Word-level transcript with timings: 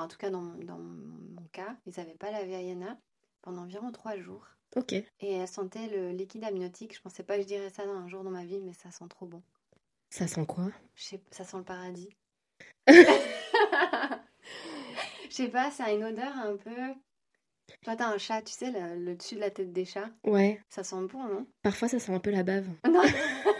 enfin 0.00 0.04
en 0.04 0.08
tout 0.08 0.18
cas 0.18 0.30
dans, 0.30 0.42
dans 0.64 0.78
mon 0.78 1.46
cas, 1.52 1.76
ils 1.86 1.92
n'avaient 1.96 2.14
pas 2.14 2.30
lavé 2.30 2.54
Ayana 2.54 2.98
pendant 3.42 3.62
environ 3.62 3.92
trois 3.92 4.16
jours. 4.16 4.46
Ok. 4.76 4.92
Et 4.92 5.06
elle 5.20 5.48
sentait 5.48 5.88
le 5.88 6.12
liquide 6.12 6.44
amniotique. 6.44 6.94
Je 6.94 7.00
pensais 7.00 7.22
pas 7.22 7.36
que 7.36 7.42
je 7.42 7.46
dirais 7.46 7.70
ça 7.70 7.82
un 7.82 8.08
jour 8.08 8.22
dans 8.22 8.30
ma 8.30 8.44
vie, 8.44 8.60
mais 8.60 8.72
ça 8.72 8.90
sent 8.90 9.06
trop 9.08 9.26
bon. 9.26 9.42
Ça 10.10 10.26
sent 10.26 10.46
quoi? 10.46 10.70
Je 10.94 11.02
sais, 11.02 11.20
ça 11.30 11.44
sent 11.44 11.58
le 11.58 11.64
paradis. 11.64 12.08
Je 15.28 15.36
sais 15.36 15.48
pas, 15.48 15.70
ça 15.70 15.84
a 15.84 15.92
une 15.92 16.04
odeur 16.04 16.32
un 16.36 16.56
peu. 16.56 16.94
Toi, 17.84 17.94
t'as 17.94 18.12
un 18.12 18.18
chat, 18.18 18.42
tu 18.42 18.52
sais, 18.52 18.72
le, 18.72 18.96
le 19.04 19.14
dessus 19.14 19.36
de 19.36 19.40
la 19.40 19.50
tête 19.50 19.72
des 19.72 19.84
chats. 19.84 20.10
Ouais. 20.24 20.60
Ça 20.68 20.82
sent 20.82 21.06
bon, 21.12 21.22
non? 21.22 21.46
Parfois, 21.62 21.86
ça 21.88 22.00
sent 22.00 22.12
un 22.12 22.18
peu 22.18 22.30
la 22.30 22.42
bave. 22.42 22.66
Non. 22.84 23.02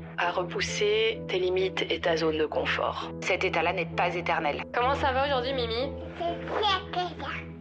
à 0.21 0.31
repousser 0.31 1.19
tes 1.27 1.39
limites 1.39 1.83
et 1.89 1.99
ta 1.99 2.15
zone 2.15 2.37
de 2.37 2.45
confort. 2.45 3.11
Cet 3.21 3.43
état-là 3.43 3.73
n'est 3.73 3.87
pas 3.87 4.15
éternel. 4.15 4.63
Comment 4.71 4.93
ça 4.95 5.11
va 5.11 5.25
aujourd'hui, 5.25 5.53
Mimi? 5.53 5.91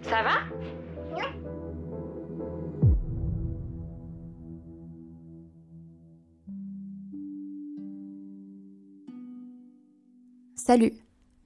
Ça 0.02 0.22
va? 0.22 0.30
Salut 10.54 10.92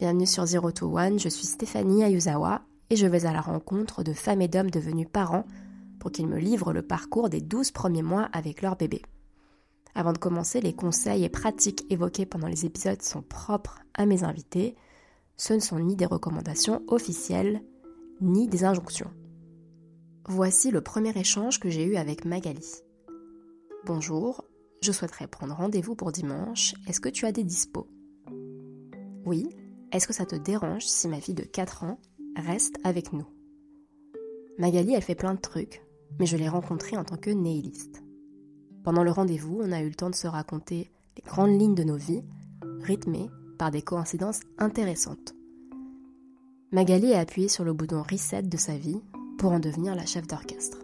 Bienvenue 0.01 0.27
sur 0.27 0.45
Zero 0.45 0.73
to 0.73 0.99
One, 0.99 1.21
je 1.21 1.29
suis 1.29 1.47
Stéphanie 1.47 2.03
Ayuzawa 2.03 2.63
et 2.91 2.97
je 2.97 3.07
vais 3.07 3.27
à 3.27 3.33
la 3.33 3.41
rencontre 3.41 4.03
de 4.03 4.13
femmes 4.13 4.43
et 4.43 4.49
d'hommes 4.49 4.71
devenus 4.71 5.07
parents 5.11 5.45
pour 6.01 6.11
qu'ils 6.11 6.27
me 6.27 6.39
livrent 6.39 6.73
le 6.73 6.83
parcours 6.83 7.31
des 7.31 7.41
12 7.41 7.71
premiers 7.71 8.03
mois 8.03 8.29
avec 8.33 8.61
leur 8.61 8.77
bébé. 8.77 9.01
Avant 9.95 10.13
de 10.13 10.19
commencer, 10.19 10.61
les 10.61 10.75
conseils 10.75 11.25
et 11.25 11.29
pratiques 11.29 11.87
évoqués 11.91 12.27
pendant 12.27 12.49
les 12.49 12.67
épisodes 12.67 13.03
sont 13.03 13.23
propres 13.23 13.81
à 13.95 14.07
mes 14.07 14.25
invités. 14.25 14.75
Ce 15.37 15.55
ne 15.55 15.61
sont 15.61 15.79
ni 15.79 15.95
des 15.97 16.07
recommandations 16.07 16.83
officielles, 16.89 17.63
ni 18.21 18.49
des 18.49 18.65
injonctions. 18.65 19.11
Voici 20.27 20.71
le 20.71 20.81
premier 20.81 21.17
échange 21.19 21.61
que 21.61 21.71
j'ai 21.71 21.85
eu 21.85 21.97
avec 21.97 22.25
Magali. 22.25 22.67
Bonjour, 23.87 24.45
je 24.83 24.93
souhaiterais 24.93 25.27
prendre 25.27 25.55
rendez-vous 25.55 25.95
pour 25.95 26.13
dimanche. 26.13 26.75
Est-ce 26.89 27.01
que 27.01 27.09
tu 27.09 27.27
as 27.27 27.33
des 27.33 27.45
dispos? 27.45 27.89
Oui. 29.27 29.49
Est-ce 29.93 30.09
que 30.09 30.13
ça 30.13 30.27
te 30.27 30.35
dérange 30.35 30.85
si 30.85 31.07
ma 31.09 31.21
fille 31.21 31.35
de 31.35 31.45
4 31.45 31.85
ans 31.85 32.01
reste 32.37 32.77
avec 32.83 33.13
nous? 33.13 33.27
Magali, 34.59 34.93
elle 34.93 35.03
fait 35.03 35.15
plein 35.15 35.35
de 35.35 35.41
trucs, 35.41 35.83
mais 36.19 36.27
je 36.27 36.37
l'ai 36.37 36.49
rencontrée 36.49 36.97
en 36.97 37.05
tant 37.05 37.17
que 37.17 37.31
nihiliste. 37.31 38.04
Pendant 38.85 39.03
le 39.03 39.11
rendez-vous, 39.11 39.61
on 39.63 39.73
a 39.73 39.81
eu 39.81 39.89
le 39.89 39.95
temps 39.95 40.11
de 40.11 40.15
se 40.15 40.27
raconter 40.27 40.91
les 41.17 41.23
grandes 41.23 41.59
lignes 41.59 41.75
de 41.75 41.85
nos 41.85 41.97
vies, 41.97 42.23
rythmées 42.83 43.31
par 43.59 43.71
des 43.71 43.81
coïncidences 43.81 44.41
intéressantes. 44.59 45.35
Magali 46.71 47.15
a 47.15 47.21
appuyé 47.21 47.49
sur 47.49 47.65
le 47.65 47.73
bouton 47.73 48.03
reset 48.03 48.43
de 48.43 48.57
sa 48.59 48.77
vie 48.77 49.01
pour 49.39 49.53
en 49.53 49.59
devenir 49.59 49.95
la 49.95 50.05
chef 50.05 50.27
d'orchestre. 50.27 50.79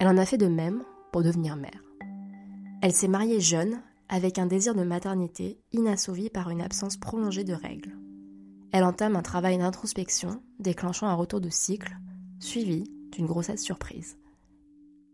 Elle 0.00 0.08
en 0.08 0.16
a 0.16 0.26
fait 0.26 0.38
de 0.38 0.48
même 0.48 0.82
pour 1.12 1.22
devenir 1.22 1.56
mère. 1.56 1.84
Elle 2.82 2.92
s'est 2.92 3.08
mariée 3.08 3.40
jeune, 3.40 3.80
avec 4.08 4.38
un 4.38 4.46
désir 4.46 4.74
de 4.74 4.82
maternité 4.82 5.58
inassouvi 5.72 6.30
par 6.30 6.50
une 6.50 6.60
absence 6.60 6.96
prolongée 6.96 7.44
de 7.44 7.54
règles. 7.54 7.96
Elle 8.72 8.84
entame 8.84 9.14
un 9.14 9.22
travail 9.22 9.56
d'introspection, 9.56 10.42
déclenchant 10.58 11.06
un 11.06 11.14
retour 11.14 11.40
de 11.40 11.48
cycle, 11.48 11.96
suivi 12.40 12.90
d'une 13.12 13.26
grossesse 13.26 13.62
surprise. 13.62 14.18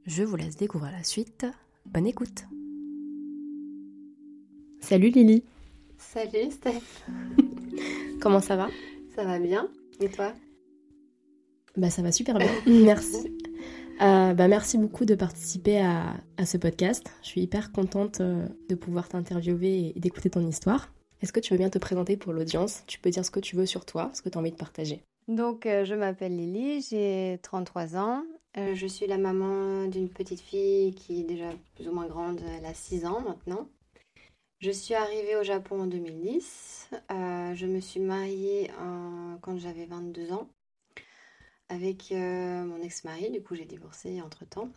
Je 0.06 0.22
vous 0.22 0.36
laisse 0.36 0.56
découvrir 0.56 0.92
la 0.92 1.04
suite. 1.04 1.46
Bonne 1.86 2.06
écoute. 2.06 2.44
Salut 4.80 5.10
Lily. 5.10 5.42
Salut 5.98 6.50
Steph. 6.50 7.04
Comment 8.20 8.40
ça 8.40 8.56
va? 8.56 8.68
Ça 9.14 9.24
va 9.24 9.38
bien 9.38 9.68
Et 10.00 10.08
toi? 10.08 10.32
Bah 11.76 11.90
ça 11.90 12.02
va 12.02 12.12
super 12.12 12.38
bien. 12.38 12.50
merci. 12.66 13.36
Euh, 14.00 14.34
bah 14.34 14.48
merci 14.48 14.78
beaucoup 14.78 15.04
de 15.04 15.14
participer 15.14 15.80
à, 15.80 16.14
à, 16.36 16.46
ce 16.46 16.56
podcast. 16.56 17.10
Je 17.22 17.28
suis 17.28 17.42
hyper 17.42 17.72
contente 17.72 18.20
euh, 18.20 18.46
de 18.68 18.74
pouvoir 18.74 19.08
t'interviewer 19.08 19.92
et 19.94 20.00
d'écouter 20.00 20.30
ton 20.30 20.46
histoire. 20.46 20.92
Est-ce 21.22 21.32
que 21.32 21.40
tu 21.40 21.52
veux 21.52 21.58
bien 21.58 21.70
te 21.70 21.78
présenter 21.78 22.16
pour 22.16 22.32
l'audience? 22.32 22.82
Tu 22.86 22.98
peux 22.98 23.10
dire 23.10 23.24
ce 23.24 23.30
que 23.30 23.40
tu 23.40 23.56
veux 23.56 23.66
sur 23.66 23.84
toi, 23.84 24.10
ce 24.14 24.22
que 24.22 24.28
tu 24.28 24.38
as 24.38 24.40
envie 24.40 24.52
de 24.52 24.56
partager. 24.56 25.02
Donc, 25.28 25.66
euh, 25.66 25.84
je 25.84 25.94
m'appelle 25.94 26.36
Lily, 26.36 26.80
j'ai 26.80 27.38
33 27.42 27.96
ans. 27.96 28.24
Euh, 28.56 28.74
je 28.74 28.86
suis 28.86 29.06
la 29.06 29.18
maman 29.18 29.86
d'une 29.86 30.08
petite 30.08 30.40
fille 30.40 30.92
qui 30.94 31.20
est 31.20 31.24
déjà 31.24 31.50
plus 31.76 31.88
ou 31.88 31.92
moins 31.92 32.06
grande, 32.06 32.40
elle 32.58 32.66
a 32.66 32.74
6 32.74 33.06
ans 33.06 33.20
maintenant. 33.20 33.68
Je 34.58 34.70
suis 34.70 34.94
arrivée 34.94 35.36
au 35.36 35.42
Japon 35.42 35.82
en 35.82 35.86
2010. 35.86 36.90
Euh, 37.10 37.54
je 37.54 37.66
me 37.66 37.80
suis 37.80 38.00
mariée 38.00 38.70
quand 39.40 39.56
j'avais 39.56 39.86
22 39.86 40.32
ans 40.32 40.50
avec 41.68 42.12
euh, 42.12 42.64
mon 42.64 42.82
ex-mari. 42.82 43.30
Du 43.30 43.42
coup, 43.42 43.54
j'ai 43.54 43.64
divorcé 43.64 44.20
entre-temps. 44.20 44.68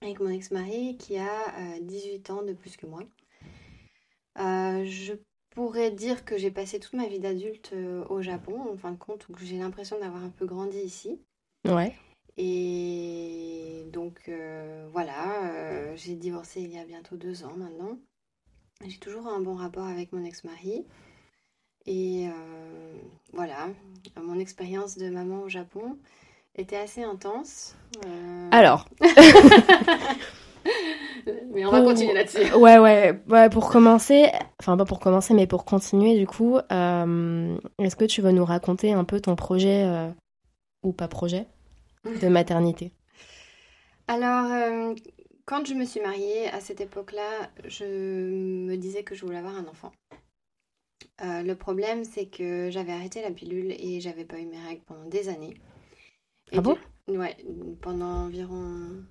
Avec 0.00 0.18
mon 0.20 0.30
ex-mari 0.30 0.96
qui 0.96 1.16
a 1.18 1.78
18 1.80 2.30
ans 2.30 2.42
de 2.42 2.54
plus 2.54 2.76
que 2.76 2.86
moi. 2.86 3.02
Je 4.36 5.14
pourrais 5.50 5.92
dire 5.92 6.24
que 6.24 6.36
j'ai 6.36 6.50
passé 6.50 6.80
toute 6.80 6.94
ma 6.94 7.06
vie 7.06 7.20
d'adulte 7.20 7.72
au 8.08 8.20
Japon, 8.20 8.60
en 8.68 8.76
fin 8.76 8.90
de 8.90 8.98
compte, 8.98 9.28
où 9.28 9.34
j'ai 9.40 9.58
l'impression 9.58 10.00
d'avoir 10.00 10.24
un 10.24 10.30
peu 10.30 10.44
grandi 10.44 10.78
ici. 10.78 11.20
Ouais. 11.64 11.94
Et 12.36 13.84
donc, 13.92 14.22
euh, 14.28 14.88
voilà, 14.92 15.94
j'ai 15.96 16.14
divorcé 16.16 16.60
il 16.60 16.72
y 16.72 16.78
a 16.78 16.84
bientôt 16.84 17.16
deux 17.16 17.44
ans 17.44 17.56
maintenant. 17.56 17.98
J'ai 18.86 18.98
toujours 18.98 19.28
un 19.28 19.40
bon 19.40 19.54
rapport 19.54 19.86
avec 19.86 20.12
mon 20.12 20.24
ex-mari. 20.24 20.84
Et 21.86 22.28
euh, 22.28 22.94
voilà, 23.32 23.68
mon 24.22 24.38
expérience 24.38 24.96
de 24.96 25.10
maman 25.10 25.42
au 25.42 25.48
Japon 25.48 25.98
était 26.56 26.76
assez 26.76 27.02
intense. 27.02 27.76
Euh... 28.06 28.48
Alors 28.52 28.88
Mais 31.52 31.64
on 31.64 31.70
va 31.70 31.82
continuer 31.82 32.14
là-dessus. 32.14 32.52
Ouais, 32.56 32.78
ouais, 32.78 33.20
ouais, 33.28 33.48
pour 33.48 33.70
commencer, 33.70 34.30
enfin 34.60 34.76
pas 34.76 34.84
pour 34.84 35.00
commencer, 35.00 35.34
mais 35.34 35.46
pour 35.46 35.64
continuer 35.64 36.18
du 36.18 36.26
coup, 36.26 36.58
euh, 36.72 37.56
est-ce 37.78 37.96
que 37.96 38.04
tu 38.04 38.20
veux 38.22 38.32
nous 38.32 38.44
raconter 38.44 38.92
un 38.92 39.04
peu 39.04 39.20
ton 39.20 39.36
projet, 39.36 39.84
euh, 39.84 40.10
ou 40.82 40.92
pas 40.92 41.08
projet, 41.08 41.46
de 42.04 42.28
maternité 42.28 42.92
Alors, 44.08 44.50
euh, 44.50 44.94
quand 45.44 45.66
je 45.66 45.74
me 45.74 45.84
suis 45.84 46.00
mariée, 46.00 46.48
à 46.48 46.60
cette 46.60 46.80
époque-là, 46.80 47.50
je 47.66 47.84
me 47.84 48.76
disais 48.76 49.02
que 49.02 49.14
je 49.14 49.24
voulais 49.24 49.38
avoir 49.38 49.56
un 49.56 49.66
enfant. 49.66 49.92
Euh, 51.22 51.42
le 51.42 51.54
problème, 51.54 52.04
c'est 52.04 52.26
que 52.26 52.70
j'avais 52.70 52.92
arrêté 52.92 53.22
la 53.22 53.30
pilule 53.30 53.72
et 53.78 54.00
j'avais 54.00 54.24
pas 54.24 54.38
eu 54.38 54.46
mes 54.46 54.60
règles 54.60 54.82
pendant 54.84 55.04
des 55.04 55.28
années. 55.28 55.54
Et 56.52 56.58
ah 56.58 56.60
bon? 56.60 56.76
Ouais, 57.08 57.36
pendant 57.80 58.24
environ. 58.26 59.04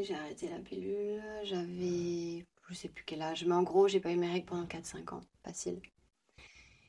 J'ai 0.00 0.14
arrêté 0.14 0.48
la 0.48 0.58
pilule, 0.58 1.22
j'avais. 1.44 2.44
Je 2.68 2.74
sais 2.74 2.88
plus 2.88 3.04
quel 3.04 3.22
âge, 3.22 3.44
mais 3.44 3.54
en 3.54 3.62
gros, 3.62 3.88
j'ai 3.88 4.00
pas 4.00 4.10
eu 4.10 4.16
mes 4.16 4.30
règles 4.30 4.46
pendant 4.46 4.64
4-5 4.64 5.14
ans. 5.14 5.20
Facile. 5.44 5.80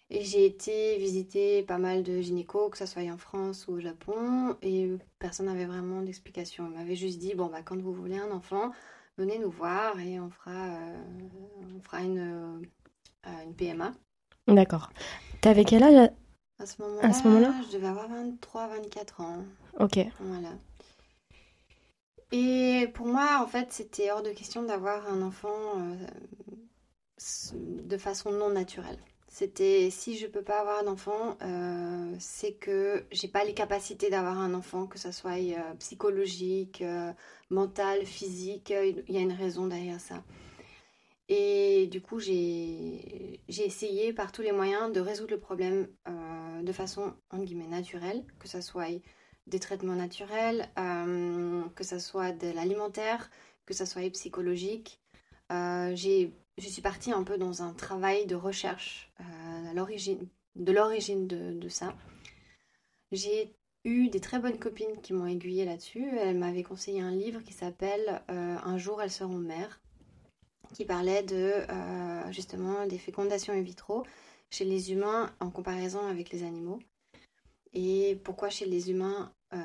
Et 0.10 0.24
j'ai 0.24 0.46
été 0.46 0.98
visiter 0.98 1.64
pas 1.64 1.78
mal 1.78 2.04
de 2.04 2.22
gynécos, 2.22 2.70
que 2.70 2.78
ce 2.78 2.86
soit 2.86 3.04
en 3.12 3.18
France 3.18 3.68
ou 3.68 3.74
au 3.74 3.80
Japon, 3.80 4.56
et 4.62 4.92
personne 5.18 5.48
n'avait 5.48 5.66
vraiment 5.66 6.02
d'explication. 6.02 6.68
Ils 6.68 6.78
m'avaient 6.78 6.96
juste 6.96 7.20
dit 7.20 7.34
bon, 7.34 7.48
bah, 7.48 7.62
quand 7.64 7.82
vous 7.82 7.94
voulez 7.94 8.18
un 8.18 8.32
enfant, 8.32 8.72
venez 9.18 9.40
nous 9.40 9.52
voir 9.52 10.00
et 10.00 10.20
on 10.20 10.30
fera, 10.30 10.76
euh, 10.76 10.98
on 11.78 11.82
fera 11.82 12.02
une, 12.02 12.64
euh, 13.28 13.44
une 13.46 13.56
PMA. 13.56 13.94
D'accord. 14.48 14.92
T'avais 15.42 15.64
quel 15.64 15.84
âge 15.84 16.10
à 16.60 16.66
ce 16.66 16.82
moment-là 16.82 17.12
moment 17.26 17.62
Je 17.68 17.74
devais 17.74 17.88
avoir 17.88 18.10
23-24 18.10 19.22
ans. 19.22 19.44
Ok. 19.80 20.00
Voilà. 20.20 20.50
Et 22.32 22.88
pour 22.94 23.06
moi, 23.06 23.42
en 23.44 23.48
fait, 23.48 23.72
c'était 23.72 24.12
hors 24.12 24.24
de 24.24 24.32
question 24.32 24.64
d'avoir 24.64 25.08
un 25.08 25.22
enfant 25.22 25.50
euh, 25.78 26.08
de 27.54 27.98
façon 27.98 28.32
non 28.32 28.50
naturelle. 28.50 28.98
C'était 29.34 29.90
si 29.90 30.16
je 30.16 30.28
peux 30.28 30.44
pas 30.44 30.60
avoir 30.60 30.84
d'enfant, 30.84 31.38
euh, 31.42 32.16
c'est 32.20 32.54
que 32.54 33.04
j'ai 33.12 33.28
pas 33.28 33.44
les 33.44 33.56
capacités 33.56 34.12
d'avoir 34.12 34.38
un 34.38 34.54
enfant, 34.54 34.86
que 34.86 35.00
ça 35.00 35.12
soit 35.12 35.40
euh, 35.40 35.74
psychologique, 35.80 36.84
mental, 37.50 38.06
physique. 38.06 38.72
Il 38.72 39.14
y 39.16 39.18
a 39.18 39.22
une 39.22 39.32
raison 39.32 39.66
derrière 39.66 40.00
ça. 40.00 40.24
Et 41.30 41.88
du 41.88 42.00
coup, 42.00 42.20
j'ai 42.20 43.40
essayé 43.48 44.14
par 44.14 44.32
tous 44.32 44.44
les 44.44 44.52
moyens 44.52 44.92
de 44.92 45.00
résoudre 45.00 45.32
le 45.32 45.40
problème 45.40 45.88
euh, 46.08 46.62
de 46.62 46.72
façon, 46.72 47.16
entre 47.32 47.46
guillemets, 47.46 47.66
naturelle, 47.66 48.24
que 48.38 48.48
ce 48.48 48.62
soit 48.62 49.02
des 49.48 49.60
traitements 49.60 49.96
naturels, 49.96 50.70
euh, 50.78 51.64
que 51.76 51.84
ce 51.84 51.98
soit 51.98 52.34
de 52.34 52.52
l'alimentaire, 52.54 53.32
que 53.66 53.74
ce 53.74 53.86
soit 53.86 54.08
psychologique. 54.12 55.02
Euh, 55.52 55.96
je 56.58 56.68
suis 56.68 56.82
partie 56.82 57.12
un 57.12 57.24
peu 57.24 57.38
dans 57.38 57.64
un 57.64 57.74
travail 57.74 58.26
de 58.26 58.36
recherche 58.36 59.12
à 59.18 59.74
l'origine, 59.74 60.28
de 60.56 60.72
l'origine 60.72 61.28
de, 61.28 61.70
ça. 61.70 61.96
J'ai 63.12 63.54
eu 63.84 64.10
des 64.10 64.20
très 64.20 64.40
bonnes 64.40 64.60
copines 64.60 65.02
qui 65.02 65.14
m'ont 65.14 65.28
aiguillée 65.28 65.66
là-dessus. 65.66 66.08
Elles 66.18 66.38
m'avaient 66.38 66.64
conseillé 66.64 67.02
un 67.02 67.12
livre 67.12 67.42
qui 67.42 67.54
s'appelle 67.54 68.22
Un 68.28 68.78
jour 68.78 69.02
elles 69.02 69.12
seront 69.12 69.40
mères 69.40 69.82
qui 70.74 70.86
parlait 70.86 71.24
de 71.24 71.54
euh, 71.70 72.32
justement 72.32 72.86
des 72.88 72.98
fécondations 72.98 73.54
in 73.54 73.62
vitro 73.62 74.04
chez 74.50 74.66
les 74.66 74.92
humains 74.92 75.34
en 75.40 75.50
comparaison 75.50 76.06
avec 76.08 76.32
les 76.32 76.44
animaux. 76.44 76.80
Et 77.74 78.20
pourquoi 78.24 78.50
chez 78.50 78.66
les 78.66 78.92
humains, 78.92 79.34
euh, 79.54 79.58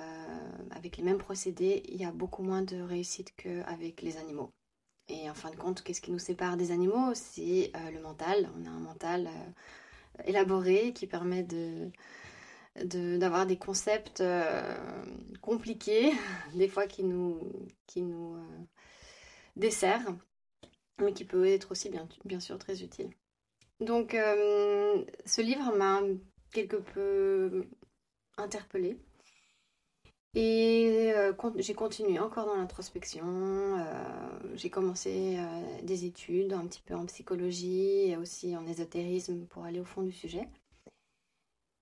avec 0.70 0.96
les 0.96 1.02
mêmes 1.02 1.19
procédés, 1.19 1.82
il 1.88 1.96
y 1.96 2.05
a 2.05 2.12
beaucoup 2.12 2.43
moins 2.43 2.62
de 2.62 2.81
réussite 2.81 3.34
qu'avec 3.37 4.02
les 4.02 4.17
animaux. 4.17 4.52
Et 5.08 5.28
en 5.31 5.34
fin 5.34 5.50
de 5.50 5.56
compte, 5.56 5.82
qu'est-ce 5.82 6.00
qui 6.00 6.12
nous 6.12 6.19
sépare 6.19 6.56
des 6.56 6.70
animaux? 6.70 7.14
C'est 7.14 7.72
euh, 7.75 7.90
le 7.90 8.00
mental. 8.00 8.49
On 8.58 8.66
a 8.66 8.70
un 8.70 8.81
mental 8.81 9.28
élaboré 10.25 10.93
qui 10.93 11.06
permet 11.06 11.43
de 11.43 11.90
d'avoir 12.84 13.44
des 13.44 13.56
concepts 13.56 14.22
compliqués, 15.40 16.12
des 16.55 16.69
fois 16.69 16.87
qui 16.87 17.02
nous, 17.02 17.40
qui 17.88 18.02
nous 18.02 18.37
desserrent 19.56 20.14
mais 21.00 21.12
qui 21.12 21.25
peut 21.25 21.46
être 21.46 21.72
aussi 21.72 21.90
bien, 21.90 22.08
bien 22.25 22.40
sûr 22.40 22.58
très 22.58 22.82
utile. 22.82 23.10
Donc 23.81 24.14
euh, 24.14 25.05
ce 25.25 25.40
livre 25.40 25.75
m'a 25.76 26.00
quelque 26.52 26.76
peu 26.76 27.66
interpellée. 28.37 28.99
Et 30.35 31.13
euh, 31.15 31.33
j'ai 31.57 31.75
continué 31.75 32.19
encore 32.19 32.47
dans 32.47 32.57
l'introspection. 32.57 33.27
Euh, 33.27 34.55
j'ai 34.55 34.71
commencé 34.71 35.39
des 35.83 36.05
études 36.05 36.53
un 36.53 36.67
petit 36.67 36.83
peu 36.83 36.95
en 36.95 37.07
psychologie 37.07 38.11
et 38.11 38.17
aussi 38.17 38.57
en 38.57 38.67
ésotérisme 38.67 39.47
pour 39.47 39.65
aller 39.65 39.81
au 39.81 39.85
fond 39.85 40.03
du 40.03 40.13
sujet. 40.13 40.49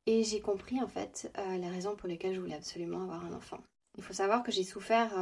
Et 0.06 0.22
j'ai 0.22 0.40
compris 0.40 0.80
en 0.80 0.86
fait 0.86 1.32
les 1.58 1.68
raisons 1.68 1.96
pour 1.96 2.08
lesquelles 2.08 2.34
je 2.34 2.40
voulais 2.40 2.54
absolument 2.54 3.02
avoir 3.02 3.24
un 3.24 3.32
enfant. 3.32 3.58
Il 3.98 4.04
faut 4.04 4.12
savoir 4.12 4.44
que 4.44 4.52
j'ai 4.52 4.62
souffert 4.62 5.12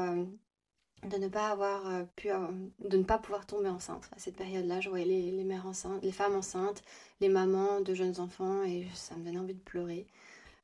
de 1.09 1.17
ne 1.19 1.29
pas 1.29 1.49
avoir 1.49 1.87
euh, 1.89 2.05
pu, 2.17 2.31
euh, 2.31 2.39
de 2.79 2.97
ne 2.97 3.03
pas 3.03 3.19
pouvoir 3.19 3.47
tomber 3.47 3.69
enceinte. 3.69 4.09
À 4.15 4.19
cette 4.19 4.37
période-là, 4.37 4.81
je 4.81 4.89
voyais 4.89 5.05
les, 5.05 5.45
mères 5.45 5.67
enceintes, 5.67 6.03
les 6.03 6.13
femmes 6.13 6.35
enceintes, 6.35 6.83
les 7.21 7.29
mamans 7.29 7.81
de 7.81 7.95
jeunes 7.95 8.21
enfants 8.21 8.63
et 8.63 8.87
ça 8.95 9.15
me 9.17 9.25
donnait 9.25 9.39
envie 9.39 9.55
de 9.55 9.61
pleurer. 9.61 10.07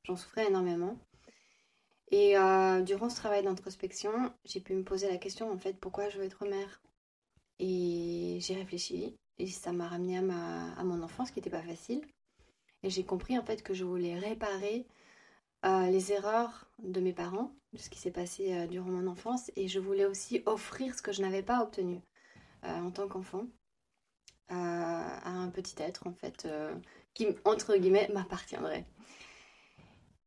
J'en 0.05 0.17
souffrais 0.17 0.47
énormément. 0.47 0.97
Et 2.11 2.37
euh, 2.37 2.83
durant 2.83 3.09
ce 3.09 3.17
travail 3.17 3.45
d'introspection, 3.45 4.33
j'ai 4.45 4.61
pu 4.61 4.75
me 4.75 4.83
poser 4.83 5.09
la 5.09 5.19
question 5.19 5.51
en 5.51 5.59
fait 5.59 5.75
pourquoi 5.79 6.09
je 6.09 6.19
veux 6.19 6.25
être 6.25 6.45
mère? 6.47 6.81
Et 7.59 8.39
j'ai 8.41 8.55
réfléchi 8.55 9.17
et 9.39 9.47
ça 9.47 9.73
m'a 9.73 9.89
ramené 9.89 10.19
à, 10.19 10.85
mon 10.85 11.03
enfance 11.03 11.31
qui 11.31 11.39
n'était 11.39 11.51
pas 11.51 11.62
facile. 11.62 12.03
Et 12.83 12.91
j'ai 12.91 13.05
compris 13.05 13.39
en 13.39 13.45
fait 13.45 13.62
que 13.62 13.75
je 13.75 13.85
voulais 13.85 14.19
réparer 14.19 14.87
les 15.62 16.12
erreurs 16.12 16.71
de 16.83 17.01
mes 17.01 17.12
parents, 17.12 17.53
de 17.73 17.79
ce 17.79 17.91
qui 17.91 17.99
s'est 17.99 18.11
passé 18.11 18.53
euh, 18.53 18.67
durant 18.67 18.91
mon 18.91 19.07
enfance, 19.07 19.51
et 19.57 19.69
je 19.69 19.79
voulais 19.79 20.07
aussi 20.07 20.43
offrir 20.47 20.95
ce 20.95 21.03
que 21.03 21.12
je 21.12 21.23
n'avais 21.23 21.43
pas 21.43 21.62
obtenu 21.62 22.01
euh, 22.65 22.81
en 22.81 22.91
tant 22.91 23.09
qu'enfant 23.09 23.47
à 24.53 25.29
un 25.29 25.49
petit 25.51 25.81
être, 25.81 26.09
en 26.09 26.12
fait, 26.12 26.45
euh, 26.45 26.75
qui, 27.15 27.29
entre 27.45 27.77
guillemets, 27.77 28.11
m'appartiendrait. 28.12 28.85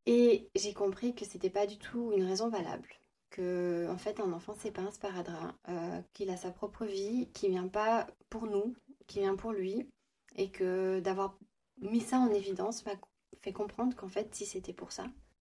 Et 0.06 0.50
j'ai 0.56 0.74
compris 0.74 1.16
que 1.16 1.26
c'était 1.26 1.50
pas 1.50 1.66
du 1.66 1.78
tout 1.78 2.12
une 2.14 2.24
raison 2.24 2.50
valable. 2.50 2.90
Que, 3.30 3.88
en 3.90 3.98
fait, 3.98 4.20
un 4.20 4.32
enfant, 4.32 4.54
c'est 4.60 4.72
pas 4.72 4.82
un 4.82 4.92
sparadrap, 4.92 5.56
qu'il 6.14 6.30
a 6.30 6.38
sa 6.38 6.52
propre 6.52 6.86
vie, 6.86 7.30
qui 7.34 7.50
vient 7.50 7.68
pas 7.68 8.08
pour 8.30 8.46
nous, 8.46 8.76
qui 9.08 9.20
vient 9.20 9.36
pour 9.36 9.54
lui, 9.54 9.88
et 10.36 10.52
que 10.52 11.00
d'avoir 11.00 11.38
mis 11.82 12.02
ça 12.02 12.18
en 12.18 12.32
évidence 12.32 12.86
m'a 12.86 12.94
fait 13.42 13.54
comprendre 13.54 13.96
qu'en 13.96 14.08
fait, 14.08 14.34
si 14.36 14.46
c'était 14.46 14.74
pour 14.74 14.92
ça, 14.92 15.06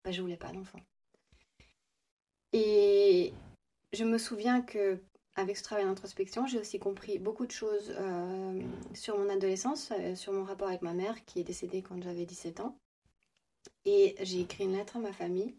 bah, 0.05 0.13
je 0.13 0.21
voulais 0.23 0.37
pas 0.37 0.53
d'enfant. 0.53 0.81
Et 2.53 3.33
je 3.93 4.05
me 4.05 4.19
souviens 4.19 4.63
que 4.63 5.01
avec 5.35 5.57
ce 5.57 5.63
travail 5.63 5.87
d'introspection, 5.87 6.47
j'ai 6.47 6.59
aussi 6.59 6.79
compris 6.79 7.19
beaucoup 7.19 7.47
de 7.47 7.53
choses 7.53 7.95
euh, 7.99 8.61
sur 8.93 9.19
mon 9.19 9.31
adolescence, 9.31 9.91
euh, 9.99 10.15
sur 10.15 10.33
mon 10.33 10.45
rapport 10.45 10.69
avec 10.69 10.83
ma 10.83 10.93
mère 10.93 11.25
qui 11.25 11.41
est 11.41 11.45
décédée 11.45 11.83
quand 11.83 12.03
j'avais 12.03 12.27
17 12.27 12.61
ans. 12.61 12.77
Et 13.85 14.15
j'ai 14.21 14.41
écrit 14.41 14.65
une 14.65 14.77
lettre 14.77 14.97
à 14.97 15.01
ma 15.01 15.13
famille 15.13 15.55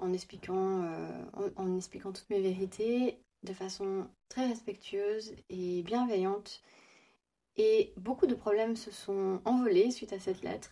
en 0.00 0.12
expliquant, 0.12 0.82
euh, 0.84 1.50
en, 1.56 1.76
expliquant 1.76 2.12
toutes 2.12 2.30
mes 2.30 2.40
vérités 2.40 3.22
de 3.42 3.52
façon 3.52 4.08
très 4.28 4.46
respectueuse 4.46 5.34
et 5.48 5.82
bienveillante. 5.82 6.62
Et 7.56 7.92
beaucoup 7.96 8.26
de 8.26 8.34
problèmes 8.34 8.76
se 8.76 8.90
sont 8.90 9.40
envolés 9.44 9.90
suite 9.90 10.12
à 10.12 10.18
cette 10.18 10.42
lettre. 10.42 10.70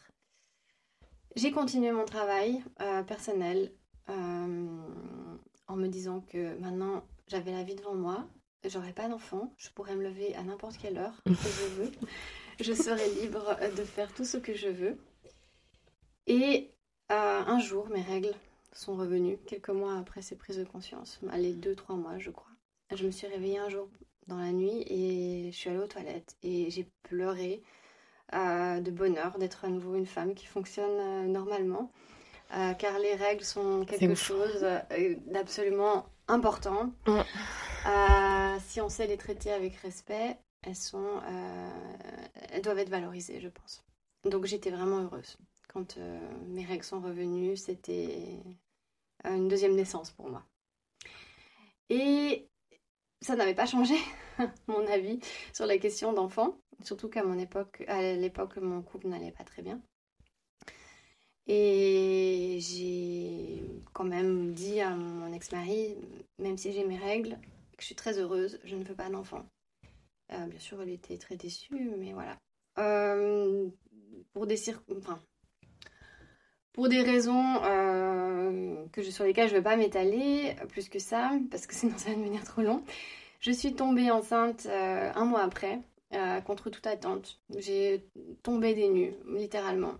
J'ai 1.37 1.51
continué 1.53 1.93
mon 1.93 2.05
travail 2.05 2.63
euh, 2.81 3.03
personnel 3.03 3.73
euh, 4.09 4.67
en 5.67 5.77
me 5.77 5.89
disant 5.89 6.21
que 6.21 6.59
maintenant 6.59 7.05
j'avais 7.27 7.53
la 7.53 7.63
vie 7.63 7.75
devant 7.75 7.95
moi, 7.95 8.27
j'aurais 8.65 8.95
pas 8.95 9.09
d'enfant, 9.09 9.53
je 9.59 9.69
pourrais 9.71 9.95
me 9.95 10.03
lever 10.03 10.35
à 10.35 10.43
n'importe 10.43 10.79
quelle 10.79 10.97
heure 10.97 11.23
que 11.25 11.33
je 11.33 11.67
veux, 11.75 11.93
je 12.61 12.73
serais 12.73 13.09
libre 13.21 13.57
de 13.77 13.85
faire 13.85 14.13
tout 14.15 14.25
ce 14.25 14.39
que 14.39 14.55
je 14.55 14.69
veux. 14.69 14.99
Et 16.29 16.71
euh, 17.11 17.43
un 17.47 17.59
jour, 17.59 17.89
mes 17.89 18.03
règles 18.03 18.35
sont 18.73 18.95
revenues, 18.95 19.39
quelques 19.47 19.71
mois 19.71 19.97
après 19.99 20.23
ces 20.23 20.37
prises 20.37 20.59
de 20.59 20.65
conscience, 20.65 21.19
allez, 21.31 21.55
deux, 21.55 21.75
trois 21.75 21.97
mois, 21.97 22.19
je 22.19 22.31
crois. 22.31 22.53
Je 22.95 23.05
me 23.07 23.11
suis 23.11 23.27
réveillée 23.27 23.59
un 23.59 23.71
jour 23.71 23.89
dans 24.27 24.37
la 24.37 24.53
nuit 24.53 24.85
et 24.87 25.51
je 25.51 25.57
suis 25.57 25.71
allée 25.71 25.79
aux 25.79 25.87
toilettes 25.87 26.37
et 26.43 26.71
j'ai 26.71 26.87
pleuré 27.03 27.63
de 28.33 28.91
bonheur 28.91 29.39
d'être 29.39 29.65
à 29.65 29.69
nouveau 29.69 29.95
une 29.95 30.07
femme 30.07 30.35
qui 30.35 30.47
fonctionne 30.47 30.99
euh, 30.99 31.27
normalement. 31.27 31.91
Euh, 32.55 32.73
car 32.75 32.99
les 32.99 33.15
règles 33.15 33.45
sont 33.45 33.85
quelque 33.85 34.15
chose 34.15 34.65
euh, 34.65 35.15
d'absolument 35.27 36.07
important. 36.29 36.93
si 38.61 38.81
on 38.81 38.89
sait 38.89 39.07
les 39.07 39.17
traiter 39.19 39.53
avec 39.53 39.77
respect, 39.77 40.37
elles, 40.63 40.77
sont, 40.77 41.21
elles 42.51 42.63
doivent 42.63 42.79
être 42.79 42.89
valorisées, 42.91 43.41
je 43.41 43.49
pense. 43.49 43.85
Donc 44.25 44.47
j'étais 44.47 44.71
vraiment 44.71 45.01
heureuse. 45.01 45.37
Quand 45.69 45.99
mes 46.47 46.65
règles 46.65 46.85
sont 46.85 47.01
revenues, 47.01 47.57
c'était 47.57 48.41
une 49.25 49.49
deuxième 49.49 49.75
naissance 49.75 50.11
pour 50.11 50.29
moi. 50.29 50.45
Et 51.91 52.49
ça 53.21 53.37
n'avait 53.37 53.55
pas 53.55 53.67
changé 53.67 53.95
mon 54.69 54.87
avis 54.87 55.21
sur 55.53 55.67
la 55.67 55.79
question 55.79 56.13
d'enfant. 56.13 56.59
Surtout 56.83 57.09
qu'à 57.09 57.25
mon 57.25 57.39
époque, 57.39 57.85
à 57.89 58.01
l'époque, 58.15 58.57
mon 58.59 58.83
couple 58.83 59.09
n'allait 59.09 59.33
pas 59.33 59.45
très 59.45 59.63
bien. 59.63 59.81
Et 61.47 62.59
j'ai 62.61 63.63
quand 63.95 64.05
même 64.05 64.53
dit 64.53 64.81
à 64.81 64.95
mon 64.95 65.33
ex-mari, 65.33 65.97
même 66.39 66.59
si 66.59 66.73
j'ai 66.73 66.85
mes 66.85 66.99
règles, 66.99 67.39
que 67.77 67.81
je 67.81 67.87
suis 67.87 67.95
très 67.95 68.19
heureuse, 68.19 68.61
je 68.65 68.77
ne 68.77 68.85
veux 68.85 68.95
pas 68.95 69.09
d'enfant. 69.09 69.47
Euh, 70.33 70.47
bien 70.47 70.61
sûr, 70.61 70.83
il 70.83 70.91
était 70.91 71.17
très 71.17 71.37
déçu, 71.37 71.91
mais 71.99 72.13
voilà. 72.13 72.39
Euh, 72.79 73.69
pour 74.35 74.47
des 74.47 74.61
enfin, 74.95 75.21
pour 76.79 76.89
des 76.89 77.03
raisons 77.03 77.61
euh, 77.65 78.77
que 78.93 79.03
je, 79.03 79.11
sur 79.11 79.25
lesquelles 79.25 79.49
je 79.49 79.55
ne 79.55 79.59
vais 79.59 79.65
pas 79.65 79.77
m'étaler 79.77 80.55
plus 80.69 80.89
que 80.89 81.01
ça, 81.01 81.33
parce 81.51 81.67
que 81.67 81.75
sinon 81.75 81.99
ça 81.99 82.11
va 82.11 82.15
devenir 82.15 82.45
trop 82.45 82.63
long. 82.63 82.85
Je 83.41 83.51
suis 83.51 83.75
tombée 83.75 84.13
enceinte 84.13 84.67
un 84.67 85.25
mois 85.25 85.43
après 85.43 85.81
euh, 86.15 86.41
contre 86.41 86.71
toute 86.71 86.87
attente. 86.87 87.41
J'ai 87.57 88.07
tombé 88.45 88.75
des 88.75 88.91
nues, 88.91 89.13
littéralement. 89.27 89.95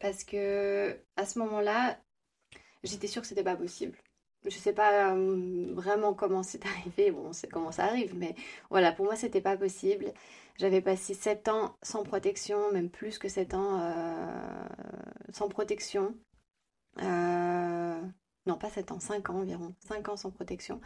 Parce 0.00 0.24
que 0.24 0.96
à 1.16 1.26
ce 1.26 1.38
moment-là, 1.38 1.96
j'étais 2.82 3.06
sûre 3.06 3.22
que 3.22 3.28
c'était 3.28 3.44
pas 3.44 3.54
possible. 3.54 3.96
Je 4.44 4.56
sais 4.58 4.72
pas 4.72 5.14
euh, 5.14 5.72
vraiment 5.74 6.12
comment 6.12 6.42
c'est 6.42 6.66
arrivé, 6.66 7.12
bon, 7.12 7.32
c'est 7.32 7.48
comment 7.48 7.70
ça 7.70 7.84
arrive, 7.84 8.16
mais 8.16 8.34
voilà, 8.68 8.90
pour 8.90 9.04
moi, 9.04 9.14
c'était 9.14 9.40
pas 9.40 9.56
possible. 9.56 10.12
J'avais 10.58 10.80
passé 10.80 11.14
7 11.14 11.48
ans 11.48 11.76
sans 11.82 12.02
protection, 12.02 12.72
même 12.72 12.90
plus 12.90 13.18
que 13.18 13.28
7 13.28 13.54
ans 13.54 13.80
euh, 13.80 14.68
sans 15.32 15.48
protection. 15.48 16.14
non, 16.98 18.56
pas 18.58 18.70
7 18.70 18.92
ans, 18.92 19.00
5 19.00 19.30
ans 19.30 19.40
environ. 19.40 19.74
5 19.86 20.08
ans 20.08 20.16
sans 20.16 20.30
protection 20.30 20.80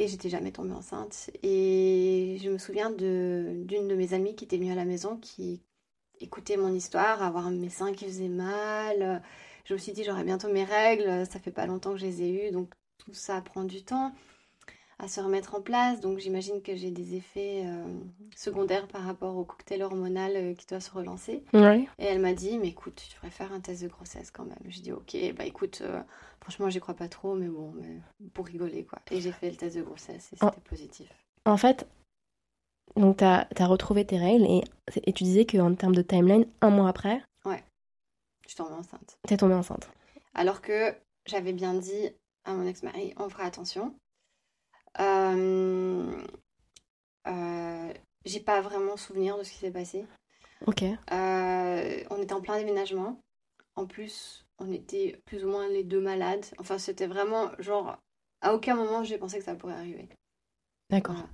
et 0.00 0.08
j'étais 0.08 0.30
jamais 0.30 0.50
tombée 0.52 0.72
enceinte. 0.72 1.30
Et 1.42 2.38
je 2.42 2.50
me 2.50 2.58
souviens 2.58 2.90
d'une 2.90 3.66
de, 3.66 3.94
mes 3.94 4.14
amies 4.14 4.34
qui 4.34 4.44
était 4.44 4.56
venue 4.56 4.72
à 4.72 4.76
la 4.76 4.84
maison 4.84 5.16
qui 5.18 5.62
écoutait 6.20 6.56
mon 6.56 6.72
histoire, 6.74 7.22
avoir 7.22 7.50
mes 7.50 7.68
seins 7.68 7.92
qui 7.92 8.06
faisaient 8.06 8.28
mal. 8.28 9.22
Je 9.64 9.74
me 9.74 9.78
suis 9.78 9.92
dit, 9.92 10.04
j'aurai 10.04 10.24
bientôt 10.24 10.48
mes 10.48 10.64
règles, 10.64 11.26
ça 11.26 11.38
fait 11.38 11.50
pas 11.50 11.66
longtemps 11.66 11.92
que 11.92 11.98
je 11.98 12.06
les 12.06 12.22
ai 12.22 12.48
eues, 12.48 12.50
donc 12.50 12.72
tout 12.98 13.12
ça 13.12 13.40
prend 13.42 13.64
du 13.64 13.82
temps. 13.84 14.12
À 15.02 15.08
se 15.08 15.20
remettre 15.20 15.54
en 15.54 15.60
place. 15.60 16.00
Donc 16.00 16.18
j'imagine 16.18 16.62
que 16.62 16.76
j'ai 16.76 16.90
des 16.90 17.14
effets 17.14 17.62
euh, 17.64 17.84
secondaires 18.36 18.86
par 18.86 19.02
rapport 19.02 19.36
au 19.36 19.44
cocktail 19.44 19.82
hormonal 19.82 20.32
euh, 20.36 20.54
qui 20.54 20.66
doit 20.66 20.80
se 20.80 20.90
relancer. 20.90 21.42
Ouais. 21.52 21.88
Et 21.98 22.04
elle 22.04 22.20
m'a 22.20 22.34
dit, 22.34 22.58
mais 22.58 22.68
écoute, 22.68 23.02
tu 23.08 23.14
devrais 23.14 23.30
faire 23.30 23.52
un 23.52 23.60
test 23.60 23.82
de 23.82 23.88
grossesse 23.88 24.30
quand 24.30 24.44
même. 24.44 24.58
J'ai 24.66 24.82
dit, 24.82 24.92
ok, 24.92 25.16
bah 25.36 25.46
écoute, 25.46 25.80
euh, 25.82 26.00
franchement, 26.40 26.68
j'y 26.68 26.80
crois 26.80 26.94
pas 26.94 27.08
trop, 27.08 27.34
mais 27.34 27.48
bon, 27.48 27.72
mais 27.72 28.00
pour 28.34 28.46
rigoler, 28.46 28.84
quoi. 28.84 28.98
Et 29.10 29.20
j'ai 29.20 29.32
fait 29.32 29.50
le 29.50 29.56
test 29.56 29.76
de 29.76 29.82
grossesse 29.82 30.32
et 30.32 30.36
c'était 30.36 30.60
positif. 30.68 31.08
En 31.46 31.56
fait, 31.56 31.86
donc 32.96 33.18
tu 33.18 33.24
as, 33.24 33.46
retrouvé 33.66 34.04
tes 34.04 34.18
règles 34.18 34.44
et, 34.44 34.62
et 35.04 35.12
tu 35.12 35.24
disais 35.24 35.46
qu'en 35.46 35.74
termes 35.74 35.94
de 35.94 36.02
timeline, 36.02 36.46
un 36.60 36.70
mois 36.70 36.88
après, 36.88 37.22
Je 37.46 38.48
suis 38.48 38.56
tombée 38.56 38.74
enceinte. 38.74 39.16
t'es 39.26 39.36
tombée 39.36 39.54
enceinte. 39.54 39.88
Alors 40.34 40.60
que 40.60 40.92
j'avais 41.26 41.52
bien 41.52 41.74
dit 41.74 42.10
à 42.44 42.52
mon 42.52 42.66
ex-mari, 42.66 43.14
on 43.16 43.28
fera 43.28 43.44
attention. 43.44 43.94
Euh, 44.98 46.22
euh, 47.26 47.92
j'ai 48.24 48.40
pas 48.40 48.60
vraiment 48.60 48.96
souvenir 48.96 49.38
de 49.38 49.42
ce 49.42 49.52
qui 49.52 49.58
s'est 49.58 49.70
passé. 49.70 50.06
Ok. 50.66 50.82
Euh, 50.82 52.04
on 52.10 52.22
était 52.22 52.32
en 52.32 52.40
plein 52.40 52.58
déménagement. 52.58 53.20
En 53.76 53.86
plus, 53.86 54.46
on 54.58 54.70
était 54.72 55.20
plus 55.24 55.44
ou 55.44 55.48
moins 55.48 55.68
les 55.68 55.84
deux 55.84 56.00
malades. 56.00 56.44
Enfin, 56.58 56.78
c'était 56.78 57.06
vraiment 57.06 57.50
genre, 57.58 57.98
à 58.40 58.54
aucun 58.54 58.74
moment 58.74 59.04
j'ai 59.04 59.18
pensé 59.18 59.38
que 59.38 59.44
ça 59.44 59.54
pourrait 59.54 59.74
arriver. 59.74 60.08
D'accord. 60.90 61.14
Voilà. 61.14 61.28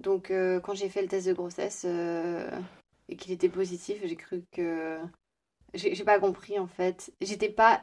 Donc, 0.00 0.30
euh, 0.30 0.60
quand 0.60 0.74
j'ai 0.74 0.88
fait 0.88 1.02
le 1.02 1.08
test 1.08 1.26
de 1.28 1.32
grossesse 1.32 1.84
euh, 1.86 2.50
et 3.08 3.16
qu'il 3.16 3.32
était 3.32 3.48
positif, 3.48 4.00
j'ai 4.04 4.16
cru 4.16 4.44
que. 4.50 4.98
J'ai 5.74 6.04
pas 6.04 6.18
compris 6.20 6.58
en 6.58 6.66
fait. 6.66 7.12
J'étais 7.20 7.48
pas 7.48 7.82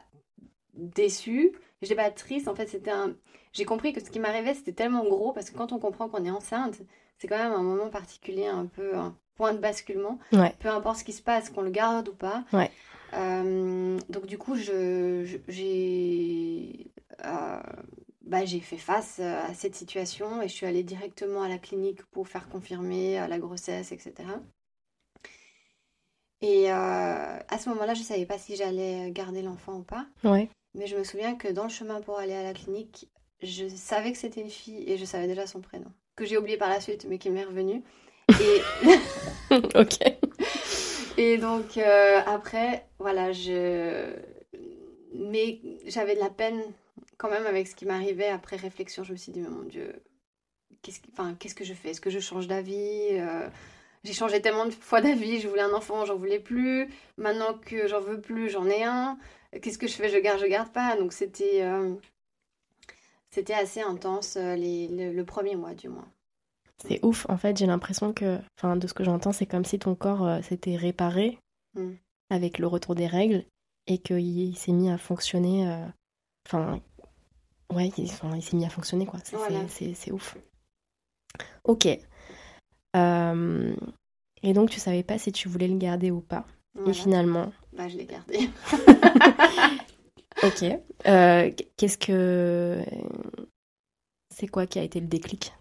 déçue, 0.73 1.53
j'étais 1.81 1.95
pas 1.95 2.11
triste. 2.11 2.47
En 2.47 2.55
fait, 2.55 2.67
c'était 2.67 2.91
un. 2.91 3.15
J'ai 3.53 3.65
compris 3.65 3.93
que 3.93 3.99
ce 4.03 4.09
qui 4.11 4.19
m'arrivait 4.19 4.53
c'était 4.53 4.73
tellement 4.73 5.03
gros 5.03 5.33
parce 5.33 5.49
que 5.49 5.57
quand 5.57 5.71
on 5.71 5.79
comprend 5.79 6.07
qu'on 6.09 6.23
est 6.25 6.29
enceinte, 6.31 6.79
c'est 7.17 7.27
quand 7.27 7.37
même 7.37 7.53
un 7.53 7.63
moment 7.63 7.89
particulier, 7.89 8.45
un 8.47 8.65
peu 8.65 8.95
un 8.95 9.15
point 9.35 9.53
de 9.53 9.59
basculement. 9.59 10.19
Ouais. 10.33 10.53
Peu 10.59 10.69
importe 10.69 10.97
ce 10.99 11.03
qui 11.03 11.13
se 11.13 11.21
passe, 11.21 11.49
qu'on 11.49 11.61
le 11.61 11.71
garde 11.71 12.09
ou 12.09 12.13
pas. 12.13 12.43
Ouais. 12.53 12.69
Euh, 13.13 13.97
donc, 14.09 14.25
du 14.27 14.37
coup, 14.37 14.55
je, 14.55 15.23
je- 15.25 15.37
j'ai. 15.47 16.91
euh, 17.25 17.59
bah, 18.21 18.45
j'ai 18.45 18.59
fait 18.59 18.77
face 18.77 19.19
à 19.19 19.51
cette 19.55 19.73
situation 19.75 20.41
et 20.43 20.47
je 20.47 20.53
suis 20.53 20.67
allée 20.67 20.83
directement 20.83 21.41
à 21.41 21.49
la 21.49 21.57
clinique 21.57 22.03
pour 22.11 22.27
faire 22.27 22.47
confirmer 22.49 23.19
euh, 23.19 23.25
la 23.27 23.39
grossesse, 23.39 23.91
etc. 23.91 24.13
Et 26.41 26.71
euh, 26.71 26.75
à 26.75 27.57
ce 27.57 27.69
moment-là, 27.69 27.93
je 27.95 27.99
ne 28.01 28.05
savais 28.05 28.25
pas 28.25 28.37
si 28.37 28.55
j'allais 28.55 29.11
garder 29.11 29.41
l'enfant 29.41 29.77
ou 29.79 29.83
pas, 29.83 30.05
Ouais. 30.23 30.49
Mais 30.79 30.87
je 30.87 30.97
me 30.97 31.03
souviens 31.05 31.35
que 31.35 31.49
dans 31.49 31.65
le 31.65 31.69
chemin 31.69 32.01
pour 32.01 32.19
aller 32.19 32.33
à 32.33 32.43
la 32.43 32.55
clinique, 32.55 33.09
je 33.43 33.67
savais 33.67 34.13
que 34.13 34.17
c'était 34.17 34.41
une 34.41 34.49
fille 34.49 34.89
et 34.91 34.97
je 34.97 35.05
savais 35.05 35.27
déjà 35.27 35.47
son 35.47 35.61
prénom, 35.61 35.93
que 36.15 36.25
j'ai 36.25 36.37
oublié 36.39 36.57
par 36.57 36.69
la 36.69 36.81
suite, 36.81 37.05
mais 37.09 37.19
qui 37.19 37.29
m'est 37.29 37.45
revenu. 37.45 37.83
Et, 38.41 38.61
ok. 39.75 39.99
et 41.17 41.37
donc 41.37 41.77
euh, 41.77 42.19
après, 42.25 42.85
voilà, 42.99 43.31
je... 43.33 44.15
Mais 45.13 45.59
j'avais 45.87 46.15
de 46.15 46.19
la 46.19 46.29
peine 46.29 46.61
quand 47.17 47.29
même 47.29 47.45
avec 47.47 47.67
ce 47.67 47.75
qui 47.75 47.85
m'arrivait. 47.85 48.29
Après 48.29 48.55
réflexion, 48.57 49.03
je 49.03 49.11
me 49.13 49.17
suis 49.17 49.31
dit, 49.31 49.41
mais 49.41 49.49
mon 49.49 49.63
Dieu, 49.63 50.01
qu'est-ce 50.81 51.01
qui- 51.01 51.09
enfin, 51.13 51.35
qu'est-ce 51.39 51.55
que 51.55 51.65
je 51.65 51.73
fais? 51.75 51.91
Est-ce 51.91 52.01
que 52.01 52.11
je 52.11 52.19
change 52.19 52.47
d'avis 52.47 53.07
Euh, 53.11 53.49
J'ai 54.05 54.13
changé 54.13 54.41
tellement 54.41 54.65
de 54.65 54.71
fois 54.71 55.01
d'avis. 55.01 55.41
Je 55.41 55.47
voulais 55.49 55.61
un 55.63 55.73
enfant, 55.73 56.05
j'en 56.05 56.17
voulais 56.17 56.39
plus. 56.39 56.89
Maintenant 57.17 57.53
que 57.55 57.87
j'en 57.87 58.01
veux 58.01 58.21
plus, 58.21 58.49
j'en 58.49 58.67
ai 58.67 58.83
un. 58.83 59.17
Qu'est-ce 59.61 59.77
que 59.77 59.87
je 59.87 59.93
fais? 59.93 60.09
Je 60.09 60.17
garde, 60.17 60.39
je 60.39 60.45
garde 60.45 60.71
pas. 60.71 60.95
Donc 60.97 61.11
c'était 61.13 61.63
euh, 61.63 61.95
c'était 63.31 63.53
assez 63.53 63.81
intense 63.81 64.35
euh, 64.37 64.55
les, 64.55 64.87
le, 64.87 65.11
le 65.13 65.25
premier 65.25 65.55
mois 65.55 65.73
du 65.73 65.89
moins. 65.89 66.07
C'est 66.87 67.03
ouf. 67.03 67.25
En 67.29 67.37
fait, 67.37 67.57
j'ai 67.57 67.65
l'impression 67.65 68.13
que, 68.13 68.39
enfin, 68.57 68.77
de 68.77 68.87
ce 68.87 68.93
que 68.93 69.03
j'entends, 69.03 69.33
c'est 69.33 69.45
comme 69.45 69.65
si 69.65 69.79
ton 69.79 69.95
corps 69.95 70.25
euh, 70.25 70.41
s'était 70.41 70.75
réparé 70.77 71.39
Mm. 71.75 71.91
avec 72.31 72.57
le 72.57 72.65
retour 72.65 72.95
des 72.95 73.05
règles 73.05 73.45
et 73.85 73.99
qu'il 73.99 74.19
il 74.19 74.55
s'est 74.57 74.71
mis 74.71 74.89
à 74.89 74.97
fonctionner. 74.97 75.67
euh, 75.69 75.85
Enfin, 76.47 76.81
ouais, 77.71 77.91
il, 77.97 78.05
il 78.05 78.41
s'est 78.41 78.55
mis 78.57 78.65
à 78.65 78.69
fonctionner, 78.69 79.05
quoi. 79.05 79.19
C'est 79.23 79.35
Voilà. 79.35 79.59
ouf. 80.11 80.35
Ok. 81.63 81.85
Et 84.41 84.53
donc, 84.53 84.69
tu 84.69 84.79
savais 84.79 85.03
pas 85.03 85.17
si 85.19 85.31
tu 85.31 85.47
voulais 85.47 85.67
le 85.67 85.77
garder 85.77 86.09
ou 86.11 86.21
pas. 86.21 86.45
Voilà. 86.73 86.89
Et 86.89 86.93
finalement, 86.93 87.51
Bah, 87.73 87.87
je 87.87 87.97
l'ai 87.97 88.05
gardé. 88.05 88.49
ok. 90.43 90.63
Euh, 91.07 91.51
Qu'est-ce 91.77 91.97
que. 91.97 92.83
C'est 94.33 94.47
quoi 94.47 94.65
qui 94.65 94.79
a 94.79 94.83
été 94.83 94.99
le 94.99 95.07
déclic? 95.07 95.53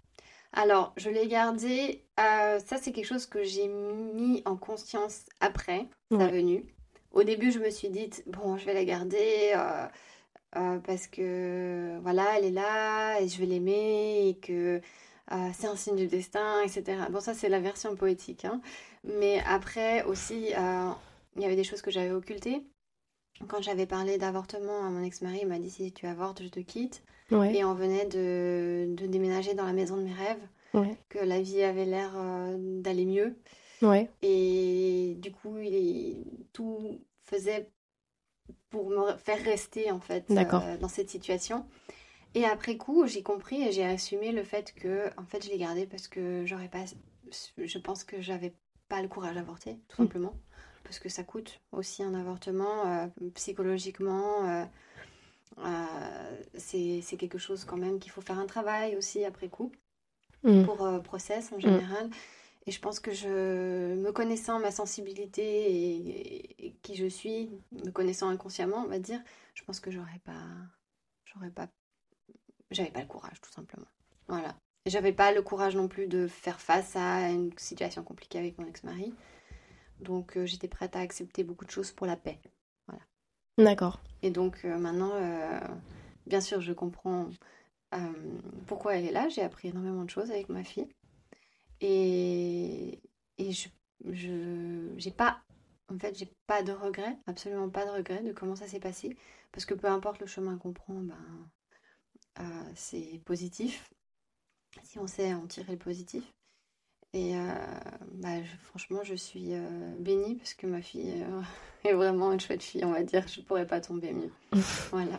Alors, 0.53 0.93
je 0.97 1.09
l'ai 1.09 1.27
gardé. 1.27 2.03
euh, 2.19 2.59
ça, 2.59 2.77
c'est 2.77 2.91
quelque 2.91 3.05
chose 3.05 3.25
que 3.25 3.43
j'ai 3.43 3.67
mis 3.67 4.41
en 4.45 4.55
conscience 4.57 5.25
après 5.39 5.87
sa 6.17 6.25
Ouais. 6.25 6.31
venue. 6.31 6.65
Au 7.11 7.23
début, 7.23 7.51
je 7.51 7.59
me 7.59 7.69
suis 7.69 7.89
dit, 7.89 8.09
bon, 8.27 8.57
je 8.57 8.65
vais 8.65 8.73
la 8.73 8.83
garder 8.85 9.53
euh, 9.55 9.85
euh, 10.57 10.79
parce 10.79 11.07
que, 11.07 11.99
voilà, 12.01 12.37
elle 12.37 12.45
est 12.45 12.51
là 12.51 13.19
et 13.21 13.27
je 13.27 13.39
vais 13.39 13.45
l'aimer 13.45 14.29
et 14.29 14.35
que 14.37 14.81
euh, 15.31 15.49
c'est 15.57 15.67
un 15.67 15.75
signe 15.75 15.95
du 15.95 16.07
destin, 16.07 16.61
etc. 16.63 17.07
Bon, 17.11 17.19
ça, 17.19 17.33
c'est 17.33 17.49
la 17.49 17.59
version 17.59 17.95
poétique. 17.95 18.45
hein. 18.45 18.61
Mais 19.03 19.41
après 19.47 20.03
aussi, 20.05 20.53
euh, 20.57 20.89
il 21.39 21.43
y 21.43 21.45
avait 21.45 21.55
des 21.55 21.63
choses 21.63 21.81
que 21.81 21.89
j'avais 21.91 22.11
occultées. 22.11 22.61
Quand 23.47 23.61
j'avais 23.61 23.85
parlé 23.85 24.17
d'avortement 24.17 24.85
à 24.85 24.89
mon 24.89 25.01
ex-mari, 25.03 25.39
il 25.43 25.47
m'a 25.47 25.59
dit, 25.59 25.69
si 25.69 25.91
tu 25.93 26.05
avortes, 26.05 26.43
je 26.43 26.49
te 26.49 26.59
quitte. 26.59 27.03
Ouais. 27.31 27.55
Et 27.55 27.63
on 27.63 27.73
venait 27.73 28.05
de, 28.05 28.93
de 28.95 29.07
déménager 29.07 29.53
dans 29.53 29.65
la 29.65 29.73
maison 29.73 29.95
de 29.97 30.03
mes 30.03 30.13
rêves, 30.13 30.41
Ouais. 30.73 30.95
que 31.09 31.17
la 31.19 31.41
vie 31.41 31.63
avait 31.63 31.85
l'air 31.85 32.11
euh, 32.15 32.55
d'aller 32.81 33.05
mieux. 33.05 33.35
Ouais. 33.81 34.09
Et 34.21 35.15
du 35.19 35.31
coup, 35.31 35.57
il, 35.59 36.25
tout 36.53 36.99
faisait 37.23 37.69
pour 38.69 38.89
me 38.89 39.13
faire 39.17 39.41
rester 39.43 39.89
en 39.91 39.99
fait 39.99 40.25
euh, 40.29 40.77
dans 40.77 40.87
cette 40.89 41.09
situation. 41.09 41.65
Et 42.35 42.45
après 42.45 42.77
coup, 42.77 43.07
j'ai 43.07 43.23
compris 43.23 43.61
et 43.63 43.71
j'ai 43.71 43.83
assumé 43.85 44.31
le 44.31 44.43
fait 44.43 44.73
que 44.73 45.09
en 45.17 45.25
fait, 45.25 45.43
je 45.45 45.49
l'ai 45.49 45.57
gardé 45.57 45.87
parce 45.87 46.07
que 46.07 46.43
j'aurais 46.45 46.67
pas 46.69 46.83
je 47.57 47.77
pense 47.79 48.03
que 48.03 48.21
j'avais 48.21 48.53
pas 48.89 49.01
le 49.01 49.07
courage 49.07 49.35
d'avorter, 49.35 49.77
tout 49.87 50.01
Mm. 50.01 50.05
simplement. 50.05 50.33
Parce 50.89 50.97
que 50.97 51.07
ça 51.07 51.23
coûte 51.23 51.61
aussi 51.71 52.01
un 52.01 52.15
avortement 52.15 52.87
euh, 52.87 53.07
psychologiquement. 53.35 54.49
euh, 54.49 54.65
euh, 55.59 56.41
c'est 56.57 57.17
quelque 57.17 57.37
chose 57.37 57.63
quand 57.63 57.77
même 57.77 57.99
qu'il 57.99 58.11
faut 58.11 58.21
faire 58.21 58.39
un 58.39 58.47
travail 58.47 58.97
aussi 58.97 59.23
après 59.23 59.49
coup 59.49 59.71
Mm. 60.43 60.63
pour 60.63 61.01
process 61.03 61.51
en 61.51 61.59
général. 61.59 62.09
Et 62.65 62.71
je 62.71 62.79
pense 62.79 62.99
que 62.99 63.11
je, 63.11 63.95
me 63.95 64.11
connaissant 64.11 64.59
ma 64.59 64.71
sensibilité 64.71 65.43
et, 65.43 66.65
et 66.67 66.73
qui 66.81 66.95
je 66.95 67.07
suis, 67.07 67.49
me 67.71 67.91
connaissant 67.91 68.29
inconsciemment, 68.29 68.83
on 68.85 68.87
va 68.87 68.99
dire, 68.99 69.19
je 69.53 69.63
pense 69.63 69.79
que 69.79 69.91
j'aurais 69.91 70.21
pas, 70.23 70.45
j'aurais 71.25 71.49
pas, 71.49 71.67
j'avais 72.71 72.91
pas 72.91 73.01
le 73.01 73.07
courage 73.07 73.41
tout 73.41 73.51
simplement. 73.51 73.87
Voilà. 74.27 74.55
J'avais 74.85 75.13
pas 75.13 75.33
le 75.33 75.41
courage 75.41 75.75
non 75.75 75.87
plus 75.87 76.07
de 76.07 76.27
faire 76.27 76.59
face 76.59 76.95
à 76.95 77.29
une 77.29 77.51
situation 77.57 78.03
compliquée 78.03 78.39
avec 78.39 78.57
mon 78.57 78.65
ex-mari. 78.65 79.13
Donc 79.99 80.37
euh, 80.37 80.45
j'étais 80.45 80.67
prête 80.67 80.95
à 80.95 80.99
accepter 80.99 81.43
beaucoup 81.43 81.65
de 81.65 81.71
choses 81.71 81.91
pour 81.91 82.07
la 82.07 82.15
paix. 82.15 82.39
D'accord. 83.57 84.01
Et 84.21 84.31
donc 84.31 84.63
euh, 84.63 84.77
maintenant, 84.77 85.11
euh, 85.13 85.59
bien 86.25 86.41
sûr, 86.41 86.61
je 86.61 86.71
comprends 86.73 87.29
pourquoi 88.67 88.95
elle 88.95 89.05
est 89.05 89.11
là. 89.11 89.27
J'ai 89.29 89.41
appris 89.41 89.69
énormément 89.69 90.05
de 90.05 90.09
choses 90.09 90.31
avec 90.31 90.47
ma 90.49 90.63
fille. 90.63 90.87
Et, 91.81 93.01
et 93.37 93.51
je, 93.51 93.67
je 94.05 94.93
j'ai 94.97 95.11
pas, 95.11 95.41
en 95.91 95.97
fait, 95.97 96.17
j'ai 96.17 96.31
pas 96.47 96.63
de 96.63 96.71
regret, 96.71 97.17
absolument 97.25 97.69
pas 97.69 97.85
de 97.85 97.91
regret 97.91 98.21
de 98.21 98.31
comment 98.31 98.55
ça 98.55 98.67
s'est 98.67 98.79
passé. 98.79 99.17
Parce 99.51 99.65
que 99.65 99.73
peu 99.73 99.87
importe 99.87 100.19
le 100.19 100.27
chemin 100.27 100.57
qu'on 100.57 100.71
prend, 100.71 101.01
ben, 101.01 101.17
c'est 102.75 103.21
positif. 103.25 103.91
Si 104.83 104.99
on 104.99 105.07
sait 105.07 105.33
en 105.33 105.47
tirer 105.47 105.73
le 105.73 105.79
positif. 105.79 106.23
Et 107.13 107.35
euh, 107.35 107.39
bah, 108.13 108.41
je- 108.43 108.57
franchement, 108.67 108.99
je 109.03 109.15
suis 109.15 109.53
euh, 109.53 109.95
bénie 109.99 110.35
parce 110.35 110.53
que 110.53 110.67
ma 110.67 110.81
fille 110.81 111.23
euh, 111.23 111.41
est 111.89 111.93
vraiment 111.93 112.31
une 112.31 112.39
chouette 112.39 112.61
fille, 112.63 112.85
on 112.85 112.91
va 112.91 113.03
dire. 113.03 113.27
Je 113.27 113.41
pourrais 113.41 113.65
pas 113.67 113.81
tomber 113.81 114.13
mieux. 114.13 114.31
Voilà. 114.91 115.17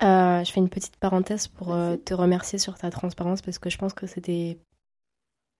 Je 0.00 0.50
fais 0.52 0.60
une 0.60 0.68
petite 0.68 0.96
parenthèse 0.96 1.48
pour 1.48 1.68
te 2.04 2.14
remercier 2.14 2.58
sur 2.58 2.78
ta 2.78 2.90
transparence 2.90 3.42
parce 3.42 3.58
que 3.58 3.68
je 3.70 3.78
pense 3.78 3.92
que 3.92 4.06
c'était. 4.06 4.58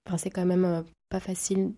Enfin, 0.07 0.17
c'est 0.19 0.31
quand 0.31 0.47
même 0.47 0.85
pas 1.11 1.21
facile 1.21 1.73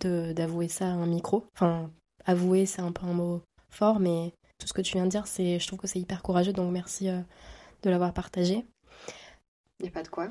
de 0.00 0.32
d'avouer 0.32 0.68
ça 0.68 0.86
à 0.86 0.92
un 0.92 1.06
micro. 1.06 1.44
Enfin, 1.54 1.90
avouer, 2.24 2.64
c'est 2.64 2.80
un 2.80 2.92
peu 2.92 3.04
un 3.06 3.12
mot 3.12 3.42
fort, 3.68 4.00
mais 4.00 4.32
tout 4.58 4.66
ce 4.66 4.72
que 4.72 4.80
tu 4.80 4.94
viens 4.94 5.04
de 5.04 5.10
dire, 5.10 5.26
c'est, 5.26 5.58
je 5.58 5.66
trouve 5.66 5.78
que 5.78 5.86
c'est 5.86 6.00
hyper 6.00 6.22
courageux, 6.22 6.52
donc 6.54 6.72
merci 6.72 7.08
euh, 7.10 7.20
de 7.82 7.90
l'avoir 7.90 8.12
partagé. 8.14 8.64
Il 9.78 9.82
n'y 9.82 9.88
a 9.88 9.92
pas 9.92 10.02
de 10.02 10.08
quoi. 10.08 10.28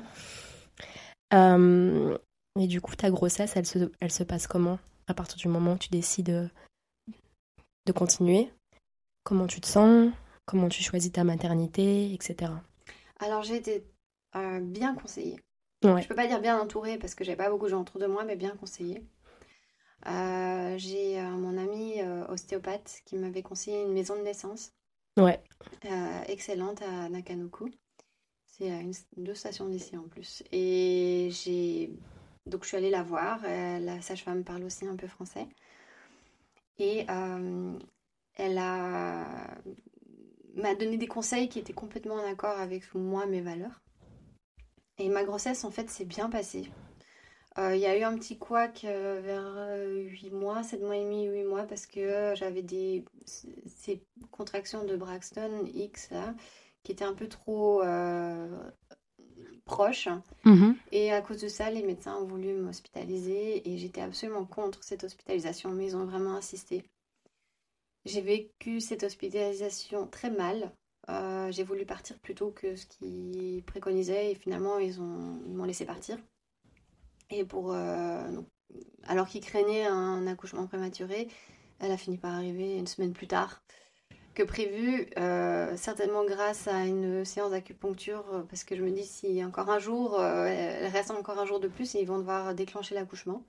Euh, 1.32 2.18
et 2.58 2.66
du 2.66 2.80
coup, 2.80 2.96
ta 2.96 3.10
grossesse, 3.10 3.56
elle 3.56 3.66
se, 3.66 3.90
elle 4.00 4.12
se 4.12 4.22
passe 4.24 4.46
comment? 4.46 4.78
À 5.06 5.14
partir 5.14 5.36
du 5.38 5.48
moment 5.48 5.74
où 5.74 5.78
tu 5.78 5.88
décides 5.88 6.30
euh, 6.30 6.48
de 7.86 7.92
continuer? 7.92 8.50
Comment 9.24 9.46
tu 9.46 9.60
te 9.60 9.66
sens? 9.66 10.12
Comment 10.46 10.68
tu 10.68 10.82
choisis 10.82 11.12
ta 11.12 11.24
maternité, 11.24 12.12
etc. 12.12 12.52
Alors 13.20 13.42
j'ai 13.42 13.56
été 13.56 13.84
euh, 14.34 14.60
bien 14.60 14.94
conseillé. 14.94 15.38
Ouais. 15.84 16.02
Je 16.02 16.08
peux 16.08 16.14
pas 16.14 16.26
dire 16.26 16.40
bien 16.40 16.58
entouré 16.60 16.98
parce 16.98 17.14
que 17.14 17.24
j'avais 17.24 17.36
pas 17.36 17.50
beaucoup 17.50 17.66
de 17.66 17.70
gens 17.70 17.82
autour 17.82 18.00
de 18.00 18.06
moi, 18.06 18.24
mais 18.24 18.36
bien 18.36 18.56
conseillé. 18.56 19.04
Euh, 20.06 20.76
j'ai 20.78 21.20
euh, 21.20 21.28
mon 21.30 21.56
ami 21.58 22.02
ostéopathe 22.28 23.02
qui 23.04 23.16
m'avait 23.16 23.42
conseillé 23.42 23.82
une 23.82 23.92
maison 23.92 24.16
de 24.16 24.22
naissance 24.22 24.72
Ouais. 25.18 25.40
excellente 26.28 26.82
à 26.82 27.08
Nakanoku. 27.08 27.70
C'est 28.46 28.70
à 28.70 28.80
une, 28.80 28.92
deux 29.16 29.34
stations 29.34 29.68
d'ici 29.68 29.96
en 29.96 30.08
plus. 30.08 30.42
Et 30.52 31.28
j'ai 31.30 31.92
donc 32.50 32.64
je 32.64 32.68
suis 32.68 32.76
allée 32.76 32.90
la 32.90 33.02
voir. 33.02 33.40
Euh, 33.44 33.78
la 33.78 34.00
sage-femme 34.02 34.44
parle 34.44 34.64
aussi 34.64 34.86
un 34.86 34.96
peu 34.96 35.06
français. 35.06 35.46
Et 36.78 37.06
euh, 37.08 37.78
elle 38.34 38.56
m'a 38.56 40.74
donné 40.78 40.96
des 40.96 41.06
conseils 41.06 41.48
qui 41.48 41.58
étaient 41.58 41.72
complètement 41.72 42.14
en 42.14 42.30
accord 42.30 42.58
avec 42.58 42.94
moi, 42.94 43.26
mes 43.26 43.40
valeurs. 43.40 43.80
Et 44.98 45.08
ma 45.08 45.24
grossesse, 45.24 45.64
en 45.64 45.70
fait, 45.70 45.88
s'est 45.88 46.04
bien 46.04 46.28
passée. 46.28 46.70
Euh, 47.58 47.74
Il 47.74 47.80
y 47.80 47.86
a 47.86 47.98
eu 47.98 48.02
un 48.02 48.16
petit 48.16 48.38
couac 48.38 48.84
vers 48.84 49.76
8 49.86 50.30
mois, 50.30 50.62
7 50.62 50.80
mois 50.80 50.96
et 50.96 51.04
demi, 51.04 51.26
8 51.26 51.44
mois, 51.44 51.64
parce 51.64 51.86
que 51.86 52.34
j'avais 52.34 52.62
des 52.62 53.04
ces 53.24 54.02
contractions 54.30 54.84
de 54.84 54.96
Braxton 54.96 55.66
X 55.74 56.10
qui 56.82 56.92
étaient 56.92 57.04
un 57.04 57.14
peu 57.14 57.28
trop 57.28 57.82
proches. 59.70 60.08
Mhm. 60.44 60.74
Et 60.90 61.12
à 61.12 61.22
cause 61.22 61.40
de 61.40 61.48
ça, 61.48 61.70
les 61.70 61.82
médecins 61.82 62.16
ont 62.16 62.26
voulu 62.26 62.52
m'hospitaliser 62.54 63.68
et 63.68 63.78
j'étais 63.78 64.00
absolument 64.00 64.44
contre 64.44 64.82
cette 64.82 65.04
hospitalisation, 65.04 65.70
mais 65.70 65.86
ils 65.86 65.96
ont 65.96 66.04
vraiment 66.04 66.34
insisté. 66.34 66.82
J'ai 68.04 68.20
vécu 68.20 68.80
cette 68.80 69.04
hospitalisation 69.04 70.08
très 70.08 70.30
mal. 70.30 70.72
Euh, 71.08 71.50
j'ai 71.52 71.62
voulu 71.62 71.86
partir 71.86 72.18
plus 72.18 72.34
tôt 72.34 72.50
que 72.50 72.74
ce 72.74 72.86
qu'ils 72.86 73.62
préconisaient 73.64 74.32
et 74.32 74.34
finalement 74.34 74.78
ils 74.78 75.00
ont, 75.00 75.40
ils 75.46 75.54
m'ont 75.54 75.64
laissé 75.64 75.84
partir. 75.84 76.18
Et 77.30 77.44
pour, 77.44 77.72
euh, 77.72 78.32
donc, 78.32 78.46
alors 79.04 79.28
qu'ils 79.28 79.44
craignaient 79.44 79.86
un 79.86 80.26
accouchement 80.26 80.66
prématuré, 80.66 81.28
elle 81.78 81.92
a 81.92 81.96
fini 81.96 82.18
par 82.18 82.34
arriver 82.34 82.76
une 82.76 82.86
semaine 82.88 83.12
plus 83.12 83.28
tard 83.28 83.62
prévu, 84.44 85.08
euh, 85.18 85.76
certainement 85.76 86.24
grâce 86.24 86.68
à 86.68 86.84
une 86.84 87.24
séance 87.24 87.50
d'acupuncture, 87.50 88.24
euh, 88.32 88.42
parce 88.42 88.64
que 88.64 88.76
je 88.76 88.82
me 88.82 88.90
dis 88.90 89.04
si 89.04 89.44
encore 89.44 89.70
un 89.70 89.78
jour, 89.78 90.20
euh, 90.20 90.46
elle 90.46 90.86
reste 90.86 91.10
encore 91.10 91.38
un 91.38 91.46
jour 91.46 91.60
de 91.60 91.68
plus 91.68 91.94
et 91.94 92.00
ils 92.00 92.06
vont 92.06 92.18
devoir 92.18 92.54
déclencher 92.54 92.94
l'accouchement. 92.94 93.42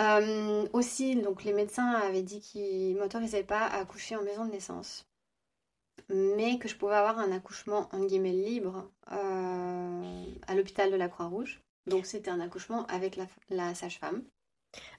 Euh, 0.00 0.66
aussi, 0.72 1.16
donc 1.16 1.44
les 1.44 1.52
médecins 1.52 1.90
avaient 1.90 2.22
dit 2.22 2.40
qu'ils 2.40 2.96
m'autorisaient 2.96 3.44
pas 3.44 3.66
à 3.66 3.78
accoucher 3.78 4.16
en 4.16 4.22
maison 4.22 4.44
de 4.44 4.50
naissance, 4.50 5.06
mais 6.08 6.58
que 6.58 6.68
je 6.68 6.76
pouvais 6.76 6.96
avoir 6.96 7.18
un 7.18 7.30
accouchement 7.30 7.88
en 7.92 8.04
guillemets 8.04 8.32
libre 8.32 8.90
à 9.06 10.54
l'hôpital 10.54 10.90
de 10.90 10.96
la 10.96 11.08
Croix-Rouge. 11.08 11.60
Donc 11.86 12.06
c'était 12.06 12.30
un 12.30 12.40
accouchement 12.40 12.86
avec 12.86 13.16
la, 13.16 13.26
la 13.50 13.74
sage-femme. 13.74 14.24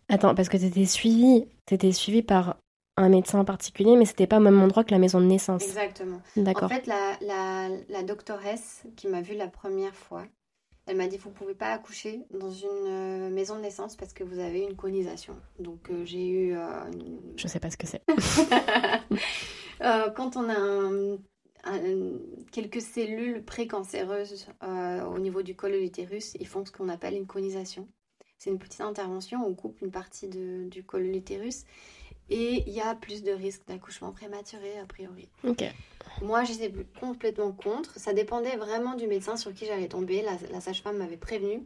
Attends, 0.07 0.35
parce 0.35 0.47
que 0.47 0.57
t'étais 0.57 0.85
suivi, 0.85 1.47
t'étais 1.65 1.91
suivi 1.91 2.21
par 2.21 2.57
un 2.97 3.09
médecin 3.09 3.39
en 3.39 3.45
particulier, 3.45 3.95
mais 3.97 4.05
c'était 4.05 4.27
pas 4.27 4.37
au 4.37 4.41
même 4.41 4.61
endroit 4.61 4.83
que 4.83 4.91
la 4.91 4.99
maison 4.99 5.19
de 5.19 5.25
naissance. 5.25 5.63
Exactement. 5.63 6.21
D'accord. 6.37 6.65
En 6.65 6.69
fait, 6.69 6.87
la, 6.87 7.17
la, 7.21 7.69
la 7.89 8.03
doctoresse 8.03 8.83
qui 8.95 9.07
m'a 9.07 9.21
vue 9.21 9.35
la 9.35 9.47
première 9.47 9.93
fois, 9.93 10.25
elle 10.87 10.97
m'a 10.97 11.07
dit 11.07 11.17
vous 11.17 11.31
pouvez 11.31 11.55
pas 11.55 11.73
accoucher 11.73 12.21
dans 12.31 12.51
une 12.51 12.67
euh, 12.87 13.29
maison 13.31 13.55
de 13.55 13.61
naissance 13.61 13.95
parce 13.95 14.13
que 14.13 14.23
vous 14.23 14.39
avez 14.39 14.61
une 14.61 14.75
conisation. 14.75 15.35
Donc 15.59 15.89
euh, 15.89 16.05
j'ai 16.05 16.27
eu 16.27 16.55
euh, 16.55 16.67
une- 16.93 17.19
Je 17.37 17.47
sais 17.47 17.59
pas 17.59 17.69
ce 17.69 17.77
que 17.77 17.87
c'est. 17.87 18.01
Euh, 19.81 20.09
quand 20.11 20.37
on 20.37 20.47
a 20.47 20.57
un- 20.57 21.17
un- 21.65 22.13
quelques 22.53 22.81
cellules 22.81 23.43
précancéreuses 23.43 24.47
euh, 24.63 25.03
au 25.03 25.19
niveau 25.19 25.41
du 25.41 25.53
col 25.53 25.73
de 25.73 25.77
l'utérus, 25.77 26.33
ils 26.39 26.47
font 26.47 26.63
ce 26.65 26.71
qu'on 26.71 26.87
appelle 26.87 27.13
une 27.13 27.27
conisation. 27.27 27.85
C'est 28.37 28.49
une 28.51 28.57
petite 28.57 28.79
intervention, 28.79 29.45
on 29.45 29.53
coupe 29.53 29.81
une 29.81 29.91
partie 29.91 30.29
de- 30.29 30.63
du 30.69 30.85
col 30.85 31.03
de 31.03 31.09
l'utérus 31.11 31.65
et 32.29 32.63
il 32.67 32.73
y 32.73 32.81
a 32.81 32.95
plus 32.95 33.23
de 33.23 33.31
risques 33.31 33.67
d'accouchement 33.67 34.11
prématuré 34.11 34.79
a 34.79 34.85
priori. 34.85 35.29
Ok. 35.43 35.63
Moi, 36.21 36.43
j'étais 36.43 36.71
complètement 36.99 37.51
contre. 37.51 37.99
Ça 37.99 38.13
dépendait 38.13 38.55
vraiment 38.55 38.95
du 38.95 39.07
médecin 39.07 39.37
sur 39.37 39.53
qui 39.53 39.65
j'allais 39.65 39.87
tomber. 39.87 40.21
La, 40.21 40.37
la 40.51 40.61
sage-femme 40.61 40.97
m'avait 40.97 41.17
prévenu. 41.17 41.63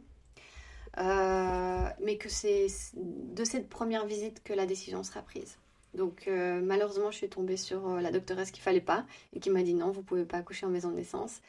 Euh, 0.98 1.89
mais 2.02 2.17
que 2.17 2.30
c'est 2.30 2.67
de 2.95 3.43
cette 3.43 3.69
première 3.69 4.06
visite 4.06 4.43
que 4.43 4.54
la 4.54 4.65
décision 4.65 5.04
sera 5.04 5.22
prise. 5.22 5.58
Donc, 5.93 6.28
euh, 6.28 6.62
malheureusement, 6.62 7.12
je 7.12 7.17
suis 7.17 7.30
tombée 7.30 7.58
sur 7.58 7.88
euh, 7.88 8.02
la 8.02 8.12
doctoresse 8.12 8.52
qu'il 8.52 8.63
fallait 8.63 8.82
pas 8.82 9.06
et 9.34 9.39
qui 9.39 9.50
m'a 9.50 9.63
dit 9.63 9.74
non, 9.74 9.91
vous 9.91 10.04
pouvez 10.04 10.26
pas 10.26 10.38
accoucher 10.38 10.65
en 10.65 10.69
maison 10.69 10.89
de 10.89 10.95
naissance. 10.95 11.41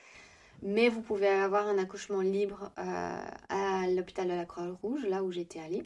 Mais 0.63 0.89
vous 0.89 1.01
pouvez 1.01 1.29
avoir 1.29 1.67
un 1.69 1.79
accouchement 1.79 2.21
libre 2.21 2.71
à 2.77 3.87
l'hôpital 3.89 4.29
de 4.29 4.35
la 4.35 4.45
Croix-Rouge, 4.45 5.07
là 5.07 5.23
où 5.23 5.33
j'étais 5.33 5.59
allée. 5.59 5.83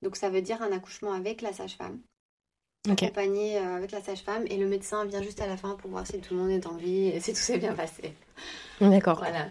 Donc, 0.00 0.16
ça 0.16 0.30
veut 0.30 0.40
dire 0.40 0.62
un 0.62 0.72
accouchement 0.72 1.12
avec 1.12 1.42
la 1.42 1.52
sage-femme 1.52 2.00
Ok. 2.88 3.02
accompagnée 3.02 3.58
euh, 3.58 3.76
avec 3.76 3.92
la 3.92 4.00
sage-femme 4.00 4.44
et 4.48 4.56
le 4.56 4.66
médecin 4.66 5.04
vient 5.04 5.22
juste 5.22 5.40
à 5.40 5.46
la 5.46 5.56
fin 5.56 5.74
pour 5.74 5.90
voir 5.90 6.06
si 6.06 6.18
tout 6.20 6.34
le 6.34 6.40
monde 6.40 6.50
est 6.50 6.66
en 6.66 6.76
vie 6.76 7.08
et 7.08 7.20
si 7.20 7.32
tout 7.32 7.38
s'est 7.38 7.58
bien 7.58 7.74
passé. 7.74 8.14
D'accord. 8.80 9.18
Voilà. 9.18 9.50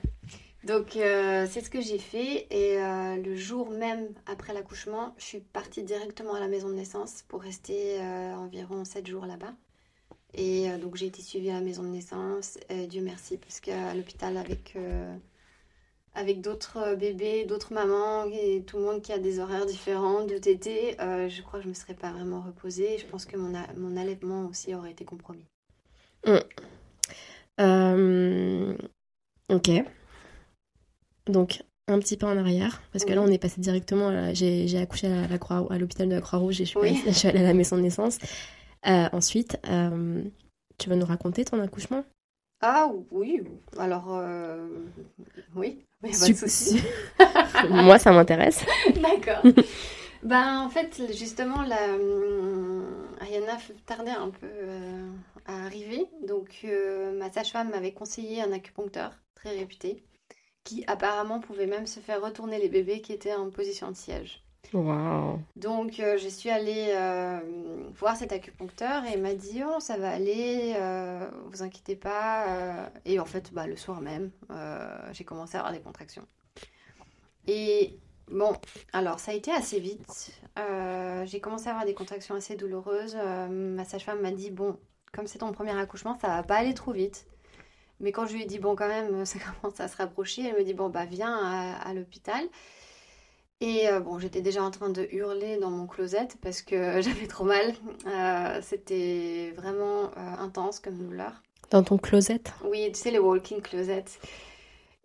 Donc 0.64 0.98
euh, 0.98 1.48
c'est 1.50 1.62
ce 1.62 1.70
que 1.70 1.80
j'ai 1.80 2.00
fait 2.00 2.48
et 2.52 2.82
euh, 2.82 3.16
le 3.16 3.36
jour 3.36 3.70
même 3.72 4.10
après 4.26 4.54
l'accouchement, 4.54 5.16
je 5.18 5.24
suis 5.24 5.40
partie 5.40 5.84
directement 5.84 6.34
à 6.34 6.40
la 6.40 6.48
maison 6.48 6.68
de 6.68 6.74
naissance 6.74 7.24
pour 7.28 7.42
rester 7.42 8.02
euh, 8.02 8.36
environ 8.36 8.84
7 8.84 9.08
jours 9.08 9.26
là-bas. 9.26 9.54
Et 10.34 10.70
donc 10.78 10.96
j'ai 10.96 11.08
été 11.08 11.24
suivie 11.24 11.50
à 11.50 11.54
la 11.54 11.62
maison 11.62 11.82
de 11.82 11.88
naissance, 11.88 12.60
et 12.70 12.86
Dieu 12.86 13.02
merci, 13.02 13.38
parce 13.38 13.60
qu'à 13.60 13.96
l'hôpital 13.96 14.38
avec, 14.38 14.78
avec 16.20 16.42
d'autres 16.42 16.78
euh, 16.78 16.96
bébés, 16.96 17.46
d'autres 17.46 17.74
mamans 17.74 18.26
et 18.32 18.62
tout 18.68 18.78
le 18.78 18.84
monde 18.84 19.02
qui 19.02 19.14
a 19.14 19.20
des 19.20 19.40
horaires 19.40 19.66
différents 19.66 20.26
de 20.26 20.38
tété, 20.38 21.00
euh, 21.02 21.30
je 21.30 21.42
crois 21.42 21.60
que 21.60 21.64
je 21.64 21.68
ne 21.70 21.74
me 21.74 21.76
serais 21.76 21.94
pas 21.94 22.12
vraiment 22.12 22.42
reposée. 22.42 22.98
Je 22.98 23.06
pense 23.06 23.26
que 23.26 23.38
mon, 23.38 23.56
a- 23.56 23.74
mon 23.78 23.96
allaitement 23.98 24.46
aussi 24.48 24.76
aurait 24.76 24.92
été 24.92 25.06
compromis. 25.06 25.46
Euh, 27.60 28.76
Ok. 29.50 29.70
Donc, 31.28 31.64
un 31.88 32.00
petit 32.00 32.18
peu 32.18 32.26
en 32.28 32.38
arrière, 32.38 32.82
parce 32.92 33.04
que 33.06 33.14
là, 33.14 33.22
on 33.22 33.28
est 33.28 33.38
passé 33.40 33.62
directement. 33.62 34.10
à- 34.10 34.34
J'ai 34.34 34.78
accouché 34.78 35.08
à 35.08 35.28
la 35.28 35.38
Croix, 35.38 35.66
à 35.72 35.78
l'hôpital 35.78 36.08
de 36.10 36.16
la 36.16 36.22
Croix-Rouge 36.22 36.62
et 36.62 36.66
je 36.66 36.70
suis, 36.70 36.80
Oui. 36.80 36.90
passée- 36.94 37.04
je 37.14 37.18
suis 37.18 37.28
allée 37.28 37.40
à 37.40 37.44
la 37.44 37.54
maison 37.54 37.78
de 37.78 37.82
naissance. 37.82 38.20
Euh, 38.88 39.08
ensuite, 39.12 39.58
tu 40.78 40.90
veux 40.90 40.96
nous 40.96 41.06
raconter 41.06 41.46
ton 41.46 41.60
accouchement? 41.62 42.04
Ah 42.62 42.92
oui, 43.12 43.42
alors 43.78 44.08
euh, 44.10 44.68
oui, 45.56 45.86
mais 46.02 46.10
pas 46.12 46.18
de 46.30 46.34
Sup- 46.34 46.38
souci. 46.38 46.82
Moi, 47.70 48.00
ça 48.00 48.12
m'intéresse. 48.12 48.66
D'accord. 48.96 49.44
Ben, 50.24 50.60
en 50.62 50.70
fait, 50.70 51.02
justement, 51.18 51.62
la, 51.64 51.94
hum, 51.96 52.86
Ariana 53.22 53.56
f- 53.58 53.74
tardait 53.86 54.12
un 54.12 54.30
peu 54.30 54.48
euh, 54.48 55.08
à 55.46 55.66
arriver. 55.66 56.06
Donc, 56.28 56.62
euh, 56.66 57.18
ma 57.18 57.32
sage-femme 57.32 57.70
m'avait 57.72 57.94
conseillé 57.94 58.42
un 58.42 58.52
acupuncteur 58.52 59.12
très 59.36 59.52
réputé 59.52 60.04
qui 60.64 60.84
apparemment 60.88 61.40
pouvait 61.40 61.68
même 61.68 61.88
se 61.88 62.00
faire 62.02 62.22
retourner 62.22 62.60
les 62.60 62.70
bébés 62.70 63.02
qui 63.02 63.14
étaient 63.14 63.34
en 63.34 63.50
position 63.50 63.92
de 63.92 63.96
siège. 63.98 64.44
Waouh. 64.74 65.40
Donc, 65.56 66.00
euh, 66.00 66.18
je 66.18 66.28
suis 66.28 66.50
allée 66.50 66.94
euh, 66.96 67.40
voir 67.96 68.16
cet 68.16 68.32
acupuncteur 68.32 69.04
et 69.06 69.14
il 69.14 69.22
m'a 69.22 69.34
dit 69.34 69.64
Oh, 69.66 69.80
ça 69.80 69.98
va 69.98 70.12
aller, 70.12 70.76
euh, 70.78 71.28
vous 71.48 71.64
inquiétez 71.64 71.96
pas. 71.96 72.92
Et 73.06 73.20
en 73.20 73.26
fait, 73.26 73.52
bah, 73.54 73.66
le 73.66 73.76
soir 73.76 74.02
même, 74.02 74.32
j'ai 75.12 75.24
commencé 75.24 75.56
à 75.58 75.62
avoir 75.62 75.74
des 75.74 75.82
contractions. 75.82 76.28
Et 77.48 77.98
bon, 78.30 78.54
alors 78.94 79.20
ça 79.20 79.32
a 79.32 79.34
été 79.34 79.52
assez 79.52 79.80
vite. 79.80 80.34
J'ai 81.26 81.40
commencé 81.40 81.68
à 81.68 81.72
avoir 81.72 81.86
des 81.86 81.96
contractions 81.96 82.36
assez 82.36 82.56
douloureuses. 82.56 83.18
Ma 83.50 83.86
sage-femme 83.86 84.22
m'a 84.22 84.32
dit 84.32 84.52
Bon, 84.52 84.78
comme 85.14 85.26
c'est 85.26 85.40
ton 85.40 85.52
premier 85.52 85.78
accouchement, 85.78 86.18
ça 86.20 86.28
va 86.28 86.44
pas 86.44 86.58
aller 86.58 86.76
trop 86.76 86.92
vite. 86.92 87.26
Mais 88.02 88.12
quand 88.12 88.28
je 88.28 88.36
lui 88.36 88.44
ai 88.44 88.46
dit 88.46 88.60
Bon, 88.60 88.76
quand 88.76 88.88
même, 88.88 89.26
ça 89.26 89.40
commence 89.40 89.80
à 89.80 89.88
se 89.88 89.98
rapprocher, 89.98 90.48
elle 90.48 90.58
me 90.58 90.64
dit 90.64 90.76
Bon, 90.76 90.90
bah, 90.90 91.06
viens 91.06 91.36
à 91.36 91.92
l'hôpital. 91.96 92.48
Et 93.62 93.90
euh, 93.90 94.00
bon, 94.00 94.20
j'étais 94.20 94.42
déjà 94.42 94.64
en 94.64 94.72
train 94.72 94.90
de 94.90 95.08
hurler 95.12 95.58
dans 95.58 95.70
mon 95.70 95.86
closet 95.86 96.30
parce 96.42 96.62
que 96.62 96.76
j'avais 97.02 97.28
trop 97.28 97.44
mal. 97.44 97.74
Euh, 98.08 98.60
c'était 98.62 99.54
vraiment 99.58 100.06
euh, 100.18 100.44
intense 100.44 100.80
comme 100.80 100.96
douleur. 100.96 101.34
Dans 101.70 101.84
ton 101.84 101.98
closet? 101.98 102.42
Oui, 102.64 102.90
tu 102.94 103.00
sais, 103.00 103.12
les 103.12 103.20
walking 103.20 103.62
closets. 103.62 104.06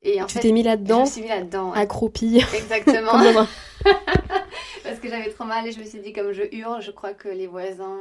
Et 0.03 0.23
en 0.23 0.27
Tu 0.27 0.39
t'es 0.39 0.53
mis 0.53 0.63
je 0.63 0.69
là-dedans, 0.69 1.03
me 1.03 1.07
suis 1.07 1.23
mis 1.23 1.29
là-dedans. 1.29 1.73
ouais. 1.73 1.79
accroupi. 1.79 2.43
Exactement. 2.55 3.13
Parce 4.85 4.99
que 5.01 5.09
j'avais 5.09 5.31
trop 5.31 5.45
mal 5.45 5.67
et 5.67 5.73
je 5.73 5.81
me 5.81 5.85
suis 5.85 5.99
dit, 6.01 6.13
comme 6.13 6.33
je 6.33 6.43
hurle, 6.53 6.81
je 6.81 6.91
crois 6.91 7.13
que 7.13 7.29
les 7.29 7.47
voisins. 7.47 7.99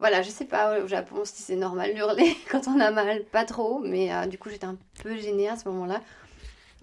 Voilà, 0.00 0.22
je 0.22 0.28
sais 0.30 0.44
pas 0.44 0.80
au 0.80 0.88
Japon 0.88 1.22
si 1.24 1.42
c'est 1.42 1.56
normal 1.56 1.94
d'hurler 1.94 2.36
quand 2.50 2.66
on 2.68 2.78
a 2.80 2.90
mal, 2.90 3.24
pas 3.24 3.44
trop, 3.44 3.78
mais 3.78 4.10
du 4.26 4.38
coup 4.38 4.50
j'étais 4.50 4.66
un 4.66 4.76
peu 5.02 5.16
gênée 5.16 5.48
à 5.48 5.56
ce 5.56 5.68
moment-là. 5.68 6.00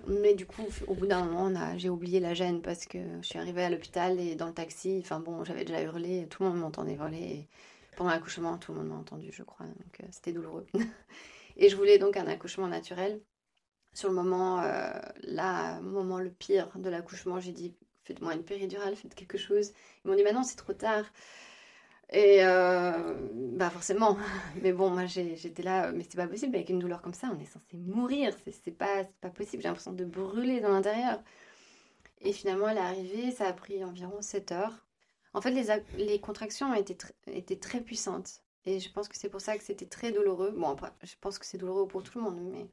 Mais 0.07 0.33
du 0.33 0.45
coup, 0.45 0.65
au 0.87 0.93
bout 0.95 1.05
d'un 1.05 1.23
moment, 1.25 1.77
j'ai 1.77 1.89
oublié 1.89 2.19
la 2.19 2.33
gêne 2.33 2.61
parce 2.61 2.85
que 2.85 2.99
je 3.21 3.27
suis 3.27 3.39
arrivée 3.39 3.63
à 3.63 3.69
l'hôpital 3.69 4.19
et 4.19 4.35
dans 4.35 4.47
le 4.47 4.53
taxi, 4.53 4.99
enfin 5.03 5.19
bon, 5.19 5.43
j'avais 5.43 5.65
déjà 5.65 5.81
hurlé, 5.81 6.27
tout 6.29 6.43
le 6.43 6.49
monde 6.49 6.59
m'entendait 6.59 6.95
hurler. 6.95 7.47
Pendant 7.97 8.11
l'accouchement, 8.11 8.57
tout 8.57 8.71
le 8.71 8.79
monde 8.79 8.89
m'a 8.89 8.95
entendu, 8.95 9.31
je 9.31 9.43
crois, 9.43 9.65
donc 9.65 9.99
euh, 10.01 10.05
c'était 10.11 10.31
douloureux. 10.31 10.65
Et 11.57 11.69
je 11.69 11.75
voulais 11.75 11.97
donc 11.99 12.17
un 12.17 12.25
accouchement 12.27 12.67
naturel. 12.67 13.21
sur 13.93 14.09
le 14.09 14.15
moment, 14.15 14.61
euh, 14.61 14.91
là, 15.23 15.81
moment 15.81 16.19
le 16.19 16.31
pire 16.31 16.69
de 16.77 16.89
l'accouchement, 16.89 17.39
j'ai 17.39 17.51
dit 17.51 17.75
faites-moi 18.05 18.33
une 18.33 18.43
péridurale, 18.43 18.95
faites 18.95 19.15
quelque 19.15 19.37
chose. 19.37 19.73
Ils 20.03 20.09
m'ont 20.09 20.15
dit 20.15 20.23
non, 20.33 20.43
c'est 20.43 20.55
trop 20.55 20.73
tard. 20.73 21.05
Et 22.11 22.43
euh, 22.43 23.15
bah 23.53 23.69
forcément, 23.69 24.17
mais 24.61 24.73
bon, 24.73 24.89
moi 24.89 25.05
j'étais 25.05 25.63
là, 25.63 25.91
mais 25.93 26.03
c'est 26.03 26.17
pas 26.17 26.27
possible 26.27 26.55
avec 26.55 26.69
une 26.69 26.79
douleur 26.79 27.01
comme 27.01 27.13
ça, 27.13 27.31
on 27.33 27.39
est 27.39 27.45
censé 27.45 27.77
mourir, 27.77 28.35
c'est 28.63 28.71
pas, 28.71 29.05
pas 29.21 29.29
possible, 29.29 29.61
j'ai 29.63 29.69
l'impression 29.69 29.93
de 29.93 30.03
brûler 30.03 30.59
dans 30.59 30.69
l'intérieur. 30.71 31.21
Et 32.21 32.33
finalement, 32.33 32.67
elle 32.69 32.77
est 32.77 32.81
arrivée, 32.81 33.31
ça 33.31 33.47
a 33.47 33.53
pris 33.53 33.83
environ 33.83 34.21
7 34.21 34.51
heures. 34.51 34.85
En 35.33 35.41
fait, 35.41 35.51
les, 35.97 36.19
contractions 36.19 36.73
étaient, 36.73 36.97
étaient 37.27 37.55
très 37.55 37.81
puissantes. 37.81 38.41
Et 38.65 38.79
je 38.79 38.91
pense 38.91 39.07
que 39.07 39.17
c'est 39.17 39.29
pour 39.29 39.41
ça 39.41 39.57
que 39.57 39.63
c'était 39.63 39.87
très 39.87 40.11
douloureux. 40.11 40.51
Bon, 40.51 40.69
après, 40.69 40.91
je 41.03 41.15
pense 41.19 41.39
que 41.39 41.45
c'est 41.45 41.57
douloureux 41.57 41.87
pour 41.87 42.03
tout 42.03 42.19
le 42.19 42.25
monde, 42.25 42.39
mais... 42.51 42.67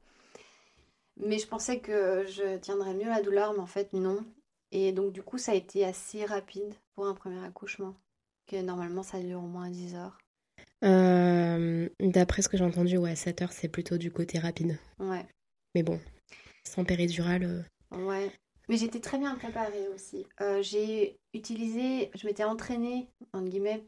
Mais 1.21 1.39
je 1.39 1.49
pensais 1.49 1.81
que 1.81 2.27
je 2.27 2.59
tiendrais 2.59 2.95
mieux 2.95 3.09
la 3.09 3.23
douleur, 3.23 3.53
mais 3.53 3.59
en 3.59 3.67
fait, 3.67 3.93
non. 3.93 4.25
Et 4.71 4.93
donc, 4.93 5.13
du 5.13 5.23
coup, 5.23 5.39
ça 5.39 5.53
a 5.53 5.55
été 5.55 5.85
assez 5.85 6.25
rapide 6.25 6.75
pour 6.95 7.07
un 7.07 7.15
premier 7.15 7.45
accouchement. 7.45 7.95
Que 8.49 8.63
normalement, 8.63 9.03
ça 9.03 9.21
dure 9.21 9.39
au 9.45 9.47
moins 9.47 9.69
10 9.69 9.95
heures. 9.95 10.17
Euh, 10.85 11.89
D'après 12.01 12.41
ce 12.43 12.49
que 12.49 12.57
j'ai 12.57 12.65
entendu, 12.65 12.97
ouais, 12.97 13.15
7 13.15 13.43
heures, 13.43 13.53
c'est 13.53 13.69
plutôt 13.69 13.99
du 13.99 14.11
côté 14.11 14.39
rapide. 14.39 14.79
Ouais. 14.99 15.27
Mais 15.75 15.83
bon, 15.83 16.01
sans 16.65 16.85
péridurale. 16.85 17.45
Euh. 17.93 18.07
Ouais. 18.07 18.33
Mais 18.71 18.77
j'étais 18.79 19.01
très 19.01 19.19
bien 19.19 19.35
préparée 19.37 19.89
aussi. 19.95 20.27
Euh, 20.41 20.63
j'ai 20.63 21.19
utilisé, 21.35 22.11
je 22.15 22.27
m'étais 22.27 22.45
entraînée, 22.45 23.09
entre 23.33 23.49
guillemets, 23.49 23.85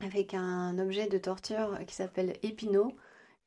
avec 0.00 0.34
un 0.34 0.78
objet 0.78 1.08
de 1.08 1.18
torture 1.18 1.78
qui 1.86 1.94
s'appelle 1.94 2.36
Epino, 2.42 2.96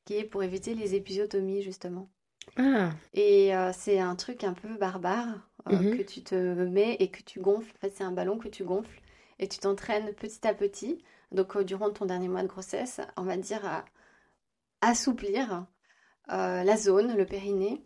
qui 0.06 0.16
est 0.16 0.24
pour 0.26 0.44
éviter 0.44 0.74
les 0.76 0.96
épisiotomies, 0.96 1.62
justement. 1.62 2.10
Ah. 2.58 2.92
Et 3.14 3.56
euh, 3.56 3.72
c'est 3.74 4.00
un 4.00 4.16
truc 4.16 4.44
un 4.44 4.54
peu 4.54 4.78
barbare 4.78 5.50
euh, 5.70 5.78
Mhm. 5.80 5.98
que 5.98 6.04
tu 6.04 6.24
te 6.24 6.36
mets 6.36 6.96
et 7.00 7.10
que 7.10 7.22
tu 7.24 7.40
gonfles. 7.40 7.72
En 7.78 7.80
fait, 7.80 7.94
c'est 7.96 8.04
un 8.04 8.12
ballon 8.12 8.38
que 8.38 8.48
tu 8.50 8.64
gonfles 8.66 9.02
et 9.40 9.48
tu 9.48 9.60
t'entraînes 9.60 10.14
petit 10.14 10.48
à 10.48 10.54
petit. 10.54 11.04
Donc, 11.32 11.56
euh, 11.56 11.64
durant 11.64 11.92
ton 11.92 12.06
dernier 12.06 12.28
mois 12.28 12.44
de 12.44 12.48
grossesse, 12.48 13.02
on 13.18 13.24
va 13.24 13.38
dire 13.38 13.66
à 13.66 13.86
assouplir 14.82 15.66
euh, 16.32 16.64
la 16.64 16.78
zone, 16.78 17.16
le 17.16 17.26
périnée. 17.26 17.86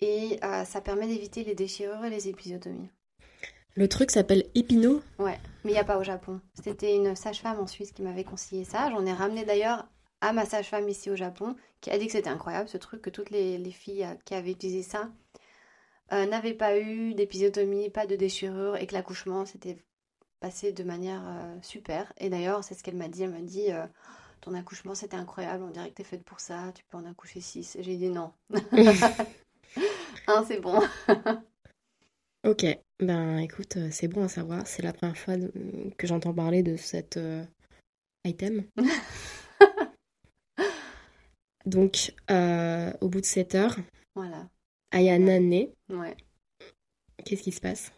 Et 0.00 0.38
euh, 0.44 0.64
ça 0.64 0.80
permet 0.80 1.06
d'éviter 1.06 1.44
les 1.44 1.54
déchirures 1.54 2.04
et 2.04 2.10
les 2.10 2.28
épisiotomies. 2.28 2.90
Le 3.76 3.88
truc 3.88 4.10
s'appelle 4.10 4.44
Epino. 4.54 5.02
Ouais, 5.18 5.38
mais 5.64 5.70
il 5.70 5.74
n'y 5.74 5.80
a 5.80 5.84
pas 5.84 5.98
au 5.98 6.04
Japon. 6.04 6.40
C'était 6.62 6.94
une 6.94 7.16
sage-femme 7.16 7.58
en 7.58 7.66
Suisse 7.66 7.92
qui 7.92 8.02
m'avait 8.02 8.24
conseillé 8.24 8.64
ça. 8.64 8.90
J'en 8.90 9.04
ai 9.06 9.12
ramené 9.12 9.44
d'ailleurs 9.44 9.88
à 10.20 10.32
ma 10.32 10.46
sage-femme 10.46 10.88
ici 10.88 11.10
au 11.10 11.16
Japon, 11.16 11.56
qui 11.80 11.90
a 11.90 11.98
dit 11.98 12.06
que 12.06 12.12
c'était 12.12 12.30
incroyable 12.30 12.68
ce 12.68 12.78
truc, 12.78 13.02
que 13.02 13.10
toutes 13.10 13.30
les, 13.30 13.58
les 13.58 13.70
filles 13.72 14.06
qui 14.24 14.34
avaient 14.34 14.52
utilisé 14.52 14.82
ça 14.82 15.10
euh, 16.12 16.26
n'avaient 16.26 16.54
pas 16.54 16.78
eu 16.78 17.14
d'épisiotomie, 17.14 17.90
pas 17.90 18.06
de 18.06 18.16
déchirure, 18.16 18.76
et 18.76 18.86
que 18.86 18.94
l'accouchement 18.94 19.44
s'était 19.46 19.78
passé 20.44 20.72
de 20.72 20.84
manière 20.84 21.22
euh, 21.26 21.56
super. 21.62 22.12
Et 22.18 22.28
d'ailleurs, 22.28 22.62
c'est 22.62 22.74
ce 22.74 22.82
qu'elle 22.82 22.96
m'a 22.96 23.08
dit. 23.08 23.22
Elle 23.22 23.30
m'a 23.30 23.40
dit, 23.40 23.72
euh, 23.72 23.86
ton 24.42 24.52
accouchement 24.52 24.94
c'était 24.94 25.16
incroyable, 25.16 25.64
on 25.64 25.70
dirait 25.70 25.88
que 25.88 25.94
t'es 25.94 26.04
faite 26.04 26.22
pour 26.22 26.38
ça, 26.38 26.70
tu 26.74 26.84
peux 26.84 26.98
en 26.98 27.06
accoucher 27.06 27.40
six. 27.40 27.78
J'ai 27.80 27.96
dit 27.96 28.10
non. 28.10 28.30
Hein, 30.26 30.44
c'est 30.46 30.60
bon. 30.60 30.80
Ok, 32.46 32.66
ben 33.00 33.38
écoute, 33.38 33.78
euh, 33.78 33.88
c'est 33.90 34.06
bon 34.06 34.24
à 34.24 34.28
savoir. 34.28 34.66
C'est 34.66 34.82
la 34.82 34.92
première 34.92 35.16
fois 35.16 35.32
que 35.96 36.06
j'entends 36.06 36.34
parler 36.34 36.62
de 36.62 36.76
cet 36.76 37.16
euh, 37.16 37.42
item. 38.26 38.64
Donc, 41.64 42.12
au 42.28 43.08
bout 43.08 43.22
de 43.22 43.26
7 43.26 43.54
heures, 43.54 43.76
Voilà. 44.14 44.46
Ayana. 44.90 45.38
Ouais. 45.88 46.14
Qu'est-ce 47.24 47.42
qui 47.42 47.52
se 47.52 47.62
passe? 47.62 47.92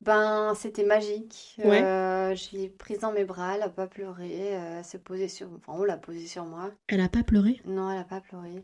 Ben, 0.00 0.54
c'était 0.54 0.84
magique. 0.84 1.56
Ouais. 1.58 1.82
Euh, 1.82 2.34
je 2.34 2.56
l'ai 2.56 2.68
prise 2.68 3.00
dans 3.00 3.12
mes 3.12 3.24
bras, 3.24 3.56
elle 3.56 3.62
a 3.62 3.68
pas 3.68 3.86
pleuré, 3.86 4.56
euh, 4.56 4.78
elle 4.78 4.84
s'est 4.84 4.98
posée 4.98 5.28
sur... 5.28 5.48
Enfin, 5.56 5.72
on 5.74 5.84
l'a 5.84 5.96
posée 5.96 6.26
sur 6.26 6.44
moi. 6.44 6.70
Elle 6.88 7.00
a 7.00 7.08
pas 7.08 7.22
pleuré? 7.22 7.60
Non, 7.64 7.90
elle 7.90 7.98
a 7.98 8.04
pas 8.04 8.20
pleuré. 8.20 8.62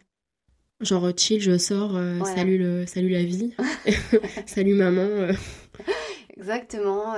Genre 0.81 1.07
euh, 1.07 1.13
chill, 1.17 1.41
je 1.41 1.57
sors, 1.59 1.97
euh, 1.97 2.23
salut 2.25 2.59
le, 2.59 2.87
salut 2.87 3.09
la 3.09 3.23
vie, 3.23 3.55
salut 4.47 4.75
maman. 4.75 5.01
euh. 5.01 5.33
Exactement. 6.37 7.15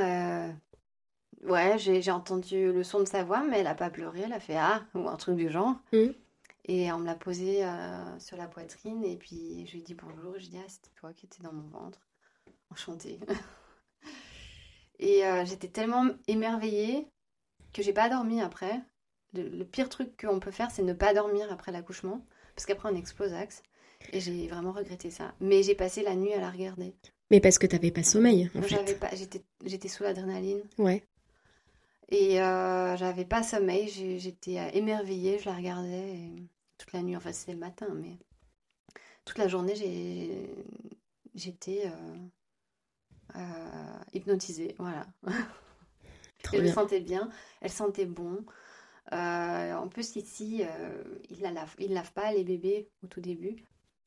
Ouais, 1.42 1.79
j'ai 1.79 2.11
entendu 2.11 2.72
le 2.72 2.83
son 2.85 3.00
de 3.00 3.05
sa 3.07 3.24
voix, 3.24 3.42
mais 3.42 3.61
elle 3.61 3.66
a 3.66 3.74
pas 3.74 3.90
pleuré, 3.90 4.22
elle 4.24 4.33
a 4.33 4.40
fait 4.40 4.57
Ah, 4.57 4.85
ou 4.94 5.09
un 5.09 5.16
truc 5.16 5.37
du 5.37 5.50
genre. 5.50 5.77
Mhm. 5.92 6.14
Et 6.66 6.90
on 6.92 6.98
me 6.98 7.05
l'a 7.05 7.14
posée 7.14 7.62
sur 8.18 8.37
la 8.38 8.46
poitrine, 8.46 9.05
et 9.05 9.16
puis 9.16 9.66
je 9.66 9.72
lui 9.72 9.81
ai 9.81 9.83
dit 9.83 9.94
bonjour, 9.94 10.35
je 10.35 10.38
lui 10.38 10.46
ai 10.46 10.50
dit 10.50 10.59
Ah, 10.59 10.68
c'était 10.68 10.94
toi 10.98 11.12
qui 11.12 11.27
étais 11.27 11.42
dans 11.42 11.53
mon 11.53 11.68
ventre. 11.68 11.98
Enchantée. 12.70 13.18
Et 14.99 15.25
euh, 15.27 15.45
j'étais 15.45 15.69
tellement 15.69 16.07
émerveillée 16.29 17.07
que 17.73 17.83
j'ai 17.83 17.93
pas 17.93 18.09
dormi 18.09 18.41
après. 18.41 18.81
Le, 19.33 19.49
le 19.49 19.65
pire 19.65 19.89
truc 19.89 20.21
qu'on 20.21 20.39
peut 20.41 20.53
faire, 20.53 20.71
c'est 20.71 20.83
ne 20.83 20.93
pas 20.93 21.13
dormir 21.15 21.51
après 21.51 21.73
l'accouchement, 21.73 22.25
parce 22.55 22.67
qu'après 22.67 22.89
on 22.93 22.97
explose 22.97 23.33
axe. 23.33 23.63
Et 24.13 24.21
j'ai 24.21 24.47
vraiment 24.49 24.73
regretté 24.73 25.11
ça. 25.11 25.35
Mais 25.41 25.63
j'ai 25.63 25.75
passé 25.75 26.03
la 26.03 26.15
nuit 26.15 26.33
à 26.35 26.41
la 26.41 26.51
regarder. 26.51 26.95
Mais 27.31 27.41
parce 27.41 27.59
que 27.59 27.67
t'avais 27.67 27.91
pas 27.91 28.03
sommeil, 28.03 28.51
en 28.55 28.63
fait. 28.63 28.95
pas, 28.99 29.09
j'étais, 29.15 29.43
j'étais 29.65 29.89
sous 29.89 30.03
l'adrénaline 30.03 30.61
Ouais. 30.79 31.03
et 32.11 32.41
euh, 32.41 32.97
j'avais 32.97 33.25
pas 33.25 33.43
sommeil. 33.43 33.89
J'étais 33.89 34.59
euh, 34.59 34.69
émerveillée, 34.75 35.39
je 35.39 35.47
la 35.47 35.55
regardais 35.57 36.15
et 36.17 36.31
toute 36.79 36.93
la 36.93 37.03
nuit. 37.03 37.17
Enfin, 37.17 37.33
c'était 37.33 37.53
le 37.55 37.59
matin, 37.59 37.89
mais 37.95 38.19
toute 39.25 39.39
la 39.39 39.49
journée, 39.49 39.75
j'ai, 39.75 40.51
j'étais 41.35 41.87
euh, 41.87 42.17
hypnotisée. 44.12 44.75
Voilà. 44.79 45.07
Trop 46.42 46.59
je 46.59 46.62
bien. 46.62 46.73
sentais 46.75 47.01
bien, 47.01 47.31
elle 47.61 47.70
sentait 47.70 48.07
bon. 48.07 48.44
Euh, 49.12 49.75
en 49.75 49.88
plus, 49.88 50.16
ici, 50.16 50.62
euh, 50.64 51.05
ils 51.31 51.40
la 51.40 51.51
lavent, 51.53 52.12
pas 52.12 52.33
les 52.33 52.44
bébés 52.44 52.88
au 53.03 53.07
tout 53.07 53.20
début. 53.20 53.57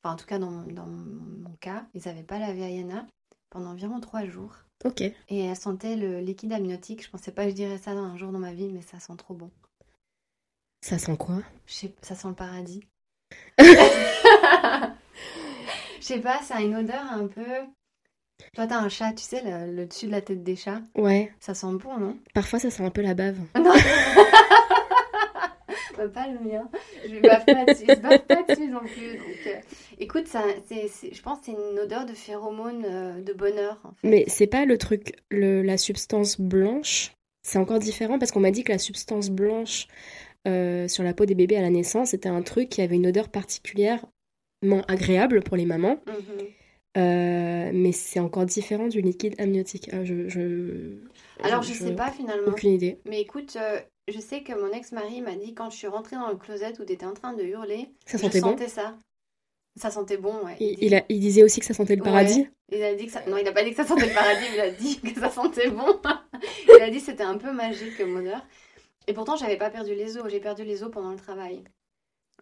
Enfin, 0.03 0.13
en 0.13 0.17
tout 0.17 0.25
cas, 0.25 0.39
dans, 0.39 0.51
mon- 0.51 0.71
dans 0.71 0.85
mon 0.87 1.55
cas, 1.59 1.85
ils 1.93 2.01
n'avaient 2.05 2.23
pas 2.23 2.39
lavé 2.39 2.63
Ayana 2.63 3.07
pendant 3.49 3.71
environ 3.71 3.99
trois 3.99 4.25
jours. 4.25 4.55
Ok. 4.85 5.01
Et 5.29 5.39
elle 5.39 5.55
sentait 5.55 5.95
le 5.95 6.19
liquide 6.19 6.53
amniotique. 6.53 7.03
Je 7.03 7.09
pensais 7.09 7.31
pas 7.31 7.45
que 7.45 7.51
je 7.51 7.55
dirais 7.55 7.77
ça 7.77 7.93
dans 7.95 8.03
un 8.03 8.17
jour 8.17 8.31
dans 8.31 8.39
ma 8.39 8.53
vie, 8.53 8.71
mais 8.71 8.81
ça 8.81 8.99
sent 8.99 9.15
trop 9.17 9.33
bon. 9.33 9.51
Ça 10.81 10.97
sent 10.97 11.17
quoi? 11.17 11.43
Je 11.67 11.73
sais, 11.73 11.95
ça 12.01 12.15
sent 12.15 12.29
le 12.29 12.33
paradis. 12.35 12.81
Je 15.99 16.05
sais 16.05 16.19
pas, 16.21 16.41
ça 16.41 16.55
a 16.57 16.61
une 16.61 16.75
odeur 16.75 17.03
un 17.11 17.27
peu. 17.27 17.43
Toi, 18.54 18.67
t'as 18.67 18.80
un 18.80 18.89
chat, 18.89 19.13
tu 19.13 19.23
sais, 19.23 19.41
le, 19.43 19.71
le 19.73 19.86
dessus 19.86 20.06
de 20.08 20.12
la 20.12 20.21
tête 20.21 20.43
des 20.43 20.56
chats. 20.56 20.82
Ouais. 20.95 21.32
Ça 21.39 21.54
sent 21.54 21.67
bon, 21.73 21.97
non? 21.97 22.17
Parfois, 22.34 22.60
ça 22.60 22.69
sent 22.69 22.84
un 22.84 22.89
peu 22.91 23.02
la 23.02 23.13
bave. 23.13 23.38
Non. 23.56 23.73
Bah, 25.97 26.08
pas 26.10 26.28
le 26.28 26.39
mien. 26.47 26.69
Je 27.08 27.15
ne 27.15 27.21
bave 27.21 27.43
pas 27.45 27.65
dessus. 27.65 27.86
Je 27.88 28.00
bave 28.00 28.19
pas 28.19 28.43
dessus 28.43 28.67
non 28.67 28.82
plus. 28.82 29.17
Donc, 29.17 29.47
euh, 29.47 29.60
écoute, 30.00 30.28
ça, 30.28 30.43
je 30.69 31.21
pense 31.23 31.39
que 31.39 31.45
c'est 31.47 31.52
une 31.54 31.80
odeur 31.80 32.06
de 32.06 32.13
phéromone 32.13 32.86
euh, 32.86 33.21
de 33.21 33.34
bonheur. 33.34 33.80
En 33.84 33.91
fait. 33.93 34.08
Mais 34.08 34.23
c'est 34.28 34.47
pas 34.47 34.65
le 34.65 34.78
truc, 34.78 35.15
le, 35.32 35.63
la 35.63 35.78
substance 35.78 36.39
blanche. 36.39 37.13
C'est 37.41 37.58
encore 37.58 37.80
différent 37.80 38.19
parce 38.19 38.32
qu'on 38.32 38.41
m'a 38.41 38.52
dit 38.52 38.63
que 38.63 38.71
la 38.71 38.78
substance 38.78 39.30
blanche 39.30 39.88
euh, 40.47 40.88
sur 40.88 41.04
la 41.04 41.13
peau 41.13 41.26
des 41.26 41.34
bébés 41.34 41.58
à 41.58 41.62
la 41.62 41.69
naissance, 41.69 42.10
c'était 42.12 42.30
un 42.30 42.41
truc 42.43 42.69
qui 42.69 42.82
avait 42.82 42.95
une 42.95 43.08
odeur 43.08 43.30
particulièrement 43.30 44.12
agréable 44.88 45.41
pour 45.41 45.58
les 45.58 45.65
mamans. 45.65 46.00
Mhm. 46.06 46.47
Euh, 46.95 47.69
mais 47.73 47.91
c'est 47.91 48.19
encore 48.19 48.45
différent 48.45 48.88
du 48.88 49.02
liquide 49.02 49.36
amniotique. 49.39 49.89
Ah, 49.93 50.04
je, 50.04 50.28
je, 50.30 50.97
Alors, 51.43 51.62
je 51.62 51.73
sais 51.73 51.93
pas 51.95 52.12
finalement. 52.12 52.47
Aucune 52.47 52.71
idée. 52.71 53.00
Mais 53.06 53.21
écoute, 53.21 53.56
euh, 53.60 53.80
je 54.08 54.19
sais 54.19 54.41
que 54.41 54.54
mon 54.54 54.71
ex-mari 54.71 55.21
m'a 55.21 55.36
dit 55.36 55.54
quand 55.54 55.69
je 55.69 55.78
suis 55.78 55.88
rentrée 55.88 56.15
dans 56.15 56.30
le 56.30 56.38
closet 56.38 56.80
où 56.80 56.86
tu 56.86 56.93
étais 56.93 57.06
en 57.06 57.13
train 57.13 57.34
de 57.34 57.43
hurler, 57.43 57.89
Ça 58.06 58.17
je 58.17 58.23
sentait 58.23 58.41
bon. 58.41 58.56
ça. 58.67 58.97
Ça 59.76 59.91
sentait 59.91 60.17
bon, 60.17 60.34
ouais. 60.43 60.56
Il, 60.60 60.76
dit- 60.76 60.86
il 60.86 60.95
a, 60.95 61.04
il 61.10 61.19
disait 61.19 61.43
aussi 61.43 61.60
que 61.60 61.65
ça 61.67 61.76
sentait 61.76 61.95
le 61.95 62.02
Ouais. 62.02 62.10
paradis. 62.10 62.47
Il 62.71 62.82
a 62.82 62.95
dit 62.95 63.06
que 63.06 63.12
ça... 63.12 63.23
Non, 63.28 63.38
il 63.38 63.47
a 63.47 63.52
pas 63.52 63.63
dit 63.63 63.69
que 63.69 63.76
ça 63.76 63.86
sentait 63.86 64.08
le 64.08 64.13
paradis, 64.13 64.45
il 64.56 64.60
a 64.60 64.71
dit 64.71 65.00
que 65.00 65.19
ça 65.19 65.30
sentait 65.30 65.69
bon. 65.69 65.86
il 66.78 66.82
a 66.82 66.89
dit 66.89 66.97
que 66.97 67.06
c'était 67.06 67.23
un 67.23 67.38
peu 67.38 67.52
magique 67.54 67.95
comme 67.97 68.15
odeur. 68.15 68.43
Et 69.06 69.13
pourtant, 69.13 69.36
j'avais 69.36 69.58
pas 69.58 69.69
perdu 69.69 69.93
les 69.93 70.17
os. 70.17 70.23
J'ai 70.30 70.39
perdu 70.39 70.63
les 70.63 70.82
os 70.84 70.89
pendant 70.91 71.12
le 71.12 71.17
travail. 71.17 71.63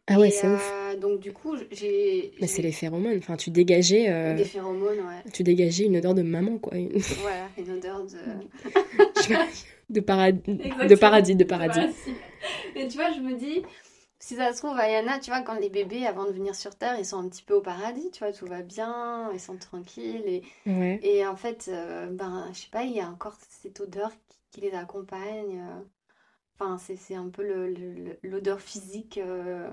Ah 0.07 0.19
ouais, 0.19 0.29
c'est 0.29 0.47
ouf. 0.47 0.71
euh, 0.73 0.95
Donc 0.97 1.19
du 1.19 1.33
coup, 1.33 1.55
j'ai 1.71 2.31
Mais 2.39 2.41
j'ai 2.41 2.47
c'est 2.47 2.61
les 2.61 2.71
phéromones. 2.71 3.17
Enfin, 3.17 3.35
tu 3.37 3.49
dégageais, 3.49 4.05
euh, 4.09 4.35
des 4.35 4.43
phéromones, 4.45 4.99
ouais. 4.99 5.31
tu 5.33 5.41
dégageais 5.43 5.85
une 5.85 5.97
odeur 5.97 6.13
de 6.13 6.21
maman, 6.21 6.57
quoi. 6.59 6.73
Voilà, 7.21 7.47
une 7.57 7.71
odeur 7.71 8.03
de... 8.03 8.17
de, 9.89 9.99
paradis, 9.99 10.41
de 10.45 10.95
paradis, 10.95 11.35
de 11.35 11.43
paradis. 11.43 11.79
Et 12.75 12.87
tu 12.87 12.97
vois, 12.97 13.11
je 13.11 13.19
me 13.19 13.33
dis, 13.35 13.63
si 14.19 14.35
ça 14.35 14.53
se 14.53 14.59
trouve, 14.59 14.77
Ayana, 14.77 15.17
tu 15.19 15.31
vois, 15.31 15.41
quand 15.41 15.55
les 15.59 15.69
bébés, 15.69 16.05
avant 16.05 16.25
de 16.25 16.31
venir 16.31 16.53
sur 16.55 16.75
Terre, 16.75 16.97
ils 16.99 17.05
sont 17.05 17.17
un 17.17 17.27
petit 17.27 17.43
peu 17.43 17.55
au 17.55 17.61
paradis, 17.61 18.11
tu 18.11 18.19
vois, 18.19 18.31
tout 18.31 18.45
va 18.45 18.61
bien, 18.61 19.31
ils 19.33 19.39
sont 19.39 19.57
tranquilles. 19.57 20.23
Et, 20.27 20.43
Ouais. 20.67 20.99
et 21.01 21.25
en 21.25 21.35
fait, 21.35 21.67
euh, 21.69 22.07
ben, 22.11 22.47
je 22.53 22.59
sais 22.61 22.69
pas, 22.71 22.83
il 22.83 22.91
y 22.95 22.99
a 22.99 23.07
encore 23.09 23.35
cette 23.49 23.79
odeur 23.79 24.11
qui, 24.29 24.37
qui 24.51 24.61
les 24.61 24.73
accompagne. 24.75 25.59
euh. 25.59 25.81
Enfin, 26.59 26.77
c'est 26.77 27.15
un 27.15 27.27
peu 27.29 27.43
le- 27.43 27.67
le- 27.73 27.93
le- 27.93 28.19
l'odeur 28.23 28.61
physique 28.61 29.17
euh, 29.17 29.67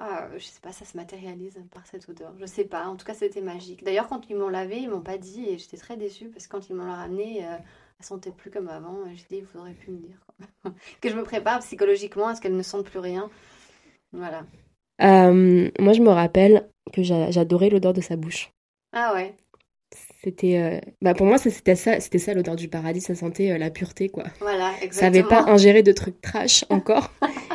Ah, 0.00 0.28
je 0.36 0.44
sais 0.44 0.60
pas, 0.60 0.70
ça 0.70 0.84
se 0.84 0.96
matérialise 0.96 1.60
par 1.72 1.84
cette 1.86 2.08
odeur. 2.08 2.32
Je 2.38 2.46
sais 2.46 2.64
pas, 2.64 2.86
en 2.86 2.94
tout 2.96 3.04
cas 3.04 3.14
c'était 3.14 3.40
magique. 3.40 3.82
D'ailleurs 3.82 4.06
quand 4.06 4.30
ils 4.30 4.36
m'ont 4.36 4.48
lavé, 4.48 4.76
ils 4.78 4.88
m'ont 4.88 5.00
pas 5.00 5.18
dit 5.18 5.44
et 5.48 5.58
j'étais 5.58 5.76
très 5.76 5.96
déçue 5.96 6.28
parce 6.28 6.46
que 6.46 6.52
quand 6.52 6.68
ils 6.70 6.76
m'ont 6.76 6.84
ramené, 6.84 7.44
euh, 7.44 7.56
elle 7.98 8.06
sentait 8.06 8.30
plus 8.30 8.50
comme 8.50 8.68
avant. 8.68 8.96
J'ai 9.08 9.24
dit, 9.28 9.38
il 9.38 9.44
faudrait 9.46 9.74
plus 9.74 9.90
me 9.90 9.98
dire 9.98 10.20
quoi. 10.62 10.72
que 11.00 11.08
je 11.10 11.16
me 11.16 11.24
prépare 11.24 11.58
psychologiquement 11.60 12.28
à 12.28 12.36
ce 12.36 12.40
qu'elle 12.40 12.56
ne 12.56 12.62
sente 12.62 12.86
plus 12.86 13.00
rien. 13.00 13.28
Voilà. 14.12 14.44
Euh, 15.02 15.70
moi, 15.78 15.92
je 15.92 16.00
me 16.00 16.10
rappelle 16.10 16.68
que 16.92 17.02
j'a- 17.02 17.30
j'adorais 17.30 17.68
l'odeur 17.70 17.92
de 17.92 18.00
sa 18.00 18.16
bouche. 18.16 18.52
Ah 18.92 19.14
ouais. 19.14 19.34
C'était, 20.22 20.58
euh, 20.58 20.80
bah 21.00 21.14
pour 21.14 21.26
moi, 21.26 21.38
c'était 21.38 21.74
ça, 21.76 21.98
c'était 22.00 22.18
ça 22.18 22.34
l'odeur 22.34 22.56
du 22.56 22.68
paradis. 22.68 23.00
Ça 23.00 23.14
sentait 23.14 23.52
euh, 23.52 23.58
la 23.58 23.70
pureté, 23.70 24.08
quoi. 24.08 24.24
Voilà, 24.40 24.72
Ça 24.90 25.06
avait 25.06 25.20
exactement. 25.20 25.28
pas 25.28 25.50
ingéré 25.50 25.82
de 25.82 25.92
trucs 25.92 26.20
trash 26.20 26.64
encore, 26.70 27.10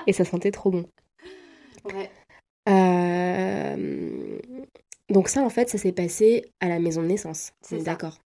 et 0.08 0.14
ça 0.14 0.26
sentait 0.26 0.52
trop 0.52 0.72
bon. 0.72 0.86
Ouais. 1.86 2.10
Euh, 2.70 4.40
Donc 5.10 5.28
ça, 5.28 5.42
en 5.44 5.50
fait, 5.50 5.70
ça 5.70 5.78
s'est 5.78 5.92
passé 5.92 6.46
à 6.60 6.68
la 6.70 6.80
maison 6.80 7.02
de 7.02 7.08
naissance. 7.08 7.52
C'est. 7.62 7.84
D'accord. 7.84 8.18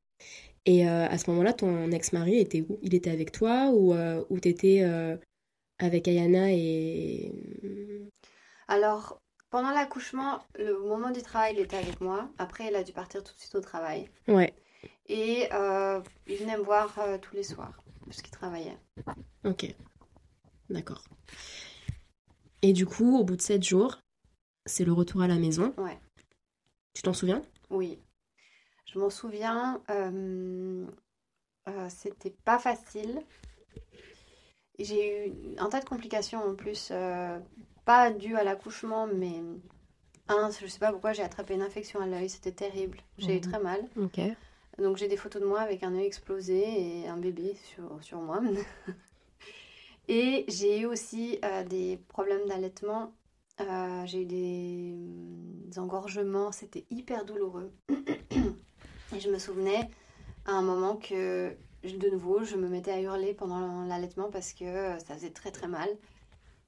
Et 0.66 0.88
euh, 0.88 1.08
à 1.08 1.18
ce 1.18 1.30
moment-là, 1.30 1.54
ton 1.54 1.92
ex-mari 1.92 2.40
était 2.40 2.62
où? 2.62 2.78
Il 2.82 2.94
était 2.94 3.10
avec 3.10 3.32
toi 3.32 3.70
ou, 3.72 3.94
euh, 3.94 4.24
ou 4.30 4.40
t'étais 4.40 4.82
euh, 4.82 5.16
avec 5.80 6.08
Ayana 6.08 6.52
et... 6.52 7.32
Alors, 8.68 9.22
pendant 9.50 9.72
l'accouchement, 9.72 10.40
le 10.60 10.78
moment 10.80 11.12
du 11.12 11.22
travail, 11.22 11.54
il 11.56 11.62
était 11.62 11.78
avec 11.78 12.02
moi. 12.02 12.30
Après, 12.38 12.68
il 12.68 12.76
a 12.76 12.84
dû 12.84 12.92
partir 12.92 13.24
tout 13.24 13.34
de 13.34 13.40
suite 13.40 13.56
au 13.56 13.62
travail. 13.62 14.10
Ouais, 14.28 14.54
Et 15.08 15.48
il 16.28 16.36
venait 16.38 16.58
me 16.58 16.64
voir 16.64 17.00
tous 17.22 17.34
les 17.34 17.44
soirs, 17.44 17.82
parce 18.06 18.22
qu'il 18.22 18.32
travaillait. 18.32 18.78
ok. 19.46 19.74
D'accord. 20.70 21.06
Et 22.62 22.74
du 22.74 22.86
coup, 22.86 23.18
au 23.18 23.24
bout 23.24 23.38
de 23.38 23.42
sept 23.42 23.64
jours, 23.64 24.00
c'est 24.68 24.86
le 24.86 24.94
retour 24.94 25.22
à 25.22 25.28
la 25.28 25.36
maison. 25.36 25.74
Ouais. 25.78 25.98
Tu 26.94 27.02
t'en 27.02 27.14
souviens? 27.14 27.42
Oui. 27.70 28.00
Je 28.86 29.00
m'en 29.00 29.10
souviens, 29.10 29.82
euh, 29.90 30.86
euh, 31.68 31.90
c'était 31.90 32.36
pas 32.46 32.60
facile. 32.60 33.22
J'ai 34.80 35.28
eu 35.30 35.34
un 35.58 35.70
tas 35.70 35.80
de 35.80 35.86
complications 35.86 36.40
en 36.44 36.56
plus, 36.56 36.90
euh, 36.92 37.40
pas 37.86 38.12
dues 38.12 38.36
à 38.36 38.44
l'accouchement, 38.44 39.08
mais 39.08 39.42
un, 40.28 40.52
je 40.52 40.68
sais 40.68 40.80
pas 40.80 40.92
pourquoi 40.92 41.14
j'ai 41.14 41.24
attrapé 41.24 41.56
une 41.56 41.62
infection 41.64 42.00
à 42.00 42.06
l'œil, 42.06 42.30
c'était 42.30 42.52
terrible. 42.52 43.00
J'ai 43.18 43.34
eu 43.34 43.36
Mhm. 43.38 43.42
très 43.42 43.60
mal. 43.60 43.82
Ok. 43.98 44.20
Donc 44.78 44.98
j'ai 44.98 45.08
des 45.08 45.18
photos 45.18 45.42
de 45.42 45.48
moi 45.48 45.62
avec 45.62 45.82
un 45.84 45.96
œil 45.96 46.06
explosé 46.06 47.02
et 47.02 47.08
un 47.08 47.18
bébé 47.18 47.56
sur, 47.64 47.98
sur 48.04 48.20
moi. 48.20 48.42
Et 50.08 50.46
j'ai 50.48 50.80
eu 50.80 50.86
aussi 50.86 51.40
euh, 51.44 51.64
des 51.64 51.98
problèmes 52.08 52.46
d'allaitement. 52.48 53.12
Euh, 53.60 54.06
j'ai 54.06 54.22
eu 54.22 54.26
des, 54.26 54.96
des 55.68 55.80
engorgements, 55.80 56.52
c'était 56.52 56.86
hyper 56.90 57.26
douloureux. 57.26 57.72
Et 59.16 59.20
je 59.20 59.30
me 59.30 59.40
souvenais 59.40 59.90
à 60.46 60.52
un 60.54 60.62
moment 60.62 60.98
que, 60.98 61.56
de 61.84 62.10
nouveau, 62.10 62.44
je 62.44 62.56
me 62.56 62.68
mettais 62.68 62.92
à 62.92 63.02
hurler 63.02 63.34
pendant 63.34 63.84
l'allaitement 63.86 64.30
parce 64.30 64.54
que 64.54 64.98
ça 65.00 65.16
faisait 65.16 65.32
très 65.32 65.52
très 65.52 65.68
mal. 65.68 65.90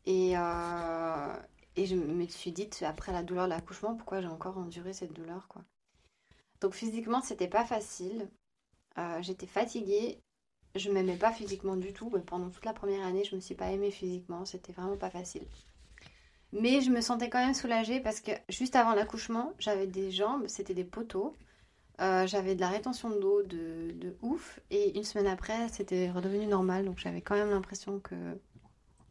Et, 0.06 0.38
euh, 0.38 1.34
et 1.76 1.86
je 1.86 1.96
me 1.96 2.26
suis 2.28 2.52
dit, 2.52 2.70
après 2.82 3.12
la 3.12 3.24
douleur 3.24 3.46
de 3.46 3.50
l'accouchement, 3.52 3.96
pourquoi 3.96 4.22
j'ai 4.22 4.28
encore 4.28 4.58
enduré 4.58 4.94
cette 4.94 5.14
douleur, 5.14 5.48
quoi. 5.48 5.64
Donc 6.62 6.74
physiquement, 6.74 7.22
c'était 7.22 7.48
pas 7.48 7.66
facile. 7.66 8.30
Euh, 8.98 9.22
j'étais 9.22 9.48
fatiguée. 9.48 10.22
Je 10.76 10.92
m'aimais 10.92 11.18
pas 11.18 11.32
physiquement 11.32 11.76
du 11.78 11.94
tout. 11.94 12.10
Mais 12.14 12.22
Pendant 12.22 12.50
toute 12.50 12.66
la 12.66 12.74
première 12.74 13.06
année, 13.06 13.24
je 13.24 13.36
me 13.36 13.42
suis 13.42 13.56
pas 13.56 13.72
aimée 13.72 13.92
physiquement. 13.92 14.46
C'était 14.46 14.74
vraiment 14.74 14.98
pas 14.98 15.10
facile. 15.10 15.46
Mais 16.52 16.82
je 16.82 16.90
me 16.90 17.02
sentais 17.02 17.30
quand 17.30 17.44
même 17.44 17.54
soulagée 17.54 18.00
parce 18.00 18.22
que 18.22 18.32
juste 18.50 18.76
avant 18.76 18.94
l'accouchement, 18.96 19.54
j'avais 19.60 19.88
des 19.88 20.10
jambes, 20.12 20.46
c'était 20.48 20.74
des 20.74 20.84
poteaux. 20.84 21.36
Euh, 22.02 22.26
j'avais 22.26 22.56
de 22.56 22.62
la 22.62 22.70
rétention 22.70 23.10
d'eau 23.10 23.44
de, 23.44 23.92
de 23.92 24.16
ouf. 24.22 24.60
Et 24.72 24.98
une 24.98 25.04
semaine 25.04 25.28
après, 25.28 25.68
c'était 25.70 26.10
redevenu 26.10 26.48
normal. 26.48 26.86
Donc 26.86 26.98
j'avais 26.98 27.22
quand 27.22 27.36
même 27.36 27.50
l'impression 27.50 28.00
que 28.00 28.16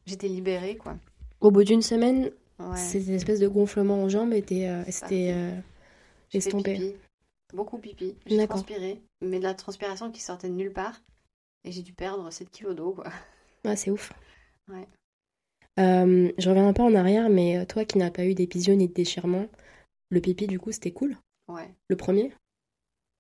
j'étais 0.07 0.29
libérée, 0.29 0.77
quoi. 0.77 0.97
Au 1.41 1.51
bout 1.51 1.65
d'une 1.65 1.83
semaine, 1.83 2.31
Ouais. 2.59 2.77
cette 2.77 3.07
espèce 3.09 3.39
de 3.39 3.47
gonflement 3.47 4.03
aux 4.03 4.09
jambes 4.09 4.33
était, 4.33 4.67
euh, 4.69 4.83
c'était 4.91 5.31
euh, 5.33 5.57
estompé. 6.33 6.75
pipi. 6.75 6.97
Beaucoup 7.55 7.79
pipi. 7.79 8.17
J'ai 8.27 8.49
transpiré. 8.49 9.01
Mais 9.21 9.39
de 9.39 9.45
la 9.45 9.55
transpiration 9.55 10.11
qui 10.11 10.21
sortait 10.21 10.49
de 10.49 10.55
nulle 10.55 10.73
part. 10.73 11.01
Et 11.63 11.71
j'ai 11.71 11.83
dû 11.83 11.93
perdre 11.93 12.33
7 12.33 12.51
kilos 12.51 12.75
d'eau, 12.75 12.95
quoi. 12.95 13.05
Ouais, 13.65 13.77
c'est 13.77 13.93
ouf. 13.93 14.13
Ouais. 14.69 14.89
Euh, 15.79 16.33
je 16.39 16.49
reviens 16.49 16.69
un 16.69 16.73
peu 16.73 16.83
en 16.83 16.95
arrière, 16.95 17.29
mais 17.29 17.59
euh, 17.59 17.65
toi 17.65 17.85
qui 17.85 17.99
n'as 17.99 18.11
pas 18.11 18.25
eu 18.27 18.35
d'épisio 18.35 18.75
ni 18.75 18.89
de 18.89 18.93
déchirement, 18.93 19.47
le 20.11 20.21
pipi, 20.21 20.47
du 20.47 20.59
coup, 20.59 20.73
c'était 20.73 20.93
cool? 20.93 21.17
Ouais. 21.49 21.75
Le 21.89 21.97
premier? 21.97 22.33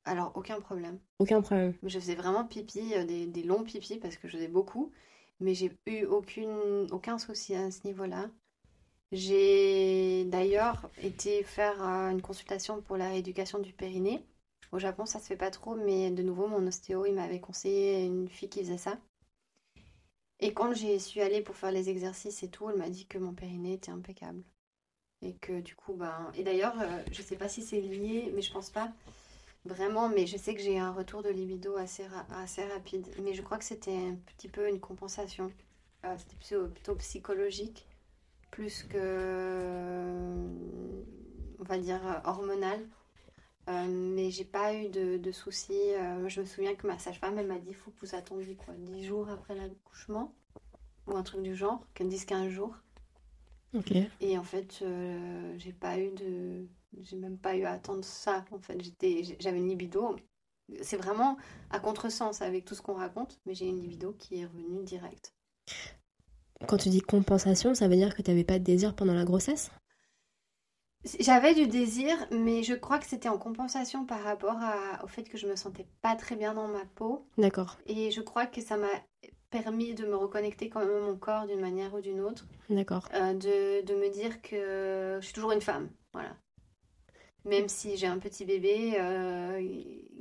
Alors, 0.04 0.32
aucun 0.34 0.60
problème. 0.60 0.98
Aucun 1.18 1.40
problème. 1.40 1.74
Je 1.84 1.98
faisais 1.98 2.14
vraiment 2.14 2.44
pipi, 2.44 2.94
euh, 2.94 3.04
des, 3.04 3.26
des 3.26 3.42
longs 3.42 3.64
pipis 3.64 3.98
parce 3.98 4.16
que 4.16 4.28
je 4.28 4.36
faisais 4.36 4.48
beaucoup. 4.48 4.92
Mais 5.40 5.54
j'ai 5.54 5.70
eu 5.86 6.04
aucune, 6.06 6.88
aucun 6.90 7.18
souci 7.18 7.54
à 7.54 7.70
ce 7.70 7.86
niveau-là. 7.86 8.30
J'ai 9.12 10.24
d'ailleurs 10.26 10.90
été 11.02 11.42
faire 11.44 11.82
euh, 11.82 12.10
une 12.10 12.22
consultation 12.22 12.82
pour 12.82 12.96
la 12.96 13.10
rééducation 13.10 13.58
du 13.60 13.72
périnée. 13.72 14.24
Au 14.72 14.78
Japon, 14.78 15.06
ça 15.06 15.20
se 15.20 15.26
fait 15.26 15.36
pas 15.36 15.50
trop, 15.50 15.76
mais 15.76 16.10
de 16.10 16.22
nouveau, 16.22 16.48
mon 16.48 16.66
ostéo, 16.66 17.06
il 17.06 17.14
m'avait 17.14 17.40
conseillé 17.40 18.04
une 18.04 18.28
fille 18.28 18.50
qui 18.50 18.60
faisait 18.60 18.78
ça. 18.78 18.98
Et 20.40 20.54
quand 20.54 20.72
j'y 20.72 20.98
suis 21.00 21.20
allée 21.20 21.42
pour 21.42 21.56
faire 21.56 21.72
les 21.72 21.88
exercices 21.90 22.42
et 22.42 22.48
tout, 22.48 22.70
elle 22.70 22.76
m'a 22.76 22.90
dit 22.90 23.06
que 23.06 23.18
mon 23.18 23.32
périnée 23.32 23.74
était 23.74 23.90
impeccable. 23.90 24.42
Et 25.22 25.34
que 25.34 25.60
du 25.60 25.74
coup, 25.74 25.94
ben... 25.94 26.30
Et 26.36 26.44
d'ailleurs, 26.44 26.80
euh, 26.80 27.02
je 27.10 27.22
sais 27.22 27.36
pas 27.36 27.48
si 27.48 27.62
c'est 27.62 27.80
lié, 27.80 28.30
mais 28.34 28.42
je 28.42 28.52
pense 28.52 28.70
pas 28.70 28.92
vraiment, 29.64 30.08
mais 30.08 30.26
je 30.26 30.36
sais 30.36 30.54
que 30.54 30.60
j'ai 30.60 30.78
un 30.78 30.92
retour 30.92 31.22
de 31.22 31.28
libido 31.28 31.76
assez, 31.76 32.06
assez 32.30 32.64
rapide. 32.64 33.06
Mais 33.22 33.34
je 33.34 33.42
crois 33.42 33.58
que 33.58 33.64
c'était 33.64 33.96
un 33.96 34.16
petit 34.36 34.48
peu 34.48 34.68
une 34.68 34.80
compensation. 34.80 35.52
Euh, 36.04 36.16
c'était 36.18 36.36
plutôt, 36.36 36.68
plutôt 36.68 36.94
psychologique, 36.96 37.86
plus 38.50 38.84
que, 38.84 40.22
on 41.58 41.64
va 41.64 41.78
dire, 41.78 42.00
euh, 42.06 42.20
hormonal. 42.24 42.80
Euh, 43.68 43.86
mais 43.88 44.30
j'ai 44.30 44.44
pas 44.44 44.74
eu 44.74 44.88
de, 44.88 45.18
de 45.18 45.32
soucis. 45.32 45.94
Euh, 45.94 46.28
je 46.28 46.40
me 46.40 46.46
souviens 46.46 46.74
que 46.74 46.86
ma 46.86 46.98
sage-femme, 46.98 47.38
elle 47.38 47.46
m'a 47.46 47.58
dit, 47.58 47.70
il 47.70 47.74
faut 47.74 47.90
que 47.90 48.06
vous 48.06 48.14
attendiez 48.14 48.54
quoi, 48.54 48.74
10 48.74 49.04
jours 49.04 49.28
après 49.28 49.54
l'accouchement, 49.54 50.34
ou 51.06 51.16
un 51.16 51.22
truc 51.22 51.42
du 51.42 51.54
genre, 51.54 51.84
10-15 51.96 52.48
jours. 52.48 52.74
Ok. 53.74 53.92
Et 54.20 54.38
en 54.38 54.44
fait, 54.44 54.78
euh, 54.82 55.54
j'ai 55.58 55.72
pas 55.72 55.98
eu 55.98 56.10
de. 56.12 56.66
J'ai 57.02 57.16
même 57.16 57.36
pas 57.36 57.54
eu 57.54 57.64
à 57.64 57.72
attendre 57.72 58.04
ça. 58.04 58.44
En 58.50 58.58
fait, 58.58 58.82
j'étais, 58.82 59.22
j'avais 59.38 59.58
une 59.58 59.68
libido. 59.68 60.16
C'est 60.80 60.96
vraiment 60.96 61.36
à 61.70 61.78
contresens 61.78 62.40
avec 62.40 62.64
tout 62.64 62.74
ce 62.74 62.82
qu'on 62.82 62.94
raconte, 62.94 63.38
mais 63.44 63.54
j'ai 63.54 63.66
une 63.66 63.80
libido 63.80 64.12
qui 64.12 64.40
est 64.40 64.46
revenue 64.46 64.82
direct. 64.84 65.34
Quand 66.66 66.78
tu 66.78 66.88
dis 66.88 67.00
compensation, 67.00 67.74
ça 67.74 67.88
veut 67.88 67.96
dire 67.96 68.14
que 68.14 68.22
tu 68.22 68.30
n'avais 68.30 68.44
pas 68.44 68.58
de 68.58 68.64
désir 68.64 68.94
pendant 68.94 69.14
la 69.14 69.24
grossesse? 69.24 69.70
J'avais 71.20 71.54
du 71.54 71.66
désir, 71.66 72.16
mais 72.30 72.62
je 72.62 72.74
crois 72.74 72.98
que 72.98 73.06
c'était 73.06 73.28
en 73.28 73.38
compensation 73.38 74.04
par 74.04 74.22
rapport 74.22 74.56
à- 74.60 75.02
au 75.04 75.08
fait 75.08 75.22
que 75.24 75.38
je 75.38 75.46
me 75.46 75.56
sentais 75.56 75.86
pas 76.02 76.16
très 76.16 76.36
bien 76.36 76.54
dans 76.54 76.68
ma 76.68 76.84
peau. 76.96 77.26
D'accord, 77.38 77.78
Et 77.86 78.10
je 78.10 78.20
crois 78.20 78.46
que 78.46 78.60
ça 78.60 78.76
m'a 78.76 78.88
permis 79.50 79.94
de 79.94 80.06
me 80.06 80.16
reconnecter 80.16 80.68
quand 80.70 80.80
même 80.80 80.96
à 81.04 81.06
mon 81.06 81.16
corps 81.16 81.46
d'une 81.46 81.60
manière 81.60 81.94
ou 81.94 82.00
d'une 82.00 82.20
autre. 82.20 82.46
d'accord. 82.68 83.10
Euh, 83.14 83.34
de, 83.34 83.82
de 83.86 83.94
me 83.94 84.10
dire 84.10 84.42
que 84.42 85.18
je 85.20 85.24
suis 85.24 85.34
toujours 85.34 85.52
une 85.52 85.62
femme, 85.62 85.90
voilà. 86.12 86.36
Même 87.44 87.68
si 87.68 87.96
j'ai 87.96 88.06
un 88.06 88.18
petit 88.20 88.44
bébé 88.44 88.94
euh, 89.00 89.60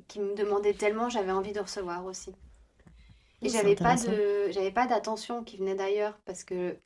qui 0.07 0.19
me 0.19 0.33
demandait 0.35 0.73
tellement, 0.73 1.09
j'avais 1.09 1.31
envie 1.31 1.53
de 1.53 1.59
recevoir 1.59 2.05
aussi. 2.05 2.33
Et 3.43 3.49
j'avais 3.49 3.75
pas 3.75 3.95
de, 3.97 4.49
j'avais 4.51 4.71
pas 4.71 4.87
d'attention 4.87 5.43
qui 5.43 5.57
venait 5.57 5.75
d'ailleurs 5.75 6.19
parce 6.25 6.43
que 6.43 6.77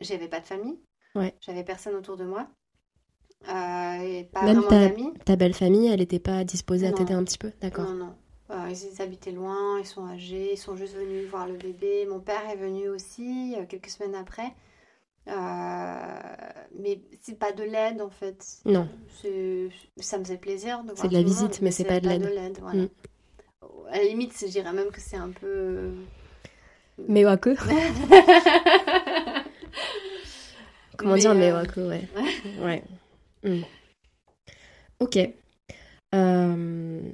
j'avais 0.00 0.28
pas 0.28 0.40
de 0.40 0.46
famille, 0.46 0.80
Ouais. 1.14 1.34
j'avais 1.40 1.64
personne 1.64 1.94
autour 1.96 2.16
de 2.16 2.24
moi, 2.24 2.48
et 3.46 4.24
pas 4.32 4.42
Même 4.42 4.62
ta, 5.24 5.36
belle 5.36 5.54
famille, 5.54 5.88
elle 5.88 6.00
n'était 6.00 6.18
pas 6.18 6.44
disposée 6.44 6.86
à 6.86 6.92
t'aider 6.92 7.14
un 7.14 7.24
petit 7.24 7.38
peu? 7.38 7.52
D'accord. 7.60 7.86
Non, 7.86 7.94
non. 7.94 8.14
Euh, 8.50 8.68
ils 8.70 9.00
habitaient 9.02 9.30
loin, 9.30 9.78
ils 9.78 9.86
sont 9.86 10.04
âgés, 10.06 10.52
ils 10.54 10.58
sont 10.58 10.74
juste 10.74 10.94
venus 10.96 11.28
voir 11.28 11.46
le 11.46 11.54
bébé. 11.54 12.04
Mon 12.08 12.18
père 12.20 12.42
est 12.52 12.56
venu 12.56 12.88
aussi 12.88 13.54
euh, 13.56 13.64
quelques 13.68 13.90
semaines 13.90 14.16
après. 14.16 14.52
Euh, 15.28 15.94
mais 16.78 17.00
c'est 17.20 17.38
pas 17.38 17.52
de 17.52 17.62
l'aide 17.62 18.00
en 18.02 18.10
fait. 18.10 18.44
Non. 18.64 18.88
Ça 20.00 20.18
me 20.18 20.24
faisait 20.24 20.38
plaisir 20.38 20.80
de 20.80 20.86
voir 20.86 20.96
C'est 20.96 21.08
de 21.08 21.12
la 21.14 21.20
le 21.20 21.26
monde, 21.26 21.34
visite, 21.36 21.62
mais 21.62 21.70
c'est 21.70 21.84
pas 21.84 22.00
de 22.00 22.08
l'aide. 22.08 22.58
voilà. 22.60 22.82
Mm. 22.82 22.88
À 23.92 23.98
la 23.98 24.04
limite, 24.04 24.34
je 24.40 24.46
dirais 24.46 24.72
même 24.72 24.90
que 24.90 25.00
c'est 25.00 25.16
un 25.16 25.30
peu. 25.30 25.46
euh, 25.46 25.92
Mais 27.08 27.22
que? 27.38 27.54
Comment 30.96 31.14
Mais, 31.14 31.20
dire, 31.20 31.34
mais 31.34 31.50
euh, 31.50 31.60
ouais, 31.62 31.68
que, 31.68 31.80
ouais. 31.88 32.08
Ouais. 32.60 32.82
Hmm. 33.42 33.62
Ok. 35.00 35.18
Euh... 36.14 37.12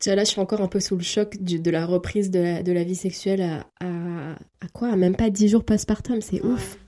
Tu 0.00 0.08
vois, 0.10 0.14
là, 0.14 0.24
je 0.24 0.30
suis 0.30 0.40
encore 0.40 0.60
un 0.60 0.68
peu 0.68 0.78
sous 0.80 0.96
le 0.96 1.02
choc 1.02 1.36
du- 1.38 1.58
de 1.58 1.70
la 1.70 1.84
reprise 1.84 2.30
de 2.30 2.38
la, 2.38 2.62
de 2.62 2.70
la 2.72 2.84
vie 2.84 2.94
sexuelle 2.94 3.40
à, 3.42 3.66
à, 3.80 4.32
à 4.60 4.68
quoi? 4.72 4.88
À 4.92 4.96
même 4.96 5.16
pas 5.16 5.28
10 5.30 5.48
jours 5.48 5.64
postpartum, 5.64 6.20
c'est 6.20 6.40
Ouais. 6.40 6.52
ouf. 6.52 6.78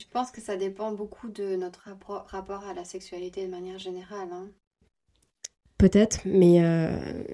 Je 0.00 0.06
pense 0.12 0.30
que 0.30 0.40
ça 0.40 0.56
dépend 0.56 0.92
beaucoup 0.92 1.28
de 1.28 1.56
notre 1.56 1.90
rapport, 2.26 2.64
à 2.64 2.74
la 2.74 2.84
sexualité 2.84 3.46
de 3.46 3.50
manière 3.50 3.78
générale. 3.78 4.28
hein. 4.32 4.48
Peut-être, 5.78 6.20
mais 6.24 6.62
euh, 6.64 7.24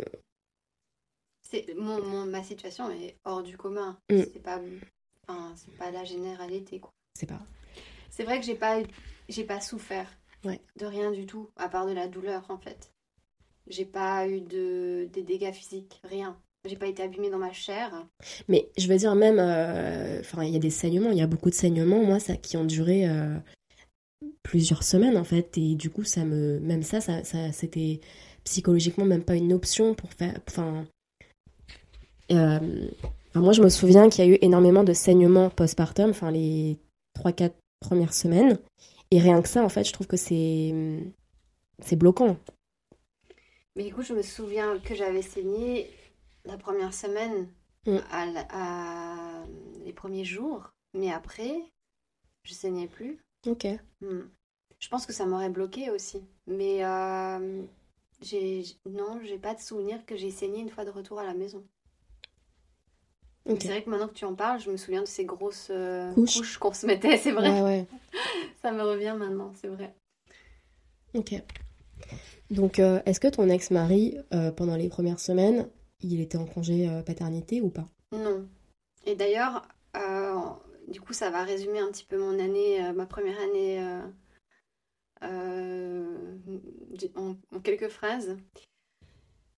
mon, 1.77 2.03
mon- 2.03 2.27
ma 2.27 2.42
situation 2.42 2.90
est 2.90 3.16
hors 3.25 3.42
du 3.42 3.57
commun. 3.57 3.99
Mm. 4.11 4.23
C'est 4.33 4.42
pas, 4.42 4.61
enfin, 5.29 5.55
pas 5.79 5.90
la 5.90 6.05
généralité, 6.05 6.81
quoi. 6.81 6.90
c'est 7.14 7.27
pas. 7.27 7.40
C'est 8.20 8.26
vrai 8.26 8.38
que 8.38 8.44
j'ai 8.44 8.54
pas, 8.54 8.83
j'ai 9.30 9.44
pas 9.44 9.62
souffert 9.62 10.06
Ouais. 10.44 10.61
de 10.78 10.85
rien 10.85 11.11
du 11.11 11.24
tout, 11.24 11.48
à 11.56 11.70
part 11.70 11.87
de 11.87 11.92
la 11.92 12.06
douleur, 12.06 12.44
en 12.50 12.59
fait. 12.59 12.92
J'ai 13.66 13.87
pas 13.87 14.28
eu 14.28 14.42
de, 14.42 15.09
des 15.11 15.22
dégâts 15.22 15.52
physiques, 15.54 16.02
rien. 16.04 16.37
J'ai 16.66 16.76
pas 16.76 16.88
été 16.88 17.02
abîmée 17.02 17.30
dans 17.30 17.38
ma 17.38 17.54
chair. 17.54 18.06
Mais 18.46 18.68
je 18.76 18.88
veux 18.88 18.96
dire 18.98 19.14
même, 19.14 19.38
euh, 19.38 20.20
enfin, 20.20 20.44
il 20.44 20.52
y 20.52 20.56
a 20.56 20.59
des 20.59 20.68
saignements, 20.68 21.11
il 21.12 21.16
y 21.16 21.22
a 21.22 21.26
beaucoup 21.26 21.48
de 21.48 21.54
saignements, 21.54 22.04
moi, 22.04 22.20
ça, 22.20 22.37
qui 22.37 22.59
ont 22.59 22.66
duré 22.66 23.09
euh, 23.09 23.38
plusieurs 24.42 24.83
semaines 24.83 25.16
en 25.16 25.24
fait, 25.24 25.56
et 25.56 25.74
du 25.74 25.88
coup, 25.88 26.04
ça 26.04 26.26
me, 26.26 26.59
même 26.61 26.83
ça, 26.83 27.00
ça, 27.00 27.24
ça- 27.24 27.52
c'était 27.52 28.00
psychologiquement 28.44 29.06
même 29.06 29.24
pas 29.24 29.37
une 29.37 29.54
option 29.54 29.94
pour 29.94 30.12
faire, 30.12 30.38
enfin, 30.46 30.85
euh, 32.33 32.61
moi, 33.35 33.54
je 33.54 33.62
me 33.62 33.70
souviens 33.70 34.11
qu'il 34.11 34.26
y 34.26 34.28
a 34.28 34.30
eu 34.30 34.38
énormément 34.42 34.85
de 34.85 34.92
saignements 34.92 35.48
postpartum, 35.48 36.11
enfin, 36.11 36.30
les 36.30 36.76
3-4 37.14 37.54
premières 37.81 38.14
semaines, 38.14 38.59
et 39.11 39.19
rien 39.19 39.43
que 39.43 39.49
ça, 39.49 39.64
en 39.64 39.69
fait, 39.69 39.85
je 39.85 39.93
trouve 39.93 40.07
que 40.07 40.16
c'est, 40.16 40.73
c'est 41.81 41.97
bloquant. 41.97 42.37
Mais 43.77 43.87
écoute, 43.87 44.05
je 44.05 44.14
me 44.14 44.23
souviens 44.23 44.79
que 44.79 44.95
j'avais 44.95 45.23
saigné 45.23 45.90
la 46.45 46.57
première 46.57 46.95
semaine, 46.95 47.49
Mm. 47.87 47.99
à, 48.11 49.45
les 49.85 49.93
premiers 49.93 50.25
jours, 50.25 50.71
mais 50.93 51.11
après, 51.11 51.55
je 52.43 52.53
saignais 52.53 52.88
plus. 52.88 53.19
Ok. 53.47 53.66
Hmm. 54.01 54.29
Je 54.79 54.88
pense 54.88 55.07
que 55.07 55.12
ça 55.12 55.27
m'aurait 55.27 55.51
bloqué 55.51 55.90
aussi. 55.90 56.23
Mais 56.47 56.85
euh, 56.85 57.62
j'ai, 58.23 58.64
non, 58.87 59.21
j'ai 59.25 59.38
pas 59.38 59.55
de 59.55 59.61
souvenir 59.61 60.05
que 60.05 60.16
j'ai 60.16 60.31
saigné 60.31 60.61
une 60.61 60.71
fois 60.71 60.85
de 60.85 60.90
retour 60.90 61.19
à 61.19 61.25
la 61.25 61.35
maison. 61.35 61.64
C'est 63.58 63.68
vrai 63.68 63.82
que 63.82 63.90
maintenant 63.90 64.08
que 64.08 64.14
tu 64.14 64.24
en 64.24 64.34
parles, 64.34 64.60
je 64.60 64.70
me 64.70 64.76
souviens 64.76 65.00
de 65.02 65.06
ces 65.08 65.24
grosses 65.24 65.68
euh, 65.70 66.12
Couches. 66.14 66.36
couches 66.36 66.58
qu'on 66.58 66.72
se 66.72 66.86
mettait, 66.86 67.16
c'est 67.16 67.32
vrai. 67.32 67.50
Ouais, 67.50 67.62
ouais. 67.62 67.86
Ça 68.62 68.70
me 68.72 68.82
revient 68.82 69.16
maintenant, 69.18 69.52
c'est 69.54 69.68
vrai. 69.68 69.94
Ok. 71.14 71.34
Donc, 72.50 72.78
euh, 72.78 73.00
est-ce 73.06 73.20
que 73.20 73.28
ton 73.28 73.48
ex-mari, 73.48 74.18
euh, 74.32 74.50
pendant 74.52 74.76
les 74.76 74.88
premières 74.88 75.20
semaines, 75.20 75.68
il 76.00 76.20
était 76.20 76.38
en 76.38 76.46
congé 76.46 76.88
paternité 77.06 77.60
ou 77.60 77.70
pas? 77.70 77.86
Non. 78.12 78.46
Et 79.06 79.14
d'ailleurs, 79.14 79.66
du 80.88 81.00
coup, 81.00 81.12
ça 81.12 81.30
va 81.30 81.42
résumer 81.42 81.78
un 81.78 81.90
petit 81.90 82.04
peu 82.04 82.18
mon 82.18 82.38
année, 82.38 82.80
ma 82.94 83.06
première 83.06 83.38
année 83.40 83.82
en, 87.14 87.34
en 87.54 87.60
quelques 87.60 87.88
phrases. 87.88 88.36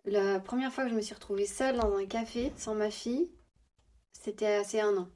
La 0.04 0.40
première 0.40 0.72
fois 0.72 0.84
que 0.84 0.90
je 0.90 0.96
me 0.96 1.00
suis 1.00 1.14
retrouvée 1.14 1.46
seule 1.46 1.76
dans 1.76 1.96
un 1.96 2.06
café 2.06 2.52
sans 2.56 2.74
ma 2.74 2.90
fille, 2.90 3.30
c'était 4.12 4.46
assez 4.46 4.80
un 4.80 4.96
an. 4.96 5.08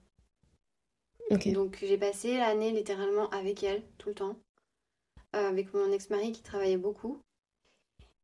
Donc 1.53 1.79
j'ai 1.83 1.99
passé 1.99 2.37
l'année 2.39 2.71
littéralement 2.71 3.29
avec 3.31 3.63
elle 3.65 3.83
tout 3.99 4.11
le 4.11 4.15
temps, 4.15 4.37
euh, 5.35 5.49
avec 5.49 5.75
mon 5.75 5.91
ex-mari 5.93 6.33
qui 6.33 6.43
travaillait 6.43 6.77
beaucoup. 6.77 7.21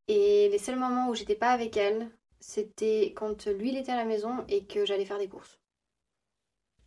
Et 0.08 0.48
les 0.50 0.58
seuls 0.58 0.78
moments 0.78 1.08
où 1.08 1.14
j'étais 1.14 1.34
pas 1.34 1.50
avec 1.50 1.76
elle, 1.76 2.10
c'était 2.40 3.12
quand 3.16 3.46
lui 3.46 3.70
il 3.70 3.76
était 3.76 3.92
à 3.92 3.96
la 3.96 4.04
maison 4.04 4.44
et 4.48 4.64
que 4.64 4.84
j'allais 4.84 5.04
faire 5.04 5.18
des 5.18 5.28
courses. 5.28 5.58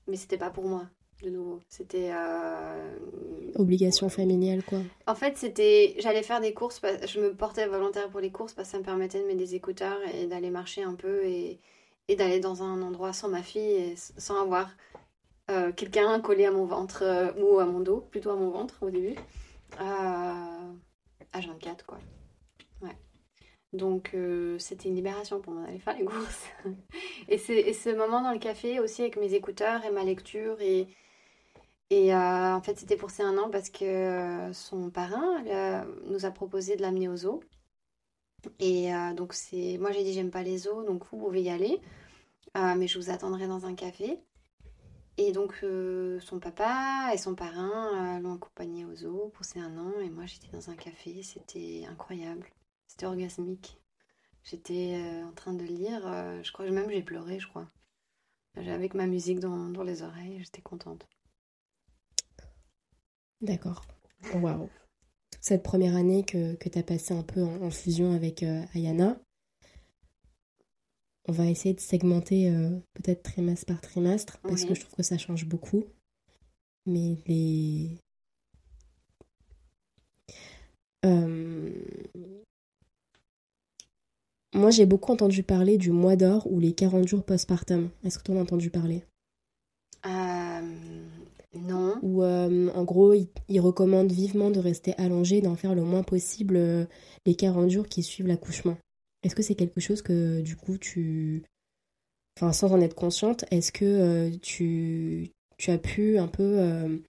Mais 0.07 0.17
c'était 0.17 0.37
pas 0.37 0.51
pour 0.51 0.65
moi, 0.65 0.87
de 1.23 1.29
nouveau. 1.29 1.59
C'était 1.67 2.11
euh, 2.13 2.97
Obligation 3.55 4.09
familiale, 4.09 4.63
quoi. 4.63 4.79
en 5.07 5.15
fait, 5.15 5.37
c'était, 5.37 5.95
j'allais 5.99 6.23
faire 6.23 6.41
des 6.41 6.53
courses, 6.53 6.79
parce- 6.79 7.07
je 7.07 7.19
me 7.19 7.33
portais 7.35 7.67
volontaire 7.67 8.09
pour 8.09 8.19
les 8.19 8.31
courses 8.31 8.53
parce 8.53 8.67
que 8.67 8.71
ça 8.73 8.79
me 8.79 8.83
permettait 8.83 9.21
de 9.21 9.25
mettre 9.25 9.39
des 9.39 9.55
écouteurs 9.55 9.99
et 10.13 10.27
d'aller 10.27 10.49
marcher 10.51 10.83
un 10.83 10.95
peu 10.95 11.25
et, 11.25 11.59
et 12.07 12.15
d'aller 12.15 12.39
dans 12.39 12.63
un 12.63 12.81
endroit 12.81 13.13
sans 13.13 13.29
ma 13.29 13.41
fille 13.43 13.61
et 13.61 13.95
sans 13.95 14.41
avoir 14.41 14.69
euh, 15.51 15.71
quelqu'un 15.71 16.19
collé 16.21 16.45
à 16.45 16.51
mon 16.51 16.65
ventre 16.65 17.03
euh, 17.03 17.31
ou 17.37 17.59
à 17.59 17.65
mon 17.65 17.79
dos, 17.79 18.01
plutôt 18.01 18.31
à 18.31 18.35
mon 18.35 18.49
ventre 18.49 18.77
au 18.81 18.89
début. 18.89 19.15
Euh, 19.79 20.73
H24, 21.33 21.85
quoi. 21.85 21.99
Ouais. 22.81 22.95
Donc, 23.73 24.15
c'était 24.57 24.89
une 24.89 24.95
libération 24.95 25.39
pour 25.39 25.53
moi 25.53 25.65
d'aller 25.65 25.79
faire 25.79 25.97
les 25.97 26.05
courses. 26.05 26.45
et, 27.27 27.35
et 27.35 27.73
ce 27.73 27.89
moment 27.89 28.21
dans 28.21 28.31
le 28.31 28.39
café 28.39 28.79
aussi 28.79 29.01
avec 29.01 29.17
mes 29.17 29.33
écouteurs 29.33 29.83
et 29.85 29.91
ma 29.91 30.03
lecture 30.03 30.59
et, 30.61 30.87
et 31.89 32.15
en 32.15 32.61
fait, 32.61 32.79
c'était 32.79 32.95
pour 32.95 33.11
ses 33.11 33.23
un 33.23 33.37
an 33.37 33.49
parce 33.49 33.69
que 33.69 34.49
son 34.53 34.89
parrain 34.89 35.43
nous 36.05 36.25
a 36.25 36.31
proposé 36.31 36.77
de 36.77 36.81
l'amener 36.81 37.09
au 37.09 37.17
zoo. 37.17 37.41
Et 38.59 38.93
euh, 38.93 39.13
donc, 39.13 39.33
c'est... 39.33 39.77
moi, 39.79 39.91
j'ai 39.91 40.03
dit, 40.03 40.13
j'aime 40.13 40.31
pas 40.31 40.43
les 40.43 40.59
zoos, 40.59 40.83
donc 40.83 41.05
vous 41.11 41.17
pouvez 41.17 41.41
y 41.41 41.49
aller. 41.49 41.79
Euh, 42.57 42.75
mais 42.75 42.87
je 42.87 42.97
vous 42.99 43.09
attendrai 43.09 43.47
dans 43.47 43.65
un 43.65 43.75
café. 43.75 44.19
Et 45.17 45.31
donc, 45.31 45.59
euh, 45.63 46.19
son 46.19 46.39
papa 46.39 47.11
et 47.13 47.17
son 47.17 47.35
parrain 47.35 48.19
l'ont 48.19 48.35
accompagné 48.35 48.85
au 48.85 48.95
zoo 48.95 49.31
pour 49.33 49.45
ses 49.45 49.59
un 49.59 49.77
an. 49.77 49.93
Et 50.01 50.09
moi, 50.09 50.25
j'étais 50.25 50.49
dans 50.51 50.69
un 50.69 50.75
café. 50.75 51.21
C'était 51.23 51.85
incroyable. 51.89 52.47
C'était 52.87 53.05
orgasmique. 53.05 53.79
J'étais 54.43 55.01
en 55.25 55.31
train 55.31 55.53
de 55.53 55.63
lire. 55.63 56.01
je 56.43 56.51
crois 56.51 56.69
même 56.69 56.89
j'ai 56.89 57.01
pleuré, 57.01 57.39
je 57.39 57.47
crois. 57.47 57.67
Avec 58.55 58.93
ma 58.93 59.07
musique 59.07 59.39
dans, 59.39 59.69
dans 59.69 59.83
les 59.83 60.03
oreilles. 60.03 60.39
J'étais 60.43 60.61
contente. 60.61 61.07
D'accord. 63.41 63.85
Waouh. 64.33 64.69
Cette 65.47 65.61
première 65.61 65.95
année 65.95 66.23
que, 66.23 66.55
que 66.55 66.69
tu 66.69 66.79
as 66.79 66.81
passée 66.81 67.13
un 67.13 67.21
peu 67.21 67.43
en, 67.43 67.61
en 67.61 67.69
fusion 67.69 68.13
avec 68.13 68.41
euh, 68.41 68.63
Ayana, 68.73 69.15
on 71.27 71.33
va 71.33 71.45
essayer 71.45 71.75
de 71.75 71.79
segmenter 71.79 72.49
euh, 72.49 72.71
peut-être 72.95 73.21
trimestre 73.21 73.67
par 73.67 73.79
trimestre 73.79 74.39
parce 74.39 74.63
Oui. 74.63 74.69
que 74.69 74.73
je 74.73 74.81
trouve 74.81 74.95
que 74.95 75.03
ça 75.03 75.19
change 75.19 75.45
beaucoup. 75.45 75.83
Mais 76.87 77.17
les. 77.27 77.91
Euh, 81.05 81.69
Moi, 84.55 84.71
j'ai 84.71 84.87
beaucoup 84.87 85.11
entendu 85.11 85.43
parler 85.43 85.77
du 85.77 85.91
mois 85.91 86.15
d'or 86.15 86.51
ou 86.51 86.59
les 86.59 86.73
40 86.73 87.07
jours 87.07 87.23
postpartum. 87.23 87.91
Est-ce 88.03 88.17
que 88.17 88.23
tu 88.23 88.31
en 88.31 88.37
as 88.37 88.41
entendu 88.41 88.71
parler? 88.71 89.03
Non. 91.55 91.97
où 92.01 92.23
euh, 92.23 92.69
en 92.73 92.83
gros 92.83 93.13
il, 93.13 93.27
il 93.47 93.59
recommande 93.59 94.11
vivement 94.11 94.51
de 94.51 94.59
rester 94.59 94.93
allongé, 94.97 95.41
d'en 95.41 95.55
faire 95.55 95.75
le 95.75 95.83
moins 95.83 96.03
possible 96.03 96.55
euh, 96.57 96.85
les 97.25 97.35
40 97.35 97.69
jours 97.69 97.87
qui 97.87 98.03
suivent 98.03 98.27
l'accouchement. 98.27 98.77
Est-ce 99.23 99.35
que 99.35 99.43
c'est 99.43 99.55
quelque 99.55 99.79
chose 99.79 100.01
que 100.01 100.41
du 100.41 100.55
coup 100.55 100.77
tu... 100.77 101.43
Enfin 102.37 102.51
sans 102.51 102.73
en 102.73 102.81
être 102.81 102.95
consciente, 102.95 103.45
est-ce 103.49 103.71
que 103.71 103.85
euh, 103.85 104.31
tu, 104.41 105.31
tu 105.57 105.71
as 105.71 105.77
pu 105.77 106.17
un 106.17 106.27
peu 106.27 106.99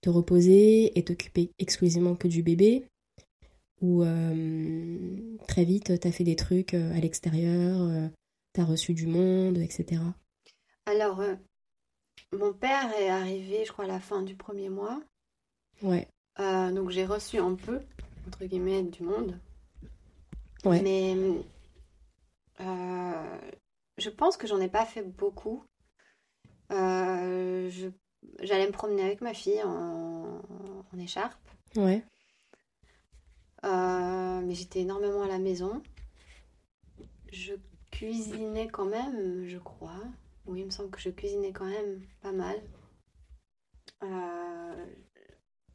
te 0.00 0.08
reposer 0.08 0.98
et 0.98 1.04
t'occuper 1.04 1.50
exclusivement 1.58 2.14
que 2.14 2.28
du 2.28 2.42
bébé? 2.42 2.84
Ou 3.82 4.02
très 5.46 5.64
vite 5.64 6.00
t'as 6.00 6.10
fait 6.10 6.24
des 6.24 6.34
trucs 6.34 6.74
à 6.74 6.98
l'extérieur, 6.98 8.10
t'as 8.54 8.64
reçu 8.64 8.94
du 8.94 9.06
monde, 9.06 9.58
etc. 9.58 10.00
Alors, 10.86 11.22
mon 12.32 12.52
père 12.52 12.92
est 12.98 13.08
arrivé, 13.08 13.64
je 13.64 13.72
crois, 13.72 13.84
à 13.84 13.88
la 13.88 14.00
fin 14.00 14.22
du 14.22 14.34
premier 14.36 14.68
mois. 14.68 15.00
Ouais, 15.82 16.08
Euh, 16.40 16.70
donc, 16.72 16.90
j'ai 16.90 17.04
reçu 17.06 17.38
un 17.38 17.54
peu, 17.54 17.80
entre 18.26 18.44
guillemets, 18.44 18.82
du 18.82 19.02
monde. 19.02 19.38
ouais. 20.64 20.80
Mais 20.82 21.16
euh, 22.60 23.38
je 23.96 24.10
pense 24.10 24.36
que 24.36 24.46
j'en 24.46 24.60
ai 24.60 24.68
pas 24.68 24.84
fait 24.84 25.02
beaucoup. 25.02 25.64
Euh, 26.70 27.70
j'allais 28.40 28.66
me 28.66 28.72
promener 28.72 29.02
avec 29.02 29.20
ma 29.20 29.34
fille 29.34 29.62
en, 29.62 30.40
en 30.92 30.98
écharpe. 30.98 31.38
Ouais. 31.76 32.04
Mais 33.62 34.54
j'étais 34.54 34.80
énormément 34.80 35.22
à 35.22 35.28
la 35.28 35.38
maison. 35.38 35.82
Je 37.32 37.54
cuisinais 37.90 38.68
quand 38.68 38.86
même, 38.86 39.44
je 39.46 39.58
crois. 39.58 40.00
Oui, 40.48 40.60
il 40.60 40.64
me 40.66 40.70
semble 40.70 40.90
que 40.90 41.00
je 41.00 41.10
cuisinais 41.10 41.52
quand 41.52 41.66
même 41.66 42.00
pas 42.22 42.32
mal. 42.32 42.60
Euh, 44.02 44.86